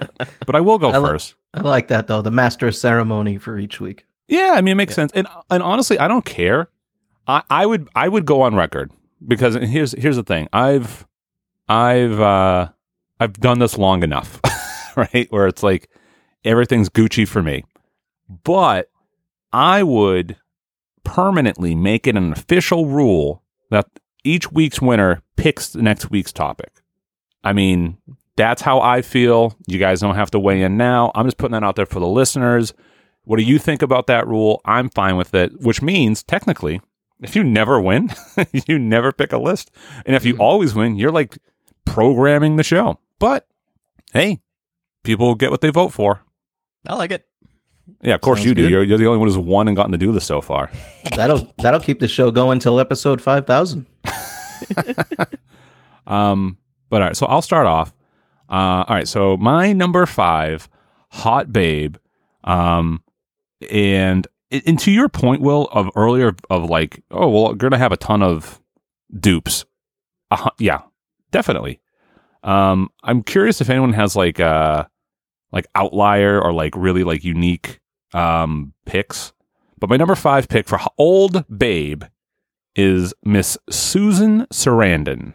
but 0.45 0.55
I 0.55 0.61
will 0.61 0.77
go 0.77 0.91
I 0.91 0.97
li- 0.99 1.09
first. 1.09 1.35
I 1.53 1.61
like 1.61 1.87
that 1.87 2.07
though. 2.07 2.21
The 2.21 2.31
master 2.31 2.67
of 2.67 2.75
ceremony 2.75 3.37
for 3.37 3.57
each 3.57 3.79
week. 3.79 4.05
Yeah, 4.27 4.51
I 4.53 4.61
mean, 4.61 4.73
it 4.73 4.75
makes 4.75 4.93
sense. 4.93 5.11
And 5.13 5.27
and 5.49 5.63
honestly, 5.63 5.97
I 5.97 6.07
don't 6.07 6.23
care. 6.25 6.69
I, 7.27 7.43
I 7.49 7.65
would 7.65 7.89
I 7.95 8.07
would 8.07 8.25
go 8.25 8.41
on 8.41 8.55
record 8.55 8.91
because 9.27 9.55
here's 9.55 9.93
here's 9.93 10.15
the 10.15 10.23
thing. 10.23 10.47
I've 10.53 11.07
I've 11.67 12.19
uh 12.19 12.69
I've 13.21 13.33
done 13.33 13.59
this 13.59 13.77
long 13.77 14.01
enough, 14.01 14.39
right? 14.95 15.27
Where 15.31 15.45
it's 15.45 15.61
like 15.61 15.91
everything's 16.43 16.89
Gucci 16.89 17.27
for 17.27 17.43
me. 17.43 17.63
But 18.43 18.89
I 19.53 19.83
would 19.83 20.37
permanently 21.03 21.75
make 21.75 22.07
it 22.07 22.17
an 22.17 22.31
official 22.31 22.87
rule 22.87 23.43
that 23.69 23.87
each 24.23 24.51
week's 24.51 24.81
winner 24.81 25.21
picks 25.35 25.69
the 25.69 25.83
next 25.83 26.09
week's 26.09 26.33
topic. 26.33 26.81
I 27.43 27.53
mean, 27.53 27.99
that's 28.37 28.63
how 28.63 28.81
I 28.81 29.03
feel. 29.03 29.55
You 29.67 29.77
guys 29.77 29.99
don't 29.99 30.15
have 30.15 30.31
to 30.31 30.39
weigh 30.39 30.63
in 30.63 30.75
now. 30.75 31.11
I'm 31.13 31.27
just 31.27 31.37
putting 31.37 31.53
that 31.53 31.63
out 31.63 31.75
there 31.75 31.85
for 31.85 31.99
the 31.99 32.07
listeners. 32.07 32.73
What 33.25 33.37
do 33.37 33.43
you 33.43 33.59
think 33.59 33.83
about 33.83 34.07
that 34.07 34.27
rule? 34.27 34.61
I'm 34.65 34.89
fine 34.89 35.15
with 35.15 35.35
it, 35.35 35.61
which 35.61 35.83
means 35.83 36.23
technically, 36.23 36.81
if 37.19 37.35
you 37.35 37.43
never 37.43 37.79
win, 37.79 38.09
you 38.67 38.79
never 38.79 39.11
pick 39.11 39.31
a 39.31 39.37
list. 39.37 39.69
And 40.07 40.15
if 40.15 40.25
you 40.25 40.33
mm-hmm. 40.33 40.41
always 40.41 40.73
win, 40.73 40.95
you're 40.95 41.11
like 41.11 41.37
programming 41.85 42.55
the 42.55 42.63
show. 42.63 42.97
But 43.21 43.47
hey, 44.13 44.41
people 45.03 45.35
get 45.35 45.51
what 45.51 45.61
they 45.61 45.69
vote 45.69 45.89
for. 45.93 46.21
I 46.87 46.95
like 46.95 47.11
it. 47.11 47.25
Yeah, 48.01 48.15
of 48.15 48.21
course 48.21 48.39
Sounds 48.39 48.47
you 48.47 48.55
do. 48.55 48.67
You're, 48.67 48.83
you're 48.83 48.97
the 48.97 49.05
only 49.05 49.19
one 49.19 49.27
who's 49.27 49.37
won 49.37 49.67
and 49.67 49.77
gotten 49.77 49.91
to 49.91 49.97
do 49.97 50.11
this 50.11 50.25
so 50.25 50.41
far. 50.41 50.71
That'll 51.15 51.53
that'll 51.59 51.79
keep 51.81 51.99
the 51.99 52.07
show 52.07 52.31
going 52.31 52.59
till 52.59 52.79
episode 52.79 53.21
five 53.21 53.45
thousand. 53.45 53.85
Um, 56.07 56.57
but 56.89 57.01
all 57.01 57.07
right, 57.09 57.15
so 57.15 57.25
I'll 57.25 57.41
start 57.41 57.67
off. 57.67 57.93
Uh, 58.49 58.83
all 58.87 58.95
right, 58.95 59.07
so 59.07 59.37
my 59.37 59.71
number 59.71 60.05
five, 60.05 60.67
Hot 61.11 61.53
Babe, 61.53 61.95
um, 62.43 63.03
and 63.69 64.27
and 64.49 64.77
to 64.79 64.91
your 64.91 65.07
point, 65.07 65.41
Will, 65.41 65.69
of 65.71 65.89
earlier 65.95 66.35
of 66.49 66.69
like, 66.69 67.03
oh 67.11 67.29
well, 67.29 67.47
you're 67.49 67.55
gonna 67.55 67.77
have 67.77 67.91
a 67.91 67.97
ton 67.97 68.21
of 68.21 68.59
dupes. 69.17 69.63
Uh, 70.31 70.49
yeah, 70.59 70.81
definitely. 71.31 71.80
Um, 72.43 72.89
I'm 73.03 73.23
curious 73.23 73.61
if 73.61 73.69
anyone 73.69 73.93
has 73.93 74.15
like 74.15 74.39
uh 74.39 74.85
like 75.51 75.67
outlier 75.75 76.41
or 76.41 76.53
like 76.53 76.73
really 76.75 77.03
like 77.03 77.23
unique 77.23 77.79
um 78.13 78.73
picks. 78.85 79.33
But 79.79 79.89
my 79.89 79.97
number 79.97 80.15
five 80.15 80.47
pick 80.47 80.67
for 80.67 80.79
old 80.97 81.45
babe 81.57 82.03
is 82.75 83.13
Miss 83.23 83.57
Susan 83.69 84.45
Sarandon. 84.47 85.33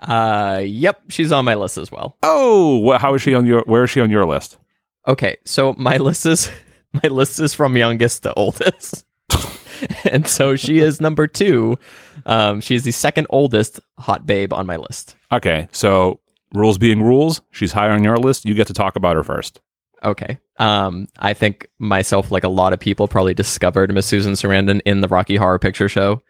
Uh, 0.00 0.60
yep, 0.64 1.00
she's 1.08 1.32
on 1.32 1.44
my 1.44 1.54
list 1.54 1.78
as 1.78 1.90
well. 1.90 2.16
Oh, 2.22 2.90
wh- 2.92 3.00
how 3.00 3.14
is 3.14 3.22
she 3.22 3.34
on 3.34 3.46
your? 3.46 3.62
Where 3.62 3.84
is 3.84 3.90
she 3.90 4.00
on 4.00 4.10
your 4.10 4.26
list? 4.26 4.58
Okay, 5.06 5.36
so 5.44 5.74
my 5.78 5.96
list 5.98 6.26
is 6.26 6.50
my 7.02 7.08
list 7.08 7.40
is 7.40 7.54
from 7.54 7.76
youngest 7.76 8.22
to 8.24 8.34
oldest, 8.34 9.04
and 10.04 10.26
so 10.26 10.56
she 10.56 10.78
is 10.78 11.00
number 11.00 11.26
two. 11.26 11.78
Um, 12.26 12.60
she 12.60 12.74
is 12.74 12.84
the 12.84 12.90
second 12.90 13.26
oldest 13.30 13.80
hot 13.98 14.26
babe 14.26 14.52
on 14.52 14.66
my 14.66 14.76
list. 14.76 15.16
Okay, 15.32 15.68
so 15.72 16.20
rules 16.54 16.78
being 16.78 17.02
rules, 17.02 17.40
she's 17.50 17.72
higher 17.72 17.90
on 17.90 18.04
your 18.04 18.16
list. 18.16 18.44
You 18.44 18.54
get 18.54 18.66
to 18.68 18.72
talk 18.74 18.96
about 18.96 19.16
her 19.16 19.24
first. 19.24 19.60
Okay. 20.02 20.38
Um, 20.58 21.08
I 21.18 21.34
think 21.34 21.66
myself, 21.78 22.30
like 22.30 22.44
a 22.44 22.48
lot 22.48 22.72
of 22.72 22.80
people, 22.80 23.08
probably 23.08 23.34
discovered 23.34 23.92
Miss 23.92 24.06
Susan 24.06 24.34
Sarandon 24.34 24.80
in 24.84 25.00
the 25.00 25.08
Rocky 25.08 25.36
Horror 25.36 25.58
Picture 25.58 25.88
Show. 25.88 26.22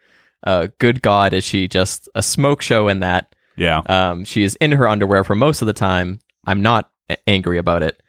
Uh, 0.45 0.67
good 0.79 1.01
God, 1.01 1.33
is 1.33 1.43
she 1.43 1.67
just 1.67 2.07
a 2.15 2.23
smoke 2.23 2.61
show 2.61 2.87
in 2.87 2.99
that? 3.01 3.33
Yeah, 3.57 3.79
Um, 3.87 4.25
she 4.25 4.43
is 4.43 4.55
in 4.55 4.71
her 4.73 4.87
underwear 4.87 5.23
for 5.23 5.35
most 5.35 5.61
of 5.61 5.65
the 5.65 5.73
time. 5.73 6.19
I'm 6.45 6.61
not 6.61 6.89
a- 7.09 7.17
angry 7.29 7.57
about 7.57 7.83
it. 7.83 8.01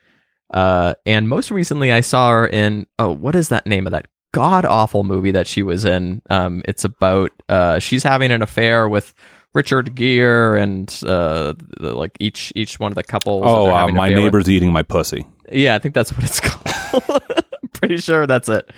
Uh, 0.52 0.94
and 1.04 1.28
most 1.28 1.50
recently, 1.50 1.92
I 1.92 2.00
saw 2.00 2.30
her 2.30 2.46
in 2.46 2.86
oh, 2.98 3.12
what 3.12 3.34
is 3.34 3.48
that 3.50 3.66
name 3.66 3.86
of 3.86 3.92
that 3.92 4.06
god 4.32 4.64
awful 4.64 5.02
movie 5.04 5.30
that 5.32 5.46
she 5.46 5.62
was 5.62 5.84
in? 5.84 6.22
Um, 6.30 6.62
it's 6.66 6.84
about 6.84 7.30
uh, 7.48 7.78
she's 7.78 8.02
having 8.02 8.30
an 8.30 8.42
affair 8.42 8.88
with 8.88 9.14
Richard 9.56 9.94
Gere 9.94 10.60
and 10.62 10.88
uh, 11.06 11.54
the, 11.80 11.94
like 11.94 12.12
each 12.20 12.52
each 12.54 12.78
one 12.78 12.92
of 12.92 12.96
the 12.96 13.02
couples. 13.02 13.42
Oh, 13.46 13.66
uh, 13.74 13.88
my 13.88 14.08
affair 14.08 14.16
with. 14.18 14.24
neighbor's 14.24 14.48
eating 14.50 14.70
my 14.70 14.82
pussy. 14.82 15.26
Yeah, 15.50 15.74
I 15.74 15.78
think 15.78 15.94
that's 15.94 16.12
what 16.12 16.22
it's 16.24 16.40
called. 17.00 17.22
Pretty 17.72 17.96
sure 17.98 18.26
that's 18.26 18.48
it. 18.48 18.70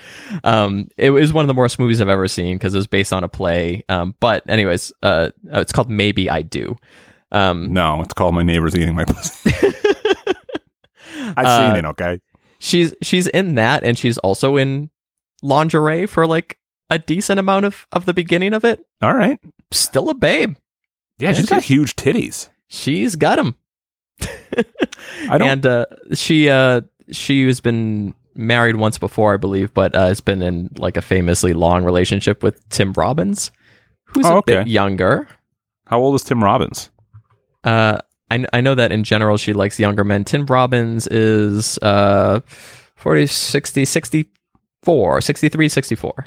Um, 0.45 0.89
it 0.97 1.11
was 1.11 1.33
one 1.33 1.43
of 1.45 1.49
the 1.49 1.55
worst 1.55 1.79
movies 1.79 2.01
I've 2.01 2.09
ever 2.09 2.27
seen 2.29 2.57
because 2.57 2.75
it 2.75 2.79
was 2.79 2.87
based 2.87 3.13
on 3.13 3.23
a 3.25 3.29
play. 3.29 3.85
Um, 3.89 4.15
but 4.21 4.49
anyways, 4.49 4.93
uh, 5.03 5.31
uh, 5.53 5.61
it's 5.61 5.73
called 5.73 5.91
Maybe 5.91 6.31
I 6.31 6.43
Do. 6.43 6.77
Um, 7.33 7.73
No, 7.73 8.01
it's 8.03 8.15
called 8.15 8.35
my 8.35 8.43
neighbor's 8.43 8.75
eating 8.77 8.95
my 8.95 9.05
pussy. 9.05 9.53
I've 11.37 11.47
Uh, 11.47 11.75
seen 11.75 11.85
it. 11.85 11.89
Okay. 11.91 12.21
she's 12.59 12.95
she's 13.03 13.27
in 13.29 13.55
that, 13.57 13.85
and 13.85 13.99
she's 13.99 14.19
also 14.19 14.57
in 14.57 14.91
lingerie 15.43 16.07
for 16.07 16.27
like 16.27 16.59
a 16.91 16.99
decent 16.99 17.39
amount 17.39 17.67
of 17.67 17.87
of 17.93 18.05
the 18.07 18.15
beginning 18.15 18.55
of 18.55 18.65
it. 18.65 18.81
All 19.03 19.15
right. 19.15 19.39
Still 19.71 20.09
a 20.11 20.15
babe. 20.15 20.57
Yeah, 21.19 21.33
she's 21.33 21.47
got 21.49 21.63
huge 21.63 21.97
titties. 21.97 22.49
She's 22.69 23.17
got 23.17 23.37
them. 23.37 23.57
I 25.31 25.39
don't. 25.39 25.49
and 25.49 25.67
uh, 25.67 25.87
she 26.15 26.49
uh, 26.49 26.83
she 27.11 27.47
has 27.47 27.61
been 27.61 28.15
married 28.35 28.77
once 28.77 28.99
before, 28.99 29.35
I 29.35 29.37
believe, 29.37 29.73
but 29.75 29.95
uh, 29.95 30.07
has 30.07 30.21
been 30.21 30.43
in 30.43 30.71
like 30.77 30.97
a 30.97 31.03
famously 31.03 31.53
long 31.55 31.85
relationship 31.85 32.43
with 32.43 32.67
Tim 32.69 32.93
Robbins, 32.93 33.51
who's 34.05 34.27
Oh, 34.27 34.35
a 34.35 34.37
okay. 34.39 34.59
bit 34.59 34.69
younger. 34.69 35.29
how 35.87 35.99
old 36.01 36.15
is 36.15 36.23
Tim 36.25 36.43
Robbins? 36.43 36.91
Uh, 37.65 37.99
I, 38.31 38.45
I 38.53 38.61
know 38.61 38.75
that 38.75 38.93
in 38.93 39.05
general 39.05 39.37
she 39.39 39.53
likes 39.53 39.81
younger 39.81 40.05
men. 40.05 40.25
Tim 40.25 40.47
Robbins 40.47 41.07
is 41.09 41.79
uh, 41.79 42.41
40, 42.97 43.27
60, 43.27 43.85
64, 43.85 45.21
63, 45.21 45.69
64. 45.69 46.27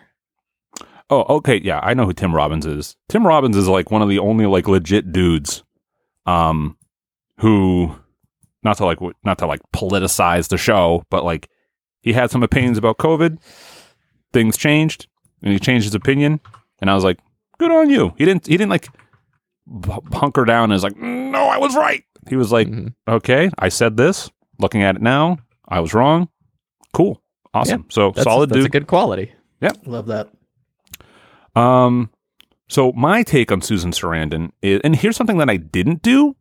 Oh, 1.11 1.25
okay. 1.37 1.59
Yeah, 1.61 1.79
I 1.83 1.93
know 1.93 2.05
who 2.05 2.13
Tim 2.13 2.33
Robbins 2.33 2.65
is. 2.65 2.95
Tim 3.09 3.27
Robbins 3.27 3.57
is 3.57 3.67
like 3.67 3.91
one 3.91 4.01
of 4.01 4.09
the 4.09 4.19
only 4.19 4.45
like 4.45 4.67
legit 4.67 5.11
dudes, 5.11 5.63
um, 6.25 6.77
who, 7.39 7.93
not 8.63 8.77
to 8.77 8.85
like, 8.85 8.99
not 9.23 9.37
to 9.39 9.45
like 9.45 9.59
politicize 9.73 10.47
the 10.47 10.57
show, 10.57 11.03
but 11.09 11.23
like 11.25 11.49
he 12.01 12.13
had 12.13 12.31
some 12.31 12.43
opinions 12.43 12.77
about 12.77 12.97
COVID. 12.97 13.37
Things 14.33 14.55
changed, 14.55 15.07
and 15.43 15.51
he 15.51 15.59
changed 15.59 15.83
his 15.85 15.95
opinion. 15.95 16.39
And 16.79 16.89
I 16.89 16.95
was 16.95 17.03
like, 17.03 17.19
good 17.59 17.71
on 17.71 17.89
you. 17.89 18.13
He 18.17 18.23
didn't. 18.25 18.47
He 18.47 18.55
didn't 18.55 18.69
like 18.71 18.87
b- 19.81 19.91
hunker 20.13 20.45
down 20.45 20.65
and 20.71 20.73
is 20.73 20.83
like, 20.83 20.95
no, 20.97 21.43
I 21.43 21.57
was 21.57 21.75
right. 21.75 22.03
He 22.29 22.35
was 22.37 22.51
like, 22.51 22.67
Mhm. 22.69 22.93
okay, 23.07 23.49
I 23.59 23.67
said 23.69 23.97
this. 23.97 24.31
Looking 24.59 24.83
at 24.83 24.95
it 24.95 25.01
now, 25.01 25.39
I 25.67 25.79
was 25.81 25.93
wrong. 25.93 26.29
Cool, 26.93 27.21
awesome. 27.53 27.85
so 27.89 28.11
That's, 28.11 28.23
solid 28.23 28.49
that's 28.51 28.57
dude. 28.59 28.65
a 28.67 28.69
good 28.69 28.87
quality. 28.87 29.33
Yeah, 29.59 29.71
love 29.85 30.05
that. 30.07 30.29
Um, 31.55 32.09
so 32.69 32.91
my 32.93 33.23
take 33.23 33.51
on 33.51 33.61
Susan 33.61 33.91
Sarandon 33.91 34.51
is, 34.61 34.81
and 34.83 34.95
here's 34.95 35.17
something 35.17 35.37
that 35.39 35.49
I 35.49 35.57
didn't 35.57 36.01
do 36.01 36.35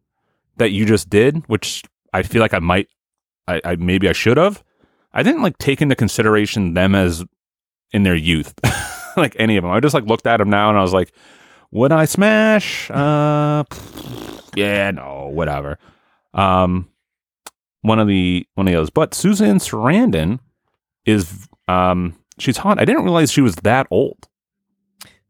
that 0.57 0.70
you 0.70 0.87
just 0.87 1.11
did, 1.11 1.42
which 1.49 1.83
I 2.12 2.23
feel 2.23 2.40
like 2.40 2.55
I 2.55 2.59
might, 2.59 2.88
I, 3.49 3.61
I 3.64 3.77
maybe 3.77 4.09
I 4.09 4.12
should 4.12 4.37
have. 4.37 4.62
I 5.12 5.23
didn't 5.23 5.42
like 5.42 5.59
take 5.59 5.83
into 5.83 5.96
consideration 5.96 6.75
them 6.75 6.94
as 6.94 7.25
in 7.92 8.05
their 8.05 8.14
youth, 8.14 8.55
like 9.16 9.35
any 9.38 9.57
of 9.57 9.64
them. 9.64 9.73
I 9.73 9.81
just 9.81 9.94
like 9.94 10.05
looked 10.05 10.27
at 10.27 10.37
them 10.37 10.51
now 10.51 10.68
and 10.68 10.79
I 10.79 10.83
was 10.83 10.92
like, 10.92 11.12
would 11.73 11.92
I 11.92 12.05
smash? 12.05 12.90
Uh, 12.90 13.64
yeah, 14.55 14.90
no, 14.90 15.31
whatever. 15.33 15.79
Um, 16.35 16.88
one 17.83 17.99
of 17.99 18.07
the 18.07 18.46
one 18.55 18.68
of 18.68 18.75
those, 18.75 18.90
but 18.90 19.14
Susan 19.14 19.59
Sarandon 19.59 20.38
is 21.05 21.49
um 21.66 22.14
she's 22.38 22.59
hot. 22.59 22.81
I 22.81 22.85
didn't 22.85 23.05
realize 23.05 23.33
she 23.33 23.40
was 23.40 23.57
that 23.57 23.87
old. 23.90 24.29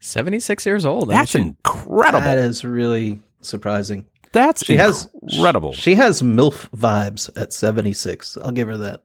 76 0.01 0.67
years 0.67 0.85
old. 0.85 1.05
I 1.05 1.07
mean, 1.09 1.19
That's 1.19 1.31
she- 1.33 1.39
incredible. 1.39 2.21
That 2.21 2.39
is 2.39 2.65
really 2.65 3.21
surprising. 3.43 4.07
That's 4.33 4.65
She 4.65 4.77
has 4.77 5.09
incredible. 5.23 5.73
She 5.73 5.95
has 5.97 6.23
MILF 6.23 6.69
vibes 6.71 7.31
at 7.41 7.53
76. 7.53 8.39
I'll 8.39 8.53
give 8.53 8.69
her 8.69 8.77
that. 8.77 9.03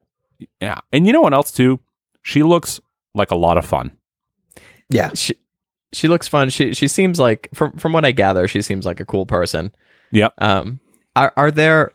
yeah, 0.61 0.79
and 0.91 1.07
you 1.07 1.13
know 1.13 1.21
what 1.21 1.33
else 1.33 1.51
too? 1.51 1.79
She 2.21 2.43
looks 2.43 2.79
like 3.13 3.31
a 3.31 3.35
lot 3.35 3.57
of 3.57 3.65
fun. 3.65 3.91
Yeah. 4.89 5.11
she 5.15 5.35
she 5.93 6.07
looks 6.07 6.27
fun. 6.27 6.49
She 6.49 6.73
she 6.73 6.87
seems 6.87 7.19
like 7.19 7.49
from 7.53 7.71
from 7.77 7.93
what 7.93 8.05
I 8.05 8.11
gather, 8.11 8.47
she 8.47 8.61
seems 8.61 8.85
like 8.85 8.99
a 8.99 9.05
cool 9.05 9.25
person. 9.25 9.73
Yep. 10.11 10.33
Um 10.39 10.79
are 11.15 11.33
are 11.37 11.49
there 11.51 11.91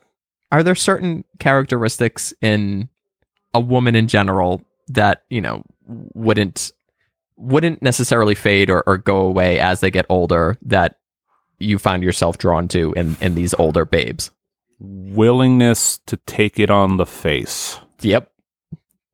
are 0.51 0.63
there 0.65 0.75
certain 0.75 1.25
characteristics 1.39 2.33
in 2.41 2.89
a 3.55 3.61
woman 3.61 3.95
in 3.95 4.09
general 4.09 4.63
that, 4.89 5.23
you 5.31 5.41
know, 5.41 5.63
wouldn't 5.87 6.73
wouldn't 7.41 7.83
necessarily 7.83 8.35
fade 8.35 8.71
or, 8.71 8.83
or 8.87 8.99
go 8.99 9.19
away 9.21 9.59
as 9.59 9.81
they 9.81 9.91
get 9.91 10.07
older 10.09 10.59
that 10.63 10.97
you 11.59 11.79
find 11.79 12.03
yourself 12.03 12.39
drawn 12.39 12.69
to 12.69 12.93
in, 12.95 13.17
in 13.21 13.35
these 13.35 13.55
older 13.55 13.85
babes? 13.85 14.31
Willingness 14.79 15.99
to 16.07 16.17
take 16.19 16.59
it 16.59 16.71
on 16.71 16.97
the 16.97 17.07
face. 17.07 17.79
Yep. 18.01 18.31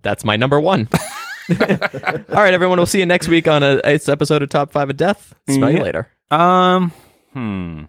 That's 0.02 0.24
my 0.24 0.36
number 0.36 0.60
one. 0.60 0.88
All 1.50 1.56
right, 2.30 2.54
everyone. 2.54 2.78
We'll 2.78 2.86
see 2.86 3.00
you 3.00 3.06
next 3.06 3.28
week 3.28 3.48
on 3.48 3.62
a 3.62 3.80
eighth 3.84 4.08
episode 4.08 4.42
of 4.42 4.48
Top 4.48 4.72
Five 4.72 4.90
of 4.90 4.96
Death. 4.96 5.34
Smell 5.48 5.70
you 5.70 5.82
later. 5.82 6.08
Um, 6.30 6.92
hmm. 7.32 7.84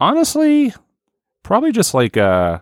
Honestly, 0.00 0.74
probably 1.42 1.72
just 1.72 1.94
like 1.94 2.16
uh 2.16 2.58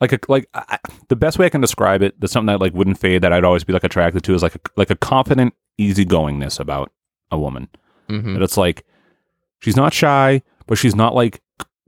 like 0.00 0.12
a 0.12 0.18
like 0.28 0.48
I, 0.54 0.64
I- 0.84 0.90
the 1.08 1.16
best 1.16 1.38
way 1.38 1.46
I 1.46 1.50
can 1.50 1.60
describe 1.60 2.02
it, 2.02 2.18
that's 2.20 2.32
something 2.32 2.46
that 2.52 2.60
like 2.60 2.74
wouldn't 2.74 2.98
fade 2.98 3.22
that 3.22 3.32
I'd 3.32 3.44
always 3.44 3.64
be 3.64 3.72
like 3.72 3.84
attracted 3.84 4.22
to 4.24 4.34
is 4.34 4.42
like 4.42 4.54
a, 4.56 4.60
like 4.76 4.90
a 4.90 4.96
confident 4.96 5.54
easygoingness 5.78 6.58
about 6.60 6.92
a 7.30 7.38
woman. 7.38 7.68
hmm 8.08 8.34
That 8.34 8.42
it's 8.42 8.56
like 8.56 8.84
she's 9.60 9.76
not 9.76 9.92
shy, 9.92 10.42
but 10.66 10.78
she's 10.78 10.94
not 10.94 11.14
like 11.14 11.40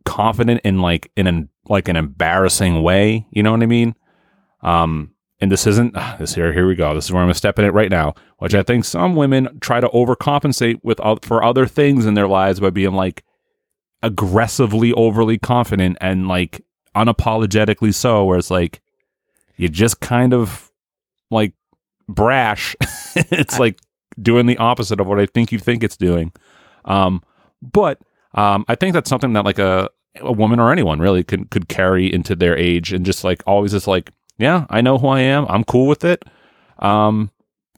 confident 0.04 0.60
in 0.64 0.80
like 0.80 1.10
in 1.16 1.26
an 1.26 1.48
like 1.68 1.88
an 1.88 1.96
embarrassing 1.96 2.82
way. 2.82 3.26
You 3.30 3.42
know 3.42 3.52
what 3.52 3.62
I 3.62 3.66
mean? 3.66 3.94
Um, 4.62 5.12
and 5.40 5.52
this 5.52 5.66
isn't 5.66 5.94
this 6.18 6.34
here. 6.34 6.52
Here 6.52 6.66
we 6.66 6.74
go. 6.74 6.94
This 6.94 7.04
is 7.04 7.12
where 7.12 7.22
I'm 7.22 7.26
gonna 7.26 7.34
step 7.34 7.58
in 7.58 7.64
it 7.64 7.72
right 7.72 7.90
now. 7.90 8.14
Which 8.38 8.54
I 8.54 8.62
think 8.62 8.84
some 8.84 9.14
women 9.16 9.58
try 9.60 9.80
to 9.80 9.88
overcompensate 9.88 10.80
with 10.82 10.98
for 11.24 11.44
other 11.44 11.66
things 11.66 12.06
in 12.06 12.14
their 12.14 12.28
lives 12.28 12.58
by 12.60 12.70
being 12.70 12.94
like 12.94 13.22
aggressively 14.02 14.92
overly 14.92 15.38
confident 15.38 15.98
and 16.00 16.28
like 16.28 16.64
unapologetically 16.96 17.94
so. 17.94 18.24
Where 18.24 18.38
it's 18.38 18.50
like 18.50 18.80
you 19.56 19.68
just 19.68 20.00
kind 20.00 20.32
of 20.32 20.72
like 21.30 21.52
brash. 22.08 22.76
it's 23.16 23.58
like 23.58 23.78
doing 24.20 24.46
the 24.46 24.56
opposite 24.58 25.00
of 25.00 25.06
what 25.06 25.20
I 25.20 25.26
think 25.26 25.52
you 25.52 25.58
think 25.58 25.84
it's 25.84 25.96
doing. 25.96 26.32
Um, 26.84 27.22
but 27.62 28.00
um, 28.34 28.64
I 28.68 28.74
think 28.74 28.94
that's 28.94 29.10
something 29.10 29.32
that 29.34 29.44
like 29.44 29.58
a 29.58 29.90
a 30.20 30.32
woman 30.32 30.58
or 30.58 30.72
anyone 30.72 30.98
really 30.98 31.22
could 31.22 31.50
could 31.50 31.68
carry 31.68 32.12
into 32.12 32.34
their 32.34 32.56
age 32.56 32.92
and 32.92 33.06
just 33.06 33.22
like 33.22 33.42
always 33.46 33.72
is 33.74 33.86
like 33.86 34.10
yeah 34.38 34.66
I 34.70 34.80
know 34.80 34.98
who 34.98 35.06
I 35.08 35.20
am 35.20 35.46
I'm 35.48 35.62
cool 35.64 35.86
with 35.86 36.04
it 36.04 36.24
um 36.80 37.30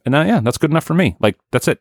and 0.06 0.14
that, 0.14 0.26
yeah 0.26 0.40
that's 0.40 0.56
good 0.56 0.70
enough 0.70 0.84
for 0.84 0.94
me 0.94 1.16
like 1.20 1.36
that's 1.52 1.68
it 1.68 1.80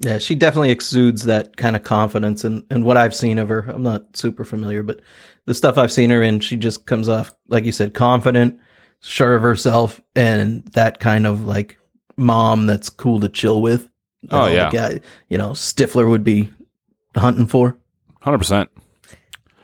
Yeah, 0.00 0.18
she 0.18 0.34
definitely 0.36 0.70
exudes 0.70 1.24
that 1.24 1.56
kind 1.56 1.74
of 1.74 1.82
confidence 1.82 2.44
and 2.44 2.64
and 2.70 2.84
what 2.84 2.96
I've 2.96 3.14
seen 3.14 3.38
of 3.38 3.48
her. 3.48 3.60
I'm 3.68 3.82
not 3.82 4.16
super 4.16 4.44
familiar, 4.44 4.82
but 4.82 5.00
the 5.46 5.54
stuff 5.54 5.76
I've 5.76 5.92
seen 5.92 6.10
her 6.10 6.22
in, 6.22 6.40
she 6.40 6.56
just 6.56 6.86
comes 6.86 7.08
off 7.08 7.34
like 7.48 7.64
you 7.64 7.72
said, 7.72 7.94
confident, 7.94 8.58
sure 9.00 9.34
of 9.34 9.42
herself, 9.42 10.00
and 10.14 10.64
that 10.68 11.00
kind 11.00 11.26
of 11.26 11.44
like 11.44 11.77
mom 12.18 12.66
that's 12.66 12.90
cool 12.90 13.20
to 13.20 13.28
chill 13.28 13.62
with. 13.62 13.88
You 14.22 14.28
Oh, 14.32 14.46
know, 14.46 14.52
yeah. 14.52 14.70
the 14.70 14.76
guy, 14.76 15.00
you 15.28 15.38
know, 15.38 15.50
Stifler 15.50 16.08
would 16.08 16.24
be 16.24 16.50
hunting 17.16 17.46
for. 17.46 17.76
hundred 18.20 18.38
percent 18.38 18.68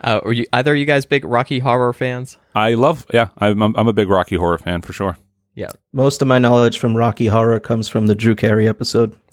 Uh, 0.03 0.21
are 0.25 0.33
you 0.33 0.47
either 0.53 0.73
of 0.73 0.79
you 0.79 0.85
guys 0.87 1.05
big 1.07 1.25
Rocky 1.25 1.59
Horror 1.59 1.93
fans? 1.93 2.39
I 2.55 2.75
love 2.75 3.05
yeah 3.13 3.29
I'm 3.39 3.61
I'm 3.63 3.75
I'm 3.77 3.89
a 3.89 3.93
big 3.93 4.09
Rocky 4.09 4.37
Horror 4.37 4.59
fan 4.59 4.81
for 4.83 4.93
sure 4.93 5.17
Yeah. 5.55 5.71
Most 5.93 6.23
of 6.23 6.29
my 6.29 6.39
knowledge 6.39 6.79
from 6.79 6.97
Rocky 6.97 7.27
Horror 7.27 7.59
comes 7.61 7.89
from 7.89 8.07
the 8.07 8.15
Drew 8.15 8.35
Carey 8.37 8.69
episode. 8.69 9.17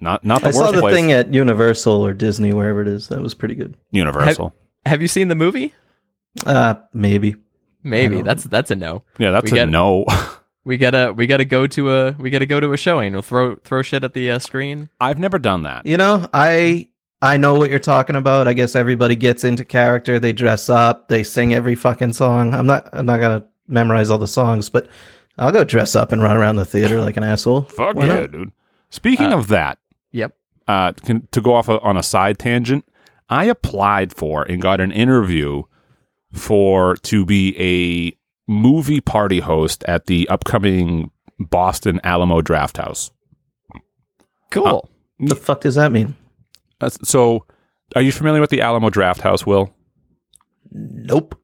not 0.00 0.24
not 0.24 0.42
the 0.42 0.48
I 0.48 0.50
saw 0.52 0.60
worst 0.62 0.74
the 0.74 0.80
place 0.80 0.94
thing 0.94 1.12
at 1.12 1.32
Universal 1.34 2.04
or 2.06 2.12
Disney, 2.14 2.52
wherever 2.52 2.80
it 2.82 2.88
is. 2.88 3.08
That 3.08 3.20
was 3.20 3.34
pretty 3.34 3.54
good. 3.54 3.76
Universal 3.90 4.54
Have 4.86 5.02
you 5.02 5.08
seen 5.08 5.28
the 5.28 5.34
movie? 5.34 5.74
Uh, 6.46 6.74
maybe. 6.92 7.36
Maybe 7.82 8.22
that's 8.22 8.44
that's 8.44 8.70
a 8.70 8.76
no. 8.76 9.02
yeah 9.18 9.30
that's 9.30 9.50
we 9.50 9.58
a 9.58 9.62
get- 9.62 9.70
no 9.70 10.04
We 10.64 10.76
gotta 10.76 11.12
we 11.16 11.26
gotta 11.26 11.44
go 11.44 11.66
to 11.66 11.92
a 11.94 12.12
we 12.12 12.30
gotta 12.30 12.46
go 12.46 12.60
to 12.60 12.72
a 12.72 12.76
showing. 12.76 13.12
We'll 13.12 13.22
throw 13.22 13.56
throw 13.56 13.82
shit 13.82 14.04
at 14.04 14.12
the 14.14 14.30
uh, 14.32 14.38
screen. 14.38 14.90
I've 15.00 15.18
never 15.18 15.38
done 15.38 15.62
that 15.62 15.86
You 15.86 15.96
know, 15.96 16.28
I 16.34 16.88
I 17.22 17.36
know 17.36 17.54
what 17.54 17.70
you're 17.70 17.78
talking 17.78 18.16
about. 18.16 18.46
I 18.46 18.52
guess 18.52 18.76
everybody 18.76 19.16
gets 19.16 19.44
into 19.44 19.64
character. 19.64 20.18
They 20.20 20.32
dress 20.32 20.68
up. 20.68 21.08
They 21.08 21.22
sing 21.22 21.54
every 21.54 21.74
fucking 21.74 22.12
song. 22.12 22.54
I'm 22.54 22.66
not. 22.66 22.88
I'm 22.92 23.06
not 23.06 23.18
gonna 23.20 23.44
memorize 23.66 24.10
all 24.10 24.18
the 24.18 24.26
songs, 24.28 24.68
but 24.68 24.88
I'll 25.38 25.52
go 25.52 25.64
dress 25.64 25.96
up 25.96 26.12
and 26.12 26.22
run 26.22 26.36
around 26.36 26.56
the 26.56 26.64
theater 26.64 27.00
like 27.00 27.16
an 27.16 27.24
asshole. 27.24 27.62
fuck 27.62 27.94
Why 27.96 28.06
yeah 28.06 28.20
not? 28.20 28.32
dude 28.32 28.52
speaking 28.90 29.32
Uh, 29.32 29.38
of 29.38 29.48
that 29.48 29.78
Yep. 30.12 30.34
uh, 30.66 30.92
can, 30.92 31.28
to 31.30 31.40
go 31.40 31.54
off 31.54 31.68
a, 31.68 31.78
on 31.80 31.96
a 31.96 32.02
side 32.02 32.38
tangent, 32.38 32.84
I 33.28 33.44
applied 33.44 34.12
for 34.14 34.42
and 34.42 34.60
got 34.60 34.80
an 34.80 34.90
interview 34.92 35.62
for 36.32 36.96
to 36.96 37.24
be 37.24 37.54
a 37.58 38.17
movie 38.48 39.00
party 39.00 39.38
host 39.38 39.84
at 39.86 40.06
the 40.06 40.28
upcoming 40.28 41.12
Boston 41.38 42.00
Alamo 42.02 42.40
Drafthouse. 42.40 43.12
Cool. 44.50 44.88
What 45.18 45.28
the 45.28 45.36
fuck 45.36 45.60
does 45.60 45.76
that 45.76 45.92
mean? 45.92 46.16
That's, 46.80 46.98
so, 47.08 47.44
are 47.94 48.02
you 48.02 48.10
familiar 48.10 48.40
with 48.40 48.50
the 48.50 48.62
Alamo 48.62 48.90
Drafthouse, 48.90 49.46
Will? 49.46 49.72
Nope. 50.72 51.38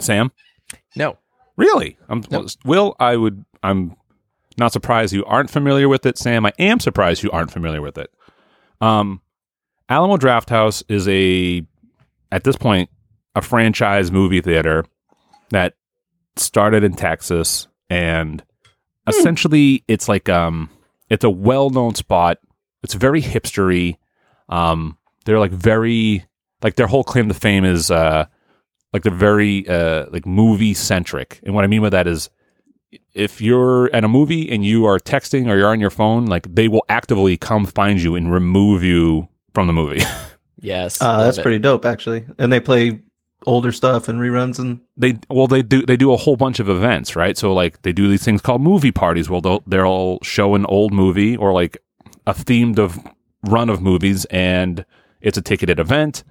Sam? 0.00 0.32
no. 0.96 1.18
Really? 1.56 1.98
I'm, 2.08 2.22
Will, 2.64 2.96
I 2.98 3.16
would. 3.16 3.44
I'm 3.62 3.94
not 4.56 4.72
surprised 4.72 5.12
you 5.12 5.24
aren't 5.26 5.50
familiar 5.50 5.90
with 5.90 6.06
it. 6.06 6.16
Sam, 6.16 6.46
I 6.46 6.52
am 6.58 6.80
surprised 6.80 7.22
you 7.22 7.30
aren't 7.32 7.50
familiar 7.50 7.82
with 7.82 7.98
it. 7.98 8.10
Um, 8.80 9.20
Alamo 9.90 10.16
Drafthouse 10.16 10.82
is 10.88 11.06
a, 11.06 11.66
at 12.32 12.44
this 12.44 12.56
point, 12.56 12.88
a 13.34 13.42
franchise 13.42 14.10
movie 14.10 14.40
theater 14.40 14.86
that 15.50 15.74
started 16.40 16.84
in 16.84 16.94
Texas, 16.94 17.68
and 17.88 18.42
essentially, 19.06 19.84
it's 19.88 20.08
like 20.08 20.28
um, 20.28 20.70
it's 21.08 21.24
a 21.24 21.30
well-known 21.30 21.94
spot. 21.94 22.38
It's 22.82 22.94
very 22.94 23.22
hipstery. 23.22 23.96
Um, 24.48 24.98
they're 25.24 25.38
like 25.38 25.52
very 25.52 26.24
like 26.62 26.76
their 26.76 26.86
whole 26.86 27.04
claim 27.04 27.28
to 27.28 27.34
fame 27.34 27.64
is 27.64 27.90
uh 27.90 28.26
like 28.92 29.02
they're 29.02 29.12
very 29.12 29.66
uh 29.68 30.06
like 30.10 30.26
movie 30.26 30.74
centric 30.74 31.40
and 31.44 31.54
what 31.54 31.64
i 31.64 31.66
mean 31.66 31.80
by 31.80 31.88
that 31.88 32.06
is 32.06 32.28
if 33.14 33.40
you're 33.40 33.94
at 33.94 34.02
a 34.04 34.08
movie 34.08 34.50
and 34.50 34.64
you 34.64 34.84
are 34.84 34.98
texting 34.98 35.48
or 35.48 35.56
you're 35.56 35.68
on 35.68 35.80
your 35.80 35.90
phone 35.90 36.26
like 36.26 36.52
they 36.54 36.68
will 36.68 36.84
actively 36.88 37.36
come 37.36 37.64
find 37.64 38.02
you 38.02 38.14
and 38.14 38.32
remove 38.32 38.82
you 38.82 39.28
from 39.54 39.66
the 39.66 39.72
movie 39.72 40.02
Yes. 40.62 41.00
Uh, 41.00 41.24
that's 41.24 41.38
it. 41.38 41.42
pretty 41.42 41.58
dope, 41.58 41.86
actually. 41.86 42.26
And 42.38 42.52
they 42.52 42.60
play 42.60 43.00
older 43.46 43.72
stuff 43.72 44.08
and 44.08 44.20
reruns 44.20 44.58
and 44.58 44.80
they 44.96 45.18
well 45.30 45.46
they 45.46 45.62
do 45.62 45.84
they 45.86 45.96
do 45.96 46.12
a 46.12 46.16
whole 46.16 46.36
bunch 46.36 46.60
of 46.60 46.68
events 46.68 47.16
right? 47.16 47.38
So 47.38 47.52
like 47.52 47.82
they 47.82 47.92
do 47.92 48.08
these 48.08 48.24
things 48.24 48.42
called 48.42 48.60
movie 48.60 48.92
parties 48.92 49.30
where 49.30 49.40
they'll 49.40 49.62
they'll 49.66 50.18
show 50.22 50.54
an 50.54 50.66
old 50.66 50.92
movie 50.92 51.36
or 51.36 51.52
like 51.52 51.78
a 52.26 52.34
themed 52.34 52.78
of 52.78 52.98
run 53.44 53.70
of 53.70 53.80
movies 53.80 54.26
and 54.26 54.84
it's 55.22 55.38
a 55.38 55.42
ticketed 55.42 55.80
event 55.80 56.22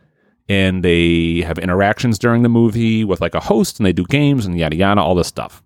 and 0.47 0.83
they 0.83 1.41
have 1.41 1.57
interactions 1.57 2.19
during 2.19 2.43
the 2.43 2.49
movie 2.49 3.03
with 3.03 3.21
like 3.21 3.35
a 3.35 3.39
host 3.39 3.79
and 3.79 3.85
they 3.85 3.93
do 3.93 4.05
games 4.05 4.45
and 4.45 4.57
yada 4.57 4.75
yada 4.75 5.01
all 5.01 5.15
this 5.15 5.27
stuff. 5.27 5.63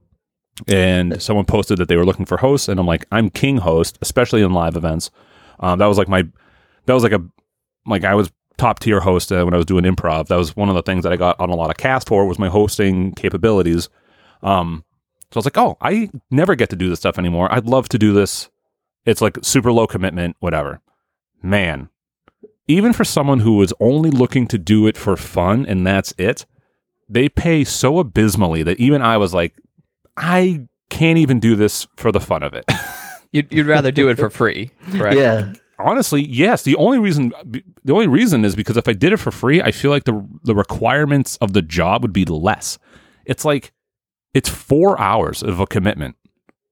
And 0.67 1.21
someone 1.21 1.45
posted 1.45 1.79
that 1.79 1.87
they 1.87 1.97
were 1.97 2.05
looking 2.05 2.25
for 2.25 2.37
hosts 2.37 2.69
and 2.69 2.79
i'm 2.79 2.87
like 2.87 3.05
i'm 3.11 3.29
king 3.29 3.57
host 3.57 3.97
especially 4.01 4.41
in 4.41 4.53
live 4.53 4.77
events. 4.77 5.11
Um, 5.59 5.79
that 5.79 5.87
was 5.87 5.97
like 5.97 6.07
my 6.07 6.23
that 6.85 6.93
was 6.93 7.03
like 7.03 7.11
a 7.11 7.21
like 7.85 8.05
i 8.05 8.15
was 8.15 8.31
top 8.57 8.79
tier 8.79 8.99
host 8.99 9.31
uh, 9.31 9.43
when 9.43 9.53
i 9.53 9.57
was 9.57 9.65
doing 9.65 9.83
improv 9.83 10.27
that 10.27 10.35
was 10.35 10.55
one 10.55 10.69
of 10.69 10.75
the 10.75 10.83
things 10.83 11.03
that 11.03 11.13
i 11.13 11.17
got 11.17 11.39
on 11.39 11.49
a 11.49 11.55
lot 11.55 11.69
of 11.69 11.77
cast 11.77 12.07
for 12.07 12.25
was 12.25 12.39
my 12.39 12.49
hosting 12.49 13.11
capabilities 13.13 13.89
um, 14.41 14.83
so 15.31 15.37
i 15.37 15.39
was 15.39 15.45
like 15.45 15.57
oh 15.57 15.77
i 15.81 16.09
never 16.31 16.55
get 16.55 16.69
to 16.69 16.75
do 16.75 16.89
this 16.89 16.99
stuff 16.99 17.17
anymore 17.17 17.51
i'd 17.53 17.65
love 17.67 17.89
to 17.89 17.97
do 17.97 18.13
this 18.13 18.49
it's 19.05 19.21
like 19.21 19.37
super 19.41 19.71
low 19.71 19.87
commitment 19.87 20.35
whatever 20.39 20.81
man 21.41 21.89
even 22.67 22.93
for 22.93 23.03
someone 23.03 23.39
who 23.39 23.61
is 23.61 23.73
only 23.79 24.09
looking 24.09 24.47
to 24.47 24.57
do 24.57 24.87
it 24.87 24.97
for 24.97 25.17
fun 25.17 25.65
and 25.65 25.85
that's 25.85 26.13
it 26.17 26.45
they 27.09 27.27
pay 27.27 27.63
so 27.63 27.99
abysmally 27.99 28.63
that 28.63 28.79
even 28.79 29.01
i 29.01 29.17
was 29.17 29.33
like 29.33 29.53
I 30.17 30.67
can't 30.89 31.17
even 31.17 31.39
do 31.39 31.55
this 31.55 31.87
for 31.97 32.11
the 32.11 32.19
fun 32.19 32.43
of 32.43 32.53
it. 32.53 32.65
You'd, 33.31 33.51
you'd 33.51 33.65
rather 33.65 33.91
do 33.91 34.09
it 34.09 34.19
for 34.19 34.29
free, 34.29 34.69
right? 34.89 35.17
yeah. 35.17 35.53
Honestly, 35.79 36.23
yes. 36.25 36.63
The 36.63 36.75
only 36.75 36.99
reason 36.99 37.33
the 37.83 37.93
only 37.93 38.07
reason 38.07 38.45
is 38.45 38.55
because 38.55 38.77
if 38.77 38.87
I 38.87 38.93
did 38.93 39.11
it 39.11 39.17
for 39.17 39.31
free, 39.31 39.61
I 39.61 39.71
feel 39.71 39.91
like 39.91 40.03
the 40.03 40.25
the 40.43 40.55
requirements 40.55 41.37
of 41.37 41.53
the 41.53 41.61
job 41.61 42.03
would 42.03 42.13
be 42.13 42.25
less. 42.25 42.77
It's 43.25 43.43
like 43.43 43.71
it's 44.33 44.49
4 44.49 44.99
hours 44.99 45.43
of 45.43 45.59
a 45.59 45.67
commitment. 45.67 46.15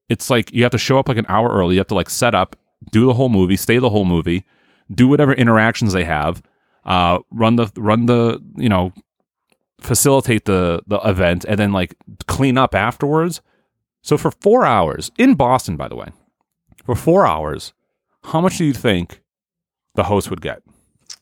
It's 0.08 0.30
like 0.30 0.52
you 0.52 0.62
have 0.62 0.72
to 0.72 0.78
show 0.78 0.98
up 0.98 1.08
like 1.08 1.16
an 1.18 1.26
hour 1.28 1.48
early, 1.48 1.74
you 1.74 1.80
have 1.80 1.86
to 1.88 1.94
like 1.94 2.10
set 2.10 2.34
up, 2.34 2.56
do 2.90 3.06
the 3.06 3.14
whole 3.14 3.28
movie, 3.28 3.56
stay 3.56 3.78
the 3.78 3.90
whole 3.90 4.04
movie, 4.04 4.44
do 4.92 5.08
whatever 5.08 5.32
interactions 5.32 5.92
they 5.92 6.04
have, 6.04 6.42
uh 6.84 7.18
run 7.30 7.56
the 7.56 7.70
run 7.76 8.06
the, 8.06 8.40
you 8.56 8.68
know, 8.68 8.92
facilitate 9.80 10.44
the 10.44 10.82
the 10.86 10.98
event 10.98 11.44
and 11.48 11.58
then 11.58 11.72
like 11.72 11.96
clean 12.26 12.56
up 12.56 12.74
afterwards. 12.74 13.40
So 14.02 14.16
for 14.16 14.30
4 14.30 14.64
hours 14.64 15.10
in 15.18 15.34
Boston 15.34 15.76
by 15.76 15.88
the 15.88 15.96
way. 15.96 16.08
For 16.84 16.94
4 16.94 17.26
hours, 17.26 17.72
how 18.24 18.40
much 18.40 18.58
do 18.58 18.64
you 18.64 18.72
think 18.72 19.20
the 19.94 20.04
host 20.04 20.30
would 20.30 20.40
get? 20.40 20.62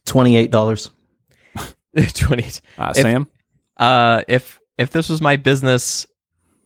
Twenty-eight 0.07 0.51
dollars. 0.51 0.91
Twenty. 2.15 2.45
Uh, 2.79 2.93
If- 2.97 3.03
Sam? 3.03 3.27
Uh, 3.77 4.23
if 4.29 4.59
if 4.79 4.91
this 4.91 5.09
was 5.09 5.21
my 5.21 5.37
business 5.37 6.07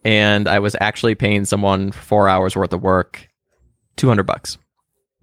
and 0.05 0.49
I 0.49 0.59
was 0.59 0.77
actually 0.81 1.15
paying 1.15 1.45
someone 1.45 1.93
four 1.93 2.29
hours 2.29 2.57
worth 2.57 2.73
of 2.73 2.83
work, 2.83 3.29
two 3.97 4.09
hundred 4.09 4.25
bucks. 4.25 4.59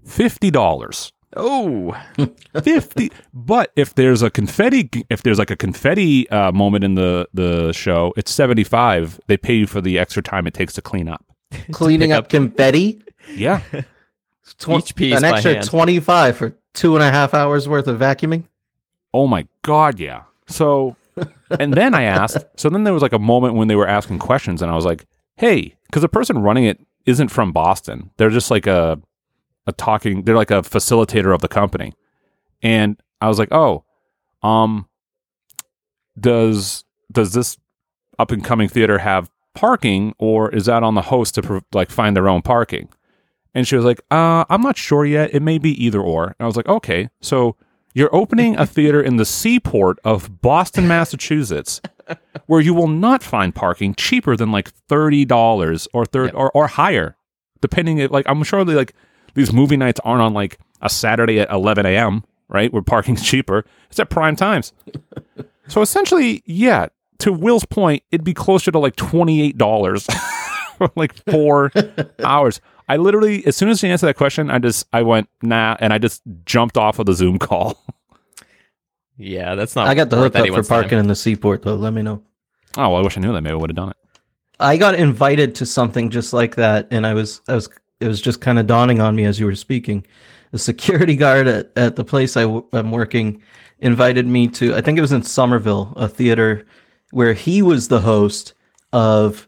$50. 0.08 1.12
Oh, 1.38 1.96
50 2.64 3.12
but 3.34 3.72
if 3.78 3.96
there's 3.96 4.22
a 4.22 4.30
confetti 4.30 4.90
if 5.10 5.24
there's 5.24 5.40
like 5.40 5.50
a 5.52 5.56
confetti 5.56 6.30
uh, 6.30 6.52
moment 6.52 6.84
in 6.84 6.96
the 6.96 7.26
the 7.34 7.72
show 7.72 8.12
it's 8.18 8.32
75 8.32 9.18
they 9.28 9.38
pay 9.38 9.54
you 9.54 9.66
for 9.68 9.80
the 9.80 9.98
extra 9.98 10.22
time 10.22 10.46
it 10.46 10.54
takes 10.54 10.74
to 10.74 10.82
clean 10.82 11.08
up 11.08 11.24
Cleaning 11.72 12.12
up 12.12 12.26
up- 12.26 12.30
confetti. 12.30 13.02
yeah 13.34 13.62
Tw- 14.58 14.70
Each 14.70 14.96
piece 14.96 15.18
an 15.18 15.24
extra 15.24 15.54
hand. 15.56 15.66
twenty-five 15.68 16.36
for 16.38 16.56
two 16.74 16.96
and 16.96 17.04
a 17.04 17.12
half 17.12 17.34
hours 17.34 17.68
worth 17.70 17.88
of 17.88 18.00
vacuuming. 18.00 18.44
oh 19.14 19.28
my 19.28 19.48
god 19.62 20.00
yeah 20.00 20.24
so 20.48 20.96
and 21.60 21.74
then 21.74 21.94
I 21.94 22.04
asked. 22.04 22.38
So 22.56 22.70
then 22.70 22.84
there 22.86 22.94
was 22.94 23.04
like 23.04 23.14
a 23.14 23.20
moment 23.20 23.56
when 23.56 23.68
they 23.68 23.76
were 23.76 23.88
asking 23.88 24.20
questions, 24.20 24.62
and 24.62 24.72
I 24.72 24.76
was 24.76 24.86
like, 24.86 25.06
"Hey," 25.36 25.76
because 25.88 26.02
the 26.02 26.10
person 26.10 26.40
running 26.40 26.64
it 26.64 26.80
isn't 27.06 27.28
from 27.28 27.52
Boston. 27.52 28.12
They're 28.18 28.30
just 28.30 28.50
like 28.50 28.66
a 28.66 29.00
a 29.68 29.74
talking. 29.74 30.24
They're 30.24 30.36
like 30.38 30.52
a 30.52 30.62
facilitator 30.62 31.36
of 31.36 31.42
the 31.42 31.50
company, 31.50 31.94
and 32.62 32.98
I 33.20 33.28
was 33.28 33.40
like, 33.40 33.50
"Oh, 33.52 33.84
um, 34.42 34.88
does 36.20 36.86
does 37.12 37.34
this 37.34 37.58
up 38.18 38.32
and 38.32 38.44
coming 38.44 38.70
theater 38.70 39.00
have 39.00 39.30
parking, 39.54 40.14
or 40.18 40.50
is 40.50 40.66
that 40.66 40.84
on 40.84 40.96
the 40.96 41.02
host 41.04 41.36
to 41.36 41.62
like 41.74 41.90
find 41.90 42.16
their 42.16 42.30
own 42.30 42.42
parking?" 42.42 42.88
And 43.54 43.68
she 43.68 43.76
was 43.76 43.84
like, 43.86 44.02
uh, 44.12 44.46
I'm 44.50 44.62
not 44.62 44.78
sure 44.78 45.06
yet. 45.06 45.34
It 45.34 45.42
may 45.42 45.58
be 45.58 45.72
either 45.84 46.00
or. 46.02 46.28
And 46.28 46.36
I 46.40 46.46
was 46.46 46.56
like, 46.56 46.68
okay, 46.70 47.10
so 47.22 47.56
you're 47.94 48.14
opening 48.16 48.58
a 48.58 48.66
theater 48.66 49.02
in 49.02 49.18
the 49.18 49.26
seaport 49.26 50.00
of 50.06 50.42
Boston, 50.42 50.88
Massachusetts, 50.88 51.82
where 52.46 52.62
you 52.62 52.74
will 52.74 52.88
not 52.88 53.22
find 53.22 53.54
parking 53.54 53.94
cheaper 53.96 54.38
than 54.38 54.52
like 54.52 54.70
thirty 54.88 55.26
dollars 55.26 55.88
or 55.94 56.06
third 56.06 56.34
or, 56.34 56.50
or 56.52 56.68
higher, 56.68 57.18
depending. 57.60 57.98
If, 57.98 58.12
like 58.12 58.26
I'm 58.30 58.44
sure 58.44 58.64
they 58.64 58.76
like 58.76 58.94
these 59.34 59.52
movie 59.52 59.78
nights 59.78 60.00
aren't 60.06 60.22
on 60.22 60.34
like 60.34 60.58
a 60.82 60.90
Saturday 60.90 61.40
at 61.40 61.52
11 61.52 61.86
a.m. 61.86 62.24
Right, 62.48 62.72
where 62.72 62.82
parking's 62.82 63.24
cheaper. 63.30 63.66
It's 63.90 64.00
at 64.00 64.10
prime 64.10 64.36
times. 64.36 64.74
so 65.68 65.82
essentially, 65.82 66.44
yeah. 66.46 66.88
To 67.20 67.32
Will's 67.32 67.66
point, 67.66 68.02
it'd 68.12 68.24
be 68.24 68.34
closer 68.34 68.72
to 68.72 68.80
like 68.80 68.96
twenty 68.96 69.42
eight 69.44 69.58
dollars 69.58 70.08
for 70.82 70.92
like 71.00 71.14
four 71.30 71.72
hours. 72.24 72.62
I 72.88 72.98
literally, 72.98 73.46
as 73.46 73.56
soon 73.56 73.70
as 73.70 73.80
she 73.80 73.88
answered 73.88 74.08
that 74.08 74.18
question, 74.18 74.50
I 74.50 74.60
just 74.60 74.88
I 74.92 75.04
went 75.04 75.30
nah, 75.42 75.78
and 75.80 75.94
I 75.94 75.98
just 75.98 76.22
jumped 76.46 76.78
off 76.78 77.00
of 77.00 77.06
the 77.06 77.14
Zoom 77.14 77.38
call. 77.40 77.82
Yeah, 79.18 79.56
that's 79.56 79.76
not. 79.76 79.88
I 79.88 79.94
got 79.94 80.10
the 80.10 80.18
worth 80.18 80.34
hookup 80.34 80.40
for 80.40 80.46
anyone's 80.48 80.68
time. 80.68 80.82
parking 80.82 81.00
in 81.00 81.08
the 81.08 81.16
seaport, 81.16 81.62
though. 81.62 81.76
Let 81.76 81.94
me 81.94 82.02
know. 82.02 82.24
Oh, 82.78 82.90
well, 82.90 82.96
I 82.98 83.02
wish 83.02 83.18
I 83.18 83.22
knew 83.22 83.32
that. 83.34 83.42
Maybe 83.42 83.54
I 83.54 83.58
would 83.58 83.70
have 83.70 83.76
done 83.76 83.90
it. 83.90 83.98
I 84.60 84.78
got 84.78 84.96
invited 84.96 85.54
to 85.56 85.66
something 85.66 86.10
just 86.10 86.34
like 86.34 86.56
that, 86.56 86.88
and 86.92 87.06
I 87.06 87.14
was, 87.14 87.42
I 87.48 87.56
was, 87.56 87.70
it 88.00 88.08
was 88.08 88.22
just 88.22 88.42
kind 88.42 88.58
of 88.60 88.68
dawning 88.68 89.00
on 89.00 89.16
me 89.16 89.26
as 89.26 89.40
you 89.40 89.46
were 89.46 89.56
speaking. 89.56 90.06
The 90.52 90.60
security 90.60 91.16
guard 91.16 91.48
at, 91.48 91.72
at 91.76 91.96
the 91.96 92.04
place 92.04 92.36
I 92.36 92.44
w- 92.44 92.66
I'm 92.74 92.92
working 92.92 93.42
invited 93.80 94.28
me 94.28 94.48
to, 94.50 94.76
I 94.76 94.82
think 94.82 94.98
it 94.98 95.02
was 95.02 95.12
in 95.12 95.24
Somerville, 95.24 95.94
a 95.96 96.08
theater 96.08 96.66
where 97.12 97.34
he 97.34 97.62
was 97.62 97.88
the 97.88 98.02
host 98.02 98.54
of, 98.94 99.48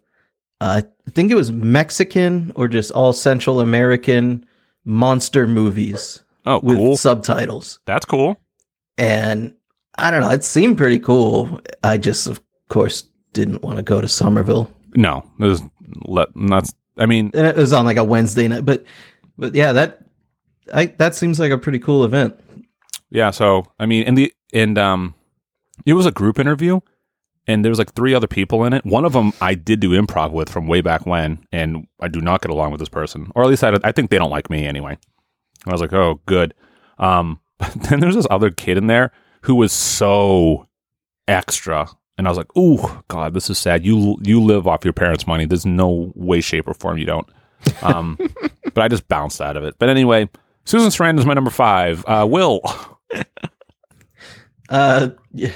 uh, 0.64 0.82
I 1.08 1.12
think 1.12 1.32
it 1.32 1.36
was 1.36 1.52
Mexican 1.52 2.52
or 2.56 2.68
just 2.68 2.92
all 2.92 3.12
Central 3.14 3.60
American 3.60 4.46
monster 4.86 5.48
movies 5.48 6.24
Oh, 6.46 6.60
with 6.62 6.78
cool. 6.78 6.98
subtitles. 6.98 7.80
That's 7.86 8.06
cool. 8.06 8.38
And 8.98 9.54
I 9.98 10.12
don't 10.12 10.22
know, 10.22 10.30
it 10.30 10.44
seemed 10.44 10.78
pretty 10.78 11.00
cool. 11.00 11.60
I 11.84 11.98
just, 11.98 12.28
of 12.28 12.42
course, 12.70 13.04
didn't 13.34 13.62
want 13.64 13.78
to 13.78 13.84
go 13.84 14.02
to 14.02 14.08
Somerville. 14.08 14.70
No, 14.96 15.24
it 15.40 15.46
was 15.46 15.62
let. 16.06 16.28
That's. 16.36 16.74
I 16.98 17.06
mean, 17.08 17.32
and 17.34 17.48
it 17.48 17.56
was 17.56 17.74
on 17.74 17.86
like 17.86 17.98
a 17.98 18.04
Wednesday 18.04 18.48
night. 18.48 18.66
But 18.66 18.84
but 19.38 19.56
yeah, 19.56 19.72
that 19.74 20.00
I 20.74 20.86
that 20.98 21.16
seems 21.16 21.40
like 21.40 21.52
a 21.52 21.58
pretty 21.58 21.80
cool 21.80 22.04
event. 22.06 22.40
yeah. 23.10 23.32
So 23.32 23.66
I 23.80 23.86
mean, 23.88 24.04
and 24.06 24.16
the 24.18 24.32
and 24.54 24.78
um, 24.78 25.16
it 25.86 25.94
was 25.94 26.06
a 26.06 26.12
group 26.12 26.38
interview, 26.40 26.80
and 27.48 27.64
there 27.64 27.70
was 27.70 27.80
like 27.80 27.94
three 27.94 28.14
other 28.14 28.28
people 28.28 28.64
in 28.66 28.74
it. 28.74 28.86
One 28.86 29.06
of 29.06 29.14
them 29.14 29.34
I 29.42 29.56
did 29.56 29.80
do 29.80 29.90
improv 29.92 30.32
with 30.32 30.50
from 30.50 30.68
way 30.68 30.82
back 30.82 31.06
when, 31.06 31.46
and 31.52 31.88
I 32.00 32.08
do 32.08 32.22
not 32.22 32.42
get 32.42 32.52
along 32.52 32.72
with 32.72 32.80
this 32.80 32.90
person, 32.90 33.32
or 33.36 33.44
at 33.44 33.50
least 33.50 33.64
I, 33.64 33.78
I 33.84 33.92
think 33.92 34.10
they 34.10 34.18
don't 34.18 34.32
like 34.32 34.50
me 34.50 34.66
anyway. 34.66 34.92
And 34.92 35.68
I 35.68 35.72
was 35.72 35.82
like, 35.82 35.94
oh, 35.94 36.22
good. 36.26 36.54
Um, 36.98 37.40
but 37.58 37.74
then 37.74 38.00
there's 38.00 38.16
this 38.16 38.28
other 38.30 38.50
kid 38.50 38.78
in 38.78 38.88
there 38.88 39.12
who 39.42 39.56
was 39.56 39.72
so 39.72 40.68
extra, 41.28 41.88
and 42.18 42.28
I 42.28 42.32
was 42.32 42.38
like, 42.38 42.56
ooh, 42.58 43.04
God, 43.08 43.34
this 43.34 43.50
is 43.50 43.58
sad. 43.58 43.86
You 43.86 44.18
you 44.22 44.42
live 44.42 44.68
off 44.68 44.84
your 44.84 44.94
parents' 44.94 45.28
money. 45.28 45.46
There's 45.46 45.66
no 45.66 46.12
way, 46.16 46.42
shape, 46.42 46.68
or 46.68 46.74
form 46.74 46.98
you 46.98 47.06
don't. 47.06 47.28
Um, 47.82 48.18
but 48.74 48.80
I 48.84 48.88
just 48.88 49.08
bounced 49.08 49.42
out 49.42 49.58
of 49.58 49.64
it. 49.64 49.76
But 49.80 49.90
anyway, 49.90 50.30
Susan 50.66 50.90
Sarandon 50.90 51.20
is 51.20 51.26
my 51.26 51.34
number 51.34 51.52
five. 51.52 52.04
Uh, 52.08 52.26
Will, 52.30 52.62
Uh 54.70 55.10
yeah. 55.34 55.52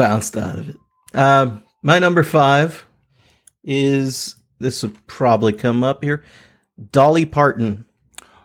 Bounced 0.00 0.36
out 0.36 0.58
of 0.58 0.68
it. 0.70 0.76
Um 1.14 1.62
my 1.82 1.98
number 1.98 2.22
five 2.22 2.86
is 3.64 4.34
this 4.58 4.82
would 4.82 5.06
probably 5.06 5.52
come 5.52 5.84
up 5.84 6.02
here. 6.02 6.24
Dolly 6.92 7.26
Parton. 7.26 7.84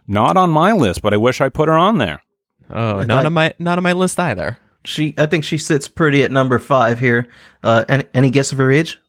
not 0.08 0.36
on 0.38 0.50
my 0.50 0.74
list, 0.74 1.02
but 1.02 1.14
I 1.14 1.18
wish 1.18 1.40
I 1.40 1.48
put 1.50 1.70
her 1.70 1.76
on 1.78 1.98
there. 1.98 2.22
Oh, 2.70 3.00
I 3.00 3.06
not 3.06 3.08
thought- 3.20 3.26
on 3.28 3.34
my 3.34 3.54
not 3.60 3.78
on 3.78 3.84
my 3.84 3.94
list 3.94 4.20
either. 4.20 4.58
She 4.84 5.14
I 5.18 5.26
think 5.28 5.44
she 5.46 5.58
sits 5.58 5.88
pretty 5.88 6.24
at 6.24 6.32
number 6.32 6.60
five 6.60 7.00
here. 7.00 7.28
Uh 7.64 7.86
any, 7.88 8.04
any 8.14 8.30
guess 8.32 8.52
of 8.52 8.58
her 8.58 8.72
age? 8.72 9.00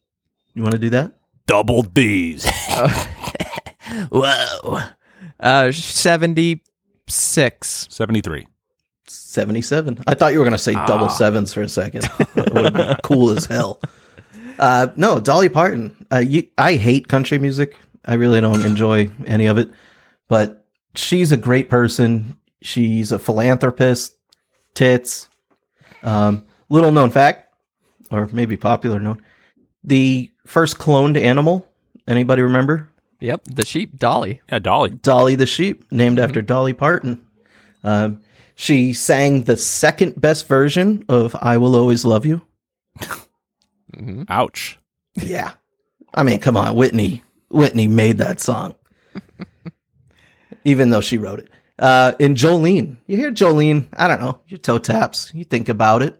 You 0.54 0.62
want 0.62 0.72
to 0.72 0.78
do 0.78 0.90
that? 0.90 1.12
Double 1.46 1.82
D's. 1.82 2.46
Whoa. 4.10 4.80
Uh, 5.38 5.70
seventy 5.72 6.62
six. 7.08 7.86
73. 7.90 8.46
77. 9.08 10.02
I 10.06 10.14
thought 10.14 10.32
you 10.32 10.38
were 10.38 10.44
going 10.44 10.52
to 10.52 10.58
say 10.58 10.74
double 10.86 11.08
sevens 11.08 11.52
for 11.52 11.62
a 11.62 11.68
second. 11.68 12.02
that 12.34 12.52
would 12.52 12.74
be 12.74 12.94
cool 13.02 13.30
as 13.30 13.46
hell. 13.46 13.80
Uh, 14.58 14.88
no, 14.96 15.20
Dolly 15.20 15.48
Parton. 15.48 16.06
Uh, 16.12 16.18
you, 16.18 16.46
I 16.58 16.74
hate 16.74 17.08
country 17.08 17.38
music. 17.38 17.76
I 18.04 18.14
really 18.14 18.40
don't 18.40 18.64
enjoy 18.66 19.10
any 19.26 19.46
of 19.46 19.58
it, 19.58 19.70
but 20.28 20.64
she's 20.94 21.32
a 21.32 21.36
great 21.36 21.68
person. 21.68 22.36
She's 22.62 23.12
a 23.12 23.18
philanthropist, 23.18 24.16
tits. 24.74 25.28
Um, 26.02 26.46
little 26.68 26.92
known 26.92 27.10
fact, 27.10 27.52
or 28.10 28.28
maybe 28.32 28.56
popular 28.56 28.98
known, 29.00 29.22
the 29.84 30.30
first 30.46 30.78
cloned 30.78 31.20
animal. 31.20 31.68
Anybody 32.06 32.42
remember? 32.42 32.88
Yep, 33.20 33.42
the 33.44 33.64
sheep 33.64 33.98
Dolly. 33.98 34.40
Yeah, 34.50 34.58
Dolly. 34.58 34.90
Dolly 34.90 35.34
the 35.34 35.46
sheep, 35.46 35.90
named 35.90 36.18
after 36.18 36.42
Dolly 36.42 36.72
Parton. 36.72 37.24
Um, 37.82 38.20
she 38.56 38.92
sang 38.92 39.44
the 39.44 39.56
second 39.56 40.20
best 40.20 40.48
version 40.48 41.04
of 41.08 41.36
"I 41.40 41.56
Will 41.58 41.76
Always 41.76 42.04
Love 42.04 42.26
You." 42.26 42.42
hmm 43.94 44.22
Ouch. 44.28 44.78
Yeah, 45.14 45.52
I 46.14 46.22
mean, 46.24 46.40
come 46.40 46.56
on, 46.56 46.74
Whitney. 46.74 47.22
Whitney 47.50 47.86
made 47.88 48.18
that 48.18 48.40
song, 48.40 48.74
even 50.64 50.90
though 50.90 51.00
she 51.00 51.16
wrote 51.18 51.38
it. 51.38 51.48
Uh, 51.78 52.12
and 52.20 52.36
Jolene, 52.36 52.96
you 53.06 53.16
hear 53.16 53.30
Jolene? 53.30 53.86
I 53.94 54.08
don't 54.08 54.20
know. 54.20 54.40
Your 54.48 54.58
toe 54.58 54.78
taps. 54.78 55.30
You 55.34 55.44
think 55.44 55.68
about 55.68 56.02
it. 56.02 56.18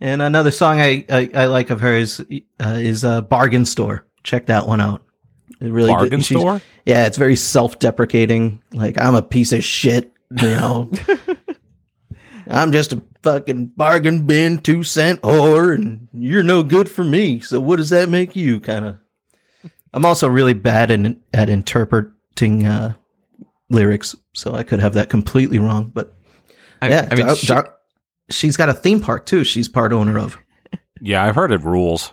And 0.00 0.22
another 0.22 0.50
song 0.50 0.80
I 0.80 1.04
I, 1.08 1.30
I 1.34 1.46
like 1.46 1.70
of 1.70 1.80
hers 1.80 2.20
uh, 2.20 2.24
is 2.78 3.04
uh, 3.04 3.22
"Bargain 3.22 3.64
Store." 3.64 4.04
Check 4.24 4.46
that 4.46 4.66
one 4.66 4.80
out. 4.80 5.02
It 5.60 5.70
really 5.72 5.88
good- 5.92 5.98
Bargain 5.98 6.20
she's- 6.20 6.40
store? 6.40 6.60
Yeah, 6.84 7.06
it's 7.06 7.18
very 7.18 7.36
self-deprecating. 7.36 8.62
Like 8.72 9.00
I'm 9.00 9.14
a 9.14 9.22
piece 9.22 9.52
of 9.52 9.64
shit, 9.64 10.12
you 10.40 10.48
know. 10.48 10.90
I'm 12.48 12.72
just 12.72 12.92
a 12.92 13.02
fucking 13.22 13.66
bargain 13.76 14.26
bin 14.26 14.58
two 14.58 14.82
cent 14.82 15.20
whore, 15.22 15.74
and 15.74 16.08
you're 16.12 16.42
no 16.42 16.62
good 16.62 16.88
for 16.90 17.04
me. 17.04 17.40
So 17.40 17.60
what 17.60 17.76
does 17.76 17.90
that 17.90 18.08
make 18.08 18.34
you? 18.34 18.58
Kind 18.60 18.84
of. 18.84 18.96
I'm 19.92 20.04
also 20.04 20.28
really 20.28 20.54
bad 20.54 20.90
in, 20.90 21.20
at 21.32 21.48
interpreting 21.48 22.66
uh, 22.66 22.94
lyrics, 23.70 24.14
so 24.34 24.54
I 24.54 24.62
could 24.62 24.80
have 24.80 24.94
that 24.94 25.08
completely 25.10 25.58
wrong. 25.58 25.90
But 25.94 26.14
I, 26.82 26.88
yeah, 26.90 27.08
I 27.10 27.14
mean, 27.14 27.26
Dar- 27.26 27.36
she- 27.36 27.46
Dar- 27.46 27.74
she's 28.30 28.56
got 28.56 28.68
a 28.68 28.74
theme 28.74 29.00
park 29.00 29.26
too. 29.26 29.44
She's 29.44 29.68
part 29.68 29.92
owner 29.92 30.18
of. 30.18 30.38
Yeah, 31.00 31.24
I've 31.24 31.34
heard 31.34 31.52
it 31.52 31.62
rules. 31.62 32.12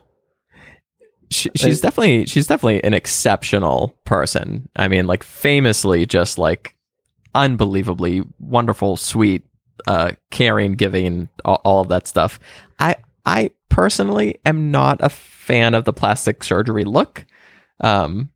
she, 1.32 1.50
she's 1.56 1.82
definitely 1.82 2.26
she's 2.28 2.48
definitely 2.48 2.84
an 2.84 2.94
exceptional 2.94 3.98
person. 4.06 4.70
I 4.76 4.88
mean, 4.88 5.08
like 5.08 5.24
famously, 5.24 6.06
just 6.06 6.38
like 6.38 6.76
unbelievably 7.34 8.24
wonderful, 8.40 8.96
sweet, 8.96 9.44
uh, 9.88 10.12
caring, 10.32 10.76
giving, 10.76 11.30
all, 11.44 11.62
all 11.64 11.82
of 11.82 11.90
that 11.90 12.08
stuff. 12.08 12.40
I 12.80 12.96
I 13.26 13.52
personally 13.70 14.40
am 14.46 14.72
not 14.72 14.98
a 15.02 15.10
fan 15.10 15.74
of 15.74 15.86
the 15.86 15.94
plastic 15.94 16.44
surgery 16.44 16.84
look, 16.84 17.26
um, 17.82 18.30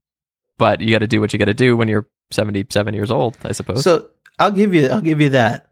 but 0.57 0.81
you 0.81 0.91
got 0.91 0.99
to 0.99 1.07
do 1.07 1.21
what 1.21 1.33
you 1.33 1.39
got 1.39 1.45
to 1.45 1.53
do 1.53 1.77
when 1.77 1.87
you're 1.87 2.07
77 2.31 2.93
years 2.93 3.11
old, 3.11 3.37
I 3.43 3.51
suppose. 3.51 3.83
So 3.83 4.09
I'll 4.39 4.51
give 4.51 4.73
you 4.73 4.87
I'll 4.87 5.01
give 5.01 5.21
you 5.21 5.29
that. 5.29 5.69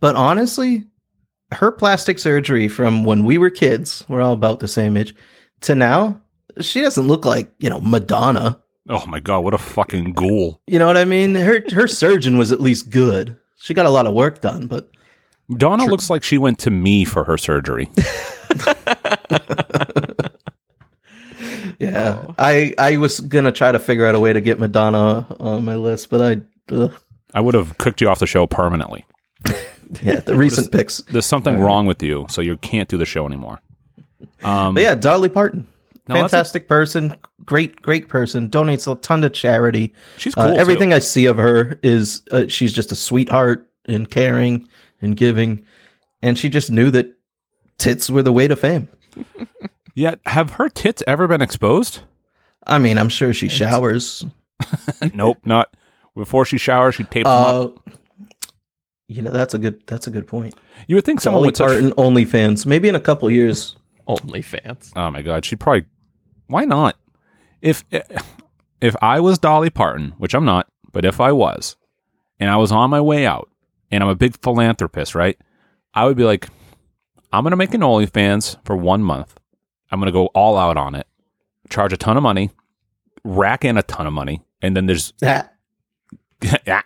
But 0.00 0.16
honestly, 0.16 0.84
her 1.52 1.70
plastic 1.70 2.18
surgery 2.18 2.68
from 2.68 3.04
when 3.04 3.24
we 3.24 3.38
were 3.38 3.50
kids, 3.50 4.04
we're 4.08 4.22
all 4.22 4.32
about 4.32 4.60
the 4.60 4.68
same 4.68 4.96
age, 4.96 5.14
to 5.62 5.74
now, 5.74 6.20
she 6.60 6.80
doesn't 6.80 7.06
look 7.06 7.24
like, 7.24 7.52
you 7.58 7.70
know, 7.70 7.80
Madonna. 7.80 8.60
Oh 8.88 9.06
my 9.06 9.20
god, 9.20 9.40
what 9.40 9.54
a 9.54 9.58
fucking 9.58 10.12
ghoul. 10.12 10.60
You 10.66 10.78
know 10.78 10.86
what 10.86 10.96
I 10.96 11.04
mean? 11.04 11.34
Her 11.34 11.62
her 11.72 11.86
surgeon 11.86 12.36
was 12.36 12.50
at 12.50 12.60
least 12.60 12.90
good. 12.90 13.36
She 13.58 13.74
got 13.74 13.86
a 13.86 13.90
lot 13.90 14.06
of 14.06 14.14
work 14.14 14.40
done, 14.40 14.66
but 14.66 14.90
Donna 15.56 15.86
looks 15.86 16.10
like 16.10 16.22
she 16.22 16.38
went 16.38 16.58
to 16.60 16.70
me 16.70 17.04
for 17.04 17.24
her 17.24 17.36
surgery. 17.38 17.88
yeah. 21.78 22.24
I 22.38 22.74
I 22.78 22.96
was 22.96 23.20
gonna 23.20 23.52
try 23.52 23.72
to 23.72 23.78
figure 23.78 24.06
out 24.06 24.14
a 24.14 24.20
way 24.20 24.32
to 24.32 24.40
get 24.40 24.58
Madonna 24.58 25.26
on 25.40 25.64
my 25.64 25.76
list, 25.76 26.10
but 26.10 26.20
I 26.20 26.40
ugh. 26.74 26.92
I 27.34 27.40
would 27.40 27.54
have 27.54 27.78
kicked 27.78 28.00
you 28.00 28.08
off 28.08 28.18
the 28.18 28.26
show 28.26 28.46
permanently. 28.46 29.04
yeah, 30.02 30.20
the 30.20 30.36
recent 30.36 30.70
picks. 30.70 30.98
There's 30.98 31.26
something 31.26 31.58
wrong 31.60 31.86
with 31.86 32.02
you, 32.02 32.26
so 32.28 32.40
you 32.42 32.56
can't 32.58 32.88
do 32.88 32.98
the 32.98 33.06
show 33.06 33.26
anymore. 33.26 33.60
Um, 34.42 34.74
But 34.74 34.82
yeah, 34.82 34.94
Dolly 34.94 35.28
Parton, 35.30 35.66
No, 36.08 36.14
that's 36.14 36.26
a- 36.32 36.36
fantastic 36.36 36.68
person, 36.68 37.16
great, 37.44 37.80
great 37.80 38.08
person. 38.08 38.50
Donates 38.50 38.90
a 38.90 38.94
ton 39.00 39.22
to 39.22 39.30
charity. 39.30 39.94
she's 40.18 40.36
Uh, 40.36 40.54
everything 40.56 40.90
too. 40.90 40.96
I 40.96 40.98
see 40.98 41.26
of 41.26 41.38
her 41.38 41.78
is 41.82 42.22
uh, 42.30 42.44
she's 42.48 42.72
just 42.72 42.92
a 42.92 42.96
sweetheart 42.96 43.66
and 43.86 44.08
caring 44.10 44.68
and 45.02 45.16
giving, 45.16 45.64
and 46.22 46.38
she 46.38 46.48
just 46.48 46.70
knew 46.70 46.90
that 46.92 47.14
tits 47.78 48.08
were 48.08 48.22
the 48.22 48.32
way 48.32 48.48
to 48.48 48.56
fame. 48.56 48.88
Yet, 49.94 50.20
have 50.26 50.50
her 50.52 50.68
tits 50.68 51.02
ever 51.06 51.28
been 51.28 51.42
exposed? 51.42 52.00
I 52.66 52.78
mean, 52.78 52.96
I'm 52.96 53.08
sure 53.08 53.34
she 53.34 53.48
showers. 53.48 54.24
nope, 55.14 55.38
not. 55.44 55.76
Before 56.16 56.44
she 56.44 56.58
showers, 56.58 56.94
she 56.94 57.04
tapes 57.04 57.24
them 57.24 57.32
up. 57.32 57.78
Uh, 57.86 57.92
you 59.08 59.20
know, 59.20 59.30
that's 59.30 59.52
a 59.52 59.58
good 59.58 59.86
that's 59.86 60.06
a 60.06 60.10
good 60.10 60.26
point. 60.26 60.54
You 60.86 60.96
would 60.96 61.04
think 61.04 61.20
someone 61.20 61.40
Dolly 61.40 61.48
with 61.48 61.56
such. 61.56 61.68
Parton 61.68 61.90
OnlyFans, 61.92 62.64
maybe 62.64 62.88
in 62.88 62.94
a 62.94 63.00
couple 63.00 63.30
years. 63.30 63.76
OnlyFans. 64.08 64.92
Oh 64.96 65.10
my 65.10 65.22
god, 65.22 65.44
she'd 65.44 65.60
probably. 65.60 65.84
Why 66.46 66.64
not? 66.64 66.96
If 67.60 67.84
if 68.80 68.96
I 69.02 69.20
was 69.20 69.38
Dolly 69.38 69.70
Parton, 69.70 70.14
which 70.18 70.34
I'm 70.34 70.44
not, 70.44 70.68
but 70.92 71.04
if 71.04 71.20
I 71.20 71.32
was, 71.32 71.76
and 72.40 72.50
I 72.50 72.56
was 72.56 72.72
on 72.72 72.90
my 72.90 73.00
way 73.00 73.26
out, 73.26 73.50
and 73.92 74.02
I'm 74.02 74.08
a 74.08 74.16
big 74.16 74.36
philanthropist, 74.42 75.14
right? 75.14 75.38
I 75.94 76.06
would 76.06 76.16
be 76.16 76.24
like, 76.24 76.48
I'm 77.32 77.44
gonna 77.44 77.56
make 77.56 77.74
an 77.74 77.82
OnlyFans 77.82 78.56
for 78.64 78.76
one 78.76 79.02
month. 79.02 79.38
I'm 79.90 80.00
gonna 80.00 80.10
go 80.10 80.26
all 80.28 80.56
out 80.56 80.76
on 80.76 80.96
it, 80.96 81.06
charge 81.70 81.92
a 81.92 81.96
ton 81.96 82.16
of 82.16 82.22
money, 82.24 82.50
rack 83.22 83.64
in 83.64 83.76
a 83.78 83.82
ton 83.82 84.06
of 84.06 84.12
money, 84.12 84.42
and 84.60 84.76
then 84.76 84.86
there's 84.86 85.12
yeah, 85.22 86.82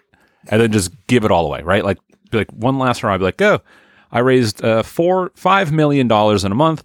and 0.48 0.60
then 0.60 0.72
just 0.72 0.90
give 1.06 1.24
it 1.24 1.30
all 1.30 1.46
away, 1.46 1.62
right? 1.62 1.84
Like, 1.84 1.98
be 2.30 2.38
like 2.38 2.50
one 2.50 2.78
last 2.78 3.02
round. 3.02 3.14
I'd 3.14 3.18
be 3.18 3.24
like, 3.24 3.42
oh, 3.42 3.62
I 4.10 4.18
raised 4.18 4.64
uh, 4.64 4.82
four, 4.82 5.30
five 5.34 5.72
million 5.72 6.08
dollars 6.08 6.44
in 6.44 6.52
a 6.52 6.56
month, 6.56 6.84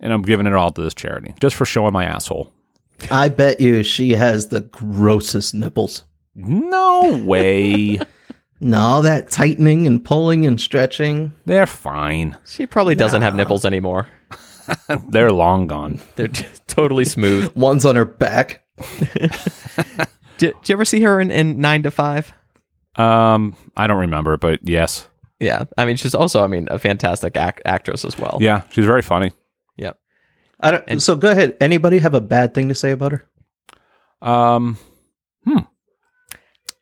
and 0.00 0.12
I'm 0.12 0.22
giving 0.22 0.46
it 0.46 0.54
all 0.54 0.70
to 0.70 0.82
this 0.82 0.94
charity 0.94 1.34
just 1.40 1.56
for 1.56 1.64
showing 1.64 1.92
my 1.92 2.04
asshole. 2.04 2.52
I 3.10 3.28
bet 3.28 3.60
you 3.60 3.82
she 3.82 4.12
has 4.12 4.48
the 4.48 4.62
grossest 4.62 5.54
nipples. 5.54 6.04
No 6.34 7.22
way, 7.24 8.00
No, 8.60 8.78
all 8.78 9.02
that 9.02 9.30
tightening 9.30 9.86
and 9.86 10.02
pulling 10.04 10.46
and 10.46 10.60
stretching. 10.60 11.32
they're 11.44 11.66
fine. 11.66 12.36
She 12.46 12.66
probably 12.66 12.94
doesn't 12.94 13.22
have 13.22 13.34
nipples 13.34 13.64
anymore. 13.66 14.08
They're 15.10 15.30
long 15.32 15.66
gone. 15.66 16.00
They're 16.16 16.26
just 16.28 16.66
totally 16.66 17.04
smooth. 17.04 17.52
One's 17.56 17.84
on 17.84 17.96
her 17.96 18.04
back. 18.06 18.64
Did, 20.38 20.54
did 20.60 20.68
you 20.68 20.72
ever 20.74 20.84
see 20.84 21.00
her 21.02 21.20
in, 21.20 21.30
in 21.30 21.60
Nine 21.60 21.82
to 21.84 21.90
Five? 21.90 22.32
Um, 22.96 23.56
I 23.76 23.86
don't 23.86 23.98
remember, 24.00 24.36
but 24.38 24.60
yes, 24.62 25.06
Yeah, 25.38 25.64
I 25.76 25.84
mean 25.84 25.96
she's 25.96 26.14
also, 26.14 26.42
I 26.42 26.46
mean, 26.46 26.66
a 26.70 26.78
fantastic 26.78 27.36
ac- 27.36 27.60
actress 27.66 28.04
as 28.04 28.18
well. 28.18 28.38
yeah, 28.40 28.62
she's 28.70 28.86
very 28.86 29.02
funny. 29.02 29.32
Yep. 29.76 29.98
I 30.60 30.70
don't. 30.70 30.84
And- 30.88 31.02
so 31.02 31.14
go 31.14 31.30
ahead. 31.30 31.56
Anybody 31.60 31.98
have 31.98 32.14
a 32.14 32.20
bad 32.22 32.54
thing 32.54 32.68
to 32.70 32.74
say 32.74 32.90
about 32.92 33.12
her? 33.12 33.28
Um. 34.22 34.78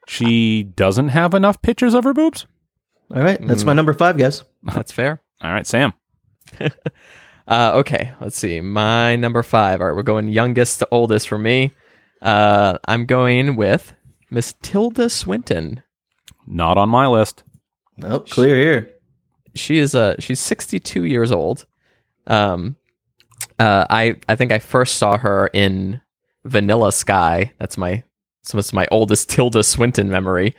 She 0.07 0.63
doesn't 0.63 1.09
have 1.09 1.35
enough 1.35 1.63
pictures 1.63 1.95
of 1.95 2.05
her 2.05 2.13
boobs. 2.13 2.47
All 3.15 3.23
right, 3.23 3.39
that's 3.47 3.65
my 3.65 3.73
number 3.73 3.93
five, 3.93 4.17
guys. 4.17 4.45
That's 4.63 4.91
fair. 4.91 5.21
All 5.43 5.53
right, 5.53 5.67
Sam. 5.67 5.93
Uh, 7.47 7.73
okay, 7.75 8.13
let's 8.21 8.39
see. 8.39 8.61
My 8.61 9.17
number 9.17 9.43
five. 9.43 9.81
All 9.81 9.89
right, 9.89 9.97
we're 9.97 10.03
going 10.03 10.29
youngest 10.29 10.79
to 10.79 10.89
oldest 10.91 11.29
for 11.29 11.39
me. 11.39 11.73
Uh, 12.23 12.79
I'm 12.89 13.05
going 13.05 13.57
with 13.57 13.93
Miss 14.31 14.55
Tilda 14.63 15.11
Swinton. 15.11 15.83
Not 16.47 16.79
on 16.79 16.89
my 16.89 17.07
list. 17.07 17.43
Nope, 17.97 18.31
clear 18.31 18.57
here. 18.57 18.91
She 19.55 19.79
is 19.79 19.95
uh 19.95 20.17
she's 20.19 20.41
62 20.41 21.05
years 21.05 21.31
old. 21.31 21.67
Um, 22.27 22.77
uh, 23.59 23.87
I 23.89 24.17
I 24.29 24.37
think 24.37 24.51
I 24.51 24.59
first 24.59 24.97
saw 24.97 25.17
her 25.19 25.49
in 25.53 26.01
Vanilla 26.45 26.93
Sky. 26.93 27.53
That's 27.59 27.77
my 27.77 28.03
so 28.45 28.59
it's 28.59 28.73
my 28.73 28.87
oldest 28.91 29.29
Tilda 29.31 29.63
Swinton 29.65 30.09
memory. 30.09 30.55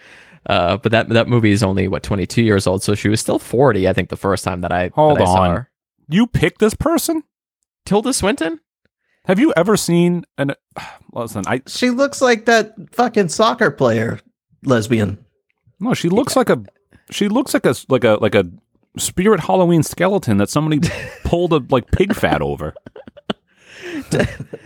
Uh, 0.48 0.78
but 0.78 0.92
that 0.92 1.10
that 1.10 1.28
movie 1.28 1.52
is 1.52 1.64
only 1.64 1.88
what 1.88 2.04
22 2.04 2.44
years 2.44 2.68
old, 2.68 2.84
so 2.84 2.94
she 2.94 3.10
was 3.10 3.20
still 3.20 3.40
40. 3.40 3.88
I 3.88 3.94
think 3.94 4.10
the 4.10 4.18
first 4.18 4.44
time 4.44 4.62
that 4.62 4.72
I 4.72 4.90
Hold 4.94 5.18
that 5.18 5.24
I 5.24 5.26
saw 5.26 5.42
on. 5.42 5.56
her. 5.56 5.70
You 6.08 6.28
picked 6.28 6.60
this 6.60 6.76
person? 6.76 7.24
Tilda 7.86 8.14
Swinton. 8.14 8.60
Have 9.26 9.40
you 9.40 9.54
ever 9.58 9.76
seen 9.76 10.24
an? 10.38 10.54
Listen, 11.14 11.44
I 11.48 11.62
She 11.68 11.90
looks 11.90 12.22
like 12.22 12.46
that 12.46 12.74
fucking 12.92 13.30
soccer 13.30 13.72
player 13.72 14.20
lesbian. 14.64 15.18
no. 15.80 15.94
She 15.96 16.10
looks 16.10 16.36
like 16.36 16.50
a. 16.50 16.64
She 17.10 17.28
looks 17.28 17.54
like 17.56 17.66
a 17.66 17.74
like 17.90 18.04
a 18.04 18.18
like 18.22 18.36
a 18.36 18.46
spirit 18.98 19.40
Halloween 19.40 19.82
skeleton 19.84 20.38
that 20.38 20.50
somebody 20.50 20.88
pulled 21.24 21.54
a 21.54 21.62
like 21.70 21.90
pig 21.92 22.14
fat 22.14 22.42
over. 22.44 22.76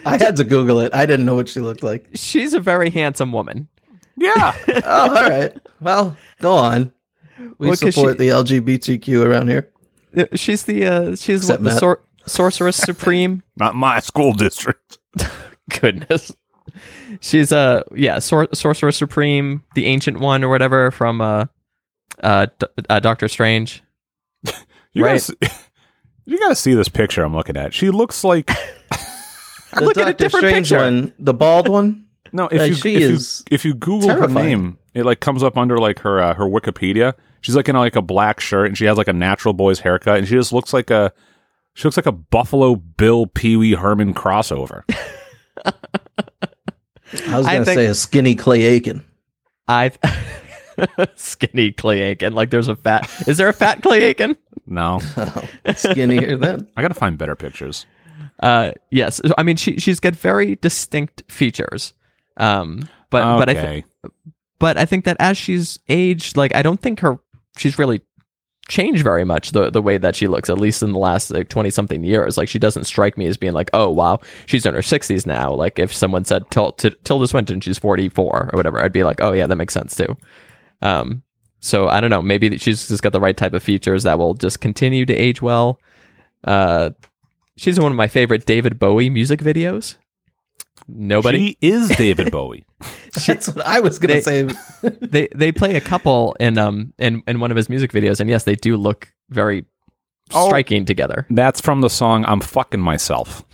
I 0.06 0.18
had 0.18 0.36
to 0.38 0.44
Google 0.44 0.80
it. 0.80 0.94
I 0.94 1.06
didn't 1.06 1.26
know 1.26 1.36
what 1.36 1.50
she 1.50 1.60
looked 1.60 1.84
like. 1.84 2.08
She's 2.14 2.54
a 2.54 2.60
very 2.60 2.90
handsome 2.90 3.32
woman. 3.32 3.68
Yeah, 4.18 4.56
Oh, 4.86 5.16
all 5.16 5.30
right. 5.30 5.56
Well, 5.80 6.18
go 6.42 6.54
on. 6.54 6.92
We 7.58 7.68
Well, 7.68 7.70
'cause 7.78 7.96
support 7.96 8.14
she- 8.20 8.28
the 8.28 8.30
LGBTQ 8.30 9.26
around 9.26 9.48
here. 9.50 9.70
Uh, 10.18 10.26
She's 10.36 10.64
the 10.64 10.86
uh, 10.86 11.16
she's 11.16 11.42
Except 11.44 11.62
what, 11.62 11.72
the 11.74 11.80
sor- 11.80 12.02
sorceress 12.26 12.76
supreme. 12.78 13.44
not 13.58 13.76
my 13.76 14.00
school 14.02 14.34
district. 14.34 14.98
Goodness, 15.80 16.32
she's 17.22 17.52
uh 17.54 17.84
yeah 17.96 18.20
sor- 18.20 18.50
sorcerer 18.54 18.92
supreme, 18.92 19.64
the 19.76 19.86
ancient 19.86 20.20
one 20.20 20.44
or 20.44 20.50
whatever 20.50 20.92
from 20.92 21.22
uh 21.22 21.46
uh, 22.24 22.48
D- 22.60 22.68
uh 22.90 23.00
Doctor 23.00 23.28
Strange. 23.30 23.84
You 24.94 25.06
Right. 25.06 25.12
Gotta 25.12 25.20
see, 25.20 25.36
you 26.26 26.40
gotta 26.40 26.56
see 26.56 26.74
this 26.74 26.90
picture 26.90 27.24
I'm 27.24 27.36
looking 27.36 27.56
at. 27.56 27.74
She 27.74 27.90
looks 27.92 28.24
like 28.24 28.50
I'm 29.74 29.86
looking 29.86 30.04
at 30.04 30.10
a 30.10 30.14
different 30.14 30.46
Strange 30.48 30.70
picture. 30.70 30.84
one, 30.84 31.14
the 31.20 31.34
bald 31.34 31.68
one. 31.68 32.06
no. 32.32 32.48
If 32.48 32.60
Like, 32.60 32.70
you 32.70 32.76
she 32.76 32.96
if 32.96 33.02
is 33.02 33.44
you 33.50 33.56
if 33.56 33.66
you 33.66 33.74
Google 33.74 34.10
her 34.10 34.28
name, 34.28 34.78
it 34.94 35.06
like 35.06 35.20
comes 35.20 35.44
up 35.44 35.58
under 35.58 35.78
like 35.78 36.00
her 36.00 36.20
uh, 36.22 36.34
her 36.34 36.46
Wikipedia. 36.46 37.14
She's 37.42 37.56
like 37.56 37.70
in 37.70 37.76
like 37.76 37.96
a 37.96 38.02
black 38.02 38.40
shirt 38.40 38.68
and 38.68 38.78
she 38.78 38.86
has 38.86 38.98
like 38.98 39.08
a 39.08 39.14
natural 39.14 39.54
boy's 39.54 39.80
haircut 39.80 40.18
and 40.18 40.28
she 40.28 40.36
just 40.36 40.52
looks 40.52 40.74
like 40.74 40.90
a 40.90 41.14
she 41.74 41.86
looks 41.88 41.96
like 41.98 42.06
a 42.06 42.12
Buffalo 42.12 42.76
Bill 42.76 43.28
Pee 43.28 43.56
Wee 43.56 43.74
Herman 43.74 44.14
crossover. 44.14 44.84
I 45.66 47.38
was 47.38 47.46
gonna 47.46 47.66
think- 47.66 47.78
say 47.78 47.86
a 47.86 47.96
skinny 47.96 48.36
Clay 48.36 48.64
Aiken. 48.64 49.06
I 49.68 49.92
skinny 51.16 51.72
Clay 51.72 52.02
Aiken. 52.02 52.34
Like 52.34 52.50
there's 52.50 52.68
a 52.68 52.76
fat. 52.76 53.10
Is 53.28 53.38
there 53.38 53.48
a 53.50 53.54
fat 53.54 53.82
Clay 53.82 54.04
Aiken? 54.04 54.36
No, 54.72 55.00
Skinnier 55.76 56.38
than. 56.38 56.68
I 56.78 56.82
gotta 56.84 56.94
find 56.94 57.18
better 57.18 57.36
pictures. 57.36 57.86
Uh, 58.40 58.72
yes. 58.92 59.22
I 59.38 59.44
mean, 59.44 59.58
she 59.58 59.78
she's 59.80 60.00
got 60.00 60.16
very 60.16 60.56
distinct 60.56 61.24
features. 61.30 61.94
Um, 62.38 62.88
but 63.10 63.24
but 63.40 63.50
I 63.50 63.54
th- 63.54 63.86
but 64.60 64.78
I 64.78 64.86
think 64.86 65.06
that 65.06 65.18
as 65.20 65.38
she's 65.38 65.80
aged, 65.90 66.38
like 66.38 66.56
I 66.56 66.62
don't 66.62 66.82
think 66.82 67.00
her 67.00 67.20
she's 67.58 67.80
really 67.80 68.02
changed 68.70 69.04
very 69.04 69.26
much 69.26 69.52
the 69.52 69.70
the 69.72 69.82
way 69.82 69.98
that 69.98 70.16
she 70.16 70.28
looks, 70.28 70.50
at 70.50 70.60
least 70.60 70.84
in 70.84 70.92
the 70.94 71.00
last 71.00 71.32
like 71.32 71.50
twenty 71.50 71.70
something 71.70 72.04
years. 72.04 72.38
Like 72.38 72.48
she 72.48 72.60
doesn't 72.60 72.84
strike 72.86 73.18
me 73.18 73.26
as 73.26 73.36
being 73.38 73.54
like, 73.54 73.70
oh 73.74 73.90
wow, 73.90 74.20
she's 74.46 74.66
in 74.66 74.74
her 74.74 74.82
sixties 74.82 75.26
now. 75.26 75.54
Like 75.54 75.80
if 75.80 75.94
someone 75.94 76.24
said 76.24 76.50
Til- 76.52 76.74
Til- 76.74 76.96
Tilda 77.04 77.28
Swinton, 77.28 77.62
she's 77.62 77.80
forty 77.80 78.10
four 78.10 78.50
or 78.54 78.58
whatever, 78.58 78.82
I'd 78.82 78.94
be 78.94 79.04
like, 79.04 79.22
oh 79.22 79.34
yeah, 79.34 79.48
that 79.48 79.56
makes 79.56 79.74
sense 79.74 79.96
too. 79.96 80.16
Um, 80.82 81.24
so 81.60 81.90
I 81.90 82.00
don't 82.00 82.10
know, 82.10 82.22
maybe 82.22 82.48
that 82.50 82.62
she's 82.62 82.88
just 82.88 83.04
got 83.04 83.12
the 83.12 83.20
right 83.20 83.36
type 83.36 83.54
of 83.54 83.64
features 83.64 84.04
that 84.04 84.18
will 84.18 84.34
just 84.34 84.62
continue 84.62 85.06
to 85.06 85.14
age 85.14 85.42
well. 85.42 85.80
Uh, 86.46 86.92
she's 87.60 87.78
in 87.78 87.84
one 87.84 87.92
of 87.92 87.98
my 87.98 88.08
favorite 88.08 88.46
David 88.46 88.80
Bowie 88.80 89.10
music 89.10 89.40
videos. 89.42 89.96
Nobody. 90.88 91.50
she 91.50 91.58
is 91.62 91.90
David 91.90 92.32
Bowie. 92.32 92.66
That's 93.28 93.48
what 93.50 93.66
I 93.66 93.80
was 93.80 94.00
gonna 94.00 94.16
They- 94.16 94.22
say. 94.22 94.44
they 95.02 95.28
they 95.36 95.52
play 95.52 95.76
a 95.76 95.82
couple 95.82 96.36
in 96.40 96.58
um 96.58 96.94
in 96.98 97.22
in 97.28 97.40
one 97.40 97.52
of 97.52 97.58
his 97.58 97.70
music 97.70 97.92
videos, 97.92 98.20
and 98.20 98.30
yes, 98.30 98.44
they 98.46 98.56
do 98.56 98.76
look 98.78 99.12
very 99.30 99.66
Oh. 100.32 100.48
striking 100.48 100.86
together. 100.86 101.26
That's 101.32 101.60
from 101.60 101.82
the 101.82 101.90
song 101.90 102.24
"I'm 102.26 102.40
Fucking 102.42 102.80
Myself." 102.82 103.44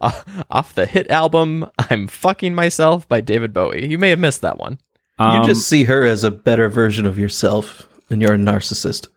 Uh, 0.00 0.12
off 0.50 0.74
the 0.74 0.86
hit 0.86 1.10
album 1.10 1.66
"I'm 1.90 2.06
Fucking 2.06 2.54
Myself" 2.54 3.08
by 3.08 3.20
David 3.20 3.52
Bowie. 3.52 3.88
You 3.88 3.98
may 3.98 4.10
have 4.10 4.18
missed 4.20 4.40
that 4.42 4.58
one. 4.58 4.78
Um, 5.18 5.40
you 5.42 5.48
just 5.48 5.66
see 5.68 5.84
her 5.84 6.04
as 6.04 6.22
a 6.22 6.30
better 6.30 6.68
version 6.68 7.06
of 7.06 7.18
yourself, 7.18 7.88
and 8.08 8.22
you're 8.22 8.34
a 8.34 8.38
narcissist. 8.38 9.08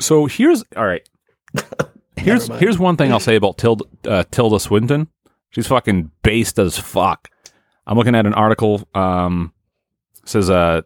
So 0.00 0.26
here's 0.26 0.64
all 0.76 0.86
right. 0.86 1.06
Here's 2.16 2.48
here's 2.58 2.78
one 2.78 2.98
thing 2.98 3.12
I'll 3.12 3.20
say 3.20 3.36
about 3.36 3.56
Tilda 3.56 3.84
uh, 4.06 4.24
Tilda 4.30 4.60
Swinton. 4.60 5.08
She's 5.50 5.66
fucking 5.66 6.10
based 6.22 6.58
as 6.58 6.78
fuck. 6.78 7.30
I'm 7.86 7.96
looking 7.96 8.14
at 8.14 8.26
an 8.26 8.34
article. 8.34 8.86
Um, 8.94 9.54
says 10.26 10.50
uh, 10.50 10.82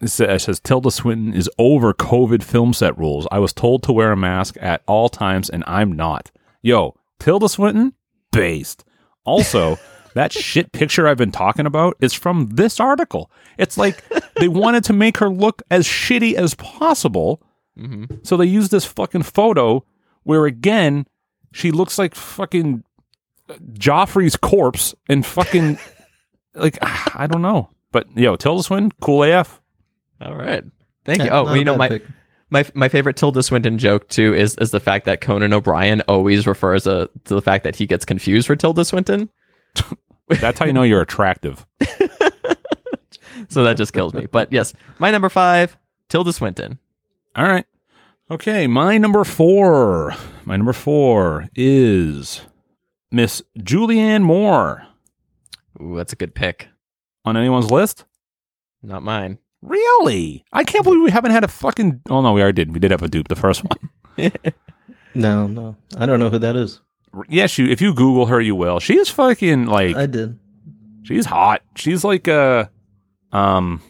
it 0.00 0.08
sa- 0.08 0.24
it 0.24 0.40
says 0.40 0.60
Tilda 0.60 0.90
Swinton 0.90 1.32
is 1.32 1.48
over 1.58 1.94
COVID 1.94 2.42
film 2.42 2.74
set 2.74 2.96
rules. 2.98 3.26
I 3.32 3.38
was 3.38 3.54
told 3.54 3.82
to 3.84 3.92
wear 3.92 4.12
a 4.12 4.16
mask 4.16 4.56
at 4.60 4.82
all 4.86 5.08
times, 5.08 5.48
and 5.48 5.64
I'm 5.66 5.92
not. 5.92 6.30
Yo, 6.60 6.94
Tilda 7.18 7.48
Swinton, 7.48 7.94
based. 8.30 8.84
Also, 9.24 9.78
that 10.14 10.32
shit 10.32 10.70
picture 10.72 11.08
I've 11.08 11.16
been 11.16 11.32
talking 11.32 11.64
about 11.66 11.96
is 12.00 12.12
from 12.12 12.50
this 12.52 12.78
article. 12.78 13.30
It's 13.56 13.78
like 13.78 14.04
they 14.36 14.48
wanted 14.48 14.84
to 14.84 14.92
make 14.92 15.16
her 15.16 15.30
look 15.30 15.62
as 15.70 15.86
shitty 15.86 16.34
as 16.34 16.54
possible. 16.54 17.42
Hmm 17.76 18.04
So 18.22 18.36
they 18.36 18.46
use 18.46 18.68
this 18.70 18.84
fucking 18.84 19.22
photo 19.22 19.84
where 20.24 20.46
again 20.46 21.06
she 21.52 21.70
looks 21.70 21.98
like 21.98 22.14
fucking 22.14 22.84
Joffrey's 23.74 24.36
corpse 24.36 24.94
and 25.08 25.24
fucking 25.24 25.78
like 26.54 26.78
I 26.82 27.26
don't 27.30 27.42
know. 27.42 27.70
But 27.92 28.06
yo, 28.16 28.36
Tilda 28.36 28.62
Swinton, 28.62 28.92
cool 29.00 29.22
AF. 29.22 29.60
All 30.20 30.34
right. 30.34 30.64
Thank 31.04 31.22
you. 31.22 31.30
Oh, 31.30 31.44
well, 31.44 31.56
you 31.56 31.64
know 31.64 31.76
my 31.76 31.88
pick. 31.88 32.04
my 32.50 32.64
my 32.74 32.88
favorite 32.88 33.16
Tilda 33.16 33.42
Swinton 33.42 33.78
joke 33.78 34.08
too 34.08 34.34
is 34.34 34.56
is 34.56 34.70
the 34.72 34.80
fact 34.80 35.04
that 35.06 35.20
Conan 35.20 35.52
O'Brien 35.52 36.00
always 36.08 36.46
refers 36.46 36.86
uh 36.86 37.06
to 37.24 37.34
the 37.34 37.42
fact 37.42 37.64
that 37.64 37.76
he 37.76 37.86
gets 37.86 38.04
confused 38.04 38.46
for 38.48 38.56
Tilda 38.56 38.84
Swinton. 38.84 39.28
That's 40.28 40.58
how 40.58 40.66
you 40.66 40.72
know 40.72 40.82
you're 40.82 41.02
attractive. 41.02 41.64
So 43.48 43.62
that 43.64 43.76
just 43.76 43.92
kills 43.92 44.12
me. 44.14 44.26
But 44.26 44.50
yes, 44.52 44.72
my 44.98 45.10
number 45.10 45.28
five, 45.28 45.76
Tilda 46.08 46.32
Swinton. 46.32 46.78
All 47.36 47.44
right. 47.44 47.66
Okay, 48.30 48.66
my 48.66 48.98
number 48.98 49.22
four. 49.24 50.14
My 50.44 50.56
number 50.56 50.72
four 50.72 51.48
is 51.54 52.40
Miss 53.12 53.42
Julianne 53.58 54.22
Moore. 54.22 54.86
Ooh, 55.80 55.96
that's 55.96 56.12
a 56.12 56.16
good 56.16 56.34
pick. 56.34 56.68
On 57.24 57.36
anyone's 57.36 57.70
list? 57.70 58.04
Not 58.82 59.02
mine. 59.02 59.38
Really? 59.62 60.44
I 60.52 60.64
can't 60.64 60.84
believe 60.84 61.02
we 61.02 61.10
haven't 61.10 61.32
had 61.32 61.44
a 61.44 61.48
fucking. 61.48 62.00
Oh 62.08 62.20
no, 62.22 62.32
we 62.32 62.40
already 62.40 62.64
did. 62.64 62.72
We 62.72 62.80
did 62.80 62.90
have 62.90 63.02
a 63.02 63.08
dupe, 63.08 63.28
the 63.28 63.36
first 63.36 63.62
one. 63.64 64.32
No, 65.14 65.46
no, 65.46 65.76
I 65.96 66.04
don't 66.04 66.20
know 66.20 66.28
who 66.28 66.38
that 66.40 66.56
is. 66.56 66.78
yes, 67.26 67.56
you. 67.56 67.66
If 67.68 67.80
you 67.80 67.94
Google 67.94 68.26
her, 68.26 68.38
you 68.38 68.54
will. 68.54 68.80
She 68.80 68.98
is 68.98 69.08
fucking 69.08 69.64
like. 69.64 69.96
I 69.96 70.04
did. 70.04 70.38
she's 71.04 71.24
hot. 71.24 71.62
She's 71.74 72.04
like 72.04 72.28
uh 72.28 72.66
um, 73.32 73.80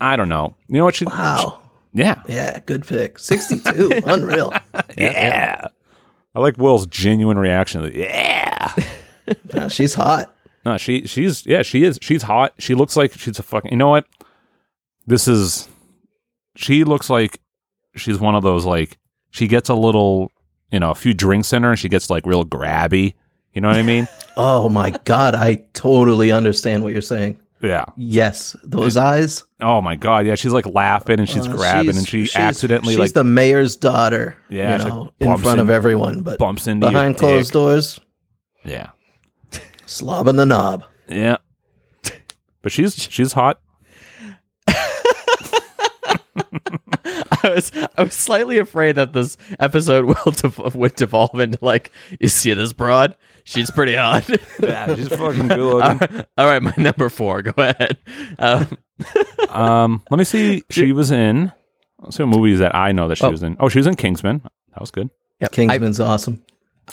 I 0.00 0.16
don't 0.16 0.28
know. 0.28 0.56
You 0.66 0.78
know 0.78 0.84
what 0.84 0.96
she? 0.96 1.04
Wow. 1.04 1.61
Yeah, 1.94 2.22
Yeah, 2.26 2.58
good 2.60 2.86
pick. 2.86 3.18
62. 3.18 4.00
Unreal. 4.06 4.52
yeah. 4.96 5.66
I 6.34 6.40
like 6.40 6.56
Will's 6.56 6.86
genuine 6.86 7.38
reaction. 7.38 7.82
Like, 7.82 7.94
yeah. 7.94 8.72
Yeah, 9.54 9.68
she's 9.68 9.94
hot. 9.94 10.34
No, 10.64 10.76
she 10.78 11.06
she's 11.06 11.46
yeah, 11.46 11.62
she 11.62 11.84
is. 11.84 11.98
She's 12.02 12.22
hot. 12.22 12.54
She 12.58 12.74
looks 12.74 12.96
like 12.96 13.12
she's 13.12 13.38
a 13.38 13.42
fucking. 13.42 13.70
You 13.70 13.76
know 13.76 13.88
what? 13.88 14.04
This 15.06 15.28
is. 15.28 15.68
She 16.56 16.82
looks 16.84 17.08
like 17.08 17.40
she's 17.94 18.18
one 18.18 18.34
of 18.34 18.42
those 18.42 18.64
like 18.64 18.98
she 19.30 19.46
gets 19.46 19.68
a 19.68 19.74
little, 19.74 20.32
you 20.72 20.80
know, 20.80 20.90
a 20.90 20.94
few 20.94 21.14
drinks 21.14 21.52
in 21.52 21.62
her, 21.62 21.70
and 21.70 21.78
she 21.78 21.88
gets 21.88 22.10
like 22.10 22.26
real 22.26 22.44
grabby. 22.44 23.14
You 23.54 23.60
know 23.60 23.68
what 23.68 23.76
I 23.76 23.82
mean? 23.82 24.08
Oh 24.36 24.68
my 24.70 24.90
God. 25.04 25.34
I 25.34 25.56
totally 25.74 26.32
understand 26.32 26.82
what 26.82 26.94
you're 26.94 27.02
saying. 27.02 27.38
yeah. 27.60 27.84
Yes. 27.98 28.56
Those 28.64 28.96
eyes. 28.96 29.44
Oh 29.62 29.80
my 29.80 29.96
god. 29.96 30.26
Yeah, 30.26 30.34
she's 30.34 30.52
like 30.52 30.66
laughing 30.66 31.18
and 31.20 31.28
she's 31.28 31.46
Uh, 31.46 31.52
grabbing 31.56 31.84
she's- 31.92 31.96
and 31.98 32.08
she 32.08 32.24
she's- 32.26 32.36
accidentally 32.36 32.94
she's 32.94 32.98
like 33.00 33.12
the 33.12 33.24
mayor's 33.24 33.76
daughter. 33.76 34.36
Yeah, 34.50 34.76
you 34.76 34.82
she 34.82 34.88
know, 34.88 35.12
in 35.20 35.28
bumps 35.28 35.42
front 35.42 35.60
of 35.60 35.68
in- 35.70 35.74
everyone, 35.74 36.20
but 36.22 36.38
bumps 36.38 36.66
into 36.66 36.86
your 36.86 36.92
behind 36.92 37.16
closed 37.18 37.48
dick. 37.48 37.52
doors, 37.54 38.00
Yeah. 38.64 38.90
slobbing 39.86 40.36
the 40.36 40.46
knob. 40.46 40.84
Yeah. 41.08 41.36
But 42.62 42.72
she's 42.72 42.94
she's 43.10 43.32
hot. 43.32 43.60
I 47.44 47.50
was 47.54 47.72
I 47.98 48.02
was 48.04 48.14
slightly 48.14 48.58
afraid 48.58 48.96
that 48.96 49.12
this 49.12 49.36
episode 49.58 50.04
will 50.24 50.32
dev- 50.32 50.74
would 50.74 50.94
devolve 50.94 51.38
into 51.40 51.58
like 51.60 51.90
you 52.20 52.28
see 52.28 52.54
this 52.54 52.72
broad 52.72 53.16
she's 53.44 53.70
pretty 53.70 53.96
hot. 53.96 54.28
Yeah, 54.62 54.94
she's 54.94 55.08
fucking 55.08 55.48
good 55.48 55.58
looking. 55.58 55.98
right, 55.98 56.26
all 56.38 56.46
right, 56.46 56.62
my 56.62 56.72
number 56.76 57.08
four. 57.08 57.42
Go 57.42 57.52
ahead. 57.56 57.98
Um, 58.38 58.78
Um, 59.48 60.02
let 60.10 60.18
me 60.18 60.24
see. 60.24 60.62
She 60.70 60.92
was 60.92 61.10
in. 61.10 61.52
Let's 62.00 62.16
see 62.16 62.22
what 62.24 62.36
movies 62.36 62.58
that 62.58 62.74
I 62.74 62.92
know 62.92 63.08
that 63.08 63.16
she 63.18 63.24
Oh. 63.24 63.30
was 63.30 63.42
in. 63.42 63.56
Oh, 63.60 63.68
she 63.68 63.78
was 63.78 63.86
in 63.86 63.94
Kingsman. 63.96 64.40
That 64.70 64.80
was 64.80 64.90
good. 64.90 65.10
Yeah, 65.40 65.48
Kingsman's 65.48 66.00
awesome. 66.00 66.42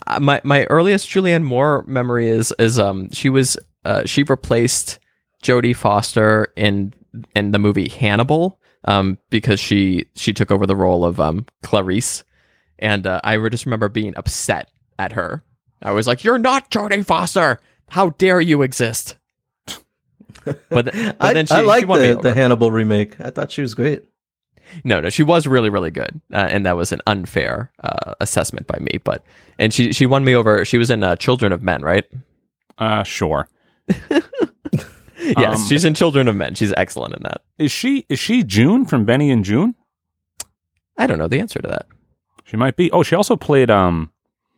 uh, 0.08 0.20
my 0.20 0.42
my 0.44 0.66
earliest 0.66 1.10
Julianne 1.10 1.44
Moore 1.44 1.84
memory 1.88 2.30
is 2.30 2.54
is 2.60 2.78
um 2.80 3.10
she 3.12 3.30
was 3.30 3.58
uh 3.86 4.04
she 4.06 4.24
replaced 4.24 5.00
Jodie 5.44 5.76
Foster 5.76 6.52
in 6.56 6.94
in 7.36 7.52
the 7.52 7.60
movie 7.60 7.90
Hannibal 7.90 8.60
um 8.86 9.18
because 9.30 9.60
she 9.60 10.06
she 10.16 10.32
took 10.34 10.52
over 10.52 10.66
the 10.68 10.76
role 10.76 11.04
of 11.06 11.20
um 11.20 11.46
Clarice 11.64 12.24
and 12.78 13.06
uh, 13.08 13.20
I 13.24 13.38
just 13.50 13.66
remember 13.66 13.90
being 13.90 14.14
upset 14.16 14.70
at 15.00 15.12
her. 15.14 15.44
I 15.82 15.92
was 15.92 16.08
like, 16.08 16.24
"You're 16.24 16.38
not 16.38 16.70
Jodie 16.72 17.06
Foster. 17.06 17.60
How 17.90 18.12
dare 18.12 18.40
you 18.42 18.62
exist?" 18.62 19.16
But, 20.46 20.92
th- 20.92 20.94
but 20.94 21.16
I, 21.20 21.34
then 21.34 21.46
she, 21.46 21.54
I 21.54 21.60
she 21.62 21.66
like 21.66 21.88
won 21.88 22.02
me 22.02 22.08
the, 22.08 22.14
over. 22.14 22.22
the 22.22 22.34
Hannibal 22.34 22.72
remake. 22.72 23.20
I 23.20 23.30
thought 23.30 23.52
she 23.52 23.62
was 23.62 23.74
great. 23.74 24.04
No, 24.84 25.00
no, 25.02 25.10
she 25.10 25.24
was 25.24 25.48
really, 25.48 25.70
really 25.70 25.90
good, 25.92 26.22
uh, 26.32 26.48
and 26.50 26.66
that 26.66 26.78
was 26.78 26.92
an 26.92 27.02
unfair 27.08 27.72
uh, 27.84 28.14
assessment 28.22 28.68
by 28.68 28.78
me. 28.80 29.00
But 29.04 29.24
and 29.58 29.74
she 29.74 29.92
she 29.94 30.06
won 30.06 30.24
me 30.24 30.36
over. 30.36 30.64
She 30.64 30.78
was 30.78 30.92
in 30.92 31.04
uh, 31.04 31.16
Children 31.16 31.52
of 31.52 31.64
Men, 31.64 31.82
right? 31.82 32.06
Uh, 32.78 33.04
sure. 33.04 33.48
Yes, 35.22 35.60
Um, 35.60 35.68
she's 35.68 35.84
in 35.86 35.94
Children 35.94 36.28
of 36.30 36.36
Men. 36.38 36.56
She's 36.56 36.74
excellent 36.78 37.14
in 37.14 37.22
that. 37.24 37.42
Is 37.58 37.72
she 37.72 38.06
is 38.10 38.18
she 38.20 38.42
June 38.44 38.86
from 38.86 39.04
Benny 39.06 39.30
and 39.30 39.44
Joon? 39.44 39.76
I 40.98 41.08
don't 41.08 41.18
know 41.20 41.28
the 41.28 41.40
answer 41.40 41.60
to 41.62 41.68
that. 41.68 41.88
She 42.46 42.56
might 42.58 42.76
be. 42.78 42.90
Oh, 42.92 43.04
she 43.04 43.16
also 43.16 43.36
played 43.36 43.70
um. 43.70 44.12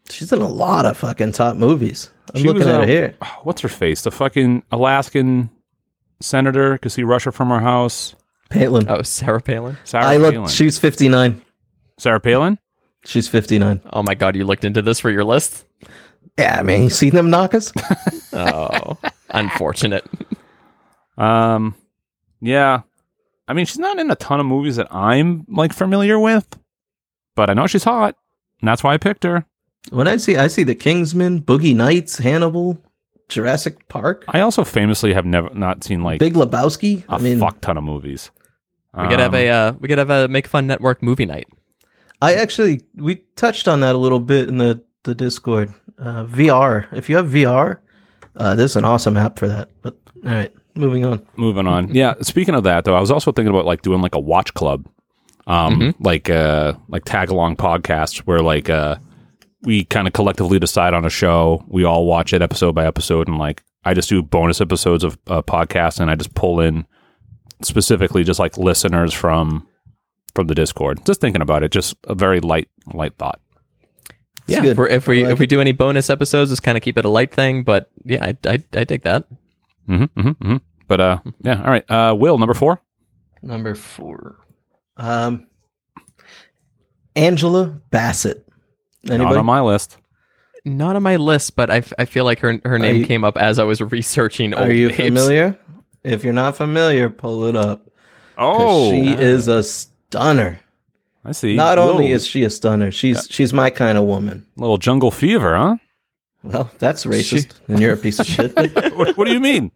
She's 0.10 0.32
in 0.32 0.40
a 0.40 0.48
lot 0.48 0.86
of 0.86 0.96
fucking 0.98 1.32
top 1.34 1.56
movies. 1.58 2.10
I'm 2.34 2.42
She 2.42 2.48
looking 2.48 2.60
was, 2.60 2.68
at 2.68 2.76
uh, 2.76 2.80
her 2.82 2.88
here. 2.88 3.16
oh, 3.22 3.40
What's 3.44 3.62
her 3.62 3.70
face? 3.70 4.04
The 4.04 4.12
fucking 4.12 4.64
Alaskan 4.72 5.50
senator. 6.22 6.78
Could 6.78 6.92
see 6.92 7.04
Russia 7.04 7.32
from 7.32 7.50
her 7.50 7.60
house. 7.60 8.16
Palin. 8.50 8.86
Oh, 8.90 9.02
Sarah 9.02 9.42
Palin. 9.42 9.78
Sarah 9.86 10.06
I 10.06 10.18
Palin. 10.18 10.42
look. 10.42 10.50
She's 10.50 10.78
59. 10.78 11.42
Sarah 11.98 12.20
Palin. 12.20 12.58
She's 13.06 13.28
59. 13.28 13.82
Oh 13.94 14.04
my 14.04 14.14
God, 14.14 14.36
you 14.36 14.44
looked 14.46 14.64
into 14.66 14.82
this 14.82 15.00
for 15.00 15.10
your 15.10 15.24
list. 15.24 15.66
Yeah, 16.38 16.58
I 16.60 16.64
mean, 16.64 16.84
you 16.84 16.90
seen 16.90 17.12
them 17.16 17.30
knockers? 17.30 17.72
Oh, 18.34 18.98
unfortunate. 19.32 20.06
Um, 21.18 21.76
yeah. 22.40 22.82
I 23.48 23.54
mean, 23.54 23.66
she's 23.66 23.78
not 23.80 24.00
in 24.00 24.10
a 24.10 24.16
ton 24.16 24.40
of 24.40 24.46
movies 24.46 24.78
that 24.78 24.88
I'm 24.94 25.46
like 25.50 25.74
familiar 25.74 26.18
with, 26.18 26.48
but 27.36 27.50
I 27.50 27.54
know 27.54 27.68
she's 27.68 27.84
hot, 27.84 28.16
and 28.62 28.68
that's 28.68 28.84
why 28.84 28.94
I 28.94 28.98
picked 28.98 29.24
her. 29.26 29.46
when 29.90 30.08
I 30.08 30.16
see, 30.18 30.38
I 30.38 30.48
see 30.48 30.64
the 30.64 30.76
Kingsman, 30.76 31.42
Boogie 31.42 31.76
Nights, 31.76 32.18
Hannibal, 32.20 32.82
Jurassic 33.32 33.88
Park, 33.88 34.26
I 34.28 34.42
also 34.42 34.64
famously 34.64 35.14
have 35.14 35.26
never 35.26 35.50
not 35.54 35.84
seen 35.84 36.04
like 36.04 36.20
Big 36.20 36.34
Lebowski. 36.36 37.04
a 37.10 37.14
I 37.14 37.18
mean, 37.18 37.40
fuck 37.40 37.60
ton 37.62 37.78
of 37.78 37.84
movies. 37.84 38.30
We 38.96 39.08
could 39.08 39.20
have 39.20 39.34
a 39.34 39.48
uh, 39.50 39.72
we 39.80 39.88
could 39.88 39.98
have 39.98 40.10
a 40.10 40.28
Make 40.28 40.48
Fun 40.48 40.68
Network 40.68 41.02
movie 41.02 41.26
night. 41.26 41.48
I 42.22 42.36
actually 42.36 42.82
we 42.96 43.16
touched 43.36 43.68
on 43.68 43.80
that 43.80 43.96
a 43.96 43.98
little 43.98 44.20
bit 44.20 44.50
in 44.50 44.58
the 44.58 44.84
the 45.04 45.16
Discord. 45.16 45.74
Uh, 45.98 46.26
VR. 46.26 46.88
If 46.94 47.10
you 47.10 47.16
have 47.16 47.28
VR, 47.28 47.78
uh, 48.36 48.56
this 48.56 48.72
is 48.72 48.76
an 48.76 48.86
awesome 48.86 49.16
app 49.18 49.38
for 49.40 49.48
that. 49.48 49.70
But 49.82 49.96
all 50.26 50.32
right, 50.32 50.54
moving 50.76 51.06
on. 51.06 51.26
moving 51.38 51.68
on. 51.68 51.94
Yeah. 51.94 52.16
Speaking 52.22 52.56
of 52.56 52.64
that, 52.64 52.86
though, 52.86 52.96
I 52.96 53.00
was 53.00 53.12
also 53.12 53.32
thinking 53.32 53.52
about 53.54 53.66
like 53.66 53.82
doing 53.84 54.02
like 54.02 54.16
a 54.16 54.20
watch 54.20 54.54
club, 54.56 54.88
um, 55.48 55.80
Mm-hmm. 55.80 56.04
like 56.04 56.30
uh, 56.30 56.74
like 56.90 57.06
tag 57.06 57.30
along 57.30 57.56
podcasts 57.58 58.18
where 58.20 58.42
like 58.42 58.70
uh, 58.70 58.96
we 59.64 59.84
kind 59.86 60.07
of 60.07 60.14
collectively 60.14 60.59
decide 60.59 60.93
on 60.93 61.05
a 61.05 61.09
show. 61.09 61.64
We 61.68 61.84
all 61.84 62.05
watch 62.05 62.34
it 62.34 62.41
episode 62.41 62.74
by 62.76 62.86
episode, 62.86 63.28
and 63.28 63.38
like 63.38 63.64
I 63.84 63.93
just 63.93 64.09
do 64.09 64.22
bonus 64.24 64.62
episodes 64.62 65.03
of 65.03 65.18
uh, 65.28 65.41
podcasts, 65.41 65.99
and 65.99 66.09
I 66.09 66.16
just 66.16 66.34
pull 66.36 66.59
in 66.59 66.86
specifically 67.62 68.24
just 68.24 68.39
like 68.39 68.57
listeners 68.57 69.14
from 69.14 69.68
from 70.36 70.47
the 70.47 70.55
Discord. 70.55 71.05
Just 71.05 71.22
thinking 71.22 71.41
about 71.41 71.64
it, 71.64 71.72
just 71.72 71.95
a 72.05 72.16
very 72.16 72.39
light 72.39 72.70
light 72.93 73.16
thought. 73.18 73.39
Yeah, 74.47 74.62
good. 74.62 74.72
if, 74.72 74.78
we're- 74.78 74.91
if 74.93 75.07
we 75.07 75.24
like 75.24 75.34
if 75.34 75.39
we 75.39 75.45
do 75.47 75.62
any 75.62 75.72
bonus 75.72 76.09
episodes, 76.09 76.49
just 76.51 76.64
kind 76.64 76.78
of 76.78 76.84
keep 76.84 76.97
it 76.97 77.05
a 77.05 77.09
light 77.09 77.32
thing. 77.34 77.64
But 77.64 77.89
yeah, 78.03 78.26
I 78.26 78.38
I, 78.49 78.64
I 78.74 78.84
dig 78.84 79.03
that. 79.03 79.26
hmm 79.86 80.05
hmm 80.18 80.30
hmm 80.32 80.57
But 80.88 80.99
uh, 81.01 81.20
yeah. 81.41 81.59
All 81.64 81.70
right. 81.70 81.89
Uh, 81.89 82.16
Will 82.18 82.38
number 82.38 82.53
four. 82.55 82.82
Number 83.43 83.76
four. 83.76 84.38
Um, 84.97 85.47
Angela 87.16 87.66
Bassett. 87.89 88.47
Not 89.04 89.16
Anybody? 89.16 89.38
on 89.39 89.45
my 89.45 89.62
list. 89.62 89.97
Not 90.64 90.95
on 90.95 91.02
my 91.04 91.16
list, 91.16 91.56
but 91.56 91.72
I, 91.72 91.78
f- 91.78 91.93
I 91.97 92.06
feel 92.06 92.24
like 92.24 92.39
her 92.39 92.60
her 92.66 92.78
name 92.78 92.97
you- 92.97 93.06
came 93.08 93.24
up 93.24 93.36
as 93.38 93.58
I 93.60 93.64
was 93.64 93.82
researching. 93.91 94.54
Are 94.54 94.64
old 94.64 94.72
you 94.74 94.88
names. 94.89 94.97
familiar? 95.20 95.58
If 96.04 96.24
you're 96.24 96.34
not 96.34 96.56
familiar, 96.58 97.10
pull 97.10 97.45
it 97.45 97.56
up. 97.56 97.88
Oh, 98.38 98.91
she 98.91 99.08
is 99.10 99.47
a 99.47 99.64
stunner. 99.64 100.60
I 101.24 101.32
see. 101.34 101.56
Not 101.56 101.78
only 101.78 102.12
is 102.12 102.26
she 102.26 102.43
a 102.43 102.49
stunner, 102.49 102.91
she's 102.91 103.28
she's 103.30 103.54
my 103.54 103.70
kind 103.70 103.97
of 103.97 104.06
woman. 104.06 104.45
little 104.56 104.78
jungle 104.78 105.12
fever, 105.12 105.56
huh? 105.56 105.78
Well, 106.43 106.72
that's 106.80 107.06
racist, 107.06 107.52
and 107.68 107.80
you're 107.80 107.93
a 107.93 107.97
piece 107.97 108.20
of 108.20 108.26
shit. 108.28 108.56
what, 108.95 109.16
what 109.18 109.26
do 109.28 109.34
you 109.34 109.39
mean? 109.39 109.72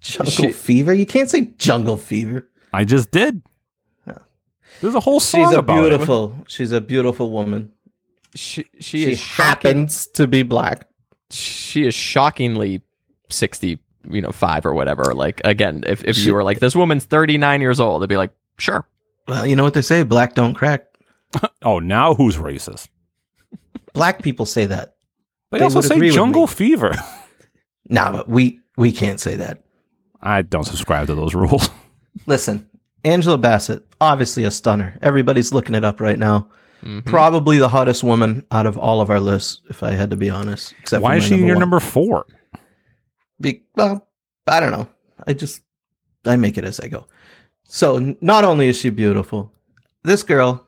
jungle 0.00 0.30
She- 0.32 0.52
fever? 0.52 0.92
You 0.92 1.06
can't 1.06 1.30
say 1.30 1.52
jungle 1.58 1.96
fever. 1.96 2.46
I 2.74 2.84
just 2.84 3.10
did. 3.10 3.40
Yeah, 4.06 4.18
There's 4.82 4.94
a 4.94 5.00
whole 5.00 5.20
song 5.20 5.46
She's 5.48 5.54
a 5.56 5.58
about 5.60 5.78
it. 5.78 5.88
beautiful. 5.90 6.44
She's 6.48 6.72
a 6.72 6.80
beautiful 6.82 7.30
woman. 7.30 7.72
She 8.34 8.64
she, 8.80 9.04
She 9.04 9.12
is 9.12 9.18
shocking, 9.18 9.68
happens 9.70 10.06
to 10.14 10.26
be 10.26 10.42
black. 10.42 10.86
she 11.30 11.86
is 11.86 11.94
shockingly 11.94 12.82
sixty, 13.30 13.78
you 14.08 14.20
know, 14.20 14.30
five 14.32 14.64
or 14.66 14.74
whatever. 14.74 15.14
Like 15.14 15.40
again, 15.44 15.84
if 15.86 16.04
if 16.04 16.16
She- 16.16 16.26
you 16.26 16.34
were 16.34 16.44
like 16.44 16.60
this 16.60 16.74
woman's 16.76 17.04
thirty 17.04 17.38
nine 17.38 17.60
years 17.60 17.80
old, 17.80 18.02
I'd 18.02 18.08
be 18.08 18.16
like, 18.16 18.32
sure. 18.58 18.86
Well, 19.26 19.46
you 19.46 19.56
know 19.56 19.64
what 19.64 19.74
they 19.74 19.82
say: 19.82 20.02
black 20.02 20.34
don't 20.34 20.54
crack. 20.54 20.84
Oh, 21.62 21.78
now 21.80 22.14
who's 22.14 22.36
racist? 22.36 22.88
Black 23.92 24.22
people 24.22 24.46
say 24.46 24.66
that. 24.66 24.94
They, 25.50 25.58
They 25.58 25.64
also 25.64 25.80
say 25.80 26.10
jungle 26.10 26.46
fever. 26.46 26.94
Nah, 27.90 28.12
but 28.12 28.28
we 28.28 28.60
we 28.76 28.92
can't 28.92 29.18
say 29.18 29.36
that. 29.36 29.62
I 30.20 30.42
don't 30.42 30.64
subscribe 30.64 31.06
to 31.06 31.14
those 31.14 31.34
rules. 31.34 31.70
Listen, 32.26 32.68
Angela 33.02 33.38
Bassett, 33.38 33.82
obviously 34.00 34.44
a 34.44 34.50
stunner. 34.50 34.98
Everybody's 35.00 35.54
looking 35.54 35.74
it 35.74 35.84
up 35.84 35.98
right 36.00 36.18
now. 36.18 36.48
Mhm. 36.84 37.04
Probably 37.04 37.58
the 37.58 37.68
hottest 37.68 38.04
woman 38.04 38.44
out 38.52 38.66
of 38.66 38.78
all 38.78 39.00
of 39.00 39.10
our 39.10 39.18
lists, 39.20 39.60
if 39.68 39.82
I 39.82 39.92
had 39.92 40.10
to 40.10 40.16
be 40.16 40.30
honest. 40.30 40.74
Except 40.80 41.02
Why 41.02 41.16
is 41.16 41.24
she 41.24 41.36
your 41.36 41.54
one. 41.56 41.58
number 41.60 41.80
four? 41.80 42.24
Be- 43.40 43.62
well, 43.76 44.06
I 44.46 44.60
don't 44.60 44.70
know. 44.72 44.88
I 45.26 45.32
just 45.32 45.62
I 46.24 46.36
make 46.36 46.56
it 46.58 46.64
as 46.64 46.78
I 46.80 46.88
go. 46.88 47.06
So 47.64 48.16
not 48.20 48.44
only 48.44 48.68
is 48.68 48.78
she 48.78 48.90
beautiful, 48.90 49.52
this 50.04 50.22
girl, 50.22 50.66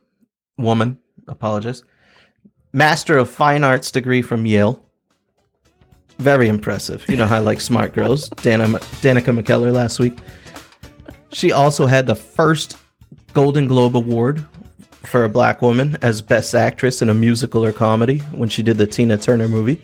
woman, 0.58 0.98
apologize, 1.28 1.82
master 2.72 3.16
of 3.16 3.30
fine 3.30 3.64
arts 3.64 3.90
degree 3.90 4.22
from 4.22 4.46
Yale. 4.46 4.82
Very 6.18 6.48
impressive. 6.48 7.04
You 7.08 7.16
know 7.16 7.26
how 7.26 7.36
I 7.36 7.40
like 7.40 7.60
smart 7.60 7.94
girls. 7.94 8.28
Dana, 8.42 8.66
Danica 9.00 9.32
McKellar 9.38 9.72
last 9.72 9.98
week. 9.98 10.18
She 11.32 11.52
also 11.52 11.86
had 11.86 12.06
the 12.06 12.14
first 12.16 12.76
Golden 13.32 13.66
Globe 13.68 13.96
Award 13.96 14.44
for 15.04 15.24
a 15.24 15.28
black 15.28 15.62
woman 15.62 15.96
as 16.02 16.22
best 16.22 16.54
actress 16.54 17.02
in 17.02 17.08
a 17.08 17.14
musical 17.14 17.64
or 17.64 17.72
comedy 17.72 18.18
when 18.32 18.48
she 18.48 18.62
did 18.62 18.78
the 18.78 18.86
Tina 18.86 19.16
Turner 19.16 19.48
movie. 19.48 19.80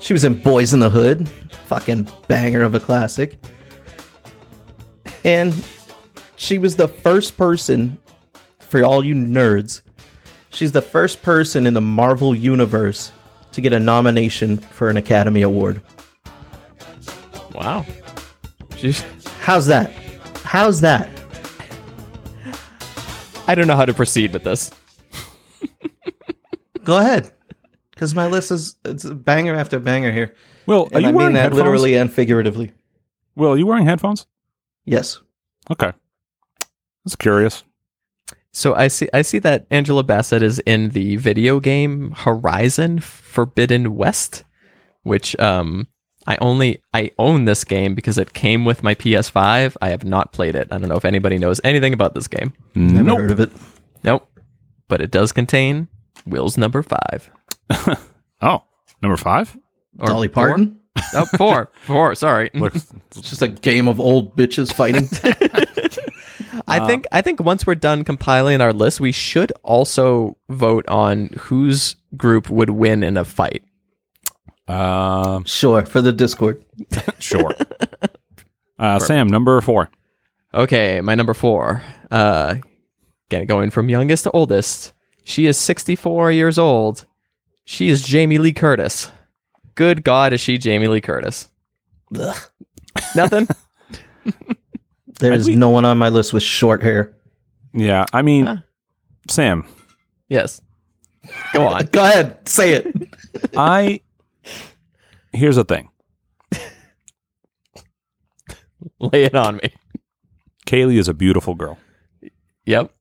She 0.00 0.12
was 0.12 0.24
in 0.24 0.40
Boys 0.40 0.74
in 0.74 0.80
the 0.80 0.90
Hood, 0.90 1.28
fucking 1.66 2.08
banger 2.28 2.62
of 2.62 2.74
a 2.74 2.80
classic. 2.80 3.38
And 5.24 5.54
she 6.36 6.58
was 6.58 6.76
the 6.76 6.88
first 6.88 7.36
person, 7.36 7.98
for 8.58 8.82
all 8.84 9.04
you 9.04 9.14
nerds, 9.14 9.82
she's 10.50 10.72
the 10.72 10.82
first 10.82 11.22
person 11.22 11.66
in 11.66 11.74
the 11.74 11.80
Marvel 11.80 12.34
Universe 12.34 13.12
to 13.52 13.60
get 13.60 13.72
a 13.72 13.80
nomination 13.80 14.58
for 14.58 14.90
an 14.90 14.96
Academy 14.96 15.42
Award. 15.42 15.80
Wow. 17.54 17.86
She's, 18.76 19.04
How's 19.40 19.66
that? 19.66 19.92
How's 20.42 20.80
that? 20.80 21.08
I 23.46 23.54
don't 23.54 23.66
know 23.66 23.76
how 23.76 23.84
to 23.84 23.94
proceed 23.94 24.32
with 24.32 24.44
this. 24.44 24.70
Go 26.84 26.98
ahead. 26.98 27.32
Because 27.90 28.14
my 28.14 28.26
list 28.26 28.50
is 28.50 28.76
it's 28.84 29.04
banger 29.04 29.54
after 29.54 29.78
banger 29.78 30.10
here. 30.12 30.34
Will, 30.66 30.84
are 30.84 30.88
And 30.94 31.02
you 31.02 31.08
I 31.08 31.12
mean 31.12 31.14
wearing 31.14 31.34
that 31.34 31.42
headphones? 31.42 31.58
literally 31.62 31.94
and 31.96 32.12
figuratively. 32.12 32.72
Will, 33.36 33.50
are 33.52 33.56
you 33.56 33.66
wearing 33.66 33.86
headphones? 33.86 34.26
Yes. 34.84 35.20
Okay. 35.70 35.92
That's 37.04 37.16
curious. 37.16 37.64
So 38.52 38.74
I 38.74 38.88
see 38.88 39.08
I 39.12 39.22
see 39.22 39.38
that 39.40 39.66
Angela 39.70 40.02
Bassett 40.02 40.42
is 40.42 40.58
in 40.60 40.90
the 40.90 41.16
video 41.16 41.60
game 41.60 42.12
Horizon 42.12 43.00
Forbidden 43.00 43.94
West, 43.96 44.44
which 45.02 45.38
um 45.38 45.88
I 46.26 46.36
only 46.40 46.82
I 46.94 47.10
own 47.18 47.44
this 47.44 47.64
game 47.64 47.94
because 47.94 48.16
it 48.18 48.32
came 48.32 48.64
with 48.64 48.82
my 48.82 48.94
PS5. 48.94 49.76
I 49.82 49.88
have 49.90 50.04
not 50.04 50.32
played 50.32 50.54
it. 50.54 50.68
I 50.70 50.78
don't 50.78 50.88
know 50.88 50.96
if 50.96 51.04
anybody 51.04 51.38
knows 51.38 51.60
anything 51.64 51.92
about 51.92 52.14
this 52.14 52.28
game. 52.28 52.52
Never 52.74 53.04
Nope. 53.04 53.18
heard 53.18 53.30
of 53.30 53.40
it. 53.40 53.52
Nope. 54.02 54.28
But 54.88 55.00
it 55.00 55.10
does 55.10 55.32
contain 55.32 55.88
Will's 56.26 56.56
number 56.58 56.82
5. 56.82 57.30
Oh, 58.42 58.62
number 59.00 59.16
five? 59.16 59.56
Or 59.98 60.06
Dolly 60.08 60.28
four? 60.28 60.48
Parton? 60.48 60.78
Oh, 61.14 61.24
four. 61.38 61.70
Four, 61.86 62.14
sorry. 62.14 62.50
It's 62.54 62.90
just 63.30 63.40
a 63.42 63.48
game 63.48 63.88
of 63.88 63.98
old 63.98 64.36
bitches 64.36 64.70
fighting. 64.72 65.08
I 66.68 66.86
think 66.86 67.06
I 67.10 67.20
think 67.22 67.40
once 67.40 67.66
we're 67.66 67.74
done 67.74 68.04
compiling 68.04 68.60
our 68.60 68.72
list, 68.72 69.00
we 69.00 69.12
should 69.12 69.50
also 69.62 70.36
vote 70.50 70.86
on 70.88 71.28
whose 71.38 71.96
group 72.16 72.48
would 72.50 72.70
win 72.70 73.02
in 73.02 73.16
a 73.16 73.24
fight. 73.24 73.63
Um, 74.68 75.44
sure, 75.44 75.84
for 75.86 76.00
the 76.00 76.12
Discord. 76.12 76.64
sure. 77.18 77.54
Uh, 78.76 78.98
Sam, 78.98 79.28
number 79.28 79.60
four. 79.60 79.88
Okay, 80.52 81.00
my 81.00 81.14
number 81.14 81.32
four. 81.32 81.80
Uh, 82.10 82.56
again, 83.28 83.46
going 83.46 83.70
from 83.70 83.88
youngest 83.88 84.24
to 84.24 84.32
oldest. 84.32 84.92
She 85.22 85.46
is 85.46 85.56
64 85.56 86.32
years 86.32 86.58
old. 86.58 87.06
She 87.64 87.88
is 87.88 88.02
Jamie 88.02 88.38
Lee 88.38 88.52
Curtis. 88.52 89.12
Good 89.76 90.02
God, 90.02 90.32
is 90.32 90.40
she 90.40 90.58
Jamie 90.58 90.88
Lee 90.88 91.00
Curtis? 91.00 91.48
Ugh. 92.18 92.36
Nothing. 93.14 93.46
There 95.20 95.32
is 95.32 95.48
no 95.48 95.70
one 95.70 95.84
on 95.84 95.96
my 95.96 96.08
list 96.08 96.32
with 96.32 96.42
short 96.42 96.82
hair. 96.82 97.14
Yeah, 97.72 98.06
I 98.12 98.22
mean, 98.22 98.46
Huh. 98.46 98.56
Sam, 99.28 99.66
yes. 100.28 100.60
Go 101.52 101.66
on. 101.68 101.86
Go 101.86 102.02
ahead, 102.02 102.46
say 102.48 102.72
it. 102.74 103.08
I. 103.56 104.00
Here's 105.34 105.56
the 105.56 105.64
thing 105.64 105.90
Lay 109.00 109.24
it 109.24 109.34
on 109.34 109.56
me. 109.56 109.72
Kaylee 110.66 110.98
is 110.98 111.08
a 111.08 111.14
beautiful 111.14 111.54
girl. 111.54 111.78
Yep. 112.66 112.92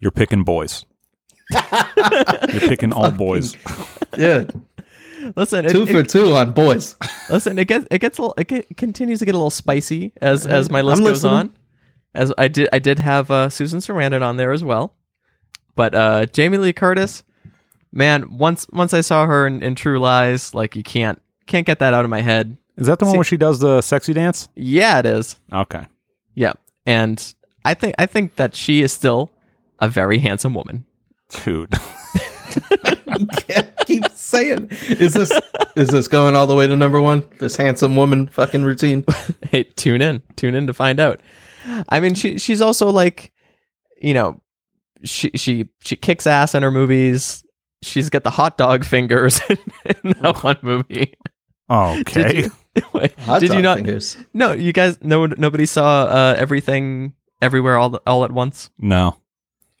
You're 0.00 0.10
picking 0.10 0.44
boys. 0.44 0.84
You're 1.52 2.60
picking 2.60 2.92
all 2.92 3.10
boys. 3.10 3.56
Yeah, 4.16 4.44
Listen, 5.36 5.66
two 5.68 5.82
it- 5.82 5.88
for 5.88 6.02
two 6.02 6.34
on 6.34 6.52
boys. 6.52 6.96
listen. 7.30 7.58
It 7.58 7.66
gets 7.68 7.86
it 7.90 7.98
gets 8.00 8.18
a 8.18 8.22
little, 8.22 8.34
it, 8.38 8.48
get, 8.48 8.76
continues 8.76 9.18
to 9.20 9.24
get 9.24 9.34
a 9.34 9.38
little 9.38 9.50
spicy 9.50 10.12
as 10.20 10.46
as 10.46 10.70
my 10.70 10.80
I'm 10.80 10.86
list 10.86 11.02
goes 11.02 11.10
listening. 11.24 11.32
on. 11.34 11.56
As 12.14 12.32
I 12.38 12.48
did, 12.48 12.68
I 12.72 12.78
did 12.78 12.98
have 12.98 13.30
uh, 13.30 13.48
Susan 13.50 13.80
Sarandon 13.80 14.22
on 14.22 14.36
there 14.38 14.52
as 14.52 14.64
well, 14.64 14.94
but 15.74 15.94
uh, 15.94 16.26
Jamie 16.26 16.58
Lee 16.58 16.72
Curtis, 16.72 17.22
man. 17.92 18.38
Once 18.38 18.66
once 18.72 18.94
I 18.94 19.00
saw 19.02 19.26
her 19.26 19.46
in, 19.46 19.62
in 19.62 19.74
True 19.74 19.98
Lies, 19.98 20.54
like 20.54 20.74
you 20.76 20.82
can't 20.82 21.20
can't 21.46 21.66
get 21.66 21.78
that 21.78 21.94
out 21.94 22.04
of 22.04 22.10
my 22.10 22.20
head. 22.20 22.56
Is 22.76 22.86
that 22.88 22.98
the 22.98 23.06
one 23.06 23.16
where 23.16 23.24
she 23.24 23.36
does 23.36 23.60
the 23.60 23.80
sexy 23.80 24.12
dance? 24.12 24.48
Yeah, 24.54 24.98
it 24.98 25.06
is. 25.06 25.36
Okay. 25.52 25.86
Yeah, 26.34 26.52
and 26.84 27.34
I 27.64 27.74
think 27.74 27.94
I 27.98 28.06
think 28.06 28.36
that 28.36 28.54
she 28.54 28.82
is 28.82 28.92
still 28.92 29.30
a 29.80 29.88
very 29.88 30.18
handsome 30.18 30.54
woman. 30.54 30.84
Dude. 31.44 31.72
Can't 33.48 33.72
keep 33.86 34.04
saying. 34.14 34.68
Is 34.88 35.14
this 35.14 35.32
is 35.74 35.88
this 35.88 36.08
going 36.08 36.36
all 36.36 36.46
the 36.46 36.54
way 36.54 36.66
to 36.66 36.76
number 36.76 37.00
one? 37.00 37.24
This 37.38 37.56
handsome 37.56 37.96
woman 37.96 38.28
fucking 38.28 38.64
routine. 38.64 39.04
hey, 39.50 39.64
tune 39.64 40.02
in, 40.02 40.22
tune 40.36 40.54
in 40.54 40.66
to 40.66 40.74
find 40.74 41.00
out. 41.00 41.20
I 41.88 42.00
mean, 42.00 42.14
she 42.14 42.38
she's 42.38 42.60
also 42.60 42.90
like, 42.90 43.32
you 44.00 44.14
know, 44.14 44.40
she 45.04 45.30
she 45.34 45.68
she 45.80 45.96
kicks 45.96 46.26
ass 46.26 46.54
in 46.54 46.62
her 46.62 46.70
movies. 46.70 47.42
She's 47.82 48.10
got 48.10 48.24
the 48.24 48.30
hot 48.30 48.58
dog 48.58 48.84
fingers 48.84 49.40
in, 49.48 49.58
in 50.04 50.14
that 50.22 50.42
one 50.42 50.58
movie. 50.62 51.14
Okay. 51.70 52.42
Did 52.42 52.44
you, 52.76 52.82
wait, 52.92 53.14
did 53.40 53.52
you 53.52 53.62
not? 53.62 53.78
fingers. 53.78 54.16
No, 54.34 54.52
you 54.52 54.72
guys. 54.72 54.98
No, 55.02 55.26
nobody 55.26 55.66
saw 55.66 56.04
uh, 56.04 56.34
everything, 56.38 57.14
everywhere, 57.42 57.76
all 57.78 57.96
all 58.06 58.24
at 58.24 58.32
once. 58.32 58.70
No. 58.78 59.16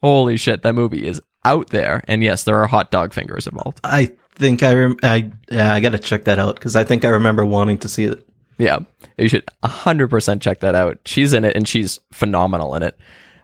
Holy 0.02 0.36
shit, 0.36 0.62
that 0.62 0.74
movie 0.74 1.06
is 1.06 1.20
out 1.44 1.68
there. 1.70 2.02
And 2.08 2.22
yes, 2.22 2.44
there 2.44 2.60
are 2.62 2.66
hot 2.66 2.90
dog 2.90 3.12
fingers 3.12 3.46
involved. 3.46 3.80
I 3.84 4.12
think 4.34 4.62
I 4.62 4.74
rem- 4.74 4.96
I 5.02 5.30
yeah 5.50 5.72
I 5.74 5.80
got 5.80 5.90
to 5.92 5.98
check 5.98 6.24
that 6.24 6.38
out 6.38 6.56
because 6.56 6.76
I 6.76 6.84
think 6.84 7.04
I 7.04 7.08
remember 7.08 7.44
wanting 7.44 7.78
to 7.78 7.88
see 7.88 8.04
it. 8.04 8.26
Yeah, 8.58 8.78
you 9.18 9.28
should 9.28 9.44
100% 9.64 10.40
check 10.40 10.60
that 10.60 10.74
out. 10.74 10.98
She's 11.04 11.34
in 11.34 11.44
it 11.44 11.54
and 11.56 11.68
she's 11.68 12.00
phenomenal 12.12 12.74
in 12.74 12.82
it. 12.82 12.98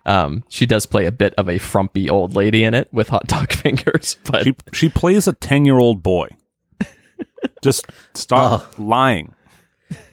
Um, 0.07 0.43
she 0.49 0.65
does 0.67 0.87
play 0.87 1.05
a 1.07 1.13
bit 1.13 1.35
of 1.35 1.49
a 1.51 1.59
frumpy 1.59 2.09
old 2.09 2.35
lady 2.35 2.65
in 2.65 2.73
it 2.75 2.89
with 2.93 3.09
hot 3.09 3.27
dog 3.27 3.53
fingers, 3.53 4.17
but 4.25 4.45
She 4.45 4.55
she 4.73 4.89
plays 4.89 5.29
a 5.29 5.35
10-year-old 5.35 6.03
boy. 6.03 6.29
Just 7.63 7.87
stop 8.15 8.79
lying. 8.79 9.35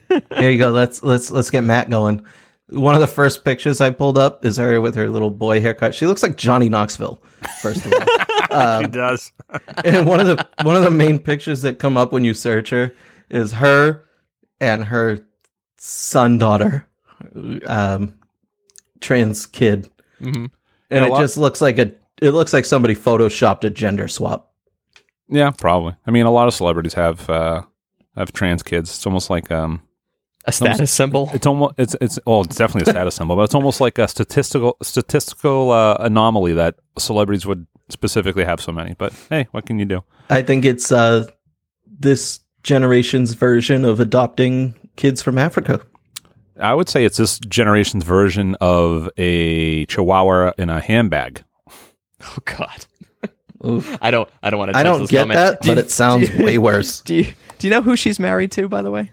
Here 0.08 0.50
you 0.50 0.58
go. 0.58 0.70
Let's 0.70 1.02
let's 1.02 1.30
let's 1.30 1.50
get 1.50 1.62
Matt 1.64 1.90
going. 1.90 2.24
One 2.68 2.94
of 2.94 3.00
the 3.00 3.06
first 3.08 3.44
pictures 3.44 3.80
I 3.80 3.90
pulled 3.90 4.16
up 4.16 4.44
is 4.44 4.56
her 4.56 4.80
with 4.80 4.94
her 4.94 5.08
little 5.08 5.30
boy 5.30 5.60
haircut. 5.60 5.94
She 5.94 6.06
looks 6.06 6.22
like 6.22 6.36
Johnny 6.36 6.68
Knoxville. 6.68 7.20
First 7.60 7.84
of 7.86 7.92
all, 7.92 8.50
um, 8.56 8.90
does. 8.90 9.32
and 9.84 10.06
one 10.06 10.20
of 10.20 10.26
the 10.28 10.48
one 10.62 10.76
of 10.76 10.82
the 10.84 10.90
main 10.90 11.18
pictures 11.18 11.62
that 11.62 11.78
come 11.80 11.96
up 11.96 12.12
when 12.12 12.24
you 12.24 12.34
search 12.34 12.70
her 12.70 12.94
is 13.30 13.52
her 13.52 14.04
and 14.60 14.84
her 14.84 15.20
son 15.78 16.38
daughter, 16.38 16.86
um, 17.66 18.14
trans 19.00 19.46
kid, 19.46 19.88
Mhm. 20.20 20.34
and 20.36 20.50
Yeah, 20.90 21.06
it 21.06 21.10
lot- 21.10 21.20
just 21.20 21.36
looks 21.36 21.60
like 21.60 21.78
a 21.78 21.92
it 22.20 22.30
looks 22.32 22.52
like 22.52 22.64
somebody 22.64 22.94
photoshopped 22.94 23.64
a 23.64 23.70
gender 23.70 24.06
swap. 24.06 24.49
Yeah, 25.30 25.50
probably. 25.50 25.94
I 26.06 26.10
mean, 26.10 26.26
a 26.26 26.30
lot 26.30 26.48
of 26.48 26.54
celebrities 26.54 26.94
have 26.94 27.28
uh 27.30 27.62
have 28.16 28.32
trans 28.32 28.62
kids. 28.62 28.90
It's 28.90 29.06
almost 29.06 29.30
like 29.30 29.50
um 29.50 29.82
a 30.46 30.52
status 30.52 30.90
symbol. 30.90 31.30
it's 31.34 31.46
almost 31.46 31.74
it's 31.78 31.96
it's 32.00 32.18
oh 32.26 32.42
it's 32.42 32.56
definitely 32.56 32.90
a 32.90 32.92
status 32.94 33.14
symbol, 33.14 33.36
but 33.36 33.42
it's 33.42 33.54
almost 33.54 33.80
like 33.80 33.98
a 33.98 34.08
statistical 34.08 34.76
statistical 34.82 35.70
uh, 35.70 35.96
anomaly 36.00 36.54
that 36.54 36.76
celebrities 36.98 37.46
would 37.46 37.66
specifically 37.88 38.44
have 38.44 38.60
so 38.60 38.72
many. 38.72 38.94
But 38.94 39.12
hey, 39.28 39.48
what 39.52 39.66
can 39.66 39.78
you 39.78 39.84
do? 39.84 40.02
I 40.30 40.42
think 40.42 40.64
it's 40.64 40.90
uh, 40.90 41.26
this 41.86 42.40
generation's 42.62 43.34
version 43.34 43.84
of 43.84 44.00
adopting 44.00 44.74
kids 44.96 45.22
from 45.22 45.38
Africa. 45.38 45.80
I 46.58 46.74
would 46.74 46.88
say 46.88 47.04
it's 47.04 47.16
this 47.16 47.38
generation's 47.38 48.04
version 48.04 48.54
of 48.60 49.08
a 49.16 49.86
chihuahua 49.86 50.52
in 50.58 50.68
a 50.68 50.80
handbag. 50.80 51.42
Oh 52.22 52.36
God. 52.44 52.84
Oof. 53.66 53.98
I 54.00 54.10
don't. 54.10 54.28
I 54.42 54.50
don't 54.50 54.58
want 54.58 54.72
to. 54.72 54.78
I 54.78 54.82
don't 54.82 55.08
get 55.08 55.28
that, 55.28 55.58
but 55.62 55.76
it 55.78 55.90
sounds 55.90 56.30
way 56.34 56.56
worse. 56.68 57.00
Do 57.02 57.14
you, 57.14 57.32
do 57.58 57.66
you 57.66 57.70
know 57.70 57.82
who 57.82 57.94
she's 57.96 58.18
married 58.18 58.52
to, 58.52 58.68
by 58.68 58.80
the 58.82 58.90
way? 58.90 59.10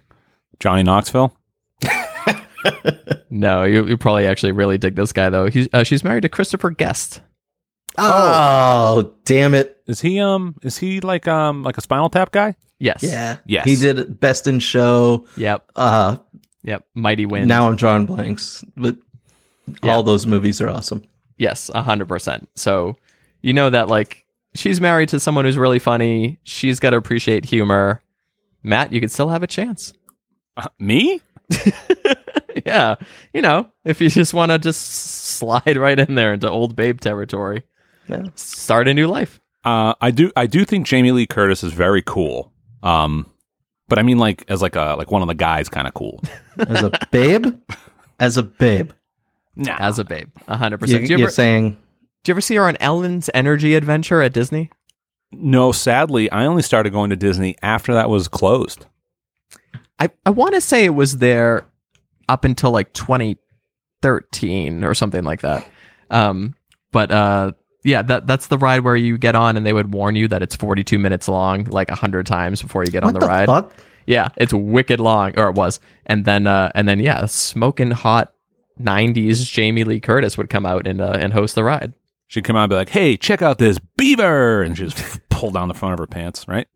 Johnny 0.59 0.83
Knoxville. 0.83 1.35
No, 3.29 3.63
you, 3.63 3.85
you 3.85 3.97
probably 3.97 4.25
actually 4.25 4.51
really 4.53 4.77
dig 4.77 4.95
this 4.95 5.11
guy 5.13 5.29
though. 5.29 5.49
He's 5.49 5.67
uh, 5.73 5.83
she's 5.83 6.03
married 6.03 6.21
to 6.21 6.29
Christopher 6.29 6.69
Guest. 6.69 7.21
Oh, 7.97 9.13
damn 9.25 9.53
it! 9.53 9.81
Is 9.85 9.99
he 10.01 10.19
um 10.19 10.55
is 10.63 10.77
he 10.77 10.99
like 11.01 11.27
um 11.27 11.63
like 11.63 11.77
a 11.77 11.81
Spinal 11.81 12.09
Tap 12.09 12.31
guy? 12.31 12.55
Yes. 12.79 13.03
Yeah, 13.03 13.37
Yes. 13.45 13.65
He 13.65 13.75
did 13.75 14.19
Best 14.19 14.47
in 14.47 14.59
Show. 14.59 15.25
Yep. 15.35 15.69
Uh, 15.75 16.17
Yep. 16.63 16.85
Mighty 16.95 17.25
Wind. 17.25 17.47
now 17.47 17.67
I'm 17.67 17.75
drawing 17.75 18.05
blanks, 18.05 18.63
but 18.75 18.95
Yeah. 19.83 19.93
all 19.93 20.03
those 20.03 20.25
movies 20.27 20.61
are 20.61 20.69
awesome. 20.69 21.03
Yes, 21.37 21.69
a 21.73 21.81
hundred 21.81 22.07
percent. 22.07 22.49
So 22.55 22.95
you 23.41 23.53
know 23.53 23.69
that 23.69 23.87
like 23.87 24.25
she's 24.58 24.82
married 24.82 25.10
to 25.10 25.20
someone 25.20 25.45
who's 25.45 25.58
really 25.58 25.80
funny. 25.80 26.39
She's 26.43 26.80
got 26.80 26.91
to 26.91 26.97
appreciate 26.97 27.45
humor. 27.45 28.01
Matt, 28.64 28.91
you 28.91 28.99
could 28.99 29.12
still 29.12 29.30
have 29.30 29.43
a 29.43 29.47
chance. 29.47 29.93
Uh, 30.58 30.68
me? 30.80 31.22
yeah, 32.66 32.95
you 33.34 33.41
know, 33.41 33.70
if 33.86 34.01
you 34.01 34.10
just 34.10 34.34
want 34.34 34.51
to 34.51 34.60
just 34.60 34.82
slide 34.82 35.78
right 35.78 35.97
in 35.99 36.16
there 36.16 36.34
into 36.34 36.49
old 36.49 36.76
babe 36.76 36.99
territory, 36.99 37.64
Yeah. 38.08 38.24
start 38.36 38.88
a 38.88 38.93
new 38.93 39.08
life. 39.08 39.39
Uh, 39.64 39.93
I 40.01 40.12
do 40.12 40.32
I 40.36 40.47
do 40.47 40.66
think 40.66 40.86
Jamie 40.86 41.12
Lee 41.12 41.28
Curtis 41.28 41.64
is 41.64 41.74
very 41.74 42.01
cool. 42.01 42.51
Um, 42.84 43.30
but 43.89 43.99
I 43.99 44.01
mean 44.03 44.18
like 44.18 44.43
as 44.47 44.62
like 44.62 44.76
a 44.76 44.95
like 44.97 45.12
one 45.12 45.22
of 45.22 45.28
the 45.28 45.34
guys 45.36 45.70
kind 45.70 45.88
of 45.88 45.93
cool. 45.93 46.22
As 46.68 46.84
a 46.84 46.91
babe, 47.12 47.55
as 48.20 48.38
a 48.38 48.43
babe, 48.43 48.91
Nah. 49.55 49.76
As 49.80 49.99
a 49.99 50.03
babe, 50.03 50.30
a 50.47 50.58
hundred 50.58 50.78
you, 50.78 50.80
percent. 50.80 51.08
Do 51.08 51.14
you 51.14 51.18
you're 51.20 51.28
ever 51.28 51.32
saying 51.34 51.78
do 52.28 52.32
you 52.32 52.34
ever 52.34 52.41
see 52.41 52.55
her 52.55 52.65
on 52.65 52.75
Ellen's 52.82 53.30
Energy 53.34 53.73
Adventure 53.73 54.21
at 54.21 54.34
Disney? 54.34 54.69
no, 55.32 55.71
sadly, 55.71 56.30
I 56.30 56.45
only 56.45 56.61
started 56.61 56.91
going 56.91 57.09
to 57.11 57.15
Disney 57.15 57.55
after 57.61 57.93
that 57.93 58.09
was 58.09 58.28
closed. 58.28 58.86
I, 59.97 60.09
I 60.25 60.32
want 60.32 60.53
to 60.53 60.59
say 60.59 60.84
it 60.84 60.89
was 60.93 61.19
there 61.19 61.65
up 62.28 62.43
until 62.43 62.71
like 62.71 62.91
2013 62.91 64.84
or 64.84 64.93
something 64.93 65.23
like 65.23 65.39
that. 65.39 65.65
Um, 66.09 66.53
but 66.91 67.11
uh, 67.13 67.53
yeah, 67.86 68.01
that 68.01 68.28
that's 68.28 68.47
the 68.47 68.57
ride 68.57 68.82
where 68.82 68.97
you 68.97 69.17
get 69.17 69.36
on 69.36 69.55
and 69.55 69.65
they 69.65 69.71
would 69.71 69.93
warn 69.93 70.17
you 70.17 70.28
that 70.28 70.41
it's 70.41 70.57
42 70.57 70.99
minutes 70.99 71.30
long, 71.30 71.63
like 71.63 71.89
a 71.89 71.95
hundred 71.95 72.25
times 72.25 72.61
before 72.61 72.84
you 72.84 72.91
get 72.91 73.03
on 73.03 73.13
what 73.13 73.21
the, 73.21 73.25
the 73.25 73.32
ride. 73.32 73.45
fuck? 73.45 73.73
Yeah, 74.05 74.28
it's 74.36 74.53
wicked 74.53 74.99
long, 74.99 75.39
or 75.39 75.47
it 75.47 75.55
was. 75.55 75.80
And 76.05 76.25
then 76.25 76.45
uh, 76.45 76.73
and 76.75 76.89
then 76.89 76.99
yeah, 76.99 77.25
smoking 77.25 77.91
hot 77.91 78.34
90s 78.82 79.49
Jamie 79.49 79.86
Lee 79.86 80.01
Curtis 80.01 80.38
would 80.38 80.49
come 80.49 80.65
out 80.65 80.88
and 80.88 80.99
uh, 80.99 81.17
and 81.17 81.32
host 81.32 81.55
the 81.55 81.63
ride. 81.63 81.93
She'd 82.28 82.43
come 82.43 82.55
out 82.55 82.63
and 82.63 82.69
be 82.69 82.75
like, 82.75 82.89
"Hey, 82.89 83.15
check 83.17 83.41
out 83.41 83.57
this 83.57 83.80
beaver," 83.97 84.61
and 84.61 84.78
she 84.78 84.86
just 84.88 85.19
pull 85.30 85.51
down 85.51 85.67
the 85.67 85.73
front 85.73 85.93
of 85.93 85.99
her 85.99 86.07
pants, 86.07 86.47
right? 86.47 86.67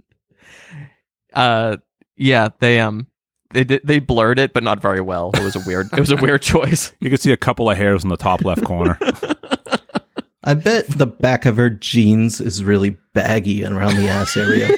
Uh, 1.34 1.78
yeah, 2.16 2.50
they 2.60 2.80
um. 2.80 3.08
They, 3.54 3.66
did, 3.66 3.82
they 3.84 4.00
blurred 4.00 4.40
it, 4.40 4.54
but 4.54 4.64
not 4.64 4.82
very 4.82 5.02
well. 5.02 5.32
It 5.34 5.44
was 5.44 5.58
a 5.58 5.62
weird. 5.68 5.92
It 5.92 6.00
was 6.00 6.10
a 6.10 6.16
weird 6.16 6.42
choice. 6.54 6.94
You 7.02 7.10
could 7.10 7.20
see 7.20 7.34
a 7.34 7.38
couple 7.38 7.70
of 7.70 7.76
hairs 7.76 8.02
in 8.02 8.10
the 8.10 8.16
top 8.16 8.46
left 8.46 8.64
corner. 8.64 8.98
I 10.46 10.54
bet 10.54 10.88
the 10.88 11.06
back 11.06 11.46
of 11.46 11.58
her 11.58 11.70
jeans 11.70 12.40
is 12.40 12.64
really 12.64 12.98
baggy 13.14 13.62
and 13.62 13.76
around 13.76 13.98
the 13.98 14.08
ass 14.08 14.38
area. 14.38 14.70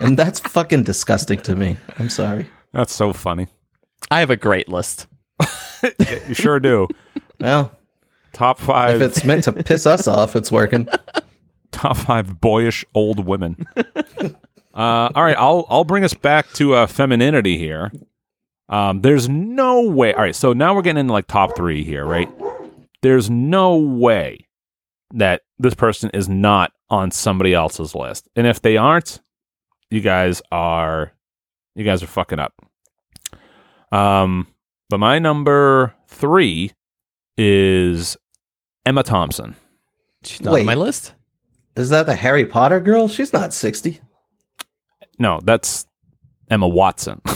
and 0.00 0.18
that's 0.18 0.40
fucking 0.40 0.84
disgusting 0.84 1.38
to 1.42 1.54
me. 1.54 1.76
I'm 1.98 2.08
sorry. 2.08 2.48
That's 2.72 2.94
so 2.94 3.12
funny. 3.12 3.46
I 4.10 4.20
have 4.20 4.30
a 4.30 4.36
great 4.36 4.70
list. 4.70 5.06
You 5.82 6.34
sure 6.34 6.58
do. 6.58 6.88
Well, 7.38 7.75
Top 8.36 8.58
five. 8.58 9.00
if 9.00 9.16
it's 9.16 9.24
meant 9.24 9.44
to 9.44 9.52
piss 9.52 9.86
us 9.86 10.06
off, 10.16 10.36
it's 10.36 10.52
working. 10.52 10.86
top 11.72 11.96
five 11.96 12.38
boyish 12.38 12.84
old 12.94 13.24
women. 13.24 13.66
uh, 13.76 13.82
all 14.74 15.24
right, 15.24 15.36
I'll 15.38 15.64
I'll 15.70 15.84
bring 15.84 16.04
us 16.04 16.12
back 16.12 16.46
to 16.54 16.74
uh, 16.74 16.86
femininity 16.86 17.56
here. 17.56 17.90
Um, 18.68 19.00
there's 19.00 19.26
no 19.26 19.80
way. 19.80 20.12
All 20.12 20.20
right, 20.20 20.36
so 20.36 20.52
now 20.52 20.74
we're 20.74 20.82
getting 20.82 21.00
into 21.00 21.14
like 21.14 21.26
top 21.28 21.56
three 21.56 21.82
here, 21.82 22.04
right? 22.04 22.28
There's 23.00 23.30
no 23.30 23.76
way 23.76 24.46
that 25.14 25.40
this 25.58 25.72
person 25.74 26.10
is 26.12 26.28
not 26.28 26.72
on 26.90 27.10
somebody 27.12 27.54
else's 27.54 27.94
list, 27.94 28.28
and 28.36 28.46
if 28.46 28.60
they 28.60 28.76
aren't, 28.76 29.20
you 29.90 30.02
guys 30.02 30.42
are 30.52 31.12
you 31.74 31.84
guys 31.84 32.02
are 32.02 32.06
fucking 32.06 32.38
up. 32.38 32.52
Um, 33.92 34.48
but 34.90 34.98
my 34.98 35.18
number 35.18 35.94
three 36.06 36.72
is 37.38 38.16
Emma 38.86 39.02
Thompson. 39.02 39.54
She's 40.22 40.40
not 40.40 40.54
Wait. 40.54 40.60
on 40.60 40.66
my 40.66 40.74
list. 40.74 41.12
Is 41.76 41.90
that 41.90 42.06
the 42.06 42.14
Harry 42.14 42.46
Potter 42.46 42.80
girl? 42.80 43.08
She's 43.08 43.32
not 43.32 43.52
60. 43.52 44.00
No, 45.18 45.40
that's 45.42 45.86
Emma 46.50 46.66
Watson. 46.68 47.20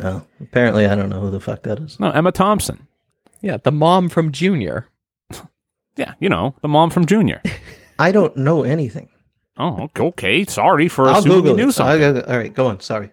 Oh, 0.00 0.22
apparently 0.40 0.86
I 0.86 0.94
don't 0.94 1.08
know 1.08 1.18
who 1.18 1.30
the 1.32 1.40
fuck 1.40 1.64
that 1.64 1.80
is. 1.80 1.98
No, 1.98 2.10
Emma 2.12 2.30
Thompson. 2.30 2.86
Yeah, 3.42 3.56
the 3.56 3.72
mom 3.72 4.08
from 4.08 4.30
Junior. 4.30 4.86
Yeah, 5.96 6.14
you 6.20 6.28
know, 6.28 6.54
the 6.62 6.68
mom 6.68 6.90
from 6.90 7.04
Junior. 7.04 7.42
I 7.98 8.12
don't 8.12 8.36
know 8.36 8.62
anything. 8.62 9.08
oh, 9.56 9.82
okay, 9.84 10.02
okay. 10.04 10.44
Sorry 10.44 10.86
for 10.86 11.08
I'll 11.08 11.18
assuming 11.18 11.38
Google 11.38 11.50
you 11.58 11.64
knew 11.64 11.68
it. 11.70 11.72
something. 11.72 12.00
I'll- 12.04 12.22
all 12.30 12.38
right, 12.38 12.54
go 12.54 12.68
on. 12.68 12.78
Sorry. 12.78 13.10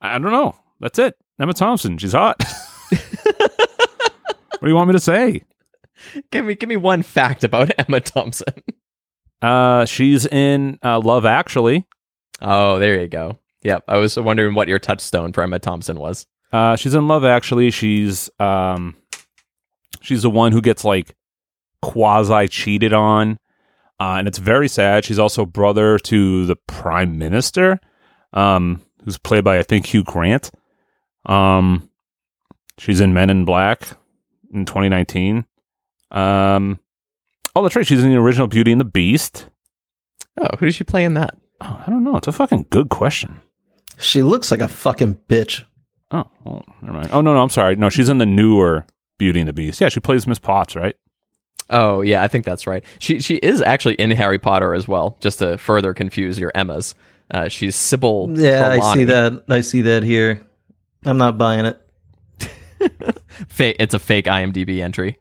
I 0.00 0.12
don't 0.18 0.32
know. 0.32 0.56
That's 0.80 0.98
it. 0.98 1.16
Emma 1.38 1.52
Thompson. 1.52 1.98
She's 1.98 2.14
hot. 2.14 2.42
what 2.88 4.62
do 4.62 4.68
you 4.68 4.74
want 4.74 4.88
me 4.88 4.94
to 4.94 5.00
say? 5.00 5.42
Give 6.30 6.44
me 6.44 6.54
give 6.54 6.68
me 6.68 6.76
one 6.76 7.02
fact 7.02 7.44
about 7.44 7.72
Emma 7.78 8.00
Thompson. 8.00 8.54
Uh, 9.40 9.84
she's 9.84 10.26
in 10.26 10.78
uh, 10.84 11.00
Love 11.00 11.26
Actually. 11.26 11.86
Oh, 12.40 12.78
there 12.78 13.00
you 13.00 13.08
go. 13.08 13.38
Yep. 13.62 13.84
I 13.88 13.96
was 13.98 14.16
wondering 14.16 14.54
what 14.54 14.68
your 14.68 14.78
touchstone 14.78 15.32
for 15.32 15.42
Emma 15.42 15.58
Thompson 15.58 15.98
was. 15.98 16.26
Uh, 16.52 16.76
she's 16.76 16.94
in 16.94 17.08
Love 17.08 17.24
Actually. 17.24 17.70
She's 17.70 18.30
um, 18.38 18.96
she's 20.00 20.22
the 20.22 20.30
one 20.30 20.52
who 20.52 20.60
gets 20.60 20.84
like 20.84 21.14
quasi 21.80 22.48
cheated 22.48 22.92
on, 22.92 23.38
uh, 24.00 24.16
and 24.18 24.28
it's 24.28 24.38
very 24.38 24.68
sad. 24.68 25.04
She's 25.04 25.18
also 25.18 25.46
brother 25.46 25.98
to 26.00 26.46
the 26.46 26.56
prime 26.56 27.18
minister, 27.18 27.80
um, 28.32 28.82
who's 29.04 29.18
played 29.18 29.44
by 29.44 29.58
I 29.58 29.62
think 29.62 29.86
Hugh 29.86 30.04
Grant. 30.04 30.50
Um, 31.26 31.88
she's 32.78 33.00
in 33.00 33.14
Men 33.14 33.30
in 33.30 33.44
Black 33.44 33.96
in 34.52 34.64
2019. 34.66 35.46
Um, 36.12 36.78
oh, 37.56 37.62
that's 37.62 37.74
right. 37.74 37.86
She's 37.86 38.02
in 38.04 38.10
the 38.10 38.16
original 38.16 38.46
Beauty 38.46 38.70
and 38.70 38.80
the 38.80 38.84
Beast. 38.84 39.46
Oh, 40.40 40.56
who 40.58 40.66
did 40.66 40.74
she 40.74 40.84
play 40.84 41.04
in 41.04 41.14
that? 41.14 41.36
Oh, 41.60 41.82
I 41.86 41.90
don't 41.90 42.04
know. 42.04 42.16
It's 42.16 42.28
a 42.28 42.32
fucking 42.32 42.66
good 42.70 42.88
question. 42.88 43.40
She 43.98 44.22
looks 44.22 44.50
like 44.50 44.60
a 44.60 44.68
fucking 44.68 45.18
bitch. 45.28 45.64
Oh, 46.10 46.24
well, 46.44 46.64
never 46.82 46.94
mind. 46.98 47.10
Oh 47.12 47.20
no, 47.20 47.34
no, 47.34 47.42
I'm 47.42 47.48
sorry. 47.48 47.76
No, 47.76 47.88
she's 47.88 48.08
in 48.08 48.18
the 48.18 48.26
newer 48.26 48.86
Beauty 49.18 49.40
and 49.40 49.48
the 49.48 49.52
Beast. 49.52 49.80
Yeah, 49.80 49.88
she 49.88 50.00
plays 50.00 50.26
Miss 50.26 50.38
Potts, 50.38 50.76
right? 50.76 50.96
Oh, 51.70 52.02
yeah, 52.02 52.22
I 52.22 52.28
think 52.28 52.44
that's 52.44 52.66
right. 52.66 52.84
She 52.98 53.20
she 53.20 53.36
is 53.36 53.62
actually 53.62 53.94
in 53.94 54.10
Harry 54.10 54.38
Potter 54.38 54.74
as 54.74 54.86
well, 54.86 55.16
just 55.20 55.38
to 55.38 55.56
further 55.56 55.94
confuse 55.94 56.38
your 56.38 56.52
Emmas. 56.54 56.94
Uh, 57.30 57.48
she's 57.48 57.76
Sybil. 57.76 58.28
Yeah, 58.38 58.68
I 58.68 58.94
see 58.94 59.04
that. 59.04 59.44
I 59.48 59.60
see 59.62 59.82
that 59.82 60.02
here. 60.02 60.46
I'm 61.04 61.16
not 61.18 61.38
buying 61.38 61.64
it. 61.64 61.80
Fa- 63.48 63.80
it's 63.82 63.94
a 63.94 63.98
fake 63.98 64.26
IMDb 64.26 64.82
entry. 64.82 65.18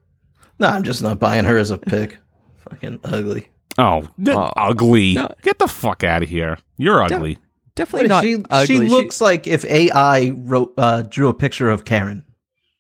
No, 0.62 0.68
I'm 0.68 0.84
just 0.84 1.02
not 1.02 1.20
buying 1.20 1.46
her 1.46 1.58
as 1.58 1.72
a 1.72 1.78
pick. 1.78 2.18
fucking 2.70 3.00
ugly. 3.04 3.50
Oh, 3.78 4.02
th- 4.24 4.38
Oh. 4.38 4.52
ugly! 4.56 5.14
No. 5.16 5.34
Get 5.42 5.60
the 5.60 5.68
fuck 5.68 6.04
out 6.04 6.24
of 6.24 6.30
here. 6.30 6.58
You're 6.78 7.02
ugly. 7.04 7.38
Definitely 7.76 8.10
not 8.10 8.24
she, 8.24 8.44
ugly. 8.50 8.66
she 8.68 8.80
looks 8.90 9.22
like 9.22 9.48
if 9.48 9.64
AI 9.66 10.32
wrote 10.36 10.74
uh, 10.78 11.02
drew 11.04 11.30
a 11.30 11.34
picture 11.34 11.70
of 11.70 11.86
Karen. 11.86 12.24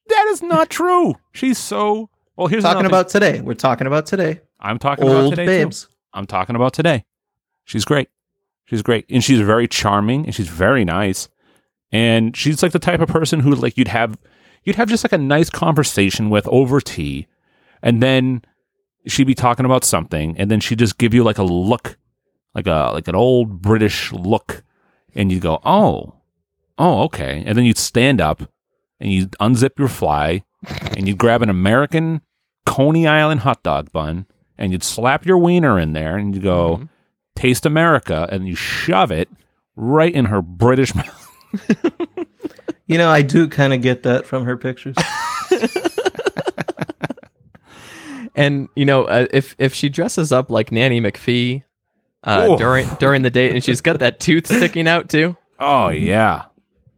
That 0.10 0.28
is 0.30 0.44
not 0.44 0.70
true. 0.70 1.16
She's 1.34 1.58
so. 1.58 2.10
Well, 2.36 2.48
here's 2.48 2.64
talking 2.64 2.82
another 2.86 2.90
thing. 2.90 3.00
about 3.00 3.10
today. 3.10 3.42
We're 3.42 3.54
talking 3.54 3.88
about 3.88 4.06
today. 4.06 4.42
I'm 4.60 4.78
talking 4.80 5.06
about 5.06 5.24
Old 5.24 5.32
today 5.36 5.46
babes. 5.46 5.84
too. 5.86 5.90
I'm 6.14 6.26
talking 6.28 6.56
about 6.56 6.74
today. 6.74 7.06
She's 7.66 7.86
great. 7.86 8.10
She's 8.66 8.82
great, 8.82 9.06
and 9.10 9.24
she's 9.24 9.40
very 9.40 9.68
charming, 9.68 10.26
and 10.26 10.36
she's 10.36 10.48
very 10.50 10.86
nice, 10.86 11.30
and 11.92 12.36
she's 12.38 12.62
like 12.62 12.72
the 12.74 12.80
type 12.80 13.00
of 13.02 13.08
person 13.10 13.40
who 13.40 13.56
like 13.56 13.78
you'd 13.78 13.88
have 13.88 14.18
you'd 14.64 14.76
have 14.76 14.90
just 14.90 15.04
like 15.04 15.14
a 15.14 15.18
nice 15.18 15.50
conversation 15.50 16.30
with 16.30 16.48
over 16.50 16.80
tea, 16.82 17.28
and 17.82 18.02
then 18.02 18.42
she'd 19.08 19.28
be 19.28 19.36
talking 19.36 19.66
about 19.66 19.84
something, 19.84 20.38
and 20.38 20.50
then 20.52 20.60
she'd 20.60 20.80
just 20.80 20.98
give 20.98 21.14
you 21.14 21.24
like 21.24 21.38
a 21.38 21.44
look, 21.44 21.98
like 22.56 22.68
a 22.68 22.92
like 22.94 23.08
an 23.08 23.16
old 23.16 23.62
British 23.62 24.12
look, 24.14 24.64
and 25.16 25.32
you'd 25.32 25.42
go, 25.42 25.60
oh, 25.66 26.16
oh, 26.78 27.04
okay, 27.04 27.44
and 27.46 27.58
then 27.58 27.66
you'd 27.66 27.78
stand 27.78 28.22
up, 28.22 28.42
and 29.00 29.12
you'd 29.12 29.32
unzip 29.42 29.78
your 29.80 29.88
fly, 29.88 30.44
and 30.96 31.08
you'd 31.08 31.18
grab 31.18 31.42
an 31.42 31.50
American 31.50 32.22
Coney 32.66 33.08
Island 33.08 33.42
hot 33.42 33.64
dog 33.64 33.92
bun, 33.92 34.26
and 34.58 34.72
you'd 34.72 34.84
slap 34.84 35.26
your 35.26 35.38
wiener 35.38 35.80
in 35.80 35.94
there, 35.94 36.18
and 36.18 36.34
you'd 36.36 36.44
go, 36.44 36.78
Mhm. 36.78 36.90
taste 37.36 37.66
America, 37.66 38.28
and 38.32 38.48
you 38.48 38.56
shove 38.56 39.12
it 39.12 39.30
right 39.76 40.14
in 40.14 40.26
her 40.26 40.42
British 40.42 40.94
mouth. 40.96 41.28
You 42.88 42.98
know, 42.98 43.10
I 43.10 43.22
do 43.22 43.48
kind 43.48 43.74
of 43.74 43.82
get 43.82 44.04
that 44.04 44.26
from 44.26 44.44
her 44.44 44.58
pictures. 44.58 44.98
And 48.36 48.70
you 48.76 48.86
know, 48.86 49.06
uh, 49.06 49.28
if 49.32 49.56
if 49.60 49.74
she 49.74 49.90
dresses 49.90 50.32
up 50.32 50.50
like 50.50 50.72
Nanny 50.72 51.02
McPhee 51.02 51.64
uh, 52.24 52.56
during 52.56 52.88
during 53.00 53.22
the 53.24 53.30
date, 53.30 53.54
and 53.54 53.64
she's 53.64 53.82
got 53.82 54.00
that 54.00 54.20
tooth 54.20 54.46
sticking 54.58 54.88
out 54.88 55.10
too, 55.10 55.36
Oh 55.60 55.90
yeah, 55.90 56.46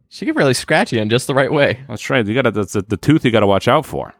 she 0.08 0.26
can 0.26 0.36
really 0.36 0.54
scratch 0.54 0.92
you 0.92 1.00
in 1.00 1.10
just 1.10 1.26
the 1.26 1.34
right 1.34 1.52
way. 1.52 1.84
that's 1.88 2.08
right. 2.08 2.24
You 2.26 2.34
got 2.34 2.42
to 2.42 2.50
that's 2.50 2.72
the, 2.72 2.82
the 2.82 2.96
tooth 2.96 3.24
you 3.24 3.30
got 3.30 3.40
to 3.40 3.46
watch 3.46 3.68
out 3.68 3.84
for. 3.84 4.14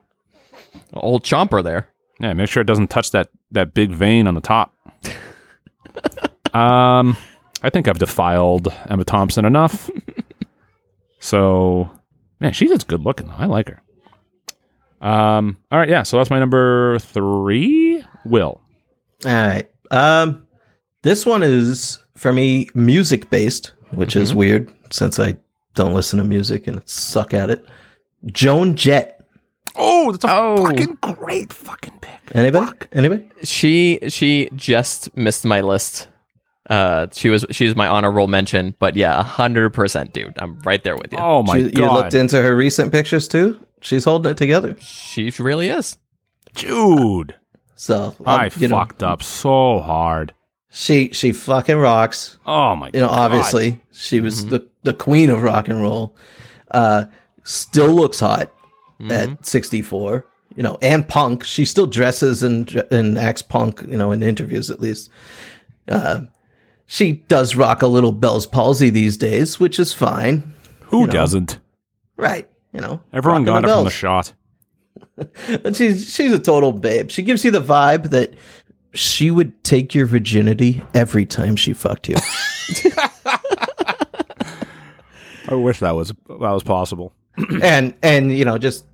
Old 0.93 1.25
chomper 1.25 1.63
there. 1.63 1.89
Yeah, 2.21 2.33
make 2.33 2.49
sure 2.49 2.61
it 2.61 2.67
doesn't 2.67 2.89
touch 2.89 3.11
that 3.13 3.29
that 3.53 3.75
big 3.75 3.91
vein 3.91 4.27
on 4.27 4.35
the 4.35 4.41
top. 4.41 4.75
um, 6.55 7.17
I 7.63 7.71
think 7.71 7.89
I've 7.89 7.99
defiled 7.99 8.69
Emma 8.89 9.05
Thompson 9.05 9.45
enough. 9.45 9.89
so, 11.21 11.91
man, 12.41 12.53
she's 12.53 12.71
just 12.71 12.89
good 12.89 13.01
looking. 13.01 13.29
though. 13.29 13.35
I 13.39 13.47
like 13.47 13.69
her. 13.69 13.81
Um, 15.05 15.57
all 15.71 15.79
right, 15.79 15.89
yeah. 15.89 16.03
So 16.03 16.17
that's 16.17 16.31
my 16.31 16.39
number 16.39 16.99
three. 16.99 18.03
Will. 18.25 18.61
All 19.27 19.33
right. 19.33 19.71
Um, 19.91 20.47
this 21.03 21.25
one 21.27 21.43
is 21.43 21.99
for 22.17 22.33
me 22.33 22.69
music 22.75 23.29
based, 23.31 23.73
which 23.93 24.17
is 24.17 24.35
weird 24.35 24.73
since 24.91 25.19
I 25.21 25.37
don't 25.75 25.95
listen 25.95 26.19
to 26.19 26.25
music 26.25 26.67
and 26.67 26.83
suck 26.89 27.35
at 27.35 27.51
it. 27.51 27.65
Joan 28.27 28.75
Jett. 28.77 29.21
Oh, 29.77 30.13
that's 30.13 30.25
a 30.25 30.29
Oh. 30.31 30.65
fucking 30.67 30.99
great 31.03 31.53
fucking 31.53 31.99
pick. 32.01 32.21
Anybody? 32.35 32.73
Anybody? 32.93 33.29
She 33.43 33.99
she 34.09 34.49
just 34.57 35.15
missed 35.17 35.45
my 35.45 35.61
list. 35.61 36.09
Uh, 36.71 37.09
she 37.13 37.29
was 37.29 37.45
she's 37.51 37.77
my 37.77 37.87
honor 37.89 38.11
roll 38.11 38.29
mention, 38.29 38.75
but 38.79 38.97
yeah, 38.97 39.23
hundred 39.23 39.71
percent, 39.71 40.15
dude. 40.15 40.33
I'm 40.39 40.59
right 40.61 40.83
there 40.83 40.97
with 40.97 41.13
you. 41.13 41.19
Oh 41.19 41.43
my 41.43 41.59
She- 41.59 41.65
you 41.77 41.93
looked 41.93 42.15
into 42.15 42.41
her 42.41 42.57
recent 42.57 42.91
pictures 42.93 43.29
too. 43.29 43.59
She's 43.85 44.05
holding 44.05 44.33
it 44.33 44.37
together. 44.39 44.77
She 44.81 45.31
really 45.39 45.69
is. 45.69 45.97
dude! 46.55 47.35
So 47.77 48.17
I 48.25 48.47
um, 48.47 48.53
you 48.57 48.69
know, 48.69 48.77
fucked 48.79 49.03
up 49.03 49.23
so 49.23 49.81
hard. 49.81 50.33
She 50.71 51.11
she 51.13 51.33
fucking 51.33 51.77
rocks. 51.77 52.39
Oh 52.47 52.75
my 52.77 52.91
You 52.95 53.01
know, 53.01 53.09
god! 53.09 53.31
obviously 53.33 53.81
she 53.93 54.21
was 54.21 54.41
Mm-hmm. 54.41 54.51
the 54.51 54.69
the 54.85 54.95
queen 54.95 55.31
of 55.31 55.43
rock 55.43 55.69
and 55.69 55.81
roll. 55.83 56.17
Uh, 56.71 57.05
still 57.45 57.93
looks 57.93 58.21
hot 58.21 58.51
Mm-hmm. 59.01 59.11
at 59.11 59.45
64. 59.47 60.25
You 60.57 60.63
know, 60.63 60.79
and 60.81 61.07
punk. 61.09 61.43
She 61.45 61.65
still 61.65 61.87
dresses 61.87 62.43
and 62.43 62.71
and 62.91 63.19
acts 63.19 63.43
punk. 63.43 63.83
You 63.89 63.97
know, 63.99 64.13
in 64.13 64.23
interviews 64.23 64.71
at 64.71 64.81
least. 64.81 65.11
Uh, 65.89 66.23
she 66.87 67.13
does 67.29 67.57
rock 67.57 67.83
a 67.83 67.87
little 67.87 68.13
Bell's 68.13 68.47
palsy 68.47 68.89
these 68.91 69.17
days, 69.17 69.59
which 69.61 69.79
is 69.81 69.93
fine. 69.93 70.55
Who 70.87 71.01
you 71.01 71.07
know. 71.09 71.13
doesn't? 71.13 71.59
Right. 72.17 72.49
You 72.75 72.81
know, 72.81 73.01
Everyone 73.13 73.45
got 73.45 73.65
it 73.65 73.69
from 73.69 73.85
the 73.85 73.91
shot. 73.91 74.33
And 75.65 75.77
she's 75.77 76.13
she's 76.13 76.33
a 76.33 76.41
total 76.41 76.73
babe. 76.73 77.09
She 77.11 77.23
gives 77.23 77.45
you 77.45 77.53
the 77.53 77.61
vibe 77.61 78.11
that 78.11 78.35
she 78.95 79.31
would 79.31 79.63
take 79.63 79.95
your 79.95 80.07
virginity 80.07 80.83
every 80.93 81.25
time 81.25 81.55
she 81.55 81.73
fucked 81.73 82.09
you. 82.09 82.17
I 85.49 85.55
wish 85.55 85.79
that 85.81 85.95
was 85.95 86.09
that 86.09 86.39
was 86.39 86.63
possible. 86.63 87.13
and 87.63 87.95
and 88.03 88.37
you 88.37 88.45
know 88.45 88.59
just 88.59 88.87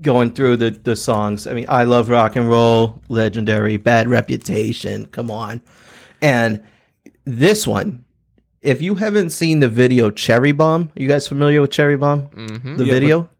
going 0.00 0.32
through 0.32 0.56
the 0.56 0.70
the 0.70 0.96
songs. 0.96 1.46
I 1.46 1.52
mean, 1.52 1.66
I 1.68 1.84
love 1.84 2.08
rock 2.08 2.36
and 2.36 2.48
roll, 2.48 3.02
legendary, 3.08 3.76
bad 3.76 4.08
reputation. 4.08 5.06
Come 5.06 5.30
on, 5.30 5.60
and 6.22 6.62
this 7.24 7.66
one. 7.66 8.04
If 8.60 8.82
you 8.82 8.96
haven't 8.96 9.30
seen 9.30 9.60
the 9.60 9.68
video 9.68 10.10
Cherry 10.10 10.52
Bomb, 10.52 10.90
you 10.96 11.06
guys 11.08 11.28
familiar 11.28 11.60
with 11.60 11.70
Cherry 11.70 11.96
Bomb? 11.96 12.28
Mm-hmm. 12.28 12.76
The 12.76 12.84
Yeah, 12.84 12.92
video? 12.92 13.30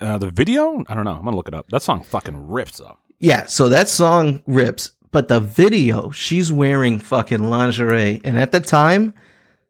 Uh, 0.00 0.18
the 0.18 0.30
video? 0.30 0.82
I 0.88 0.94
don't 0.94 1.04
know. 1.04 1.12
I'm 1.12 1.24
gonna 1.24 1.36
look 1.36 1.48
it 1.48 1.54
up. 1.54 1.68
That 1.70 1.82
song 1.82 2.02
fucking 2.02 2.48
rips 2.48 2.80
up. 2.80 2.98
Yeah, 3.20 3.46
so 3.46 3.68
that 3.68 3.88
song 3.88 4.42
rips, 4.46 4.92
but 5.12 5.28
the 5.28 5.38
video, 5.40 6.10
she's 6.10 6.50
wearing 6.50 6.98
fucking 6.98 7.50
lingerie. 7.50 8.20
And 8.24 8.38
at 8.38 8.50
the 8.50 8.60
time, 8.60 9.14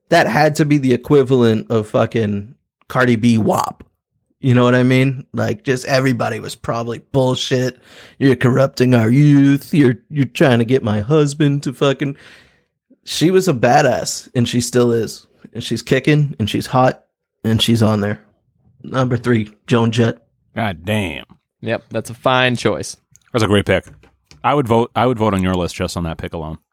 that 0.08 0.26
had 0.26 0.54
to 0.56 0.64
be 0.64 0.78
the 0.78 0.94
equivalent 0.94 1.70
of 1.70 1.88
fucking 1.88 2.54
Cardi 2.88 3.16
B 3.16 3.36
WAP. 3.38 3.84
You 4.40 4.54
know 4.54 4.64
what 4.64 4.74
I 4.74 4.82
mean? 4.82 5.26
Like 5.34 5.64
just 5.64 5.84
everybody 5.84 6.40
was 6.40 6.54
probably 6.54 6.98
bullshit. 6.98 7.78
You're 8.18 8.34
corrupting 8.36 8.94
our 8.94 9.10
youth. 9.10 9.74
You're 9.74 9.96
you're 10.10 10.24
trying 10.26 10.58
to 10.60 10.64
get 10.64 10.82
my 10.82 11.00
husband 11.00 11.62
to 11.64 11.72
fucking 11.72 12.16
She 13.04 13.30
was 13.30 13.48
a 13.48 13.52
badass 13.54 14.30
and 14.34 14.48
she 14.48 14.60
still 14.60 14.92
is. 14.92 15.26
And 15.52 15.62
she's 15.62 15.82
kicking 15.82 16.34
and 16.38 16.48
she's 16.48 16.66
hot 16.66 17.04
and 17.44 17.60
she's 17.60 17.82
on 17.82 18.00
there. 18.00 18.24
Number 18.82 19.16
3, 19.16 19.52
Joan 19.66 19.90
Jett. 19.92 20.24
God 20.54 20.84
damn. 20.84 21.24
Yep, 21.60 21.84
that's 21.90 22.10
a 22.10 22.14
fine 22.14 22.56
choice. 22.56 22.96
That's 23.32 23.44
a 23.44 23.48
great 23.48 23.66
pick. 23.66 23.86
I 24.44 24.54
would 24.54 24.66
vote. 24.66 24.90
I 24.96 25.06
would 25.06 25.18
vote 25.18 25.34
on 25.34 25.42
your 25.42 25.54
list 25.54 25.74
just 25.76 25.96
on 25.96 26.04
that 26.04 26.18
pick 26.18 26.32
alone. 26.32 26.58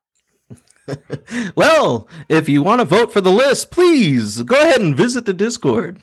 Well, 1.56 2.08
if 2.30 2.50
you 2.50 2.64
want 2.64 2.82
to 2.82 2.86
vote 2.86 3.14
for 3.14 3.22
the 3.22 3.32
list, 3.32 3.70
please 3.70 4.42
go 4.42 4.56
ahead 4.60 4.82
and 4.82 4.98
visit 4.98 5.26
the 5.26 5.34
Discord. 5.34 6.02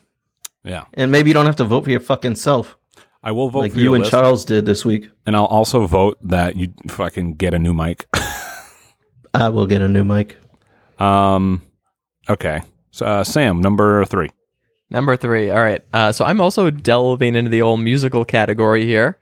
Yeah, 0.63 0.85
And 0.95 1.11
maybe 1.13 1.31
you 1.31 1.35
don't 1.35 1.47
have 1.47 1.57
to 1.57 1.65
vote 1.65 1.85
for 1.85 1.91
your 1.91 1.99
fucking 2.01 2.37
self, 2.37 2.77
I 3.23 3.33
will 3.33 3.51
vote 3.51 3.59
like 3.61 3.73
for 3.73 3.79
you 3.79 3.85
your 3.85 3.95
and 3.97 4.03
list, 4.03 4.11
Charles 4.13 4.45
did 4.45 4.65
this 4.67 4.85
week. 4.85 5.11
and 5.27 5.35
I'll 5.37 5.47
also 5.47 5.87
vote 5.87 6.19
that 6.23 6.55
you 6.57 6.73
fucking 6.89 7.35
get 7.35 7.53
a 7.55 7.59
new 7.59 7.75
mic. 7.75 8.07
I 9.37 9.49
will 9.49 9.67
get 9.67 9.83
a 9.83 9.89
new 9.89 10.05
mic. 10.05 10.37
um, 10.99 11.63
okay. 12.29 12.63
So, 12.91 13.05
uh, 13.07 13.25
Sam, 13.25 13.61
number 13.61 14.05
three. 14.07 14.31
Number 14.89 15.17
three. 15.17 15.51
All 15.51 15.63
right. 15.63 15.83
Uh, 15.93 16.13
so 16.13 16.25
I'm 16.25 16.41
also 16.41 16.71
delving 16.71 17.35
into 17.35 17.51
the 17.51 17.61
old 17.63 17.81
musical 17.81 18.25
category 18.25 18.87
here. 18.87 19.19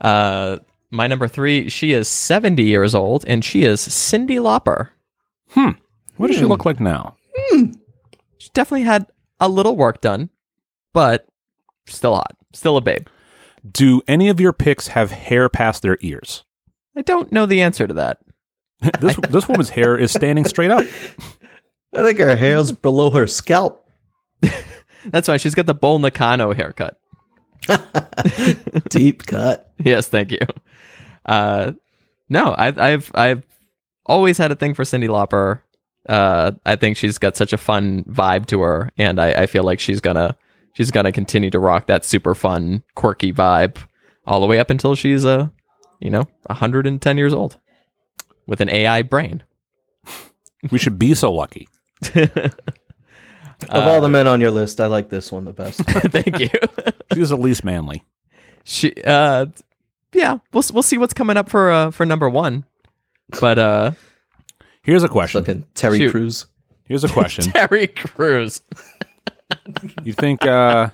Uh, 0.00 0.58
my 0.90 1.06
number 1.06 1.28
three, 1.28 1.68
she 1.68 1.92
is 1.92 2.08
70 2.08 2.62
years 2.62 2.94
old, 2.94 3.24
and 3.26 3.44
she 3.44 3.64
is 3.64 3.80
Cyndi 3.80 4.38
Lauper. 4.38 4.90
Hmm. 5.50 5.72
What 6.16 6.28
does 6.28 6.36
she 6.36 6.44
look 6.44 6.64
like 6.64 6.80
now? 6.80 7.16
Hmm. 7.36 7.72
She 8.38 8.48
definitely 8.54 8.84
had 8.84 9.06
a 9.40 9.48
little 9.48 9.76
work 9.76 10.00
done, 10.00 10.30
but 10.94 11.26
still 11.86 12.14
hot. 12.14 12.36
Still 12.54 12.76
a 12.76 12.80
babe. 12.80 13.06
Do 13.70 14.00
any 14.08 14.28
of 14.28 14.40
your 14.40 14.52
picks 14.52 14.88
have 14.88 15.10
hair 15.10 15.48
past 15.48 15.82
their 15.82 15.98
ears? 16.00 16.44
I 16.96 17.02
don't 17.02 17.30
know 17.32 17.44
the 17.44 17.60
answer 17.60 17.86
to 17.86 17.94
that. 17.94 18.18
this 19.00 19.16
this 19.28 19.48
woman's 19.48 19.70
hair 19.70 19.96
is 19.96 20.12
standing 20.12 20.44
straight 20.44 20.70
up. 20.70 20.84
I 21.94 22.02
think 22.02 22.18
her 22.18 22.36
hair's 22.36 22.72
below 22.72 23.10
her 23.10 23.26
scalp. 23.26 23.88
That's 25.06 25.28
why 25.28 25.36
she's 25.36 25.54
got 25.54 25.66
the 25.66 25.74
Bull 25.74 25.98
Nakano 25.98 26.52
haircut. 26.52 26.98
Deep 28.88 29.26
cut. 29.26 29.72
yes, 29.78 30.08
thank 30.08 30.30
you. 30.30 30.38
Uh, 31.26 31.72
no, 32.28 32.52
I, 32.52 32.92
I've 32.92 33.10
I've 33.14 33.42
always 34.06 34.38
had 34.38 34.52
a 34.52 34.56
thing 34.56 34.74
for 34.74 34.84
Cyndi 34.84 35.08
Lauper. 35.08 35.60
Uh, 36.08 36.52
I 36.64 36.76
think 36.76 36.96
she's 36.96 37.18
got 37.18 37.36
such 37.36 37.52
a 37.52 37.58
fun 37.58 38.04
vibe 38.04 38.46
to 38.46 38.60
her, 38.60 38.90
and 38.96 39.20
I, 39.20 39.32
I 39.32 39.46
feel 39.46 39.64
like 39.64 39.80
she's 39.80 40.00
gonna 40.00 40.36
she's 40.74 40.90
gonna 40.90 41.12
continue 41.12 41.50
to 41.50 41.58
rock 41.58 41.86
that 41.86 42.04
super 42.04 42.34
fun, 42.34 42.84
quirky 42.94 43.32
vibe 43.32 43.76
all 44.26 44.40
the 44.40 44.46
way 44.46 44.58
up 44.58 44.70
until 44.70 44.94
she's 44.94 45.24
uh, 45.24 45.48
you 46.00 46.10
know, 46.10 46.28
110 46.46 47.18
years 47.18 47.32
old 47.34 47.58
with 48.48 48.60
an 48.60 48.68
AI 48.68 49.02
brain. 49.02 49.44
We 50.72 50.78
should 50.80 50.98
be 50.98 51.14
so 51.14 51.32
lucky. 51.32 51.68
Of 52.14 53.86
all 53.86 54.00
the 54.00 54.08
men 54.08 54.26
on 54.26 54.40
your 54.40 54.50
list, 54.50 54.80
I 54.80 54.86
like 54.86 55.08
this 55.08 55.30
one 55.30 55.44
the 55.44 55.52
best. 55.52 55.78
Thank 55.84 56.38
you. 56.40 56.48
She's 57.14 57.28
the 57.28 57.36
least 57.36 57.62
manly. 57.64 58.02
she 58.64 58.92
uh, 59.04 59.46
yeah, 60.12 60.38
we'll 60.52 60.64
we'll 60.72 60.82
see 60.82 60.98
what's 60.98 61.14
coming 61.14 61.36
up 61.36 61.48
for 61.48 61.70
uh 61.70 61.90
for 61.92 62.04
number 62.06 62.28
one, 62.28 62.64
but 63.40 63.58
uh, 63.58 63.90
Here's 64.82 65.02
a 65.04 65.08
question. 65.08 65.42
Fucking 65.44 65.66
Terry 65.74 65.98
Shoot. 65.98 66.10
Crews. 66.10 66.46
Here's 66.84 67.04
a 67.04 67.08
question. 67.08 67.44
Terry 67.52 67.86
Crews. 67.86 68.62
You 70.02 70.12
think 70.12 70.44
uh 70.46 70.90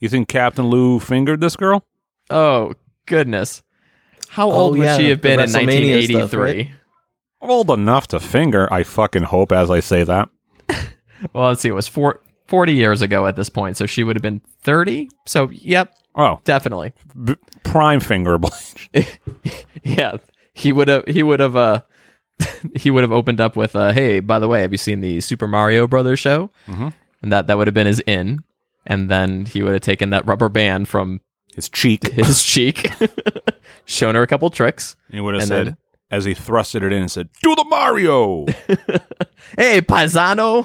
you 0.00 0.08
think 0.08 0.28
Captain 0.28 0.66
Lou 0.66 1.00
fingered 1.00 1.40
this 1.40 1.56
girl? 1.56 1.84
Oh 2.30 2.74
goodness. 3.06 3.62
How 4.28 4.48
Oh, 4.50 4.54
old 4.54 4.78
would 4.78 4.84
yeah, 4.84 4.96
she 4.96 5.08
have 5.10 5.22
the 5.22 5.28
been 5.28 5.40
in 5.40 5.46
WrestleMania 5.46 6.10
1983? 6.10 6.14
stuff, 6.14 6.34
right? 6.34 6.68
Old 7.40 7.70
enough 7.70 8.06
to 8.08 8.20
finger, 8.20 8.72
I 8.72 8.82
fucking 8.82 9.24
hope 9.24 9.52
as 9.52 9.70
I 9.70 9.80
say 9.80 10.04
that. 10.04 10.28
Well, 11.32 11.48
let's 11.48 11.62
see. 11.62 11.68
It 11.68 11.72
was 11.72 11.88
four, 11.88 12.20
40 12.46 12.74
years 12.74 13.02
ago 13.02 13.26
at 13.26 13.34
this 13.34 13.48
point, 13.48 13.76
so 13.76 13.86
she 13.86 14.04
would 14.04 14.14
have 14.14 14.22
been 14.22 14.40
30. 14.62 15.08
So, 15.26 15.50
yep, 15.50 15.92
Oh, 16.14 16.40
definitely. 16.44 16.92
b- 17.24 17.34
prime 17.64 17.98
fingerable. 17.98 18.50
Yeah, 19.82 20.18
he 20.52 20.72
would 20.72 20.86
have. 20.88 21.04
He 21.08 21.22
would 21.24 21.40
have. 21.40 21.56
Uh, 21.56 21.80
he 22.76 22.90
would 22.90 23.02
have 23.02 23.10
opened 23.12 23.40
up 23.40 23.56
with, 23.56 23.74
uh, 23.74 23.92
"Hey, 23.92 24.20
by 24.20 24.38
the 24.38 24.46
way, 24.48 24.60
have 24.62 24.70
you 24.72 24.78
seen 24.78 25.00
the 25.00 25.20
Super 25.20 25.46
Mario 25.48 25.86
Brothers 25.88 26.18
show?" 26.20 26.50
Mhm. 26.68 26.92
And 27.22 27.32
that 27.32 27.46
that 27.48 27.56
would 27.58 27.66
have 27.66 27.74
been 27.74 27.86
his 27.88 28.00
in. 28.06 28.40
And 28.86 29.10
then 29.10 29.44
he 29.46 29.62
would 29.62 29.72
have 29.72 29.82
taken 29.82 30.10
that 30.10 30.26
rubber 30.26 30.48
band 30.48 30.88
from 30.88 31.20
His 31.54 31.68
cheek. 31.68 32.12
his 32.12 32.42
cheek, 32.44 32.92
shown 33.86 34.14
her 34.14 34.22
a 34.22 34.26
couple 34.26 34.48
tricks. 34.50 34.94
He 35.10 35.20
would 35.20 35.34
have 35.34 35.44
said 35.44 35.76
as 36.10 36.24
he 36.24 36.34
thrusted 36.34 36.82
it 36.82 36.92
in 36.92 37.02
and 37.02 37.10
said, 37.10 37.28
"Do 37.42 37.54
the 37.54 37.64
Mario." 37.64 38.46
Hey, 39.56 39.80
paisano. 39.80 40.64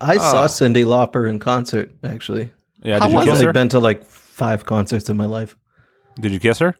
I 0.00 0.16
saw 0.16 0.44
ah. 0.44 0.46
Cyndi 0.46 0.84
Lauper 0.84 1.28
in 1.28 1.38
concert, 1.38 1.92
actually. 2.02 2.50
yeah, 2.82 3.00
How 3.00 3.06
did 3.06 3.12
you 3.12 3.16
was 3.18 3.24
kiss 3.26 3.32
I've 3.32 3.36
only 3.36 3.46
her? 3.46 3.52
been 3.52 3.68
to 3.70 3.80
like 3.80 4.04
five 4.04 4.64
concerts 4.64 5.10
in 5.10 5.16
my 5.16 5.26
life. 5.26 5.56
Did 6.18 6.32
you 6.32 6.40
kiss 6.40 6.58
her? 6.60 6.74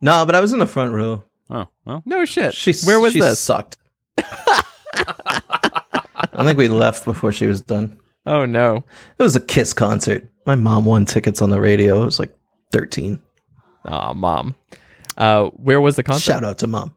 No, 0.00 0.24
but 0.24 0.34
I 0.36 0.40
was 0.40 0.52
in 0.52 0.60
the 0.60 0.66
front 0.66 0.92
row. 0.92 1.24
Oh, 1.50 1.66
well. 1.84 2.02
No 2.06 2.24
shit. 2.24 2.54
She 2.54 2.72
Where 2.84 3.00
was 3.00 3.14
she 3.14 3.20
this? 3.20 3.40
Sucked. 3.40 3.78
I 4.18 4.62
think 6.44 6.58
we 6.58 6.68
left 6.68 7.04
before 7.04 7.32
she 7.32 7.46
was 7.46 7.60
done. 7.60 7.98
Oh 8.26 8.46
no. 8.46 8.84
It 9.18 9.22
was 9.22 9.36
a 9.36 9.40
Kiss 9.40 9.72
concert. 9.72 10.28
My 10.46 10.54
mom 10.54 10.84
won 10.84 11.04
tickets 11.04 11.42
on 11.42 11.50
the 11.50 11.60
radio. 11.60 12.02
It 12.02 12.04
was 12.04 12.18
like 12.20 12.34
13. 12.72 13.20
Aw, 13.86 14.12
mom. 14.14 14.54
Uh, 15.16 15.46
where 15.50 15.80
was 15.80 15.96
the 15.96 16.02
concert? 16.02 16.24
Shout 16.32 16.44
out 16.44 16.58
to 16.58 16.66
mom. 16.66 16.94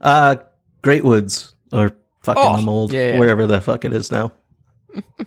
Uh, 0.00 0.36
Great 0.82 1.04
Woods 1.04 1.54
or 1.72 1.92
fucking 2.22 2.42
Oh, 2.42 2.54
I'm 2.54 2.68
old, 2.68 2.92
yeah, 2.92 3.12
yeah. 3.12 3.18
wherever 3.18 3.46
the 3.46 3.60
fuck 3.60 3.84
it 3.84 3.92
is 3.92 4.10
now. 4.10 4.32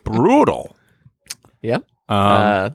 Brutal. 0.04 0.76
Yeah. 1.62 1.78
Um, 1.78 1.84
uh, 2.10 2.70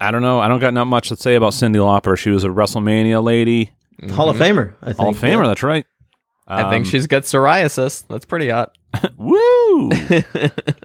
I 0.00 0.10
don't 0.10 0.22
know. 0.22 0.40
I 0.40 0.48
don't 0.48 0.58
got 0.58 0.74
not 0.74 0.86
much 0.86 1.08
to 1.10 1.16
say 1.16 1.34
about 1.36 1.52
Cyndi 1.52 1.76
Lauper. 1.76 2.16
She 2.18 2.30
was 2.30 2.44
a 2.44 2.48
WrestleMania 2.48 3.22
lady, 3.22 3.70
Hall 4.12 4.28
of 4.28 4.36
Famer. 4.36 4.74
I 4.82 4.86
think. 4.86 4.96
Hall 4.98 5.10
of 5.10 5.16
Famer. 5.18 5.46
That's 5.46 5.62
right. 5.62 5.86
I 6.46 6.68
think 6.70 6.84
Um, 6.86 6.90
she's 6.90 7.06
got 7.06 7.22
psoriasis. 7.22 8.04
That's 8.08 8.24
pretty 8.26 8.48
hot. 8.50 8.76
Woo! 9.16 9.90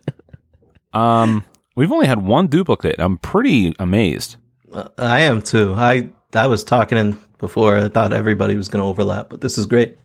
um, 0.94 1.44
we've 1.76 1.92
only 1.92 2.08
had 2.08 2.22
one 2.22 2.48
duplicate. 2.48 2.96
I'm 3.00 3.18
pretty 3.18 3.74
amazed. 3.80 4.38
Uh, 4.72 4.88
I 4.98 5.22
am 5.22 5.42
too. 5.42 5.74
I 5.76 6.10
I 6.34 6.48
was 6.48 6.64
talking 6.64 6.98
in 6.98 7.20
before. 7.38 7.78
I 7.78 7.90
thought 7.90 8.14
everybody 8.14 8.56
was 8.56 8.68
going 8.68 8.82
to 8.82 8.88
overlap, 8.88 9.30
but 9.30 9.42
this 9.42 9.58
is 9.58 9.66
great. 9.66 9.98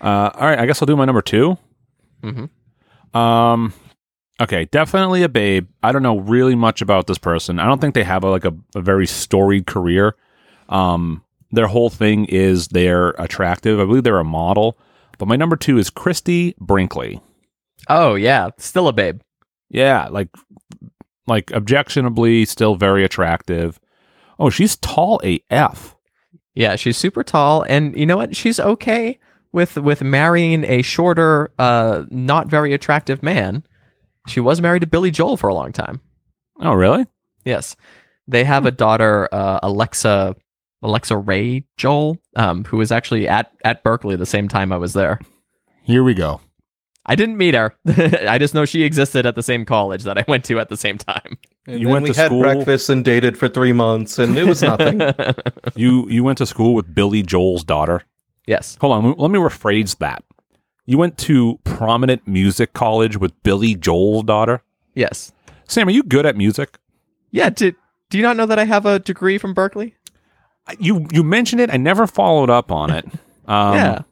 Uh, 0.00 0.30
all 0.34 0.46
right, 0.46 0.58
I 0.58 0.66
guess 0.66 0.80
I'll 0.82 0.86
do 0.86 0.96
my 0.96 1.04
number 1.04 1.22
2 1.22 1.56
Mhm. 2.22 2.48
Um, 3.18 3.72
okay, 4.40 4.64
definitely 4.66 5.22
a 5.22 5.28
babe. 5.28 5.68
I 5.82 5.92
don't 5.92 6.02
know 6.02 6.18
really 6.18 6.54
much 6.54 6.82
about 6.82 7.06
this 7.06 7.18
person. 7.18 7.58
I 7.58 7.66
don't 7.66 7.80
think 7.80 7.94
they 7.94 8.04
have 8.04 8.24
a, 8.24 8.30
like 8.30 8.44
a, 8.44 8.54
a 8.74 8.80
very 8.80 9.06
storied 9.06 9.66
career. 9.66 10.16
Um, 10.68 11.22
their 11.50 11.66
whole 11.68 11.90
thing 11.90 12.24
is 12.26 12.68
they're 12.68 13.10
attractive. 13.10 13.78
I 13.80 13.84
believe 13.84 14.02
they're 14.04 14.18
a 14.18 14.24
model. 14.24 14.78
But 15.18 15.28
my 15.28 15.36
number 15.36 15.56
two 15.56 15.78
is 15.78 15.88
Christie 15.88 16.54
Brinkley. 16.60 17.20
Oh 17.88 18.14
yeah, 18.16 18.50
still 18.58 18.88
a 18.88 18.92
babe. 18.92 19.20
Yeah, 19.70 20.08
like 20.08 20.28
like 21.26 21.50
objectionably 21.52 22.44
still 22.44 22.74
very 22.76 23.04
attractive. 23.04 23.80
Oh, 24.38 24.50
she's 24.50 24.76
tall 24.76 25.20
AF. 25.24 25.96
Yeah, 26.54 26.76
she's 26.76 26.96
super 26.96 27.22
tall, 27.22 27.62
and 27.68 27.96
you 27.96 28.06
know 28.06 28.16
what? 28.16 28.34
She's 28.34 28.58
okay 28.58 29.18
with 29.52 29.76
with 29.76 30.02
marrying 30.02 30.64
a 30.64 30.82
shorter, 30.82 31.50
uh, 31.58 32.04
not 32.10 32.48
very 32.48 32.72
attractive 32.72 33.22
man. 33.22 33.62
She 34.26 34.40
was 34.40 34.60
married 34.60 34.80
to 34.80 34.86
Billy 34.86 35.10
Joel 35.10 35.36
for 35.36 35.48
a 35.48 35.54
long 35.54 35.72
time. 35.72 36.00
Oh, 36.60 36.72
really? 36.72 37.06
Yes, 37.44 37.76
they 38.26 38.44
have 38.44 38.66
a 38.66 38.70
daughter, 38.70 39.28
uh, 39.32 39.60
Alexa 39.62 40.34
Alexa 40.82 41.16
Ray 41.16 41.64
Joel, 41.76 42.18
um, 42.36 42.64
who 42.64 42.76
was 42.78 42.92
actually 42.92 43.28
at 43.28 43.52
at 43.64 43.84
Berklee 43.84 44.18
the 44.18 44.26
same 44.26 44.48
time 44.48 44.72
I 44.72 44.76
was 44.76 44.92
there. 44.92 45.20
Here 45.82 46.02
we 46.02 46.14
go. 46.14 46.40
I 47.06 47.14
didn't 47.14 47.36
meet 47.36 47.54
her. 47.54 47.74
I 47.86 48.38
just 48.38 48.54
know 48.54 48.64
she 48.64 48.82
existed 48.82 49.26
at 49.26 49.36
the 49.36 49.42
same 49.42 49.64
college 49.64 50.02
that 50.04 50.18
I 50.18 50.24
went 50.26 50.44
to 50.46 50.58
at 50.58 50.68
the 50.68 50.76
same 50.76 50.98
time. 50.98 51.38
And 51.66 51.80
You 51.80 51.86
then 51.86 51.92
went 51.94 52.04
we 52.04 52.12
to 52.12 52.20
had 52.20 52.26
school- 52.26 52.42
breakfast 52.42 52.88
and 52.90 53.04
dated 53.04 53.36
for 53.36 53.48
three 53.48 53.72
months, 53.72 54.18
and 54.18 54.38
it 54.38 54.44
was 54.44 54.62
nothing. 54.62 55.00
You 55.74 56.08
you 56.08 56.22
went 56.24 56.38
to 56.38 56.46
school 56.46 56.74
with 56.74 56.94
Billy 56.94 57.22
Joel's 57.22 57.64
daughter. 57.64 58.02
yes. 58.46 58.78
Hold 58.80 58.92
on, 58.92 59.14
let 59.18 59.30
me 59.30 59.38
rephrase 59.38 59.98
that. 59.98 60.22
You 60.86 60.96
went 60.98 61.18
to 61.18 61.58
prominent 61.64 62.26
music 62.28 62.72
college 62.72 63.16
with 63.18 63.32
Billy 63.42 63.74
Joel's 63.74 64.22
daughter. 64.24 64.62
Yes. 64.94 65.32
Sam, 65.66 65.88
are 65.88 65.90
you 65.90 66.02
good 66.04 66.24
at 66.24 66.36
music? 66.36 66.78
Yeah. 67.32 67.50
Did 67.50 67.74
do 68.10 68.16
you 68.18 68.22
not 68.22 68.36
know 68.36 68.46
that 68.46 68.58
I 68.58 68.64
have 68.64 68.86
a 68.86 69.00
degree 69.00 69.36
from 69.36 69.54
Berklee? 69.54 69.92
You 70.78 71.06
you 71.12 71.22
mentioned 71.24 71.60
it. 71.60 71.70
I 71.72 71.76
never 71.76 72.06
followed 72.06 72.50
up 72.50 72.70
on 72.72 72.90
it. 72.90 73.04
Um, 73.48 73.74
yeah. 73.74 74.02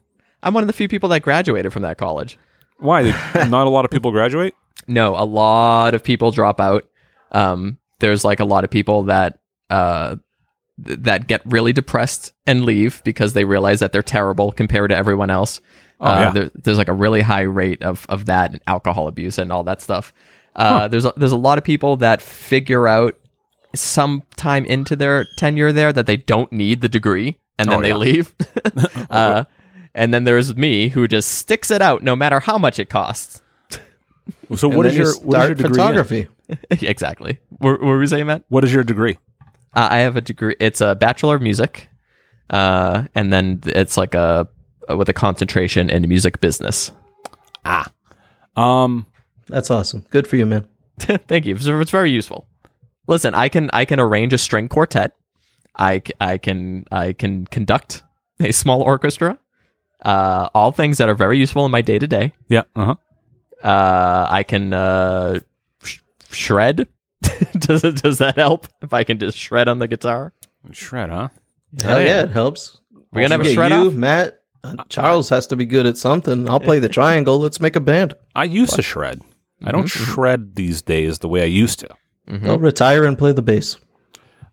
I'm 0.43 0.53
one 0.53 0.63
of 0.63 0.67
the 0.67 0.73
few 0.73 0.87
people 0.89 1.09
that 1.09 1.21
graduated 1.21 1.71
from 1.73 1.81
that 1.83 1.97
college. 1.97 2.37
Why? 2.77 3.01
Not 3.49 3.67
a 3.67 3.69
lot 3.69 3.85
of 3.85 3.91
people 3.91 4.11
graduate. 4.11 4.53
No, 4.87 5.15
a 5.15 5.23
lot 5.25 5.93
of 5.95 6.03
people 6.03 6.31
drop 6.31 6.59
out. 6.59 6.85
Um, 7.35 7.77
there's 7.99 8.23
like 8.25 8.39
a 8.39 8.45
lot 8.45 8.63
of 8.63 8.69
people 8.69 9.03
that 9.03 9.39
uh, 9.69 10.15
th- 10.85 10.99
that 11.01 11.27
get 11.27 11.41
really 11.45 11.73
depressed 11.73 12.33
and 12.47 12.65
leave 12.65 13.01
because 13.03 13.33
they 13.33 13.45
realize 13.45 13.79
that 13.81 13.91
they're 13.91 14.01
terrible 14.03 14.51
compared 14.51 14.89
to 14.91 14.95
everyone 14.97 15.29
else. 15.29 15.61
Oh, 15.99 16.05
uh, 16.07 16.19
yeah. 16.19 16.31
there, 16.31 16.51
there's 16.55 16.77
like 16.77 16.87
a 16.89 16.93
really 16.93 17.21
high 17.21 17.41
rate 17.41 17.81
of 17.83 18.05
of 18.09 18.25
that 18.25 18.51
and 18.51 18.61
alcohol 18.67 19.07
abuse 19.07 19.37
and 19.37 19.51
all 19.51 19.63
that 19.63 19.81
stuff. 19.81 20.13
Uh, 20.55 20.87
There's 20.87 21.03
a, 21.03 21.13
there's 21.17 21.33
a 21.33 21.37
lot 21.37 21.57
of 21.57 21.65
people 21.65 21.97
that 21.97 22.21
figure 22.21 22.87
out 22.87 23.15
sometime 23.73 24.63
into 24.65 24.95
their 24.95 25.25
tenure 25.37 25.73
there 25.73 25.91
that 25.91 26.05
they 26.05 26.15
don't 26.17 26.49
need 26.51 26.79
the 26.81 26.87
degree 26.89 27.37
and 27.59 27.69
then 27.69 27.79
Oh, 27.79 27.81
they 27.81 27.89
yeah. 27.89 27.95
leave. 27.95 28.33
uh, 29.09 29.43
and 29.93 30.13
then 30.13 30.23
there's 30.23 30.55
me 30.55 30.87
who 30.89 31.07
just 31.09 31.29
sticks 31.31 31.71
it 31.71 31.81
out 31.81 32.03
no 32.03 32.15
matter 32.15 32.39
how 32.39 32.57
much 32.57 32.79
it 32.79 32.89
costs. 32.89 33.41
So 34.55 34.69
And 34.69 34.77
what 34.77 34.83
then 34.83 34.95
your 34.95 35.13
what 35.19 35.41
is 35.41 35.47
your 35.49 35.55
degree? 35.55 35.81
in? 36.21 36.27
photography. 36.59 36.87
exactly. 36.87 37.39
What, 37.49 37.73
what 37.81 37.81
were 37.87 37.99
we 37.99 38.07
saying, 38.07 38.27
Matt? 38.27 38.43
What 38.49 38.63
is 38.63 38.73
your 38.73 38.83
degree? 38.83 39.17
Uh, 39.73 39.87
I 39.91 39.97
have 39.99 40.15
a 40.15 40.21
degree. 40.21 40.55
It's 40.59 40.81
a 40.81 40.95
bachelor 40.95 41.35
of 41.35 41.41
music, 41.41 41.89
uh, 42.49 43.03
and 43.15 43.31
then 43.33 43.61
it's 43.65 43.97
like 43.97 44.13
a 44.15 44.47
with 44.89 45.09
a 45.09 45.13
concentration 45.13 45.89
in 45.89 46.07
music 46.07 46.39
business. 46.41 46.91
Ah, 47.65 47.91
um, 48.55 49.05
That's 49.47 49.69
awesome. 49.71 50.05
Good 50.11 50.27
for 50.27 50.35
you, 50.37 50.45
man. 50.45 50.67
Thank 50.99 51.45
you. 51.45 51.55
It's, 51.55 51.65
it's 51.65 51.91
very 51.91 52.11
useful. 52.11 52.47
Listen, 53.07 53.35
I 53.35 53.49
can 53.49 53.69
I 53.73 53.85
can 53.85 53.99
arrange 53.99 54.31
a 54.33 54.37
string 54.37 54.69
quartet. 54.69 55.11
I, 55.75 56.01
c- 56.07 56.13
I 56.21 56.37
can 56.37 56.85
I 56.91 57.11
can 57.13 57.45
conduct 57.47 58.01
a 58.39 58.51
small 58.53 58.81
orchestra. 58.81 59.37
Uh, 60.03 60.49
all 60.53 60.71
things 60.71 60.99
that 60.99 61.09
are 61.09 61.15
very 61.15 61.37
useful 61.37 61.65
in 61.65 61.71
my 61.71 61.81
day 61.81 61.99
to 61.99 62.07
day. 62.07 62.31
yeah. 62.47 62.63
Uh 62.75 62.85
huh. 62.85 63.67
Uh, 63.67 64.27
I 64.29 64.43
can 64.43 64.71
uh, 64.73 65.39
sh- 65.39 65.41
shred. 66.35 66.87
does 67.57 67.83
it, 67.83 68.01
does 68.01 68.17
that 68.19 68.35
help? 68.35 68.67
If 68.81 68.93
I 68.93 69.03
can 69.03 69.17
just 69.19 69.37
shred 69.37 69.67
on 69.67 69.79
the 69.79 69.87
guitar, 69.87 70.33
Shred, 70.71 71.09
huh? 71.09 71.29
Hell 71.81 72.01
yeah, 72.01 72.23
it 72.23 72.31
helps. 72.31 72.77
We're 73.11 73.21
gonna 73.21 73.35
have 73.37 73.45
a 73.45 73.49
Yeah, 73.49 73.53
shred 73.53 73.71
you, 73.71 73.77
off. 73.87 73.93
Matt. 73.93 74.39
uh, 74.63 74.75
Charles 74.89 75.29
has 75.29 75.47
to 75.47 75.55
be 75.55 75.65
good 75.65 75.85
at 75.85 75.97
something. 75.97 76.49
I'll 76.49 76.59
play 76.59 76.79
the 76.79 76.89
triangle. 76.99 77.39
Let's 77.39 77.59
make 77.61 77.75
a 77.75 77.79
band. 77.79 78.13
I 78.35 78.43
used 78.45 78.75
to 78.75 78.81
shred. 78.81 79.21
I 79.63 79.71
don't 79.71 79.87
shred 79.87 80.55
these 80.55 80.81
days 80.81 81.19
the 81.19 81.29
way 81.29 81.41
I 81.41 81.45
used 81.45 81.79
to. 81.79 81.89
Mhm. 82.29 82.47
I'll 82.49 82.59
retire 82.59 83.05
and 83.05 83.17
play 83.17 83.31
the 83.31 83.41
bass. 83.41 83.77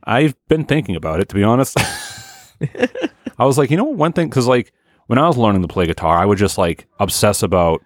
I've 0.05 0.35
been 0.49 0.65
thinking 0.65 0.97
about 0.97 1.21
it, 1.21 1.29
to 1.31 1.35
be 1.35 1.43
honest. 1.43 1.77
I 3.39 3.45
was 3.45 3.59
like, 3.59 3.71
you 3.71 3.77
know, 3.77 3.85
what, 3.85 3.97
one 3.97 4.13
thing, 4.13 4.29
because 4.29 4.47
like 4.47 4.73
when 5.07 5.19
I 5.19 5.27
was 5.27 5.37
learning 5.37 5.63
to 5.63 5.69
play 5.69 5.87
guitar, 5.87 6.19
I 6.19 6.27
would 6.27 6.39
just 6.39 6.59
like 6.59 6.87
obsess 7.01 7.43
about 7.43 7.83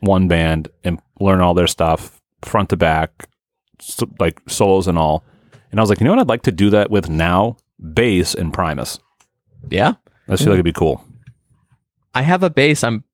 one 0.00 0.28
band 0.28 0.68
and 0.82 1.00
learn 1.20 1.40
all 1.40 1.54
their 1.54 1.66
stuff 1.66 2.20
front 2.42 2.70
to 2.70 2.76
back, 2.76 3.28
so, 3.84 4.08
like 4.18 4.40
solos 4.48 4.86
and 4.88 4.98
all. 4.98 5.24
And 5.70 5.80
I 5.80 5.82
was 5.82 5.90
like, 5.90 6.00
you 6.00 6.04
know 6.04 6.12
what, 6.12 6.20
I'd 6.20 6.28
like 6.28 6.42
to 6.42 6.52
do 6.52 6.70
that 6.70 6.90
with 6.90 7.08
now 7.08 7.56
bass 7.92 8.34
and 8.34 8.52
Primus. 8.52 8.98
Yeah. 9.70 9.94
I 10.28 10.32
just 10.32 10.44
feel 10.44 10.52
like 10.52 10.56
it'd 10.56 10.64
be 10.64 10.72
cool. 10.72 11.04
I 12.14 12.22
have 12.22 12.42
a 12.42 12.50
bass. 12.50 12.84
I'm 12.84 13.04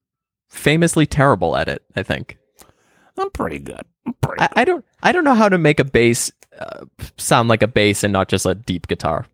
famously 0.48 1.06
terrible 1.06 1.56
at 1.56 1.68
it. 1.68 1.82
I 1.96 2.02
think. 2.02 2.36
I'm 3.18 3.30
pretty 3.30 3.58
good. 3.58 3.82
I'm 4.06 4.14
pretty 4.14 4.42
I, 4.42 4.48
I 4.56 4.64
don't. 4.64 4.84
I 5.02 5.12
don't 5.12 5.24
know 5.24 5.34
how 5.34 5.48
to 5.48 5.58
make 5.58 5.80
a 5.80 5.84
bass 5.84 6.30
uh, 6.58 6.84
sound 7.16 7.48
like 7.48 7.62
a 7.62 7.66
bass 7.68 8.04
and 8.04 8.12
not 8.12 8.28
just 8.28 8.46
a 8.46 8.54
deep 8.54 8.86
guitar. 8.86 9.26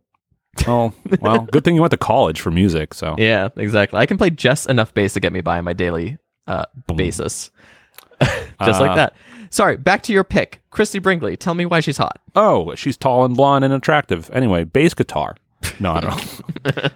Oh, 0.66 0.92
well, 1.20 1.40
good 1.40 1.64
thing 1.64 1.74
you 1.74 1.80
went 1.82 1.90
to 1.90 1.96
college 1.98 2.40
for 2.40 2.50
music. 2.50 2.94
So 2.94 3.14
Yeah, 3.18 3.48
exactly. 3.56 3.98
I 3.98 4.06
can 4.06 4.16
play 4.18 4.30
just 4.30 4.68
enough 4.70 4.94
bass 4.94 5.12
to 5.14 5.20
get 5.20 5.32
me 5.32 5.40
by 5.40 5.58
on 5.58 5.64
my 5.64 5.72
daily 5.74 6.18
uh, 6.46 6.64
basis. 6.94 7.50
just 8.22 8.80
like 8.80 8.92
Uh, 8.92 8.94
that. 8.96 9.14
Sorry. 9.56 9.78
Back 9.78 10.02
to 10.02 10.12
your 10.12 10.22
pick, 10.22 10.60
Christie 10.70 10.98
Brinkley. 10.98 11.34
Tell 11.38 11.54
me 11.54 11.64
why 11.64 11.80
she's 11.80 11.96
hot. 11.96 12.20
oh, 12.34 12.74
she's 12.74 12.98
tall 12.98 13.24
and 13.24 13.34
blonde 13.34 13.64
and 13.64 13.72
attractive. 13.72 14.30
Anyway, 14.34 14.64
bass 14.64 14.92
guitar. 14.92 15.34
No, 15.80 15.92
I 15.94 16.00
don't. 16.00 16.40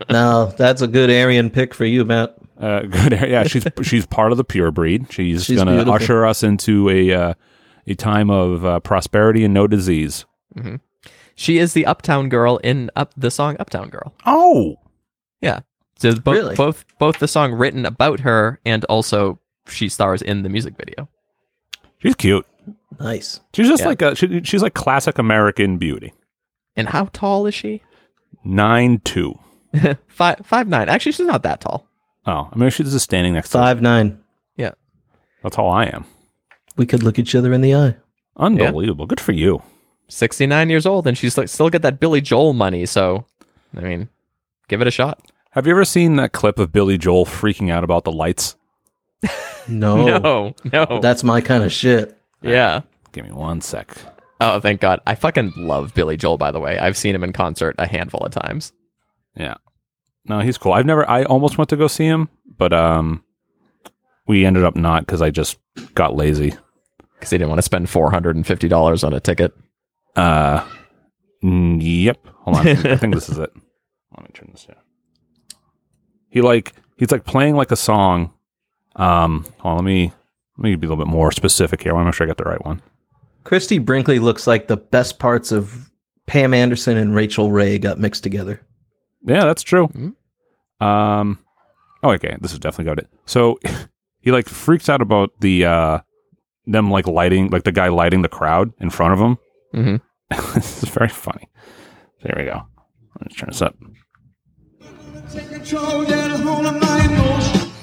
No, 0.11 0.53
that's 0.59 0.83
a 0.83 0.87
good 0.87 1.09
Aryan 1.11 1.49
pick 1.49 1.73
for 1.73 1.85
you, 1.87 2.05
Matt. 2.05 2.37
Uh, 2.59 2.81
good. 2.83 3.13
Yeah, 3.13 3.45
she's 3.45 3.65
she's 3.83 4.05
part 4.05 4.31
of 4.33 4.37
the 4.37 4.45
pure 4.45 4.71
breed. 4.71 5.07
She's, 5.11 5.45
She's 5.47 5.57
gonna 5.57 5.91
usher 5.91 6.27
us 6.27 6.43
into 6.43 6.91
a 6.91 7.13
uh, 7.13 7.35
a 7.87 7.95
time 7.95 8.29
of 8.31 8.65
uh, 8.67 8.81
prosperity 8.81 9.43
and 9.45 9.55
no 9.55 9.67
disease. 9.67 10.27
She 11.35 11.57
is 11.59 11.73
the 11.73 11.87
Uptown 11.87 12.29
Girl 12.29 12.59
in 12.59 12.91
up 12.95 13.15
the 13.17 13.31
song 13.31 13.57
Uptown 13.59 13.89
Girl. 13.89 14.13
Oh, 14.27 14.77
yeah. 15.41 15.61
So 15.99 16.15
both 16.17 16.35
Really? 16.35 16.55
both 16.57 16.85
both 16.99 17.19
the 17.21 17.29
song 17.29 17.55
written 17.55 17.87
about 17.87 18.21
her 18.21 18.61
and 18.67 18.85
also 18.85 19.39
she 19.69 19.89
stars 19.89 20.21
in 20.21 20.43
the 20.43 20.49
music 20.51 20.75
video. 20.77 21.09
she's 21.99 22.15
cute. 22.15 22.45
Nice. 22.99 23.41
She's 23.55 23.69
just 23.69 23.83
Yeah. 23.83 23.89
like 23.89 24.03
a 24.03 24.15
she, 24.15 24.43
she's 24.45 24.63
like 24.63 24.75
classic 24.75 25.19
American 25.19 25.79
beauty. 25.79 26.13
And 26.77 26.89
how 26.89 27.07
tall 27.13 27.47
is 27.47 27.55
she? 27.55 27.83
Nine 28.45 29.01
two. 29.05 29.39
five 30.09 30.41
five 30.45 30.69
nine. 30.69 30.89
Actually, 30.89 31.13
she's 31.13 31.27
not 31.27 31.43
that 31.43 31.61
tall. 31.61 31.87
Oh, 32.27 32.49
I 32.53 32.57
mean 32.57 32.71
she's 32.71 32.93
just 32.93 33.05
standing 33.05 33.33
next 33.35 33.51
to. 33.51 33.59
Me. 33.59 33.63
Five 33.65 33.83
nine. 33.83 34.21
Yeah, 34.57 34.73
That's 35.43 35.59
all 35.59 35.71
I 35.71 35.85
am. 35.87 36.05
We 36.77 36.87
could 36.87 37.03
look 37.03 37.19
each 37.19 37.35
other 37.35 37.53
in 37.53 37.61
the 37.61 37.75
eye. 37.75 37.97
Unbelievable. 38.37 39.07
Good 39.07 39.21
for 39.21 39.33
you. 39.33 39.63
69 40.09 40.69
years 40.71 40.87
old 40.87 41.07
and 41.07 41.17
she's 41.17 41.39
like 41.39 41.49
still 41.49 41.71
got 41.71 41.83
that 41.83 42.01
Billy 42.01 42.21
Joel 42.21 42.53
money, 42.53 42.85
so 42.87 43.25
I 43.77 43.81
mean, 43.81 44.09
give 44.69 44.81
it 44.81 44.87
a 44.89 44.91
shot. 44.91 45.31
Have 45.53 45.67
you 45.67 45.73
ever 45.73 45.85
seen 45.85 46.17
that 46.17 46.33
clip 46.33 46.59
of 46.59 46.73
Billy 46.73 46.99
Joel 46.99 47.25
freaking 47.27 47.71
out 47.71 47.85
about 47.85 48.05
the 48.05 48.13
lights? 48.13 48.57
No, 49.69 50.19
No, 50.19 50.55
no. 50.73 51.01
that's 51.01 51.23
my 51.23 51.41
kind 51.41 51.63
of 51.63 51.71
shit. 51.73 52.19
Yeah. 52.43 52.83
Give 53.13 53.25
me 53.25 53.33
one 53.33 53.61
sec. 53.61 53.97
Oh, 54.41 54.61
thank 54.61 54.81
God. 54.81 55.01
I 55.07 55.15
fucking 55.15 55.53
love 55.57 55.93
Billy 55.95 56.17
Joel, 56.17 56.39
by 56.39 56.51
the 56.51 56.61
way. 56.61 56.79
I've 56.79 56.97
seen 56.97 57.15
him 57.15 57.25
in 57.25 57.33
concert 57.33 57.75
a 57.79 57.87
handful 57.87 58.21
of 58.21 58.33
times. 58.33 58.73
Yeah. 59.37 59.55
No, 60.25 60.41
he's 60.41 60.59
cool. 60.59 60.73
I've 60.73 60.87
never. 60.87 61.09
I 61.09 61.25
almost 61.25 61.59
went 61.59 61.71
to 61.71 61.77
go 61.77 61.89
see 61.89 62.07
him, 62.07 62.29
but 62.57 62.73
um, 62.73 63.25
we 64.27 64.47
ended 64.47 64.65
up 64.65 64.77
not 64.77 65.07
because 65.07 65.23
I 65.23 65.31
just 65.31 65.59
got 65.95 66.17
lazy. 66.17 66.55
Because 67.15 67.31
he 67.31 67.39
didn't 67.39 67.51
want 67.51 67.59
to 67.59 67.63
spend 67.63 67.87
$450 67.89 69.05
on 69.05 69.13
a 69.13 69.21
ticket. 69.21 69.53
Uh, 70.17 70.67
yep. 71.43 72.27
Hold 72.45 72.57
on. 72.57 72.69
I 72.69 72.97
think 72.97 73.15
this 73.15 73.29
is 73.29 73.39
it. 73.39 73.51
Let 74.17 74.23
me 74.23 74.31
turn 74.33 74.49
this 74.53 74.65
down. 74.65 74.77
He 76.31 76.41
like 76.41 76.75
he's 76.97 77.11
like 77.11 77.25
playing 77.25 77.57
like 77.57 77.71
a 77.71 77.77
song. 77.77 78.33
Um, 78.97 79.45
hold 79.59 79.73
on, 79.73 79.77
let 79.77 79.85
me 79.85 80.13
let 80.61 80.69
me 80.69 80.77
be 80.77 80.87
a 80.87 80.91
little 80.91 81.03
bit 81.03 81.11
more 81.11 81.33
specific 81.33 81.83
here. 81.83 81.93
I 81.93 81.95
want 81.95 82.05
to 82.05 82.07
make 82.09 82.15
sure 82.15 82.27
I 82.27 82.29
got 82.29 82.37
the 82.37 82.45
right 82.45 82.63
one. 82.65 82.83
Christie 83.45 83.79
Brinkley 83.79 84.19
looks 84.19 84.47
like 84.47 84.69
the 84.69 84.77
best 84.77 85.19
parts 85.19 85.53
of 85.53 85.91
Pam 86.27 86.53
Anderson 86.53 86.99
and 86.99 87.15
Rachael 87.15 87.51
Ray 87.51 87.79
got 87.79 87.99
mixed 87.99 88.23
together. 88.23 88.61
Yeah, 89.23 89.47
that's 89.47 89.63
true. 89.63 89.89
Mhm. 89.89 90.15
Um, 90.85 91.39
oh, 92.03 92.11
okay, 92.13 92.37
this 92.43 92.53
is 92.53 92.59
definitely 92.59 92.85
got 92.85 92.99
it. 92.99 93.09
So 93.25 93.59
he 94.21 94.31
like 94.31 94.51
freaks 94.51 94.91
out 94.91 95.01
about 95.01 95.31
the 95.41 95.65
uh 95.65 95.99
them 96.67 96.91
like 96.91 97.07
lighting, 97.07 97.49
like 97.49 97.65
the 97.65 97.73
guy 97.73 97.89
lighting 97.89 98.21
the 98.21 98.29
crowd 98.29 98.73
in 98.81 98.91
front 98.91 99.15
of 99.15 99.19
him. 99.19 99.39
Mm-hmm. 99.75 100.55
this 100.55 100.83
is 100.83 100.91
very 100.91 101.09
funny. 101.09 101.49
There 102.23 102.35
we 102.37 102.45
go. 102.45 102.67
Let's 103.21 103.35
turn 103.35 103.49
this 103.49 103.63
up. 103.63 103.77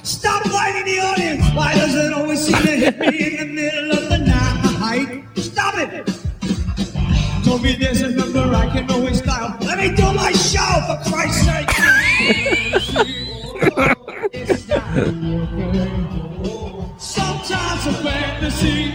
Stop 0.08 0.46
lighting 0.46 0.86
the 0.86 1.02
audience. 1.02 1.44
Why 1.54 1.74
does 1.74 1.94
it 1.94 2.14
always 2.14 2.40
seem 2.40 2.56
to 2.56 2.78
hit 2.78 2.98
me 2.98 3.08
in 3.08 3.36
the 3.40 3.46
middle 3.54 3.92
of 3.92 4.08
the 4.08 4.18
night? 4.20 5.26
Stop 5.36 5.76
it! 5.80 6.08
Told 7.44 7.62
me 7.62 7.76
there's 7.76 8.02
a 8.02 8.12
number 8.12 8.56
I 8.56 8.70
can 8.70 8.90
always 8.90 9.20
dial. 9.20 9.58
Let 9.60 9.78
me 9.78 9.94
do 9.94 10.14
my 10.14 10.32
show, 10.32 10.80
for 10.88 10.98
Christ's 11.12 11.46
sake. 11.46 11.70
Sometimes 16.98 17.86
a 17.88 17.94
fantasy. 18.02 18.94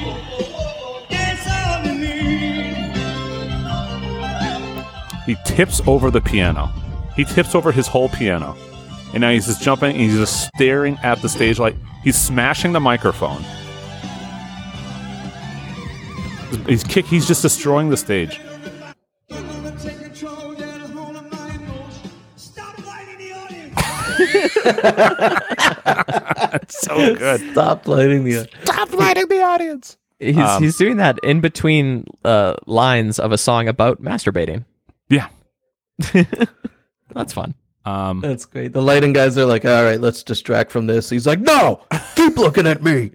He 5.26 5.36
tips 5.44 5.82
over 5.86 6.10
the 6.10 6.22
piano. 6.22 6.70
He 7.16 7.24
tips 7.26 7.55
over 7.55 7.70
his 7.70 7.86
whole 7.86 8.09
piano. 8.09 8.56
And 9.12 9.20
now 9.20 9.30
he's 9.30 9.47
just 9.47 9.62
jumping 9.62 9.90
and 9.93 10.01
he's 10.01 10.16
just 10.16 10.47
staring 10.55 10.98
at 11.02 11.20
the 11.20 11.28
stage 11.28 11.59
light. 11.59 11.76
He's 12.02 12.16
smashing 12.18 12.72
the 12.72 12.80
microphone. 12.80 13.44
He's 16.66 16.84
kick 16.84 17.06
he's 17.06 17.26
just 17.26 17.43
destroying 17.43 17.89
the 17.90 17.97
stage. 17.97 18.40
Take 19.28 19.98
control, 20.01 20.52
get 20.55 20.68
a 20.80 20.86
hold 20.89 21.16
of 21.16 21.30
my 21.32 21.48
emotion. 21.55 22.10
Stop 22.36 22.78
lighting 22.86 23.18
the 23.18 23.32
audience. 26.55 26.72
So 26.74 27.14
good. 27.16 27.40
Stop 27.52 27.86
lighting 27.89 28.24
the. 28.24 28.48
Stop 28.64 28.93
lighting 28.93 29.28
the 29.28 29.43
audience. 29.43 29.97
He's, 30.18 30.36
Um, 30.39 30.62
he's 30.62 30.76
doing 30.76 30.98
that 30.98 31.18
in 31.24 31.40
between 31.40 32.06
uh, 32.24 32.55
lines 32.66 33.18
of 33.18 33.32
a 33.32 33.39
song 33.39 33.66
about 33.68 34.01
masturbating. 34.01 34.64
Yeah. 35.09 35.28
That's 37.14 37.32
fun. 37.32 37.55
Um 37.84 38.20
That's 38.20 38.44
great. 38.44 38.72
The 38.72 38.82
lighting 38.82 39.12
guys 39.12 39.36
are 39.38 39.46
like, 39.46 39.64
all 39.64 39.82
right, 39.84 40.00
let's 40.00 40.22
distract 40.22 40.70
from 40.70 40.86
this. 40.86 41.10
He's 41.10 41.26
like, 41.26 41.40
no, 41.40 41.80
keep 42.16 42.36
looking 42.36 42.66
at 42.66 42.82
me. 42.82 43.12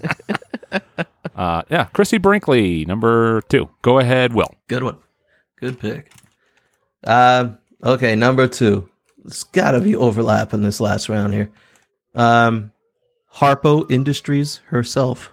uh 1.36 1.62
yeah, 1.70 1.84
Chrissy 1.92 2.18
Brinkley, 2.18 2.84
number 2.84 3.42
two. 3.42 3.68
Go 3.82 3.98
ahead, 3.98 4.34
Will. 4.34 4.54
Good 4.68 4.82
one. 4.82 4.98
Good 5.60 5.78
pick. 5.80 6.12
Um, 7.04 7.58
okay, 7.82 8.14
number 8.14 8.46
two. 8.46 8.88
It's 9.24 9.44
got 9.44 9.72
to 9.72 9.80
be 9.80 9.94
overlap 9.96 10.54
in 10.54 10.62
this 10.62 10.80
last 10.80 11.08
round 11.08 11.34
here. 11.34 11.50
Um, 12.14 12.72
Harpo 13.34 13.90
Industries 13.90 14.60
herself, 14.68 15.32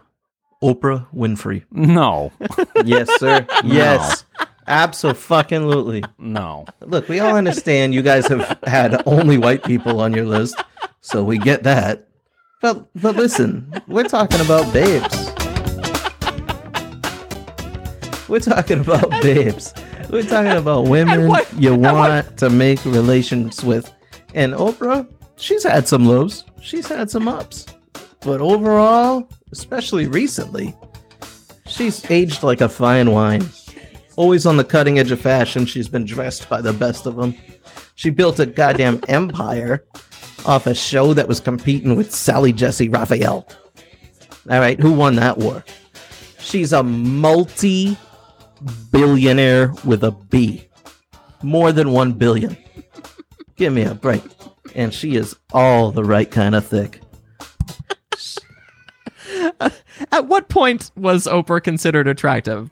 Oprah 0.62 1.08
Winfrey. 1.14 1.64
No. 1.72 2.32
Yes, 2.84 3.10
sir. 3.20 3.48
yes, 3.64 4.26
absolutely. 4.68 6.04
No. 6.18 6.66
Look, 6.82 7.08
we 7.10 7.20
all 7.20 7.36
understand 7.36 7.94
you 7.94 8.02
guys 8.02 8.28
have 8.28 8.58
had 8.66 9.02
only 9.06 9.38
white 9.38 9.64
people 9.64 10.00
on 10.02 10.14
your 10.14 10.26
list, 10.26 10.56
so 11.02 11.24
we 11.24 11.38
get 11.38 11.64
that. 11.64 12.08
But 12.62 12.88
but 12.96 13.16
listen, 13.16 13.72
we're 13.88 14.04
talking 14.08 14.42
about 14.42 14.72
babes. 14.74 15.32
We're 18.28 18.40
talking 18.40 18.80
about 18.80 19.10
babes. 19.22 19.74
We're 20.10 20.24
talking 20.24 20.52
about 20.54 20.86
women 20.88 21.28
what- 21.28 21.48
you 21.62 21.74
and 21.74 21.82
what- 21.84 21.94
want 21.94 22.38
to 22.40 22.50
make 22.50 22.84
relations 22.86 23.64
with. 23.64 23.92
And 24.34 24.54
Oprah, 24.54 25.08
she's 25.38 25.64
had 25.64 25.88
some 25.88 26.06
lows, 26.06 26.44
she's 26.62 26.88
had 26.88 27.10
some 27.12 27.28
ups. 27.28 27.68
But 28.22 28.42
overall, 28.42 29.30
especially 29.52 30.08
recently, 30.08 30.76
she's 31.68 32.04
aged 32.10 32.42
like 32.42 32.62
a 32.62 32.70
fine 32.70 33.12
wine. 33.12 33.48
Always 34.18 34.46
on 34.46 34.58
the 34.58 34.64
cutting 34.64 34.98
edge 35.00 35.12
of 35.12 35.20
fashion, 35.20 35.66
she's 35.66 35.90
been 35.90 36.06
dressed 36.06 36.48
by 36.48 36.62
the 36.62 36.74
best 36.74 37.06
of 37.06 37.16
them. 37.16 37.36
She 37.96 38.10
built 38.10 38.40
a 38.40 38.46
goddamn 38.46 39.02
empire 39.08 39.86
off 40.46 40.68
a 40.68 40.76
show 40.76 41.14
that 41.14 41.28
was 41.28 41.40
competing 41.40 41.96
with 41.96 42.14
Sally 42.14 42.54
Jessy 42.54 42.88
Raphael. 42.88 43.48
All 44.50 44.60
right, 44.60 44.80
who 44.80 44.94
won 44.94 45.16
that 45.16 45.38
war? 45.38 45.64
She's 46.40 46.72
a 46.72 46.84
multi 46.84 47.98
billionaire 48.92 49.74
with 49.84 50.04
a 50.04 50.12
B. 50.12 50.68
More 51.42 51.72
than 51.72 51.92
1 51.92 52.14
billion. 52.14 52.56
Give 53.56 53.74
me 53.74 53.84
a 53.84 53.96
break. 53.96 54.24
And 54.76 54.94
she 54.94 55.16
is 55.16 55.36
all 55.52 55.92
the 55.92 56.04
right 56.04 56.30
kind 56.30 56.56
of 56.56 56.66
thick. 56.66 57.02
At 60.12 60.28
what 60.28 60.50
point 60.50 60.92
was 60.96 61.26
Oprah 61.26 61.64
considered 61.64 62.08
attractive? 62.08 62.70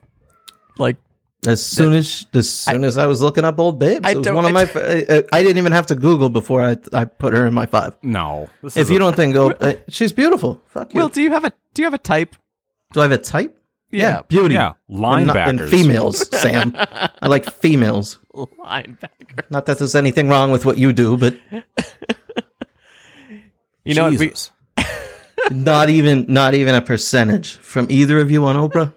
Like, 0.78 0.98
As 1.45 1.65
soon 1.65 1.94
as 1.94 2.26
as 2.34 2.49
soon 2.49 2.84
as 2.84 2.98
I 2.98 3.06
was 3.06 3.22
looking 3.22 3.44
up 3.44 3.60
old 3.60 3.78
babes, 3.80 4.02
I 4.06 4.11
it 4.11 4.18
was 4.18 4.28
one 4.32 4.45
of 4.45 4.49
I 4.49 4.52
my. 4.52 4.61
I, 4.76 5.24
I 5.34 5.44
didn't 5.44 5.57
even 5.57 5.72
have 5.74 5.88
to 5.88 5.95
Google 5.95 6.30
before 6.30 6.61
I 6.64 6.78
I 6.94 7.06
put 7.06 7.34
her 7.34 7.45
in 7.45 7.53
my 7.53 7.65
five. 7.65 7.94
No. 8.02 8.49
If 8.76 8.90
you 8.90 8.95
a- 8.95 8.99
don't 8.99 9.15
think 9.15 9.36
oh, 9.36 9.52
uh, 9.52 9.74
she's 9.90 10.14
beautiful, 10.14 10.61
fuck 10.68 10.94
you. 10.94 10.99
Will, 11.02 11.10
do 11.10 11.22
you 11.22 11.32
have 11.32 11.44
a 11.45 11.52
do 11.74 11.82
you 11.82 11.86
have 11.86 11.94
a 11.94 11.98
type? 11.98 12.36
Do 12.94 13.02
I 13.02 13.03
have 13.03 13.11
a 13.11 13.18
type? 13.18 13.57
Yeah. 13.91 14.22
beauty. 14.28 14.56
Yeah, 14.56 14.74
And 14.90 14.98
and 15.30 15.30
linebackers. 15.30 15.70
females, 15.70 16.28
Sam. 16.40 16.74
I 16.78 17.28
like 17.28 17.52
females. 17.61 18.20
Linebacker. 18.34 19.44
Not 19.52 19.65
that 19.68 19.78
there's 19.78 19.94
anything 19.95 20.30
wrong 20.30 20.52
with 20.52 20.65
what 20.65 20.78
you 20.80 20.94
do, 20.94 21.15
but 21.18 21.36
You 23.86 23.95
know, 23.95 24.10
what, 24.10 24.20
we, 24.20 24.32
not 25.52 25.90
even 25.90 26.26
not 26.30 26.53
even 26.53 26.74
a 26.74 26.82
percentage 26.82 27.56
from 27.57 27.88
either 27.90 28.20
of 28.20 28.32
you 28.32 28.45
on 28.45 28.56
Oprah. 28.56 28.94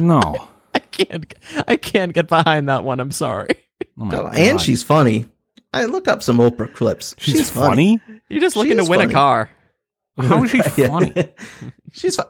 No. 0.00 0.48
I 0.76 0.78
can't 0.80 1.34
I 1.66 1.76
can't 1.76 2.12
get 2.12 2.28
behind 2.28 2.68
that 2.68 2.84
one. 2.84 3.00
I'm 3.00 3.10
sorry. 3.12 3.48
Oh 3.98 4.04
my 4.04 4.30
and 4.34 4.60
she's 4.60 4.82
funny. 4.82 5.26
I 5.72 5.84
look 5.86 6.06
up 6.08 6.22
some 6.22 6.38
Oprah 6.38 6.72
clips. 6.72 7.14
she's, 7.18 7.50
funny. 7.50 8.00
You're 8.28 8.40
just 8.40 8.54
She 8.54 8.60
looking 8.60 8.76
to 8.78 8.84
win 8.84 9.00
funny. 9.00 9.12
a 9.12 9.14
car. 9.14 9.50
How 10.18 10.42
is 10.44 10.50
she 10.50 10.60
funny? 10.86 11.12
she's 11.92 12.16
fun. 12.16 12.26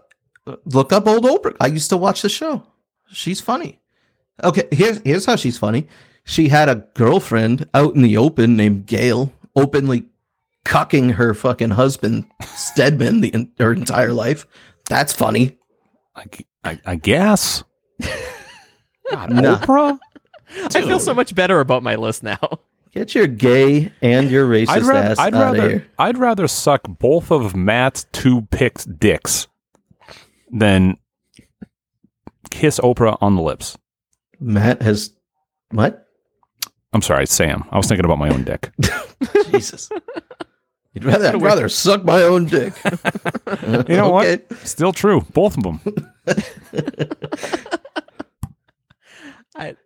Look 0.64 0.93
up 0.93 1.06
old 1.06 1.24
Oprah. 1.24 1.56
I 1.60 1.66
used 1.66 1.90
to 1.90 1.97
watch 1.97 2.23
the 2.23 2.28
show. 2.28 2.64
She's 3.09 3.40
funny. 3.40 3.81
Okay, 4.43 4.68
here's 4.70 5.01
here's 5.05 5.27
how 5.27 5.36
she's 5.36 5.59
funny. 5.59 5.86
She 6.24 6.48
had 6.48 6.68
a 6.68 6.86
girlfriend 6.94 7.68
out 7.74 7.94
in 7.94 8.02
the 8.02 8.16
open 8.16 8.56
named 8.56 8.86
Gail, 8.86 9.32
openly 9.55 10.05
cucking 10.64 11.12
her 11.14 11.35
fucking 11.35 11.70
husband 11.70 12.27
Stedman 12.43 13.20
the 13.20 13.48
her 13.59 13.73
entire 13.73 14.12
life. 14.12 14.47
That's 14.89 15.12
funny. 15.12 15.59
I, 16.16 16.24
I, 16.64 16.81
I 16.86 16.97
guess. 16.97 17.62
God, 19.10 19.30
Nah. 19.32 19.58
Oprah. 19.58 19.98
I 20.74 20.80
feel 20.82 21.00
so 21.00 21.12
much 21.14 21.34
better 21.34 21.60
about 21.60 21.82
my 21.82 21.96
list 21.96 22.22
now. 22.22 22.38
Get 22.92 23.14
your 23.14 23.26
gay 23.26 23.92
and 24.00 24.30
your 24.30 24.48
racist 24.48 24.68
I'd 24.70 24.82
rather, 24.84 25.08
ass 25.10 25.18
I'd 25.18 25.34
out 25.34 25.56
of 25.58 25.62
here. 25.70 25.86
I'd 25.98 26.16
rather 26.18 26.48
suck 26.48 26.82
both 26.86 27.30
of 27.30 27.54
Matt's 27.54 28.06
two 28.12 28.42
picks 28.50 28.84
dicks 28.86 29.48
than 30.50 30.96
kiss 32.50 32.80
Oprah 32.80 33.18
on 33.20 33.36
the 33.36 33.42
lips. 33.42 33.76
Matt 34.40 34.80
has 34.82 35.12
what? 35.72 36.06
I'm 36.94 37.02
sorry, 37.02 37.26
Sam. 37.26 37.64
I 37.70 37.76
was 37.76 37.86
thinking 37.86 38.04
about 38.06 38.18
my 38.18 38.30
own 38.30 38.44
dick. 38.44 38.70
Jesus. 39.50 39.90
You'd 40.94 41.04
rather 41.04 41.28
I'd 41.28 41.42
rather 41.42 41.68
suck 41.68 42.04
my 42.04 42.22
own 42.22 42.46
dick. 42.46 42.72
You 42.84 42.92
know 43.96 44.16
Okay. 44.16 44.36
what? 44.46 44.52
Still 44.66 44.92
true. 44.92 45.20
Both 45.32 45.58
of 45.58 45.64
them. 45.64 45.80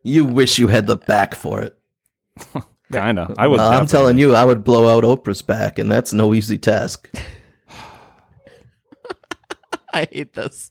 You 0.02 0.24
wish 0.24 0.58
you 0.58 0.68
had 0.68 0.86
the 0.86 0.96
back 0.96 1.34
for 1.34 1.60
it. 1.62 1.78
Kinda. 2.92 3.34
I 3.38 3.46
would. 3.46 3.58
Well, 3.58 3.70
I'm 3.72 3.86
telling 3.86 4.18
you, 4.18 4.34
I 4.34 4.44
would 4.44 4.64
blow 4.64 4.96
out 4.96 5.04
Oprah's 5.04 5.42
back, 5.42 5.78
and 5.78 5.90
that's 5.90 6.12
no 6.12 6.34
easy 6.34 6.58
task. 6.58 7.08
I 9.92 10.06
hate 10.10 10.32
this. 10.34 10.70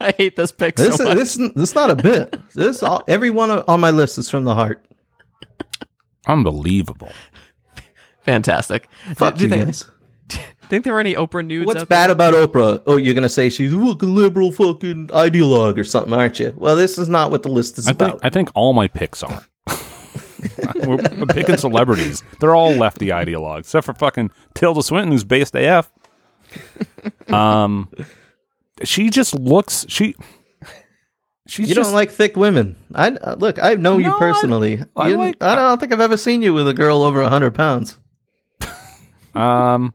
I 0.00 0.12
hate 0.16 0.36
this 0.36 0.52
pick 0.52 0.76
This 0.76 0.96
so 0.96 1.02
is 1.04 1.08
much. 1.08 1.16
this 1.18 1.36
is- 1.36 1.52
this 1.54 1.68
is 1.70 1.74
not 1.74 1.90
a 1.90 1.96
bit. 1.96 2.36
This 2.54 2.82
all, 2.82 3.02
everyone 3.08 3.50
on 3.50 3.80
my 3.80 3.90
list 3.90 4.18
is 4.18 4.28
from 4.30 4.44
the 4.44 4.54
heart. 4.54 4.84
Unbelievable. 6.26 7.12
Fantastic. 8.22 8.88
Fuck 9.16 9.34
do 9.36 9.44
you 9.44 9.48
you 9.50 9.54
think, 9.56 9.66
guys. 9.66 9.90
Think 10.72 10.84
there 10.84 10.94
were 10.94 11.00
any 11.00 11.14
Oprah 11.14 11.44
nudes? 11.46 11.66
What's 11.66 11.82
out 11.82 11.88
bad 11.90 12.06
there? 12.06 12.12
about 12.12 12.32
Oprah? 12.32 12.82
Oh, 12.86 12.96
you're 12.96 13.12
gonna 13.14 13.28
say 13.28 13.50
she's 13.50 13.72
a 13.74 13.76
liberal 13.76 14.50
fucking 14.52 15.08
ideologue 15.08 15.76
or 15.76 15.84
something, 15.84 16.14
aren't 16.14 16.40
you? 16.40 16.54
Well, 16.56 16.76
this 16.76 16.96
is 16.96 17.10
not 17.10 17.30
what 17.30 17.42
the 17.42 17.50
list 17.50 17.76
is 17.78 17.86
I 17.86 17.92
think 17.92 18.00
about. 18.14 18.20
I 18.24 18.30
think 18.30 18.50
all 18.54 18.72
my 18.72 18.88
picks 18.88 19.22
are. 19.22 19.44
we're, 20.76 20.96
we're 21.18 21.26
picking 21.26 21.58
celebrities. 21.58 22.22
They're 22.40 22.54
all 22.54 22.72
lefty 22.72 23.08
ideologues, 23.08 23.60
except 23.60 23.84
for 23.84 23.92
fucking 23.92 24.30
Tilda 24.54 24.82
Swinton, 24.82 25.12
who's 25.12 25.24
based 25.24 25.54
AF. 25.54 25.92
Um, 27.28 27.90
she 28.82 29.10
just 29.10 29.34
looks. 29.34 29.84
She. 29.90 30.14
She's 31.48 31.68
you 31.68 31.74
just 31.74 31.88
don't 31.88 31.94
like 31.94 32.10
thick 32.10 32.34
women. 32.34 32.76
I 32.94 33.10
look. 33.10 33.62
I 33.62 33.74
know 33.74 33.98
you 33.98 34.04
No, 34.08 34.16
I- 34.16 34.18
personally. 34.18 34.82
I 34.96 35.08
You- 35.10 35.16
like- 35.18 35.42
I 35.42 35.54
don't 35.54 35.78
think 35.78 35.92
I've 35.92 36.00
ever 36.00 36.16
seen 36.16 36.40
you 36.40 36.54
with 36.54 36.66
a 36.66 36.72
girl 36.72 37.02
over 37.02 37.22
hundred 37.28 37.54
pounds. 37.54 37.98
um. 39.34 39.92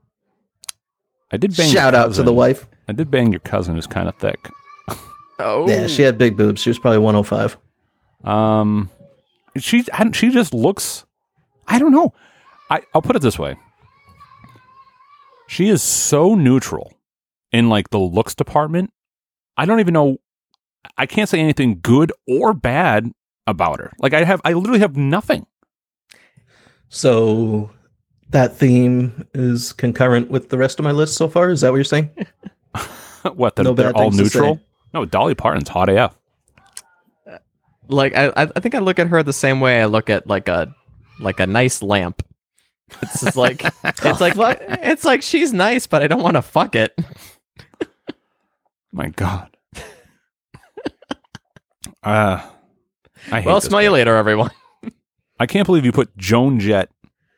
I 1.31 1.37
did 1.37 1.55
bang. 1.55 1.67
your 1.67 1.73
Shout 1.81 1.93
out 1.95 2.03
to 2.05 2.09
the 2.09 2.23
cousin. 2.23 2.35
wife. 2.35 2.67
I 2.87 2.93
did 2.93 3.11
bang 3.11 3.31
your 3.31 3.39
cousin, 3.41 3.75
who's 3.75 3.87
kind 3.87 4.07
of 4.09 4.15
thick. 4.15 4.49
Oh, 5.39 5.69
Yeah, 5.69 5.85
she 5.85 6.01
had 6.01 6.17
big 6.17 6.35
boobs. 6.35 6.61
She 6.61 6.69
was 6.71 6.79
probably 6.79 6.97
105. 6.97 7.57
Um, 8.23 8.89
she 9.57 9.83
hadn't- 9.93 10.13
she 10.13 10.29
just 10.31 10.51
looks. 10.53 11.05
I 11.67 11.77
don't 11.77 11.91
know. 11.91 12.11
I 12.71 12.81
I'll 12.95 13.03
put 13.03 13.15
it 13.15 13.21
this 13.21 13.37
way. 13.37 13.55
She 15.47 15.69
is 15.69 15.83
so 15.83 16.33
neutral 16.33 16.93
in 17.51 17.69
like 17.69 17.89
the 17.91 17.99
looks 17.99 18.33
department. 18.35 18.91
I 19.57 19.65
don't 19.65 19.79
even 19.79 19.93
know. 19.93 20.17
I 20.97 21.05
can't 21.05 21.29
say 21.29 21.39
anything 21.39 21.79
good 21.83 22.11
or 22.27 22.53
bad 22.55 23.11
about 23.45 23.79
her. 23.79 23.91
Like 23.99 24.13
I 24.13 24.23
have, 24.23 24.41
I 24.43 24.53
literally 24.53 24.79
have 24.79 24.97
nothing. 24.97 25.45
So 26.89 27.69
that 28.31 28.55
theme 28.57 29.27
is 29.33 29.73
concurrent 29.73 30.29
with 30.29 30.49
the 30.49 30.57
rest 30.57 30.79
of 30.79 30.83
my 30.83 30.91
list 30.91 31.15
so 31.15 31.27
far. 31.29 31.49
Is 31.49 31.61
that 31.61 31.69
what 31.71 31.77
you're 31.77 31.83
saying? 31.83 32.09
what? 33.33 33.55
That 33.55 33.63
No 33.63 33.73
they're 33.73 33.95
all 33.95 34.11
things 34.11 34.17
to 34.17 34.29
say. 34.29 34.39
neutral? 34.39 34.59
No, 34.93 35.05
Dolly 35.05 35.35
Parton's 35.35 35.69
hot 35.69 35.89
AF. 35.89 36.15
like 37.87 38.15
I, 38.15 38.27
I 38.27 38.41
I 38.55 38.59
think 38.59 38.75
I 38.75 38.79
look 38.79 38.99
at 38.99 39.07
her 39.07 39.23
the 39.23 39.33
same 39.33 39.59
way 39.61 39.81
I 39.81 39.85
look 39.85 40.09
at 40.09 40.27
like 40.27 40.47
a 40.47 40.73
like 41.19 41.39
a 41.39 41.47
nice 41.47 41.81
lamp. 41.81 42.21
It's 43.01 43.21
just 43.21 43.35
like 43.37 43.63
it's 43.83 44.21
like 44.21 44.35
what 44.35 44.61
it's 44.67 45.03
like 45.05 45.21
she's 45.21 45.53
nice, 45.53 45.87
but 45.87 46.01
I 46.03 46.07
don't 46.07 46.23
want 46.23 46.35
to 46.35 46.41
fuck 46.41 46.75
it. 46.75 46.97
My 48.91 49.09
God. 49.09 49.49
Uh, 52.03 52.41
I 53.31 53.41
hate 53.41 53.45
Well, 53.47 53.59
smell 53.59 53.81
you 53.81 53.91
later, 53.91 54.15
everyone. 54.15 54.51
I 55.39 55.45
can't 55.45 55.65
believe 55.65 55.83
you 55.83 55.91
put 55.91 56.15
Joan 56.15 56.59
Jett 56.59 56.89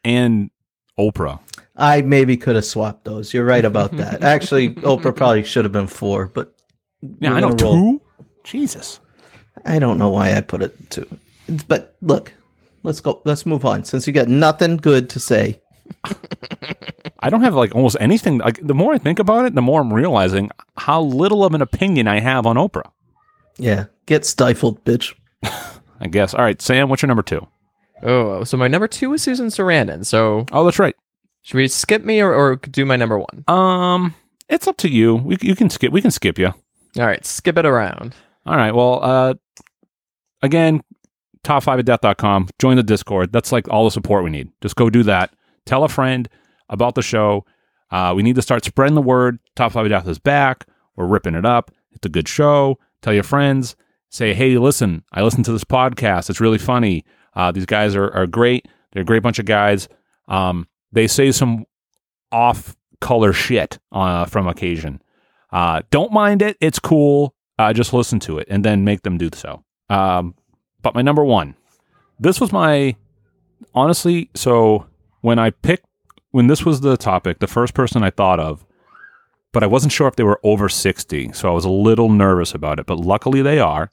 and 0.03 0.51
Oprah. 0.99 1.39
I 1.77 2.01
maybe 2.01 2.35
could 2.35 2.55
have 2.55 2.65
swapped 2.65 3.05
those. 3.05 3.33
You're 3.33 3.45
right 3.45 3.63
about 3.63 3.95
that. 3.97 4.21
Actually, 4.35 4.73
Oprah 4.75 5.15
probably 5.15 5.43
should 5.43 5.63
have 5.65 5.71
been 5.71 5.87
four, 5.87 6.27
but 6.27 6.53
Yeah, 7.19 7.33
I 7.33 7.39
know 7.39 7.49
roll. 7.49 7.57
two. 7.57 8.01
Jesus. 8.43 8.99
I 9.65 9.79
don't 9.79 9.97
know 9.97 10.09
why 10.09 10.33
I 10.35 10.41
put 10.41 10.61
it 10.61 10.75
two. 10.89 11.07
But 11.67 11.95
look, 12.01 12.33
let's 12.83 12.99
go. 12.99 13.21
Let's 13.25 13.45
move 13.45 13.63
on. 13.65 13.83
Since 13.85 14.07
you 14.07 14.13
got 14.13 14.27
nothing 14.27 14.77
good 14.77 15.09
to 15.11 15.19
say, 15.19 15.61
I 17.21 17.29
don't 17.29 17.41
have 17.41 17.55
like 17.55 17.73
almost 17.75 17.97
anything. 17.99 18.37
Like 18.39 18.59
the 18.65 18.73
more 18.75 18.93
I 18.93 18.97
think 18.97 19.19
about 19.19 19.45
it, 19.45 19.55
the 19.55 19.61
more 19.61 19.81
I'm 19.81 19.93
realizing 19.93 20.51
how 20.77 21.01
little 21.01 21.43
of 21.45 21.53
an 21.53 21.61
opinion 21.61 22.07
I 22.07 22.19
have 22.19 22.45
on 22.45 22.55
Oprah. 22.57 22.91
yeah, 23.57 23.85
get 24.05 24.25
stifled, 24.25 24.83
bitch. 24.85 25.13
I 26.01 26.07
guess. 26.07 26.33
All 26.33 26.43
right, 26.43 26.61
Sam, 26.61 26.89
what's 26.89 27.01
your 27.01 27.07
number 27.07 27.23
two? 27.23 27.45
Oh, 28.03 28.43
so 28.43 28.57
my 28.57 28.67
number 28.67 28.87
two 28.87 29.13
is 29.13 29.21
Susan 29.21 29.47
Sarandon. 29.47 30.05
So 30.05 30.45
Oh, 30.51 30.63
that's 30.65 30.79
right. 30.79 30.95
should 31.41 31.57
we 31.57 31.67
skip 31.67 32.03
me 32.03 32.21
or, 32.21 32.33
or 32.33 32.55
do 32.55 32.85
my 32.85 32.95
number 32.95 33.17
one? 33.19 33.43
Um, 33.47 34.15
it's 34.47 34.67
up 34.67 34.77
to 34.77 34.89
you. 34.89 35.15
We 35.15 35.37
you 35.41 35.55
can 35.55 35.69
skip. 35.69 35.91
We 35.91 36.01
can 36.01 36.11
skip 36.11 36.37
you. 36.39 36.47
All 36.47 37.05
right, 37.05 37.23
skip 37.25 37.57
it 37.57 37.65
around. 37.65 38.15
All 38.45 38.55
right. 38.55 38.73
Well, 38.73 38.99
uh, 39.03 39.33
again, 40.41 40.81
top 41.43 41.63
five 41.63 41.79
at 41.79 41.85
death.com. 41.85 42.47
Join 42.59 42.77
the 42.77 42.83
Discord. 42.83 43.31
That's 43.31 43.51
like 43.51 43.67
all 43.69 43.85
the 43.85 43.91
support 43.91 44.23
we 44.23 44.29
need. 44.31 44.49
Just 44.61 44.75
go 44.75 44.89
do 44.89 45.03
that. 45.03 45.31
Tell 45.65 45.83
a 45.83 45.89
friend 45.89 46.27
about 46.69 46.95
the 46.95 47.01
show. 47.01 47.45
Uh, 47.91 48.13
we 48.15 48.23
need 48.23 48.35
to 48.35 48.41
start 48.41 48.63
spreading 48.65 48.95
the 48.95 49.01
word. 49.01 49.39
Top 49.55 49.71
five 49.71 49.85
of 49.85 49.89
death 49.89 50.07
is 50.07 50.19
back. 50.19 50.65
We're 50.95 51.05
ripping 51.07 51.35
it 51.35 51.45
up. 51.45 51.71
It's 51.91 52.05
a 52.05 52.09
good 52.09 52.27
show. 52.27 52.79
Tell 53.01 53.13
your 53.13 53.23
friends. 53.23 53.75
Say, 54.09 54.33
hey, 54.33 54.57
listen, 54.57 55.03
I 55.11 55.21
listened 55.21 55.45
to 55.45 55.51
this 55.51 55.63
podcast. 55.63 56.29
It's 56.29 56.41
really 56.41 56.57
funny. 56.57 57.05
Uh, 57.35 57.51
these 57.51 57.65
guys 57.65 57.95
are, 57.95 58.09
are 58.11 58.27
great. 58.27 58.67
They're 58.91 59.03
a 59.03 59.05
great 59.05 59.23
bunch 59.23 59.39
of 59.39 59.45
guys. 59.45 59.87
Um, 60.27 60.67
they 60.91 61.07
say 61.07 61.31
some 61.31 61.65
off 62.31 62.75
color 63.01 63.33
shit 63.33 63.79
uh, 63.91 64.25
from 64.25 64.47
occasion. 64.47 65.01
Uh, 65.51 65.81
don't 65.89 66.11
mind 66.11 66.41
it. 66.41 66.57
It's 66.59 66.79
cool. 66.79 67.33
Uh, 67.57 67.73
just 67.73 67.93
listen 67.93 68.19
to 68.21 68.37
it 68.37 68.47
and 68.49 68.63
then 68.63 68.83
make 68.83 69.01
them 69.01 69.17
do 69.17 69.29
so. 69.33 69.63
Um, 69.89 70.35
but 70.81 70.95
my 70.95 71.01
number 71.01 71.23
one, 71.23 71.55
this 72.19 72.39
was 72.39 72.51
my 72.51 72.95
honestly. 73.73 74.29
So 74.35 74.87
when 75.21 75.39
I 75.39 75.49
picked, 75.49 75.85
when 76.31 76.47
this 76.47 76.63
was 76.63 76.81
the 76.81 76.97
topic, 76.97 77.39
the 77.39 77.47
first 77.47 77.73
person 77.73 78.03
I 78.03 78.11
thought 78.11 78.39
of, 78.39 78.65
but 79.51 79.63
I 79.63 79.67
wasn't 79.67 79.91
sure 79.91 80.07
if 80.07 80.15
they 80.15 80.23
were 80.23 80.39
over 80.43 80.69
60. 80.69 81.33
So 81.33 81.49
I 81.49 81.53
was 81.53 81.65
a 81.65 81.69
little 81.69 82.09
nervous 82.09 82.53
about 82.53 82.79
it, 82.79 82.85
but 82.85 82.99
luckily 82.99 83.41
they 83.41 83.59
are. 83.59 83.91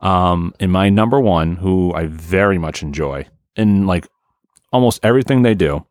Um, 0.00 0.54
and 0.60 0.70
my 0.70 0.88
number 0.90 1.18
one, 1.20 1.56
who 1.56 1.92
I 1.94 2.06
very 2.06 2.58
much 2.58 2.82
enjoy 2.82 3.26
in 3.56 3.86
like 3.86 4.06
almost 4.72 5.00
everything 5.04 5.42
they 5.42 5.54
do, 5.54 5.84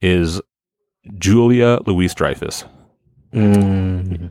is 0.00 0.40
Julia 1.18 1.78
Louise 1.86 2.14
Dreyfus. 2.14 2.64
Mm, 3.32 4.30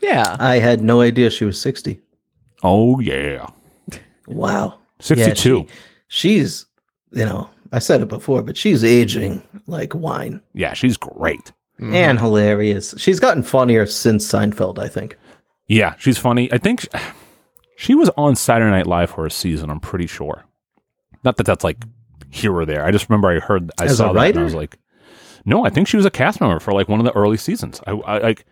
Yeah. 0.00 0.36
I 0.38 0.58
had 0.58 0.80
no 0.82 1.00
idea 1.00 1.30
she 1.30 1.44
was 1.44 1.60
60. 1.60 2.00
Oh, 2.62 2.98
yeah. 3.00 3.46
Wow. 4.26 4.78
62. 5.00 5.66
She's, 6.08 6.66
you 7.12 7.24
know, 7.24 7.48
I 7.72 7.78
said 7.78 8.00
it 8.00 8.08
before, 8.08 8.42
but 8.42 8.56
she's 8.56 8.82
aging 8.82 9.42
like 9.66 9.94
wine 9.94 10.40
yeah, 10.54 10.72
she's 10.72 10.96
great. 10.96 11.52
Mhm. 11.80 11.94
and 11.94 12.18
hilarious. 12.18 12.94
She's 12.98 13.20
gotten 13.20 13.42
funnier 13.44 13.86
since 13.86 14.26
Seinfeld, 14.26 14.78
I 14.80 14.88
think. 14.88 15.16
Yeah, 15.68 15.94
she's 15.98 16.18
funny. 16.18 16.50
I 16.52 16.58
think 16.58 16.80
sh- 16.80 16.86
she 17.78 17.94
was 17.94 18.10
on 18.16 18.34
Saturday 18.34 18.72
Night 18.72 18.88
Live 18.88 19.10
for 19.10 19.24
a 19.24 19.30
season. 19.30 19.70
I'm 19.70 19.78
pretty 19.78 20.08
sure. 20.08 20.44
Not 21.22 21.36
that 21.36 21.44
that's 21.46 21.62
like 21.62 21.78
here 22.28 22.52
or 22.52 22.66
there. 22.66 22.84
I 22.84 22.90
just 22.90 23.08
remember 23.08 23.28
I 23.28 23.38
heard, 23.38 23.70
I 23.78 23.84
As 23.84 23.98
saw 23.98 24.12
that, 24.12 24.30
and? 24.30 24.40
I 24.40 24.42
was 24.42 24.54
like, 24.54 24.78
no, 25.44 25.64
I 25.64 25.70
think 25.70 25.86
she 25.86 25.96
was 25.96 26.04
a 26.04 26.10
cast 26.10 26.40
member 26.40 26.58
for 26.58 26.72
like 26.72 26.88
one 26.88 26.98
of 26.98 27.06
the 27.06 27.14
early 27.16 27.36
seasons. 27.36 27.80
I, 27.86 27.92
I 27.92 28.18
like 28.18 28.44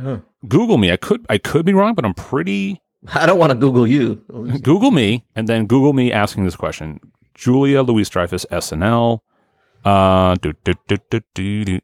Huh. 0.00 0.18
Google 0.46 0.78
me. 0.78 0.92
I 0.92 0.96
could, 0.96 1.26
I 1.28 1.38
could 1.38 1.66
be 1.66 1.74
wrong, 1.74 1.94
but 1.94 2.04
I'm 2.04 2.14
pretty. 2.14 2.80
I 3.14 3.26
don't 3.26 3.36
want 3.38 3.50
to 3.50 3.58
Google 3.58 3.84
you. 3.84 4.14
Google 4.62 4.92
me, 4.92 5.24
and 5.34 5.48
then 5.48 5.66
Google 5.66 5.92
me 5.92 6.12
asking 6.12 6.44
this 6.44 6.54
question: 6.54 7.00
Julia 7.34 7.82
Louise 7.82 8.08
Dreyfus, 8.08 8.46
SNL. 8.52 9.18
Uh, 9.84 10.36
do, 10.36 10.52
do, 10.62 10.74
do, 10.86 10.98
do, 11.10 11.20
do, 11.34 11.64
do. 11.64 11.80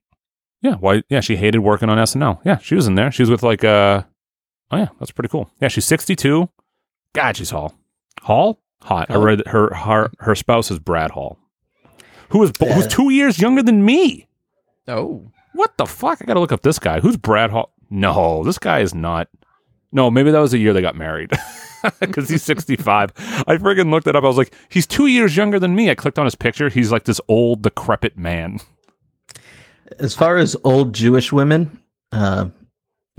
Yeah, 0.63 0.75
why? 0.75 1.03
Yeah, 1.09 1.19
she 1.21 1.35
hated 1.35 1.59
working 1.59 1.89
on 1.89 1.99
SNL. 1.99 2.41
Yeah, 2.45 2.59
she 2.59 2.77
was 2.77 2.87
in 2.87 2.95
there. 2.95 3.11
She 3.11 3.23
was 3.23 3.31
with 3.31 3.43
like 3.43 3.65
uh 3.65 4.05
Oh 4.71 4.77
yeah, 4.77 4.89
that's 4.99 5.11
pretty 5.11 5.29
cool. 5.29 5.51
Yeah, 5.61 5.69
she's 5.69 5.85
62. 5.85 6.49
God, 7.15 7.37
she's 7.37 7.51
Hall. 7.51 7.75
Hall? 8.23 8.61
Hot. 8.83 9.11
I 9.11 9.17
read 9.17 9.39
that 9.39 9.49
her 9.49 9.73
her 9.75 10.11
her 10.19 10.35
spouse 10.35 10.71
is 10.71 10.79
Brad 10.79 11.11
Hall. 11.13 11.39
Who 12.31 12.43
is 12.43 12.53
Yeah. 12.61 12.75
who's 12.75 12.87
2 12.87 13.11
years 13.11 13.39
younger 13.41 13.63
than 13.63 13.85
me. 13.85 14.29
Oh. 14.89 15.31
What 15.55 15.77
the 15.79 15.87
fuck? 15.87 16.21
I 16.21 16.25
got 16.27 16.35
to 16.35 16.41
look 16.41 16.53
up 16.53 16.63
this 16.63 16.79
guy. 16.79 17.01
Who's 17.01 17.17
Brad 17.17 17.51
Hall? 17.51 17.73
No, 17.89 18.43
this 18.45 18.59
guy 18.59 18.81
is 18.81 18.93
not. 18.95 19.29
No, 19.93 20.11
maybe 20.11 20.31
that 20.33 20.41
was 20.41 20.51
the 20.51 20.59
year 20.59 20.73
they 20.73 20.83
got 20.83 20.97
married. 20.97 21.31
Because 22.01 22.31
he's 22.31 22.43
65. 22.43 23.13
I 23.47 23.59
friggin' 23.59 23.91
looked 23.91 24.07
it 24.07 24.17
up. 24.17 24.25
I 24.25 24.27
was 24.27 24.39
like, 24.39 24.55
he's 24.71 24.87
two 24.87 25.07
years 25.07 25.37
younger 25.37 25.59
than 25.59 25.75
me. 25.77 25.91
I 25.91 25.95
clicked 25.95 26.19
on 26.19 26.25
his 26.25 26.35
picture. 26.35 26.71
He's 26.71 26.91
like 26.91 27.05
this 27.05 27.21
old, 27.29 27.61
decrepit 27.61 28.17
man. 28.17 28.59
As 29.99 30.15
far 30.15 30.39
as 30.39 30.57
old 30.65 30.95
Jewish 30.95 31.31
women, 31.31 31.79
uh, 32.11 32.47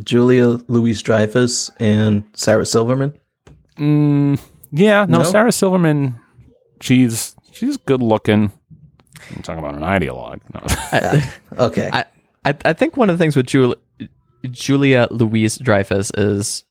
Julia 0.03 0.47
Louise 0.67 1.03
Dreyfus 1.03 1.69
and 1.79 2.23
Sarah 2.33 2.65
Silverman. 2.65 3.13
Mm, 3.77 4.39
yeah, 4.71 5.05
no, 5.05 5.19
No? 5.19 5.23
Sarah 5.23 5.51
Silverman, 5.51 6.19
she's 6.81 7.35
she's 7.51 7.77
good 7.77 8.01
looking. 8.01 8.51
I'm 9.35 9.41
talking 9.41 9.59
about 9.59 9.75
an 9.75 9.81
ideologue. 9.81 10.41
No. 10.53 10.61
I, 10.65 11.33
Okay. 11.57 11.89
I, 11.91 12.05
I, 12.43 12.55
I 12.65 12.73
think 12.73 12.95
one 12.97 13.09
of 13.09 13.17
the 13.17 13.23
things 13.23 13.35
with 13.35 13.47
Julia, 13.47 13.75
Julia 14.51 15.07
Louise 15.09 15.57
Dreyfus 15.57 16.11
is 16.17 16.63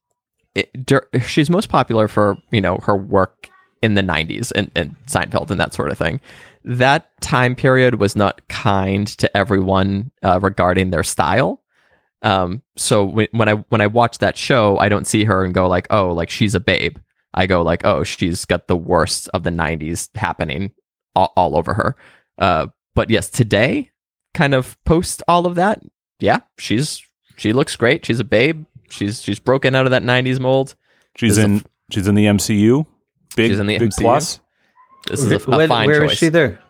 it, 0.55 0.87
dur- 0.87 1.09
she's 1.27 1.51
most 1.51 1.69
popular 1.69 2.07
for 2.07 2.37
you 2.51 2.61
know 2.61 2.79
her 2.85 2.97
work 2.97 3.49
in 3.83 3.95
the 3.95 4.03
90s 4.03 4.51
and, 4.55 4.71
and 4.75 4.95
Seinfeld 5.07 5.51
and 5.51 5.61
that 5.61 5.75
sort 5.75 5.91
of 5.91 5.99
thing. 5.99 6.21
That 6.65 7.11
time 7.21 7.55
period 7.55 7.97
was 8.01 8.17
not 8.17 8.41
kind 8.49 9.07
to 9.19 9.37
everyone 9.37 10.11
uh, 10.23 10.41
regarding 10.41 10.91
their 10.91 11.03
style. 11.03 11.61
Um, 12.25 12.63
so 12.77 13.05
when, 13.05 13.29
when 13.33 13.49
I 13.49 13.53
when 13.69 13.81
I 13.81 13.87
watch 13.87 14.19
that 14.19 14.37
show, 14.37 14.77
I 14.79 14.89
don't 14.89 15.07
see 15.07 15.25
her 15.25 15.45
and 15.45 15.55
go 15.55 15.69
like, 15.69 15.87
oh, 15.91 16.13
like 16.13 16.31
she's 16.31 16.55
a 16.57 16.61
babe. 16.61 16.97
I 17.35 17.47
go 17.47 17.63
like, 17.63 17.85
oh, 17.85 18.03
she's 18.03 18.45
got 18.45 18.67
the 18.67 18.77
worst 18.77 19.29
of 19.35 19.43
the 19.45 19.51
'90s 19.51 20.09
happening 20.17 20.73
all, 21.15 21.33
all 21.37 21.57
over 21.57 21.75
her. 21.75 21.97
Uh, 22.39 22.69
but 22.95 23.11
yes, 23.11 23.29
today, 23.31 23.91
kind 24.35 24.55
of 24.55 24.77
post 24.85 25.23
all 25.29 25.47
of 25.47 25.55
that, 25.57 25.83
yeah, 26.19 26.39
she's 26.59 27.03
she 27.37 27.53
looks 27.53 27.77
great. 27.77 28.07
She's 28.07 28.21
a 28.21 28.25
babe. 28.25 28.65
She's 28.91 29.21
she's 29.23 29.39
broken 29.39 29.75
out 29.75 29.85
of 29.87 29.91
that 29.91 30.03
'90s 30.03 30.41
mold. 30.41 30.75
She's 31.17 31.37
This 31.37 31.45
in 31.45 31.57
f- 31.57 31.65
she's 31.91 32.07
in 32.09 32.15
the 32.15 32.25
MCU. 32.27 32.87
Big 33.37 33.51
She's 33.51 33.59
in 33.61 33.67
the 33.67 33.79
big 33.79 33.91
MCU. 33.91 34.01
plus. 34.01 34.41
This 35.09 35.23
is 35.23 35.31
a, 35.31 35.37
a 35.51 35.57
When- 35.59 35.69
fine 35.69 35.87
where 35.89 36.01
choice. 36.03 36.13
is 36.13 36.19
she 36.19 36.29
there? 36.31 36.61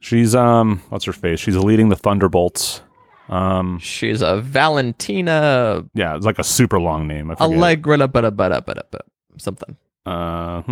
She's 0.00 0.34
um 0.34 0.82
what's 0.90 1.04
her 1.06 1.12
face? 1.12 1.38
She's 1.40 1.56
leading 1.56 1.88
the 1.88 1.96
Thunderbolts. 1.96 2.82
Um 3.30 3.78
She's 3.78 4.22
a 4.22 4.40
Valentina 4.40 5.84
yeah, 5.94 6.16
it's 6.16 6.26
like 6.26 6.38
a 6.38 6.44
super 6.44 6.80
long 6.80 7.06
name. 7.06 7.30
I 7.30 7.34
forget. 7.36 7.56
Allegra, 7.56 7.96
bada 8.08 8.30
bada 8.30 8.60
bada 8.60 8.82
bada 8.90 9.00
something. 9.38 9.76
Uh, 10.06 10.62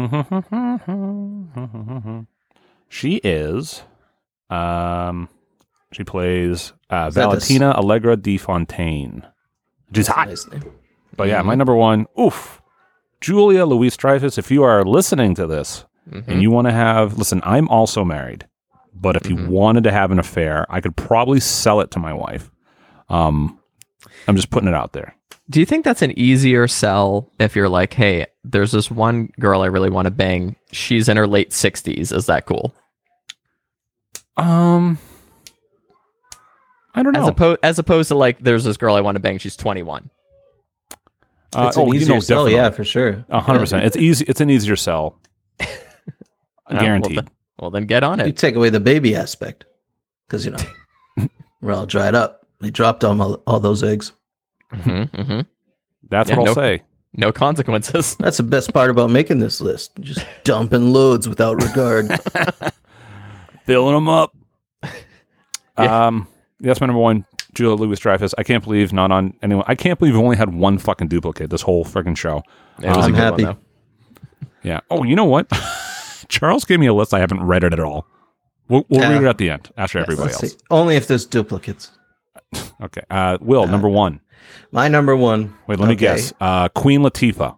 she 2.89 3.17
is. 3.17 3.83
Um, 4.51 5.29
she 5.93 6.05
plays 6.05 6.73
uh, 6.91 7.11
Valentina 7.11 7.73
Allegra 7.73 8.17
de 8.17 8.37
Fontaine. 8.39 9.27
She's 9.95 10.09
hot. 10.09 10.29
Nice. 10.29 10.47
But 11.17 11.29
yeah, 11.29 11.43
my 11.43 11.55
number 11.55 11.75
one. 11.75 12.07
Oof, 12.19 12.61
Julia 13.21 13.65
Louise 13.67 13.97
Dreyfus. 13.97 14.39
If 14.39 14.51
you 14.51 14.63
are 14.65 14.85
listening 14.85 15.35
to 15.37 15.47
this 15.47 15.85
Mm-hmm. 16.11 16.31
and 16.31 16.41
you 16.41 16.51
want 16.51 16.67
to 16.67 16.73
have, 16.73 17.19
listen, 17.19 17.43
I'm 17.45 17.69
also 17.69 18.03
married. 18.03 18.48
But 19.01 19.17
if 19.17 19.29
you 19.29 19.37
wanted 19.49 19.85
to 19.85 19.93
have 19.93 20.11
an 20.11 20.19
affair, 20.19 20.67
I 20.69 20.81
could 20.81 20.97
probably 20.97 21.41
sell 21.41 21.81
it 21.81 21.91
to 21.93 21.99
my 21.99 22.13
wife. 22.13 22.51
Um, 23.09 23.59
I'm 24.27 24.37
just 24.37 24.51
putting 24.51 24.69
it 24.69 24.75
out 24.75 24.93
there. 24.93 25.15
Do 25.51 25.61
you 25.61 25.67
think 25.67 25.85
that's 25.85 26.03
an 26.03 26.19
easier 26.19 26.69
sell 26.69 27.31
if 27.39 27.57
you're 27.57 27.69
like, 27.69 27.95
hey, 27.95 28.27
there's 28.45 28.73
this 28.73 28.91
one 28.91 29.31
girl 29.41 29.63
I 29.63 29.67
really 29.67 29.89
want 29.89 30.07
to 30.07 30.11
bang. 30.11 30.57
She's 30.73 31.09
in 31.09 31.17
her 31.17 31.27
late 31.27 31.51
60s. 31.51 32.13
Is 32.13 32.27
that 32.27 32.45
cool? 32.45 32.75
Um, 34.37 34.99
I 36.95 37.03
don't 37.03 37.13
know. 37.13 37.23
As, 37.23 37.29
opposed, 37.29 37.61
as 37.63 37.79
opposed 37.79 38.09
to 38.09 38.15
like, 38.15 38.41
there's 38.41 38.65
this 38.65 38.77
girl 38.77 38.95
I 38.95 39.01
want 39.01 39.17
to 39.17 39.21
bang. 39.21 39.39
She's 39.39 39.57
21. 39.57 40.11
Uh, 41.57 41.67
It's 41.69 41.77
an 41.77 41.83
oh, 41.83 41.93
you 41.93 42.01
easier 42.01 42.15
know, 42.17 42.21
sell, 42.21 42.45
definitely. 42.45 42.53
yeah, 42.55 42.71
for 42.71 42.85
sure. 42.85 43.25
Hundred 43.31 43.61
percent. 43.61 43.85
It's 43.87 43.97
easy. 43.97 44.25
It's 44.29 44.41
an 44.41 44.51
easier 44.51 44.77
sell. 44.77 45.19
Uh, 46.71 46.75
well, 46.75 46.83
Guaranteed. 46.83 47.17
then- 47.17 47.29
Well, 47.59 47.71
then 47.71 47.87
get 47.87 48.03
on 48.05 48.19
You 48.21 48.27
it. 48.27 48.37
take 48.37 48.55
away 48.55 48.71
the 48.71 48.81
baby 48.81 49.15
aspect, 49.17 49.65
because 50.27 50.45
you 50.45 50.53
know 50.53 51.29
we're 51.61 51.73
all 51.73 51.87
dried 51.87 52.15
up. 52.15 52.47
They 52.61 52.71
dropped 52.71 53.05
all, 53.05 53.21
all 53.47 53.61
those 53.61 53.83
eggs. 53.83 54.13
hmm 54.73 55.05
hmm 55.05 55.41
That's 56.09 56.31
Yeah, 56.31 56.37
what 56.37 56.49
I'll 56.49 56.55
no- 56.55 56.61
say. 56.61 56.83
No 57.15 57.33
consequences. 57.33 58.17
That's 58.17 58.37
the 58.37 58.43
best 58.43 58.73
part 58.75 58.91
about 58.91 59.09
making 59.11 59.39
this 59.39 59.61
list. 59.63 59.93
Just 60.01 60.25
dumping 60.45 60.93
loads 60.93 61.27
without 61.29 61.55
regard. 61.63 62.07
Filling 63.65 63.95
them 63.95 64.09
up. 64.09 64.35
Um, 65.77 66.27
that's 66.59 66.81
my 66.81 66.89
number 66.89 67.01
one. 67.01 67.25
Julia 67.55 67.77
Louis 67.77 68.01
Dreyfus. 68.01 68.35
I 68.37 68.43
can't 68.43 68.65
believe 68.65 68.93
not 68.93 69.13
on 69.13 69.33
anyone. 69.43 69.63
I 69.69 69.77
can't 69.77 69.97
believe 69.97 70.15
we 70.15 70.21
only 70.21 70.37
had 70.37 70.53
one 70.53 70.77
fucking 70.77 71.07
duplicate 71.07 71.51
this 71.51 71.63
whole 71.63 71.85
freaking 71.85 72.17
show. 72.17 72.43
It 72.83 72.89
was 72.89 72.97
a 72.97 73.01
I'm 73.09 73.15
happy. 73.15 73.45
one. 73.45 73.57
Yeah. 74.65 74.81
Oh, 74.91 75.05
you 75.05 75.15
know 75.15 75.25
what? 75.25 75.47
Charles 76.29 76.65
gave 76.65 76.81
me 76.81 76.87
a 76.87 76.95
list. 76.95 77.15
I 77.15 77.21
haven't 77.21 77.43
read 77.43 77.65
it 77.65 77.73
at 77.73 77.81
all. 77.81 78.07
We'll, 78.69 78.85
we'll 78.89 79.01
Yeah. 79.01 79.13
read 79.15 79.23
it 79.23 79.29
at 79.29 79.39
the 79.39 79.51
end 79.51 79.71
after 79.77 79.99
everybody 79.99 80.33
else. 80.33 80.41
see. 80.53 80.57
Only 80.71 80.97
if 80.97 81.07
there's 81.07 81.27
duplicates. 81.27 81.91
Okay. 82.81 83.03
Uh, 83.11 83.37
Will 83.41 83.67
number 83.67 83.89
one. 83.89 84.21
My 84.71 84.87
number 84.89 85.17
one. 85.17 85.55
Wait, 85.67 85.79
let 85.81 85.89
me 85.89 85.97
guess. 85.97 86.33
Uh, 86.41 86.69
Queen 86.69 87.01
Latifah. 87.03 87.57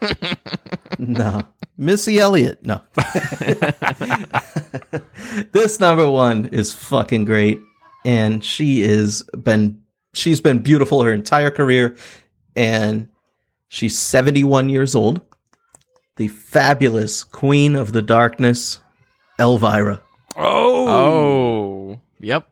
No. 0.98 1.42
Missy 1.76 2.18
Elliott. 2.20 2.64
No. 2.64 2.80
this 5.52 5.80
number 5.80 6.08
one 6.10 6.46
is 6.46 6.72
fucking 6.72 7.24
great. 7.24 7.60
And 8.04 8.44
she 8.44 8.82
is 8.82 9.22
been 9.42 9.80
she's 10.12 10.40
been 10.40 10.58
beautiful 10.60 11.02
her 11.02 11.12
entire 11.12 11.50
career. 11.50 11.96
And 12.54 13.08
she's 13.68 13.98
71 13.98 14.68
years 14.68 14.94
old. 14.94 15.20
The 16.16 16.28
fabulous 16.28 17.24
Queen 17.24 17.74
of 17.74 17.92
the 17.92 18.02
Darkness, 18.02 18.80
Elvira. 19.38 20.00
Oh, 20.36 20.88
Oh, 20.88 22.00
yep. 22.20 22.48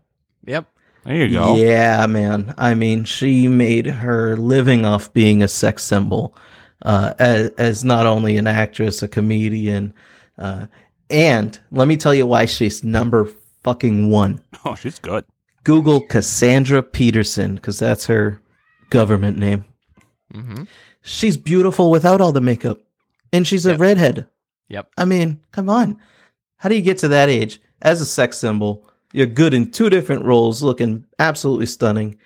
Yep. 0.47 0.67
there 1.05 1.17
you 1.27 1.31
go. 1.31 1.57
Yeah, 1.57 2.07
man. 2.07 2.55
I 2.59 2.75
mean, 2.75 3.05
she 3.05 3.47
made 3.49 3.87
her 3.87 4.37
living 4.37 4.85
off 4.85 5.13
being 5.13 5.43
a 5.43 5.49
sex 5.49 5.85
symbol, 5.85 6.37
uh, 6.83 7.15
as, 7.19 7.51
as 7.59 7.85
not 7.85 8.07
only 8.07 8.37
an 8.37 8.47
actress, 8.47 9.03
a 9.03 9.09
comedian, 9.09 9.95
uh, 10.39 10.67
and 11.11 11.59
let 11.71 11.87
me 11.89 11.97
tell 11.97 12.15
you 12.15 12.27
why 12.27 12.47
she's 12.47 12.83
number 12.83 13.29
fucking 13.63 14.11
one. 14.11 14.41
Oh, 14.65 14.75
she's 14.75 14.99
good. 14.99 15.25
Google 15.65 16.01
Cassandra 16.01 16.83
Peterson 16.83 17.55
because 17.57 17.79
that's 17.79 18.07
her 18.07 18.41
government 18.91 19.39
name. 19.39 19.65
hmm 20.33 20.65
She's 21.03 21.37
beautiful 21.37 21.91
without 21.91 22.21
all 22.21 22.33
the 22.33 22.41
makeup, 22.41 22.79
and 23.33 23.47
she's 23.47 23.67
a 23.67 23.71
Yep. 23.73 23.81
redhead. 23.81 24.27
Yep. 24.69 24.89
I 24.97 25.05
mean, 25.05 25.41
come 25.53 25.69
on. 25.69 25.99
How 26.57 26.69
do 26.69 26.75
you 26.75 26.83
get 26.83 26.99
to 26.99 27.09
that 27.09 27.29
age 27.29 27.61
as 27.83 28.01
a 28.01 28.07
sex 28.07 28.39
symbol? 28.39 28.89
You're 29.13 29.27
good 29.27 29.53
in 29.55 29.71
two 29.71 29.91
different 29.91 30.25
roles, 30.25 30.63
looking 30.63 31.05
absolutely 31.19 31.67
stunning. 31.67 32.17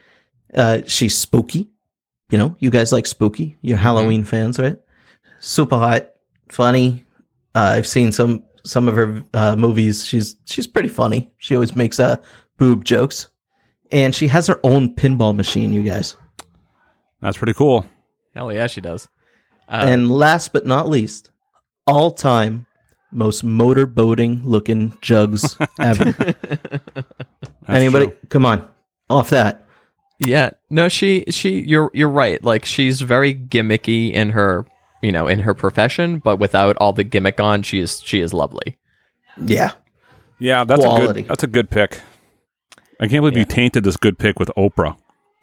Uh, 0.55 0.83
she's 0.87 1.17
spooky. 1.17 1.69
You 2.31 2.39
know, 2.39 2.57
you 2.59 2.71
guys 2.71 2.93
like 2.93 3.07
spooky. 3.07 3.57
You're 3.63 3.77
Halloween 3.79 4.25
fans, 4.25 4.59
right? 4.59 4.77
Super 5.41 5.77
hot, 5.77 6.09
funny. 6.49 7.05
Uh, 7.55 7.75
I've 7.77 7.87
seen 7.87 8.13
some 8.13 8.43
some 8.65 8.89
of 8.89 8.95
her 8.97 9.23
uh, 9.33 9.55
movies. 9.57 10.05
She's 10.05 10.37
she's 10.45 10.67
pretty 10.67 10.89
funny. 10.89 11.31
She 11.39 11.55
always 11.55 11.75
makes 11.77 11.99
uh, 12.01 12.17
boob 12.59 12.85
jokes, 12.85 13.29
and 13.93 14.15
she 14.15 14.27
has 14.29 14.47
her 14.49 14.59
own 14.65 14.95
pinball 14.95 15.35
machine. 15.37 15.73
You 15.73 15.83
guys. 15.83 16.17
That's 17.21 17.39
pretty 17.39 17.55
cool. 17.55 17.87
Hell 18.35 18.53
yeah, 18.53 18.67
she 18.67 18.81
does. 18.81 19.09
Uh, 19.69 19.85
and 19.89 20.11
last 20.11 20.53
but 20.53 20.67
not 20.67 20.89
least, 20.89 21.31
all 21.87 22.11
time 22.13 22.67
most 23.13 23.45
motorboating 23.45 24.41
looking 24.45 24.97
jugs 25.01 25.57
ever. 25.81 26.15
Anybody? 27.69 28.07
true. 28.07 28.17
Come 28.29 28.47
on, 28.47 28.69
off 29.11 29.31
that. 29.31 29.67
Yeah, 30.19 30.51
no, 30.71 30.89
she 30.89 31.25
she 31.31 31.61
you're 31.61 31.91
you're 31.95 32.09
right. 32.09 32.43
Like 32.43 32.65
she's 32.65 33.01
very 33.01 33.35
gimmicky 33.35 34.13
in 34.13 34.31
her 34.31 34.67
you 35.03 35.13
know 35.13 35.27
in 35.29 35.41
her 35.41 35.53
profession, 35.55 36.19
but 36.21 36.39
without 36.39 36.77
all 36.79 36.93
the 36.93 37.05
gimmick 37.05 37.41
on, 37.41 37.63
she 37.63 37.81
is 37.81 38.01
she 38.03 38.21
is 38.21 38.33
lovely. 38.33 38.79
Yeah, 39.45 39.73
Yeah, 40.39 40.65
that's 40.65 40.83
a 40.83 40.87
Quality. 40.87 41.23
good. 41.23 41.29
That's 41.31 41.43
a 41.43 41.47
good 41.49 41.69
pick. 41.71 42.01
I 43.01 43.09
can't 43.09 43.21
believe 43.21 43.37
you 43.37 43.45
tainted 43.45 43.85
this 43.85 43.99
good 43.99 44.19
pick 44.19 44.39
with 44.39 44.51
Oprah. 44.57 44.97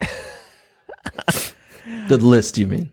the 2.08 2.16
list. 2.16 2.58
You 2.58 2.66
mean? 2.66 2.90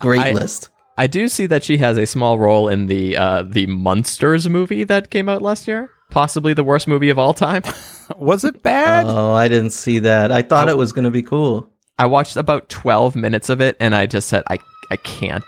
Great 0.00 0.20
I- 0.20 0.32
list. 0.32 0.70
I 0.98 1.06
do 1.06 1.28
see 1.28 1.46
that 1.46 1.62
she 1.62 1.78
has 1.78 1.96
a 1.96 2.06
small 2.06 2.40
role 2.40 2.68
in 2.68 2.86
the 2.86 3.16
uh, 3.16 3.44
the 3.44 3.66
Monsters 3.66 4.48
movie 4.48 4.82
that 4.82 5.10
came 5.10 5.28
out 5.28 5.42
last 5.42 5.68
year, 5.68 5.90
possibly 6.10 6.54
the 6.54 6.64
worst 6.64 6.88
movie 6.88 7.08
of 7.08 7.20
all 7.20 7.32
time. 7.32 7.62
Was 8.16 8.42
it 8.44 8.64
bad? 8.64 9.06
Oh, 9.06 9.32
I 9.32 9.46
didn't 9.46 9.70
see 9.70 10.00
that. 10.00 10.32
I 10.32 10.42
thought 10.42 10.68
it 10.68 10.76
was 10.76 10.92
going 10.92 11.04
to 11.04 11.10
be 11.12 11.22
cool. 11.22 11.70
I 12.00 12.06
watched 12.06 12.36
about 12.36 12.68
12 12.68 13.14
minutes 13.14 13.48
of 13.48 13.60
it 13.60 13.76
and 13.78 13.94
I 13.94 14.06
just 14.06 14.28
said 14.28 14.42
I 14.48 14.58
I 14.90 14.96
can't. 14.96 15.44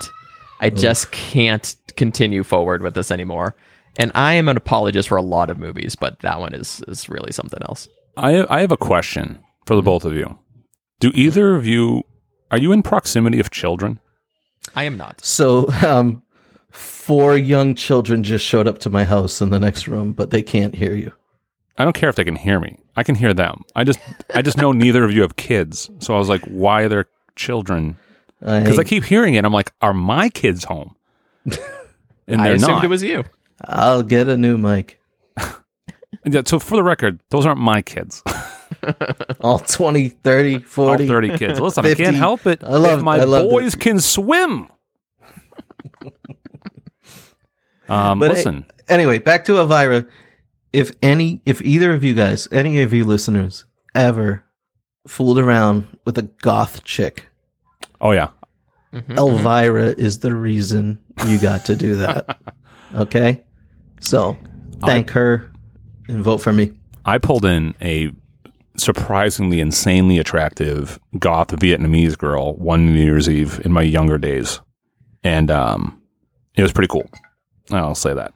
I 0.60 0.70
just 0.70 1.10
can't 1.10 1.74
continue 1.96 2.44
forward 2.44 2.82
with 2.82 2.94
this 2.94 3.10
anymore. 3.10 3.56
And 3.96 4.12
I 4.14 4.34
am 4.34 4.48
an 4.48 4.56
apologist 4.56 5.08
for 5.08 5.16
a 5.16 5.22
lot 5.22 5.50
of 5.50 5.58
movies, 5.58 5.96
but 5.96 6.20
that 6.20 6.38
one 6.38 6.54
is 6.54 6.80
is 6.86 7.08
really 7.08 7.32
something 7.32 7.60
else. 7.62 7.88
I 8.16 8.46
I 8.54 8.60
have 8.60 8.72
a 8.72 8.76
question 8.76 9.40
for 9.66 9.74
the 9.74 9.82
both 9.82 10.04
of 10.04 10.14
you. 10.14 10.38
Do 11.00 11.10
either 11.14 11.56
of 11.56 11.66
you 11.66 12.04
are 12.52 12.58
you 12.58 12.70
in 12.70 12.82
proximity 12.82 13.40
of 13.40 13.50
children? 13.50 13.98
I 14.74 14.84
am 14.84 14.96
not. 14.96 15.24
So, 15.24 15.68
um, 15.86 16.22
four 16.70 17.36
young 17.36 17.74
children 17.74 18.22
just 18.22 18.44
showed 18.44 18.68
up 18.68 18.78
to 18.80 18.90
my 18.90 19.04
house 19.04 19.40
in 19.40 19.50
the 19.50 19.58
next 19.60 19.88
room, 19.88 20.12
but 20.12 20.30
they 20.30 20.42
can't 20.42 20.74
hear 20.74 20.94
you. 20.94 21.12
I 21.78 21.84
don't 21.84 21.94
care 21.94 22.08
if 22.10 22.16
they 22.16 22.24
can 22.24 22.36
hear 22.36 22.60
me. 22.60 22.78
I 22.96 23.02
can 23.02 23.14
hear 23.14 23.32
them. 23.32 23.62
I 23.74 23.84
just 23.84 23.98
I 24.34 24.42
just 24.42 24.58
know 24.58 24.72
neither 24.72 25.02
of 25.04 25.12
you 25.12 25.22
have 25.22 25.36
kids. 25.36 25.90
So 26.00 26.14
I 26.14 26.18
was 26.18 26.28
like, 26.28 26.42
why 26.44 26.82
are 26.82 26.88
there 26.88 27.06
children? 27.36 27.96
Because 28.40 28.78
I 28.78 28.84
keep 28.84 29.04
hearing 29.04 29.34
it. 29.34 29.44
I'm 29.44 29.52
like, 29.52 29.72
are 29.80 29.94
my 29.94 30.28
kids 30.28 30.64
home? 30.64 30.94
And 32.26 32.40
I 32.40 32.44
they're 32.44 32.54
assumed 32.56 32.72
not. 32.74 32.84
it 32.84 32.88
was 32.88 33.02
you. 33.02 33.24
I'll 33.64 34.04
get 34.04 34.28
a 34.28 34.36
new 34.36 34.56
mic. 34.56 35.00
Yeah, 36.24 36.42
so 36.44 36.58
for 36.58 36.76
the 36.76 36.82
record, 36.82 37.18
those 37.30 37.46
aren't 37.46 37.60
my 37.60 37.80
kids. 37.82 38.22
All 39.40 39.58
20, 39.58 40.08
30, 40.08 40.54
All 40.54 40.60
40. 40.60 41.06
30 41.08 41.38
kids. 41.38 41.60
Listen, 41.60 41.86
I 41.86 41.94
can't 41.94 42.16
help 42.16 42.46
it. 42.46 42.62
I 42.64 42.76
love- 42.76 42.98
if 42.98 43.04
my 43.04 43.18
I 43.18 43.24
love 43.24 43.48
boys 43.50 43.74
can 43.74 44.00
swim. 44.00 44.68
Um, 47.88 48.20
But, 48.20 48.30
listen, 48.30 48.64
Anyway, 48.88 49.18
back 49.18 49.44
to 49.46 49.56
Elvira. 49.58 50.06
If 50.72 50.92
any, 51.02 51.40
if 51.44 51.60
either 51.62 51.92
of 51.92 52.04
you 52.04 52.14
guys, 52.14 52.46
any 52.52 52.80
of 52.82 52.92
you 52.92 53.04
listeners, 53.04 53.64
ever 53.96 54.44
fooled 55.08 55.38
around 55.40 55.86
with 56.04 56.16
a 56.18 56.22
goth 56.22 56.84
chick, 56.84 57.26
oh 58.00 58.12
yeah, 58.12 58.28
Mhm. 58.92 59.16
Elvira 59.16 59.86
is 59.98 60.20
the 60.20 60.32
reason 60.34 60.98
you 61.26 61.38
got 61.40 61.64
to 61.64 61.74
do 61.74 61.96
that. 61.96 62.38
okay, 62.94 63.42
so 64.00 64.36
thank 64.84 65.10
her 65.10 65.50
and 66.08 66.22
vote 66.22 66.38
for 66.38 66.52
me. 66.52 66.72
I 67.04 67.18
pulled 67.18 67.44
in 67.44 67.74
a 67.82 68.12
surprisingly 68.80 69.60
insanely 69.60 70.18
attractive 70.18 70.98
goth 71.18 71.48
Vietnamese 71.48 72.16
girl 72.16 72.54
one 72.56 72.86
New 72.86 73.02
Year's 73.02 73.28
Eve 73.28 73.60
in 73.64 73.72
my 73.72 73.82
younger 73.82 74.18
days, 74.18 74.60
and 75.22 75.50
um, 75.50 76.00
it 76.54 76.62
was 76.62 76.72
pretty 76.72 76.88
cool. 76.88 77.08
I'll 77.70 77.94
say 77.94 78.14
that. 78.14 78.34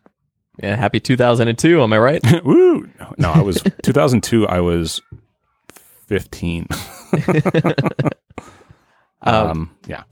Yeah, 0.62 0.76
happy 0.76 1.00
2002. 1.00 1.82
Am 1.82 1.92
I 1.92 1.98
right? 1.98 2.22
Woo! 2.44 2.88
No, 3.18 3.32
I 3.32 3.42
was 3.42 3.62
2002. 3.82 4.46
I 4.46 4.60
was 4.60 5.00
15. 6.06 6.68
um, 9.22 9.74
yeah. 9.86 10.04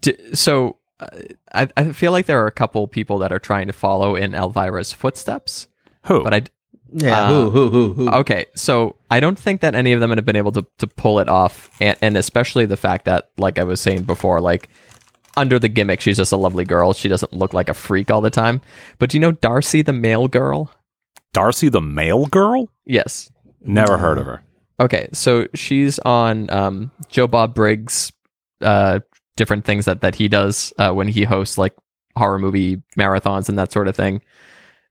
D- 0.00 0.16
so 0.34 0.76
uh, 0.98 1.06
I, 1.52 1.68
I 1.76 1.92
feel 1.92 2.10
like 2.12 2.26
there 2.26 2.42
are 2.42 2.48
a 2.48 2.52
couple 2.52 2.86
people 2.88 3.18
that 3.18 3.32
are 3.32 3.38
trying 3.38 3.68
to 3.68 3.72
follow 3.72 4.16
in 4.16 4.32
Elvira's 4.32 4.92
footsteps, 4.92 5.68
Who? 6.06 6.24
but 6.24 6.34
I 6.34 6.42
Yeah, 6.92 7.24
Uh, 7.24 7.28
who, 7.28 7.50
who, 7.50 7.68
who, 7.70 7.92
who? 7.94 8.08
okay. 8.10 8.46
So 8.54 8.96
I 9.10 9.20
don't 9.20 9.38
think 9.38 9.60
that 9.60 9.74
any 9.74 9.92
of 9.92 10.00
them 10.00 10.10
have 10.10 10.24
been 10.24 10.36
able 10.36 10.52
to 10.52 10.64
to 10.78 10.86
pull 10.86 11.18
it 11.18 11.28
off, 11.28 11.70
and, 11.80 11.96
and 12.00 12.16
especially 12.16 12.66
the 12.66 12.76
fact 12.76 13.04
that, 13.06 13.30
like 13.38 13.58
I 13.58 13.64
was 13.64 13.80
saying 13.80 14.04
before, 14.04 14.40
like 14.40 14.68
under 15.36 15.58
the 15.58 15.68
gimmick, 15.68 16.00
she's 16.00 16.16
just 16.16 16.32
a 16.32 16.36
lovely 16.36 16.64
girl. 16.64 16.92
She 16.94 17.08
doesn't 17.08 17.32
look 17.32 17.52
like 17.52 17.68
a 17.68 17.74
freak 17.74 18.10
all 18.10 18.20
the 18.20 18.30
time. 18.30 18.60
But 18.98 19.10
do 19.10 19.16
you 19.16 19.20
know 19.20 19.32
Darcy, 19.32 19.82
the 19.82 19.92
Mail 19.92 20.28
Girl? 20.28 20.70
Darcy 21.32 21.68
the 21.68 21.82
Mail 21.82 22.26
Girl? 22.26 22.68
Yes. 22.86 23.30
Never 23.60 23.98
heard 23.98 24.16
of 24.18 24.26
her. 24.26 24.42
Okay, 24.78 25.08
so 25.12 25.46
she's 25.54 25.98
on 26.00 26.48
um, 26.50 26.90
Joe 27.08 27.26
Bob 27.26 27.54
Briggs, 27.54 28.12
uh, 28.60 29.00
different 29.36 29.64
things 29.64 29.84
that 29.86 30.00
that 30.02 30.14
he 30.14 30.28
does 30.28 30.72
uh, 30.78 30.92
when 30.92 31.08
he 31.08 31.24
hosts 31.24 31.58
like 31.58 31.74
horror 32.16 32.38
movie 32.38 32.80
marathons 32.96 33.48
and 33.48 33.58
that 33.58 33.72
sort 33.72 33.88
of 33.88 33.96
thing. 33.96 34.22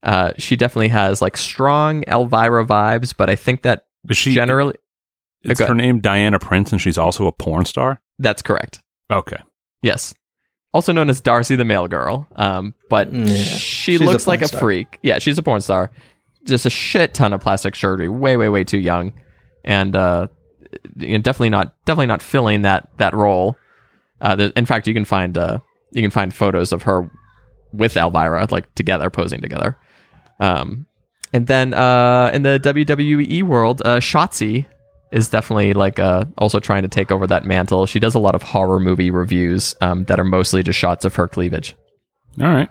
Uh, 0.06 0.32
she 0.38 0.56
definitely 0.56 0.88
has 0.90 1.22
like 1.22 1.36
strong 1.36 2.04
Elvira 2.08 2.64
vibes, 2.66 3.14
but 3.18 3.30
I 3.30 3.36
think 3.36 3.64
that 3.64 3.86
Is 4.10 4.16
she 4.18 4.34
generally 4.34 4.76
Is 5.44 5.60
Okay. 5.60 5.68
her 5.68 5.76
name 5.76 6.00
Diana 6.00 6.40
Prince 6.40 6.72
and 6.72 6.80
she's 6.82 6.98
also 6.98 7.28
a 7.28 7.32
porn 7.32 7.66
star? 7.66 8.00
that's 8.20 8.42
correct. 8.42 8.82
Okay. 9.12 9.38
Yes, 9.82 10.14
also 10.74 10.94
known 10.94 11.10
as 11.10 11.20
Darcy 11.22 11.56
the 11.56 11.66
Mail 11.66 11.88
Girl. 11.88 12.28
Um, 12.38 12.74
but 12.90 13.12
Mm, 13.12 13.28
Yeah. 13.28 13.36
she 13.36 13.98
She's 13.98 14.02
a 14.02 14.06
looks 14.06 14.26
like 14.28 14.40
porn 14.40 14.46
a 14.46 14.48
star. 14.48 14.60
freak. 14.62 15.00
Yeah, 15.04 15.20
she's 15.20 15.38
a 15.38 15.44
porn 15.44 15.62
star. 15.62 15.92
Just 16.46 16.66
a 16.66 16.70
shit 16.70 17.14
ton 17.16 17.34
of 17.34 17.42
plastic 17.42 17.76
surgery, 17.76 18.08
way, 18.08 18.38
way, 18.38 18.48
way 18.50 18.64
too 18.64 18.78
young, 18.78 19.12
and 19.64 19.96
uh, 19.96 20.28
definitely 20.98 21.50
not, 21.50 21.74
definitely 21.86 22.06
not 22.06 22.22
filling 22.22 22.62
that 22.62 22.88
that 22.98 23.14
role. 23.16 23.58
Uh, 24.22 24.36
the, 24.36 24.54
in 24.56 24.66
fact, 24.68 24.88
you 24.88 24.94
can 24.94 25.06
find 25.06 25.38
uh, 25.38 25.58
you 25.92 26.02
can 26.04 26.12
find 26.12 26.34
photos 26.34 26.72
of 26.72 26.84
her 26.84 27.10
with 27.74 27.98
Elvira, 27.98 28.48
like 28.52 28.74
together, 28.76 29.10
posing 29.10 29.42
together. 29.42 29.78
Um, 30.40 30.86
and 31.34 31.48
then 31.48 31.74
uh, 31.74 32.32
in 32.34 32.44
the 32.44 32.60
WWE 32.62 33.44
world, 33.44 33.82
uh, 33.86 33.98
Shotzi 34.00 34.66
is 35.12 35.30
definitely 35.30 35.74
like 35.74 36.00
uh, 36.00 36.26
also 36.38 36.60
trying 36.60 36.82
to 36.84 36.88
take 36.90 37.12
over 37.12 37.28
that 37.28 37.46
mantle. 37.46 37.86
She 37.86 38.00
does 38.00 38.16
a 38.16 38.20
lot 38.20 38.36
of 38.36 38.44
horror 38.44 38.80
movie 38.80 39.12
reviews 39.12 39.76
um, 39.82 40.04
that 40.06 40.20
are 40.20 40.24
mostly 40.26 40.64
just 40.64 40.80
shots 40.80 41.06
of 41.06 41.16
her 41.16 41.28
cleavage. 41.28 41.76
All 42.42 42.48
right. 42.48 42.70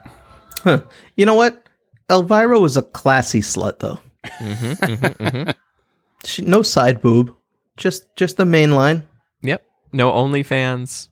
Huh. 0.63 0.83
You 1.17 1.27
know 1.27 1.35
what? 1.35 1.63
Elvira 2.11 2.59
was 2.61 2.77
a 2.77 2.83
classy 2.83 3.41
slut, 3.41 3.79
though. 3.79 3.99
Mm-hmm, 4.25 5.51
She, 6.25 6.43
no 6.43 6.63
side 6.63 7.03
boob, 7.03 7.35
just 7.77 8.05
just 8.17 8.39
the 8.39 8.47
main 8.47 8.75
line. 8.75 9.07
Yep. 9.43 9.63
No 9.93 10.11
OnlyFans. 10.11 11.09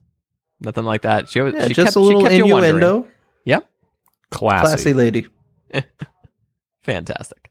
Nothing 0.59 0.85
like 0.85 1.03
that. 1.03 1.29
She, 1.29 1.39
always- 1.39 1.53
Yeah, 1.55 1.67
she 1.67 1.73
just 1.75 1.85
kept, 1.87 1.95
a 1.95 1.99
little 1.99 2.21
she 2.21 2.27
kept 2.29 2.35
you 2.35 2.43
innuendo. 2.57 3.07
Yep. 3.45 3.69
Classy. 4.31 4.65
Classy 4.65 4.93
lady. 4.93 5.27
Fantastic. 6.83 7.49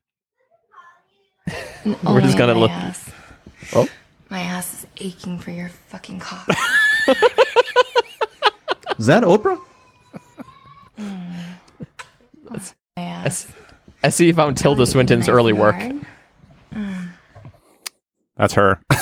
Oh, 1.49 2.15
We're 2.15 2.21
just 2.21 2.37
oh 2.37 2.39
gonna 2.39 2.55
look- 2.55 2.71
Ass. 2.71 3.11
Oh. 3.75 3.89
My 4.31 4.41
ass 4.41 4.73
is 4.75 4.87
aching 4.99 5.39
for 5.39 5.51
your 5.51 5.69
fucking 5.69 6.19
cock. 6.21 6.49
Is 8.99 9.07
that 9.07 9.25
Oprah? 9.25 9.61
Mm. 10.99 11.35
my 12.97 13.03
ass. 13.03 13.53
I 14.03 14.09
see 14.09 14.27
you 14.27 14.35
found 14.35 14.57
Tilda 14.57 14.87
Swinton's 14.87 15.29
early 15.29 15.53
work. 15.53 15.75
Hard. 15.75 16.07
Mm. 16.75 17.09
That's 18.37 18.55
her. 18.55 18.81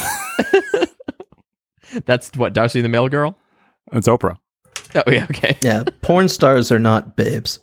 That's 2.06 2.30
what 2.36 2.52
Darcy 2.52 2.80
the 2.80 2.88
Mail 2.88 3.08
Girl. 3.08 3.36
It's 3.92 4.08
Oprah. 4.08 4.36
Oh 4.94 5.10
yeah, 5.10 5.24
okay. 5.30 5.56
Yeah, 5.62 5.84
porn 6.02 6.28
stars 6.28 6.72
are 6.72 6.78
not 6.78 7.16
babes. 7.16 7.60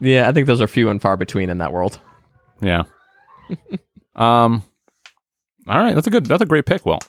Yeah, 0.00 0.28
I 0.28 0.32
think 0.32 0.46
those 0.46 0.60
are 0.60 0.66
few 0.66 0.88
and 0.88 1.00
far 1.00 1.16
between 1.16 1.50
in 1.50 1.58
that 1.58 1.72
world. 1.72 1.98
Yeah. 2.60 2.84
um. 4.16 4.62
All 5.68 5.78
right. 5.78 5.94
That's 5.94 6.06
a 6.06 6.10
good. 6.10 6.26
That's 6.26 6.42
a 6.42 6.46
great 6.46 6.66
pick. 6.66 6.84
Well, 6.86 7.00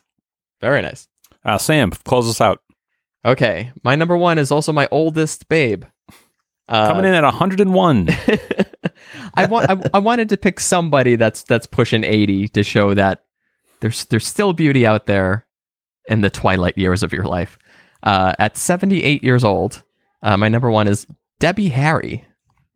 Very 0.60 0.82
nice. 0.82 1.08
uh, 1.46 1.58
Sam, 1.58 1.92
close 1.92 2.30
us 2.30 2.42
out. 2.42 2.60
Okay, 3.24 3.72
my 3.84 3.96
number 3.96 4.18
one 4.18 4.38
is 4.40 4.52
also 4.52 4.74
my 4.74 4.88
oldest 4.92 5.48
babe. 5.48 5.86
Uh, 6.68 6.88
Coming 6.88 7.06
in 7.06 7.14
at 7.14 7.24
101. 7.24 8.10
I 9.36 9.46
want. 9.46 9.70
I, 9.70 9.90
I 9.94 10.00
wanted 10.00 10.30
to 10.30 10.38
pick 10.38 10.60
somebody 10.60 11.16
that's 11.16 11.44
that's 11.44 11.68
pushing 11.68 12.04
eighty 12.04 12.48
to 12.50 12.64
show 12.64 12.94
that 12.94 13.24
there's 13.80 14.06
there's 14.06 14.26
still 14.28 14.54
beauty 14.54 14.86
out 14.86 15.06
there 15.06 15.46
in 16.08 16.22
the 16.22 16.30
twilight 16.30 16.78
years 16.78 17.04
of 17.04 17.14
your 17.14 17.26
life. 17.26 17.58
Uh, 18.04 18.34
at 18.40 18.58
seventy 18.58 19.04
eight 19.04 19.24
years 19.24 19.44
old, 19.44 19.84
uh, 20.24 20.36
my 20.38 20.48
number 20.50 20.72
one 20.72 20.88
is 20.88 21.06
Debbie 21.40 21.70
Harry 21.70 22.26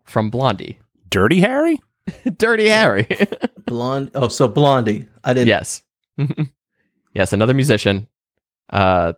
from 0.06 0.30
Blondie. 0.30 0.80
Dirty 1.10 1.40
Harry. 1.42 1.82
Dirty 2.38 2.68
Harry. 2.68 3.08
Blonde. 3.66 4.12
Oh, 4.16 4.28
so 4.28 4.48
Blondie. 4.48 5.08
I 5.24 5.34
didn't. 5.34 5.48
yes, 5.48 5.82
yes, 7.14 7.34
another 7.34 7.54
musician. 7.54 8.08
Uh, 8.70 9.14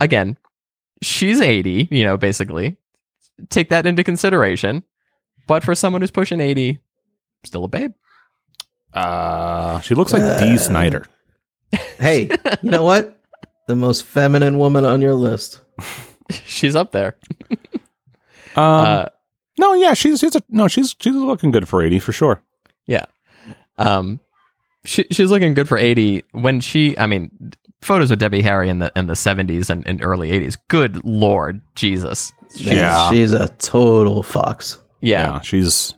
again, 0.00 0.38
she's 1.02 1.40
eighty. 1.40 1.88
You 1.90 2.04
know, 2.04 2.16
basically, 2.16 2.76
take 3.50 3.68
that 3.70 3.86
into 3.86 4.02
consideration. 4.04 4.82
But 5.46 5.62
for 5.62 5.74
someone 5.74 6.00
who's 6.00 6.10
pushing 6.10 6.40
eighty, 6.40 6.78
still 7.44 7.64
a 7.64 7.68
babe. 7.68 7.92
Uh, 8.94 9.80
she 9.80 9.94
looks 9.94 10.12
like 10.12 10.38
Dee 10.40 10.56
Snider. 10.56 11.06
Hey, 11.98 12.30
you 12.62 12.70
know 12.70 12.84
what? 12.84 13.20
The 13.66 13.74
most 13.74 14.04
feminine 14.04 14.58
woman 14.58 14.84
on 14.84 15.02
your 15.02 15.14
list. 15.14 15.60
She's 16.30 16.76
up 16.76 16.92
there. 16.92 17.16
Um, 17.50 17.56
uh, 18.56 19.06
no, 19.58 19.74
yeah, 19.74 19.94
she's 19.94 20.20
she's 20.20 20.34
a, 20.36 20.42
no, 20.48 20.68
she's 20.68 20.94
she's 21.00 21.14
looking 21.14 21.50
good 21.50 21.68
for 21.68 21.82
80 21.82 21.98
for 22.00 22.12
sure. 22.12 22.42
Yeah. 22.86 23.04
Um, 23.78 24.20
she, 24.84 25.04
she's 25.10 25.30
looking 25.30 25.54
good 25.54 25.68
for 25.68 25.78
80 25.78 26.24
when 26.32 26.60
she, 26.60 26.96
I 26.98 27.06
mean, 27.06 27.30
photos 27.80 28.10
of 28.10 28.18
Debbie 28.18 28.42
Harry 28.42 28.68
in 28.68 28.78
the, 28.80 28.92
in 28.94 29.06
the 29.06 29.14
70s 29.14 29.70
and, 29.70 29.86
and 29.86 30.02
early 30.04 30.30
80s. 30.30 30.58
Good 30.68 31.02
Lord 31.04 31.60
Jesus. 31.74 32.32
Man, 32.64 32.76
Yeah. 32.76 33.10
she's 33.10 33.32
a 33.32 33.48
total 33.58 34.22
fox. 34.22 34.78
Yeah. 35.00 35.34
Yeah, 35.34 35.40
she's 35.40 35.94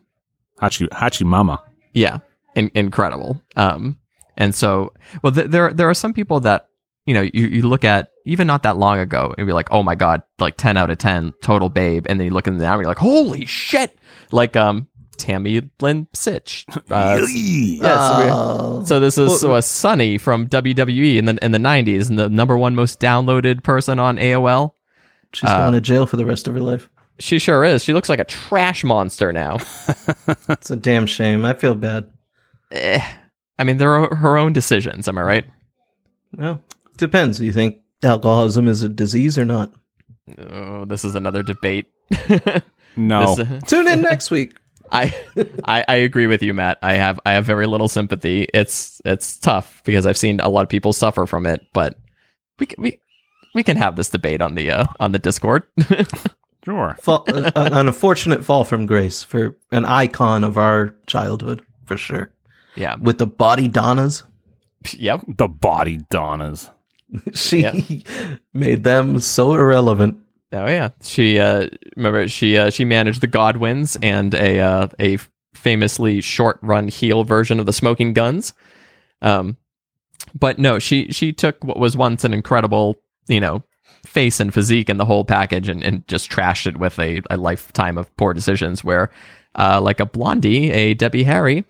Hachi 0.62 0.88
Hachi 0.88 1.24
Mama. 1.26 1.62
Yeah. 1.92 2.18
In, 2.54 2.70
incredible. 2.74 3.42
Um, 3.56 3.98
and 4.36 4.54
so, 4.54 4.92
well, 5.22 5.32
th- 5.32 5.48
there, 5.48 5.72
there 5.72 5.88
are 5.90 5.94
some 5.94 6.14
people 6.14 6.40
that, 6.40 6.68
you 7.06 7.14
know, 7.14 7.22
you, 7.22 7.46
you 7.46 7.62
look 7.68 7.84
at 7.84 8.10
even 8.24 8.46
not 8.46 8.62
that 8.64 8.76
long 8.76 8.98
ago 8.98 9.34
and 9.38 9.46
be 9.46 9.52
like, 9.52 9.68
oh 9.70 9.82
my 9.82 9.94
God, 9.94 10.22
like 10.38 10.56
10 10.56 10.76
out 10.76 10.90
of 10.90 10.98
10 10.98 11.32
total 11.42 11.68
babe. 11.68 12.06
And 12.08 12.18
then 12.20 12.26
you 12.26 12.32
look 12.32 12.46
in 12.46 12.58
the 12.58 12.64
now 12.64 12.72
and 12.74 12.82
you're 12.82 12.88
like, 12.88 12.98
holy 12.98 13.46
shit. 13.46 13.96
Like, 14.32 14.56
um, 14.56 14.88
Tammy 15.16 15.62
Lynn 15.80 16.06
Sytch. 16.14 16.64
Uh, 16.90 17.18
yes. 17.20 17.28
we- 17.32 17.80
Oh. 17.82 18.84
So 18.84 19.00
this 19.00 19.16
is 19.16 19.42
Well- 19.42 19.54
uh, 19.54 19.60
Sunny 19.62 20.18
from 20.18 20.46
WWE 20.48 21.16
in 21.16 21.24
the 21.24 21.38
in 21.44 21.52
the 21.52 21.58
nineties 21.58 22.10
and 22.10 22.18
the 22.18 22.28
number 22.28 22.56
one 22.58 22.74
most 22.74 23.00
downloaded 23.00 23.62
person 23.62 23.98
on 23.98 24.16
AOL. 24.18 24.72
she's 25.32 25.48
uh, 25.48 25.56
going 25.58 25.72
to 25.72 25.80
jail 25.80 26.06
for 26.06 26.16
the 26.16 26.26
rest 26.26 26.46
of 26.48 26.54
her 26.54 26.60
life. 26.60 26.88
She 27.18 27.38
sure 27.38 27.64
is. 27.64 27.82
She 27.82 27.94
looks 27.94 28.10
like 28.10 28.18
a 28.18 28.24
trash 28.24 28.84
monster 28.84 29.32
now. 29.32 29.58
It's 30.50 30.70
a 30.70 30.76
damn 30.76 31.06
shame. 31.06 31.44
I 31.46 31.54
feel 31.54 31.74
bad. 31.74 32.10
Eh. 32.72 33.00
I 33.58 33.64
mean, 33.64 33.78
they're 33.78 34.06
her 34.14 34.36
own 34.36 34.52
decisions. 34.52 35.08
Am 35.08 35.16
I 35.16 35.22
right? 35.22 35.44
Well, 36.36 36.62
depends. 36.96 37.38
Do 37.38 37.44
you 37.44 37.52
think 37.52 37.78
alcoholism 38.02 38.68
is 38.68 38.82
a 38.82 38.88
disease 38.88 39.38
or 39.38 39.44
not? 39.44 39.72
Oh, 40.38 40.84
this 40.84 41.04
is 41.04 41.14
another 41.14 41.42
debate. 41.42 41.86
No. 42.98 43.34
This- 43.34 43.46
uh, 43.46 43.60
Tune 43.66 43.88
in 43.88 44.00
next 44.00 44.30
week. 44.30 44.56
I, 44.90 45.14
I 45.64 45.84
I 45.86 45.94
agree 45.96 46.26
with 46.28 46.42
you, 46.42 46.54
Matt. 46.54 46.78
I 46.80 46.94
have 46.94 47.20
I 47.26 47.32
have 47.32 47.44
very 47.44 47.66
little 47.66 47.88
sympathy. 47.88 48.48
It's 48.54 49.02
it's 49.04 49.36
tough 49.36 49.82
because 49.84 50.06
I've 50.06 50.16
seen 50.16 50.40
a 50.40 50.48
lot 50.48 50.62
of 50.62 50.68
people 50.70 50.94
suffer 50.94 51.26
from 51.26 51.44
it, 51.44 51.60
but 51.74 51.98
we 52.58 52.64
can, 52.66 52.82
we 52.82 52.98
we 53.54 53.62
can 53.62 53.76
have 53.76 53.96
this 53.96 54.08
debate 54.08 54.40
on 54.40 54.54
the 54.54 54.70
uh, 54.70 54.86
on 55.00 55.12
the 55.12 55.18
Discord. 55.18 55.64
Sure. 56.64 56.96
fall, 57.00 57.22
uh, 57.28 57.52
an 57.54 57.74
unfortunate 57.74 58.44
fall 58.44 58.64
from 58.64 58.86
grace 58.86 59.22
for 59.22 59.56
an 59.70 59.84
icon 59.84 60.42
of 60.42 60.56
our 60.58 60.94
childhood, 61.06 61.62
for 61.84 61.96
sure. 61.96 62.32
Yeah. 62.74 62.96
With 62.96 63.18
the 63.18 63.26
body 63.26 63.68
Donnas, 63.68 64.24
Yep. 64.92 65.26
The 65.36 65.46
body 65.46 65.98
Donnas. 66.10 66.70
she 67.34 68.04
made 68.52 68.84
them 68.84 69.20
so 69.20 69.54
irrelevant. 69.54 70.18
Oh 70.52 70.66
yeah. 70.66 70.90
She 71.02 71.38
uh 71.38 71.68
remember 71.96 72.28
she 72.28 72.56
uh 72.56 72.70
she 72.70 72.84
managed 72.84 73.20
the 73.20 73.26
Godwins 73.26 73.96
and 74.02 74.34
a 74.34 74.60
uh 74.60 74.88
a 75.00 75.18
famously 75.54 76.20
short 76.20 76.58
run 76.62 76.88
heel 76.88 77.24
version 77.24 77.58
of 77.58 77.66
the 77.66 77.72
Smoking 77.72 78.12
Gunns. 78.12 78.54
Um 79.22 79.56
but 80.34 80.58
no, 80.58 80.78
she 80.78 81.10
she 81.12 81.32
took 81.32 81.62
what 81.64 81.78
was 81.78 81.96
once 81.96 82.24
an 82.24 82.32
incredible, 82.32 82.96
you 83.26 83.40
know, 83.40 83.62
face 84.04 84.38
and 84.40 84.54
physique 84.54 84.88
and 84.88 85.00
the 85.00 85.04
whole 85.04 85.24
package 85.24 85.68
and, 85.68 85.82
and 85.82 86.06
just 86.08 86.30
trashed 86.30 86.66
it 86.66 86.78
with 86.78 86.98
a, 86.98 87.20
a 87.30 87.36
lifetime 87.36 87.98
of 87.98 88.14
poor 88.16 88.32
decisions 88.32 88.84
where 88.84 89.10
uh 89.56 89.80
like 89.80 90.00
a 90.00 90.06
blondie, 90.06 90.70
a 90.70 90.94
Debbie 90.94 91.24
Harry, 91.24 91.64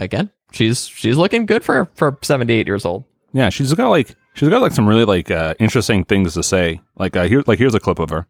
again, 0.00 0.30
she's 0.52 0.86
she's 0.86 1.16
looking 1.16 1.46
good 1.46 1.64
for 1.64 1.90
for 1.94 2.18
78 2.22 2.66
years 2.66 2.84
old. 2.84 3.04
Yeah, 3.32 3.50
she's 3.50 3.74
got 3.74 3.90
like 3.90 4.16
she's 4.36 4.48
got 4.48 4.62
like 4.62 4.72
some 4.72 4.86
really 4.88 5.04
like 5.04 5.30
uh, 5.30 5.54
interesting 5.58 6.04
things 6.04 6.34
to 6.34 6.42
say. 6.44 6.80
Like 6.96 7.16
uh, 7.16 7.24
here, 7.26 7.42
like 7.46 7.58
here's 7.58 7.74
a 7.74 7.80
clip 7.80 7.98
of 7.98 8.10
her. 8.10 8.26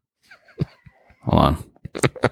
Hold 1.24 1.42
on. 1.42 1.64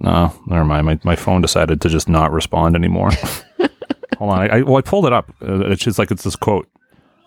No, 0.00 0.32
never 0.46 0.64
mind. 0.64 0.86
My 0.86 1.00
my 1.02 1.16
phone 1.16 1.40
decided 1.42 1.80
to 1.80 1.88
just 1.88 2.08
not 2.08 2.30
respond 2.30 2.76
anymore. 2.76 3.10
Hold 4.18 4.30
on. 4.30 4.38
I, 4.38 4.58
I 4.58 4.62
well, 4.62 4.76
I 4.76 4.80
pulled 4.80 5.06
it 5.06 5.12
up. 5.12 5.28
Uh, 5.42 5.66
It's 5.70 5.82
just 5.82 5.98
like 5.98 6.12
it's 6.12 6.22
this 6.22 6.36
quote. 6.36 6.68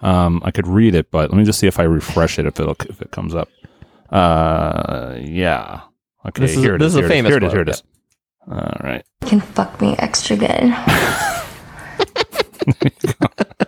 Um, 0.01 0.41
I 0.45 0.51
could 0.51 0.67
read 0.67 0.95
it, 0.95 1.11
but 1.11 1.29
let 1.31 1.37
me 1.37 1.43
just 1.43 1.59
see 1.59 1.67
if 1.67 1.81
I 1.81 1.83
refresh 1.83 2.39
it 2.39 2.45
if 2.45 2.57
it 2.61 2.65
will 2.65 2.77
if 2.87 3.01
it 3.01 3.11
comes 3.11 3.35
up. 3.35 3.49
Uh, 4.09 5.17
yeah. 5.19 5.81
Okay, 6.25 6.43
This 6.43 6.55
is- 6.55 6.63
here 6.63 6.75
it 6.75 6.79
this 6.79 6.93
is 6.93 6.95
a 6.95 6.99
Here 6.99 7.07
it 7.07 7.09
famous 7.09 7.29
Here 7.31 7.37
it 7.39 7.43
is. 7.43 7.51
Here 7.51 7.61
it 7.61 7.69
is. 7.69 7.83
All 8.49 8.77
right. 8.81 9.03
Can 9.25 9.41
fuck 9.41 9.81
me 9.81 9.95
extra 9.97 10.37
good. 10.37 10.73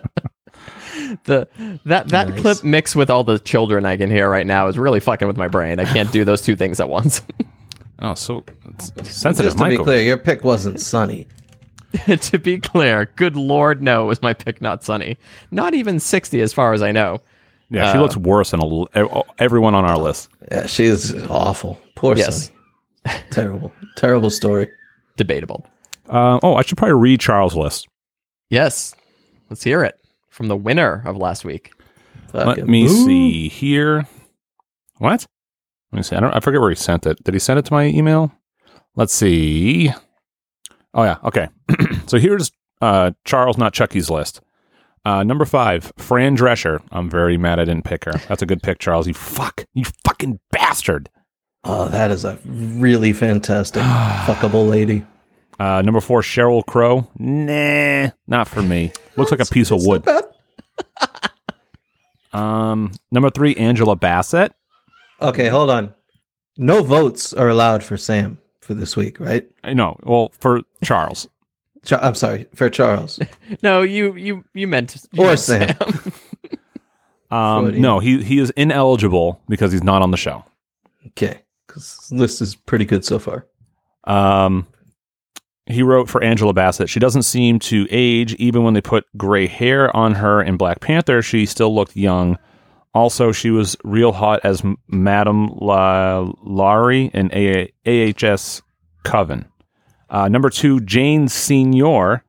the 1.24 1.48
that 1.84 2.08
that 2.08 2.28
Nice. 2.28 2.40
clip 2.40 2.64
mixed 2.64 2.96
with 2.96 3.10
all 3.10 3.24
the 3.24 3.38
children 3.38 3.84
I 3.84 3.96
can 3.96 4.10
hear 4.10 4.28
right 4.30 4.46
now 4.46 4.66
is 4.68 4.78
really 4.78 5.00
fucking 5.00 5.26
with 5.28 5.36
my 5.36 5.48
brain. 5.48 5.78
I 5.80 5.84
can't 5.84 6.10
do 6.12 6.24
those 6.24 6.42
two 6.42 6.56
things 6.56 6.80
at 6.80 6.88
once. 6.88 7.22
Oh, 8.00 8.14
so 8.14 8.44
it's 8.66 8.86
sensitive. 9.08 9.52
Just 9.52 9.58
to 9.58 9.68
be 9.68 9.78
clear, 9.78 10.02
your 10.02 10.18
pick 10.18 10.42
wasn't 10.42 10.80
Sunny. 10.80 11.28
to 12.20 12.38
be 12.40 12.58
clear, 12.58 13.08
good 13.14 13.36
lord, 13.36 13.80
no, 13.80 14.02
it 14.02 14.06
was 14.08 14.20
my 14.20 14.34
pick, 14.34 14.60
not 14.60 14.82
Sunny. 14.82 15.16
Not 15.52 15.74
even 15.74 16.00
sixty, 16.00 16.40
as 16.42 16.52
far 16.52 16.72
as 16.72 16.82
I 16.82 16.90
know. 16.90 17.20
Yeah, 17.70 17.92
she 17.92 17.98
Uh, 17.98 18.02
looks 18.02 18.16
worse 18.16 18.50
than 18.50 18.60
a 18.60 18.66
l- 18.66 18.88
ev- 18.94 19.22
everyone 19.38 19.76
on 19.76 19.84
our 19.84 19.96
list. 19.96 20.28
Yeah, 20.50 20.66
she 20.66 20.84
is 20.86 21.14
awful. 21.30 21.80
Poor 21.94 22.16
Yes. 22.16 22.50
Sunny. 23.06 23.20
Terrible. 23.30 23.72
Terrible 23.96 24.28
story. 24.30 24.68
Debatable. 25.16 25.64
Uh, 26.08 26.40
oh, 26.42 26.56
I 26.56 26.62
should 26.62 26.76
probably 26.76 27.00
read 27.00 27.20
Charles' 27.20 27.54
list. 27.54 27.86
Yes, 28.50 28.92
let's 29.50 29.62
hear 29.62 29.84
it 29.84 29.94
from 30.34 30.48
the 30.48 30.56
winner 30.56 31.02
of 31.06 31.16
last 31.16 31.44
week. 31.44 31.72
Let 32.32 32.46
Fucking 32.46 32.66
me 32.66 32.88
boo. 32.88 33.04
see 33.04 33.48
here. 33.48 34.06
What? 34.98 35.24
Let 35.92 35.96
me 35.96 36.02
see. 36.02 36.16
I 36.16 36.20
don't. 36.20 36.34
I 36.34 36.40
forget 36.40 36.60
where 36.60 36.70
he 36.70 36.76
sent 36.76 37.06
it. 37.06 37.22
Did 37.22 37.34
he 37.34 37.40
send 37.40 37.60
it 37.60 37.64
to 37.66 37.72
my 37.72 37.84
email? 37.84 38.32
Let's 38.96 39.14
see. 39.14 39.90
Oh 40.92 41.04
yeah. 41.04 41.18
Okay. 41.22 41.48
so 42.06 42.18
here's 42.18 42.50
uh, 42.80 43.12
Charles, 43.24 43.56
not 43.56 43.72
Chucky's 43.72 44.10
list. 44.10 44.40
Uh, 45.04 45.22
number 45.22 45.44
five, 45.44 45.92
Fran 45.96 46.36
Drescher. 46.36 46.80
I'm 46.90 47.08
very 47.08 47.36
mad 47.36 47.60
I 47.60 47.64
didn't 47.64 47.84
pick 47.84 48.04
her. 48.04 48.12
That's 48.28 48.42
a 48.42 48.46
good 48.46 48.62
pick, 48.62 48.78
Charles. 48.80 49.06
You 49.06 49.14
fuck. 49.14 49.64
You 49.72 49.84
fucking 50.04 50.40
bastard. 50.50 51.10
Oh, 51.62 51.88
that 51.88 52.10
is 52.10 52.24
a 52.24 52.38
really 52.44 53.12
fantastic 53.12 53.82
fuckable 54.26 54.68
lady. 54.68 55.04
Uh, 55.58 55.82
number 55.82 56.00
four, 56.00 56.20
Sheryl 56.20 56.64
Crow. 56.66 57.08
Nah, 57.18 58.10
not 58.26 58.48
for 58.48 58.62
me. 58.62 58.92
Looks 59.16 59.30
like 59.30 59.40
a 59.40 59.46
piece 59.46 59.70
of 59.70 59.84
wood. 59.84 60.04
Um, 62.32 62.90
number 63.12 63.30
three, 63.30 63.54
Angela 63.54 63.94
Bassett. 63.94 64.52
Okay, 65.22 65.46
hold 65.48 65.70
on. 65.70 65.94
No 66.56 66.82
votes 66.82 67.32
are 67.32 67.48
allowed 67.48 67.84
for 67.84 67.96
Sam 67.96 68.38
for 68.60 68.74
this 68.74 68.96
week, 68.96 69.20
right? 69.20 69.48
I 69.62 69.72
know. 69.72 69.96
Well, 70.02 70.32
for 70.40 70.62
Charles. 70.82 71.28
Cha- 71.84 72.00
I'm 72.02 72.14
sorry, 72.16 72.46
for 72.54 72.68
Charles. 72.70 73.20
No, 73.62 73.82
you 73.82 74.14
you 74.16 74.44
you 74.52 74.66
meant 74.66 74.96
you 75.12 75.22
Or 75.22 75.26
meant 75.28 75.40
Sam. 75.40 75.76
Um, 77.30 77.80
no, 77.80 78.00
he 78.00 78.22
he 78.22 78.38
is 78.38 78.50
ineligible 78.50 79.40
because 79.48 79.70
he's 79.70 79.84
not 79.84 80.02
on 80.02 80.10
the 80.10 80.16
show. 80.16 80.44
Okay, 81.08 81.40
because 81.66 81.98
this 81.98 82.12
list 82.12 82.40
is 82.42 82.54
pretty 82.56 82.84
good 82.84 83.04
so 83.04 83.18
far. 83.18 83.46
Um, 84.04 84.66
he 85.66 85.82
wrote 85.82 86.08
for 86.08 86.22
Angela 86.22 86.52
Bassett. 86.52 86.90
She 86.90 87.00
doesn't 87.00 87.22
seem 87.22 87.58
to 87.60 87.86
age, 87.90 88.34
even 88.34 88.62
when 88.64 88.74
they 88.74 88.80
put 88.80 89.04
gray 89.16 89.46
hair 89.46 89.94
on 89.96 90.14
her 90.16 90.42
in 90.42 90.56
Black 90.56 90.80
Panther. 90.80 91.22
She 91.22 91.46
still 91.46 91.74
looked 91.74 91.96
young. 91.96 92.38
Also, 92.94 93.32
she 93.32 93.50
was 93.50 93.76
real 93.82 94.12
hot 94.12 94.40
as 94.44 94.62
M- 94.64 94.76
Madame 94.88 95.48
La- 95.56 96.30
Laurie 96.42 97.10
in 97.14 97.30
A- 97.32 97.72
AHS 97.86 98.62
Coven. 99.04 99.46
Uh, 100.10 100.28
number 100.28 100.48
two, 100.50 100.80
Jane 100.80 101.26
Senior. 101.28 102.22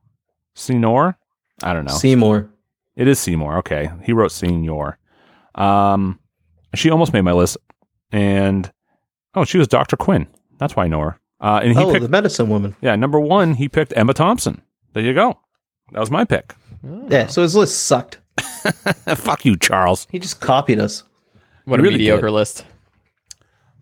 Senior? 0.54 1.16
I 1.62 1.72
don't 1.72 1.84
know. 1.84 1.92
Seymour. 1.94 2.50
It 2.96 3.06
is 3.06 3.18
Seymour. 3.18 3.58
Okay, 3.58 3.90
he 4.02 4.12
wrote 4.12 4.32
Senior. 4.32 4.98
Um, 5.54 6.18
she 6.74 6.90
almost 6.90 7.12
made 7.12 7.20
my 7.22 7.32
list, 7.32 7.58
and 8.10 8.70
oh, 9.34 9.44
she 9.44 9.58
was 9.58 9.68
Doctor 9.68 9.96
Quinn. 9.96 10.26
That's 10.58 10.74
why 10.74 10.84
I 10.84 10.88
know 10.88 11.00
her. 11.00 11.20
Uh, 11.40 11.60
and 11.62 11.76
he 11.76 11.84
oh, 11.84 11.92
picked 11.92 12.02
the 12.02 12.08
medicine 12.08 12.48
woman. 12.48 12.74
yeah 12.80 12.96
number 12.96 13.20
one. 13.20 13.54
He 13.54 13.68
picked 13.68 13.92
Emma 13.96 14.14
Thompson. 14.14 14.62
There 14.92 15.02
you 15.02 15.14
go. 15.14 15.38
That 15.92 16.00
was 16.00 16.10
my 16.10 16.24
pick. 16.24 16.54
Yeah, 17.08 17.26
so 17.26 17.42
his 17.42 17.54
list 17.54 17.84
sucked. 17.86 18.18
Fuck 19.16 19.44
you, 19.44 19.56
Charles. 19.56 20.06
He 20.10 20.18
just 20.18 20.40
copied 20.40 20.78
us. 20.78 21.02
What 21.64 21.80
a 21.80 21.82
Really 21.82 21.98
mediocre 21.98 22.26
did. 22.26 22.32
list. 22.32 22.64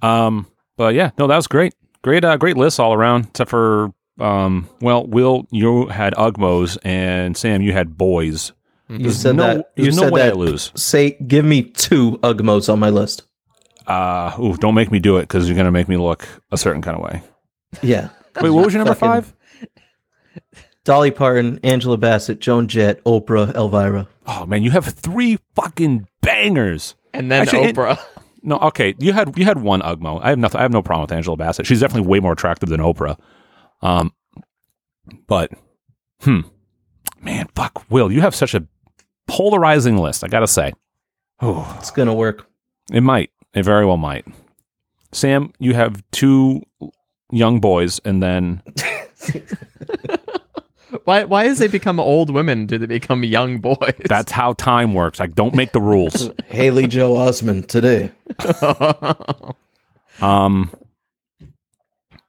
Um, 0.02 0.46
but 0.76 0.94
yeah, 0.94 1.10
no, 1.18 1.26
that 1.26 1.36
was 1.36 1.46
great. 1.46 1.74
Great, 2.02 2.24
uh, 2.24 2.36
great 2.36 2.56
list 2.56 2.80
all 2.80 2.92
around. 2.92 3.26
Except 3.28 3.50
for 3.50 3.92
um, 4.18 4.68
well, 4.80 5.06
Will, 5.06 5.46
you 5.50 5.86
had 5.86 6.14
Ugmos, 6.14 6.78
and 6.84 7.36
Sam, 7.36 7.62
you 7.62 7.72
had 7.72 7.96
boys. 7.96 8.52
You 8.88 8.98
There's 8.98 9.18
said 9.18 9.36
no, 9.36 9.42
that. 9.42 9.72
You 9.76 9.84
there's 9.84 9.96
no 9.96 10.04
said 10.04 10.12
way 10.12 10.20
that. 10.22 10.32
I 10.32 10.36
lose. 10.36 10.72
Say, 10.74 11.12
give 11.26 11.44
me 11.44 11.62
two 11.62 12.18
Ugmos 12.18 12.70
on 12.72 12.78
my 12.78 12.90
list. 12.90 13.22
Uh, 13.86 14.34
ooh, 14.40 14.56
don't 14.56 14.74
make 14.74 14.90
me 14.90 14.98
do 14.98 15.16
it 15.18 15.22
because 15.22 15.48
you're 15.48 15.56
gonna 15.56 15.70
make 15.70 15.88
me 15.88 15.96
look 15.96 16.26
a 16.52 16.56
certain 16.56 16.82
kind 16.82 16.96
of 16.96 17.02
way. 17.02 17.22
Yeah. 17.82 18.08
Wait, 18.40 18.50
what 18.50 18.64
was 18.64 18.74
your 18.74 18.84
number 18.84 18.94
five? 18.98 19.32
Dolly 20.84 21.10
Parton, 21.10 21.58
Angela 21.62 21.96
Bassett, 21.96 22.40
Joan 22.40 22.68
Jett, 22.68 23.02
Oprah, 23.04 23.54
Elvira. 23.54 24.06
Oh 24.26 24.44
man, 24.46 24.62
you 24.62 24.70
have 24.70 24.84
three 24.84 25.38
fucking 25.54 26.06
bangers. 26.20 26.94
And 27.14 27.30
then 27.30 27.42
Actually, 27.42 27.64
it- 27.68 27.76
Oprah. 27.76 27.98
No, 28.46 28.58
okay, 28.58 28.94
you 28.98 29.14
had 29.14 29.38
you 29.38 29.46
had 29.46 29.62
one 29.62 29.80
Ugmo. 29.80 30.20
I 30.22 30.28
have 30.28 30.38
nothing. 30.38 30.58
I 30.58 30.62
have 30.64 30.70
no 30.70 30.82
problem 30.82 31.04
with 31.04 31.12
Angela 31.12 31.34
Bassett. 31.34 31.64
She's 31.64 31.80
definitely 31.80 32.06
way 32.06 32.20
more 32.20 32.32
attractive 32.32 32.68
than 32.68 32.78
Oprah. 32.78 33.18
Um, 33.80 34.12
but 35.26 35.50
hmm, 36.20 36.40
man, 37.22 37.46
fuck, 37.54 37.90
Will, 37.90 38.12
you 38.12 38.20
have 38.20 38.34
such 38.34 38.54
a 38.54 38.66
polarizing 39.26 39.96
list. 39.96 40.24
I 40.24 40.28
gotta 40.28 40.46
say, 40.46 40.74
oh, 41.40 41.74
It's 41.78 41.90
gonna 41.90 42.12
work. 42.12 42.46
it 42.92 43.00
might, 43.00 43.30
it 43.54 43.64
very 43.64 43.86
well 43.86 43.96
might. 43.96 44.26
Sam, 45.12 45.54
you 45.58 45.72
have 45.72 46.02
two 46.12 46.60
young 47.32 47.60
boys, 47.60 48.00
and 48.04 48.22
then 48.22 48.62
Why 51.04 51.24
why 51.24 51.46
as 51.46 51.58
they 51.58 51.66
become 51.68 51.98
old 51.98 52.30
women 52.30 52.66
do 52.66 52.78
they 52.78 52.86
become 52.86 53.24
young 53.24 53.58
boys? 53.58 53.94
that's 54.04 54.30
how 54.30 54.52
time 54.52 54.94
works. 54.94 55.18
Like, 55.18 55.34
don't 55.34 55.54
make 55.54 55.72
the 55.72 55.80
rules. 55.80 56.30
Haley 56.46 56.86
Joel 56.86 57.16
Osment 57.16 57.66
today. 57.66 58.10
Um. 60.20 60.70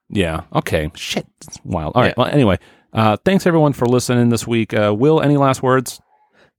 Yeah. 0.09 0.41
Okay. 0.55 0.89
Shit. 0.95 1.27
It's 1.45 1.59
wild. 1.63 1.93
All 1.95 2.01
right. 2.01 2.15
Yeah. 2.17 2.23
Well, 2.23 2.33
anyway, 2.33 2.57
uh, 2.93 3.17
thanks 3.23 3.45
everyone 3.45 3.73
for 3.73 3.85
listening 3.85 4.29
this 4.29 4.47
week. 4.47 4.73
Uh, 4.73 4.95
Will, 4.97 5.21
any 5.21 5.37
last 5.37 5.61
words? 5.61 6.01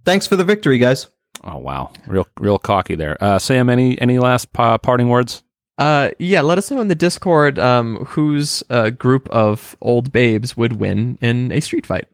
Thanks 0.04 0.28
for 0.28 0.36
the 0.36 0.44
victory, 0.44 0.78
guys. 0.78 1.08
Oh 1.42 1.58
wow, 1.58 1.90
real 2.06 2.28
real 2.38 2.60
cocky 2.60 2.94
there. 2.94 3.16
Uh, 3.20 3.40
Sam, 3.40 3.68
any 3.68 4.00
any 4.00 4.20
last 4.20 4.52
pa- 4.52 4.78
parting 4.78 5.08
words? 5.08 5.42
Uh, 5.78 6.10
yeah, 6.18 6.40
let 6.40 6.56
us 6.58 6.70
know 6.70 6.80
in 6.80 6.88
the 6.88 6.94
Discord 6.94 7.58
um, 7.58 7.96
whose 8.06 8.62
uh, 8.70 8.90
group 8.90 9.28
of 9.28 9.76
old 9.82 10.10
babes 10.10 10.56
would 10.56 10.74
win 10.74 11.18
in 11.20 11.52
a 11.52 11.60
street 11.60 11.86
fight. 11.86 12.08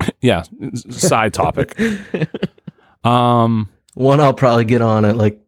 Yeah. 0.20 0.44
Side 0.90 1.34
topic. 1.34 1.78
Um. 3.04 3.68
One 3.94 4.18
I'll 4.18 4.32
probably 4.32 4.64
get 4.64 4.80
on 4.80 5.04
at 5.04 5.16
like 5.16 5.38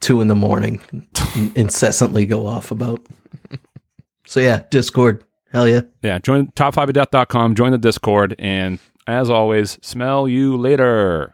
two 0.00 0.22
in 0.22 0.28
the 0.28 0.34
morning, 0.34 0.80
incessantly 1.54 2.24
go 2.24 2.46
off 2.46 2.70
about. 2.70 3.04
So 4.26 4.40
yeah, 4.40 4.62
Discord. 4.70 5.22
Hell 5.52 5.68
yeah. 5.68 5.82
Yeah. 6.02 6.18
Join 6.18 6.46
top5ofdeath.com. 6.52 7.54
Join 7.54 7.72
the 7.72 7.78
Discord, 7.78 8.34
and 8.38 8.78
as 9.06 9.28
always, 9.28 9.78
smell 9.82 10.26
you 10.26 10.56
later. 10.56 11.33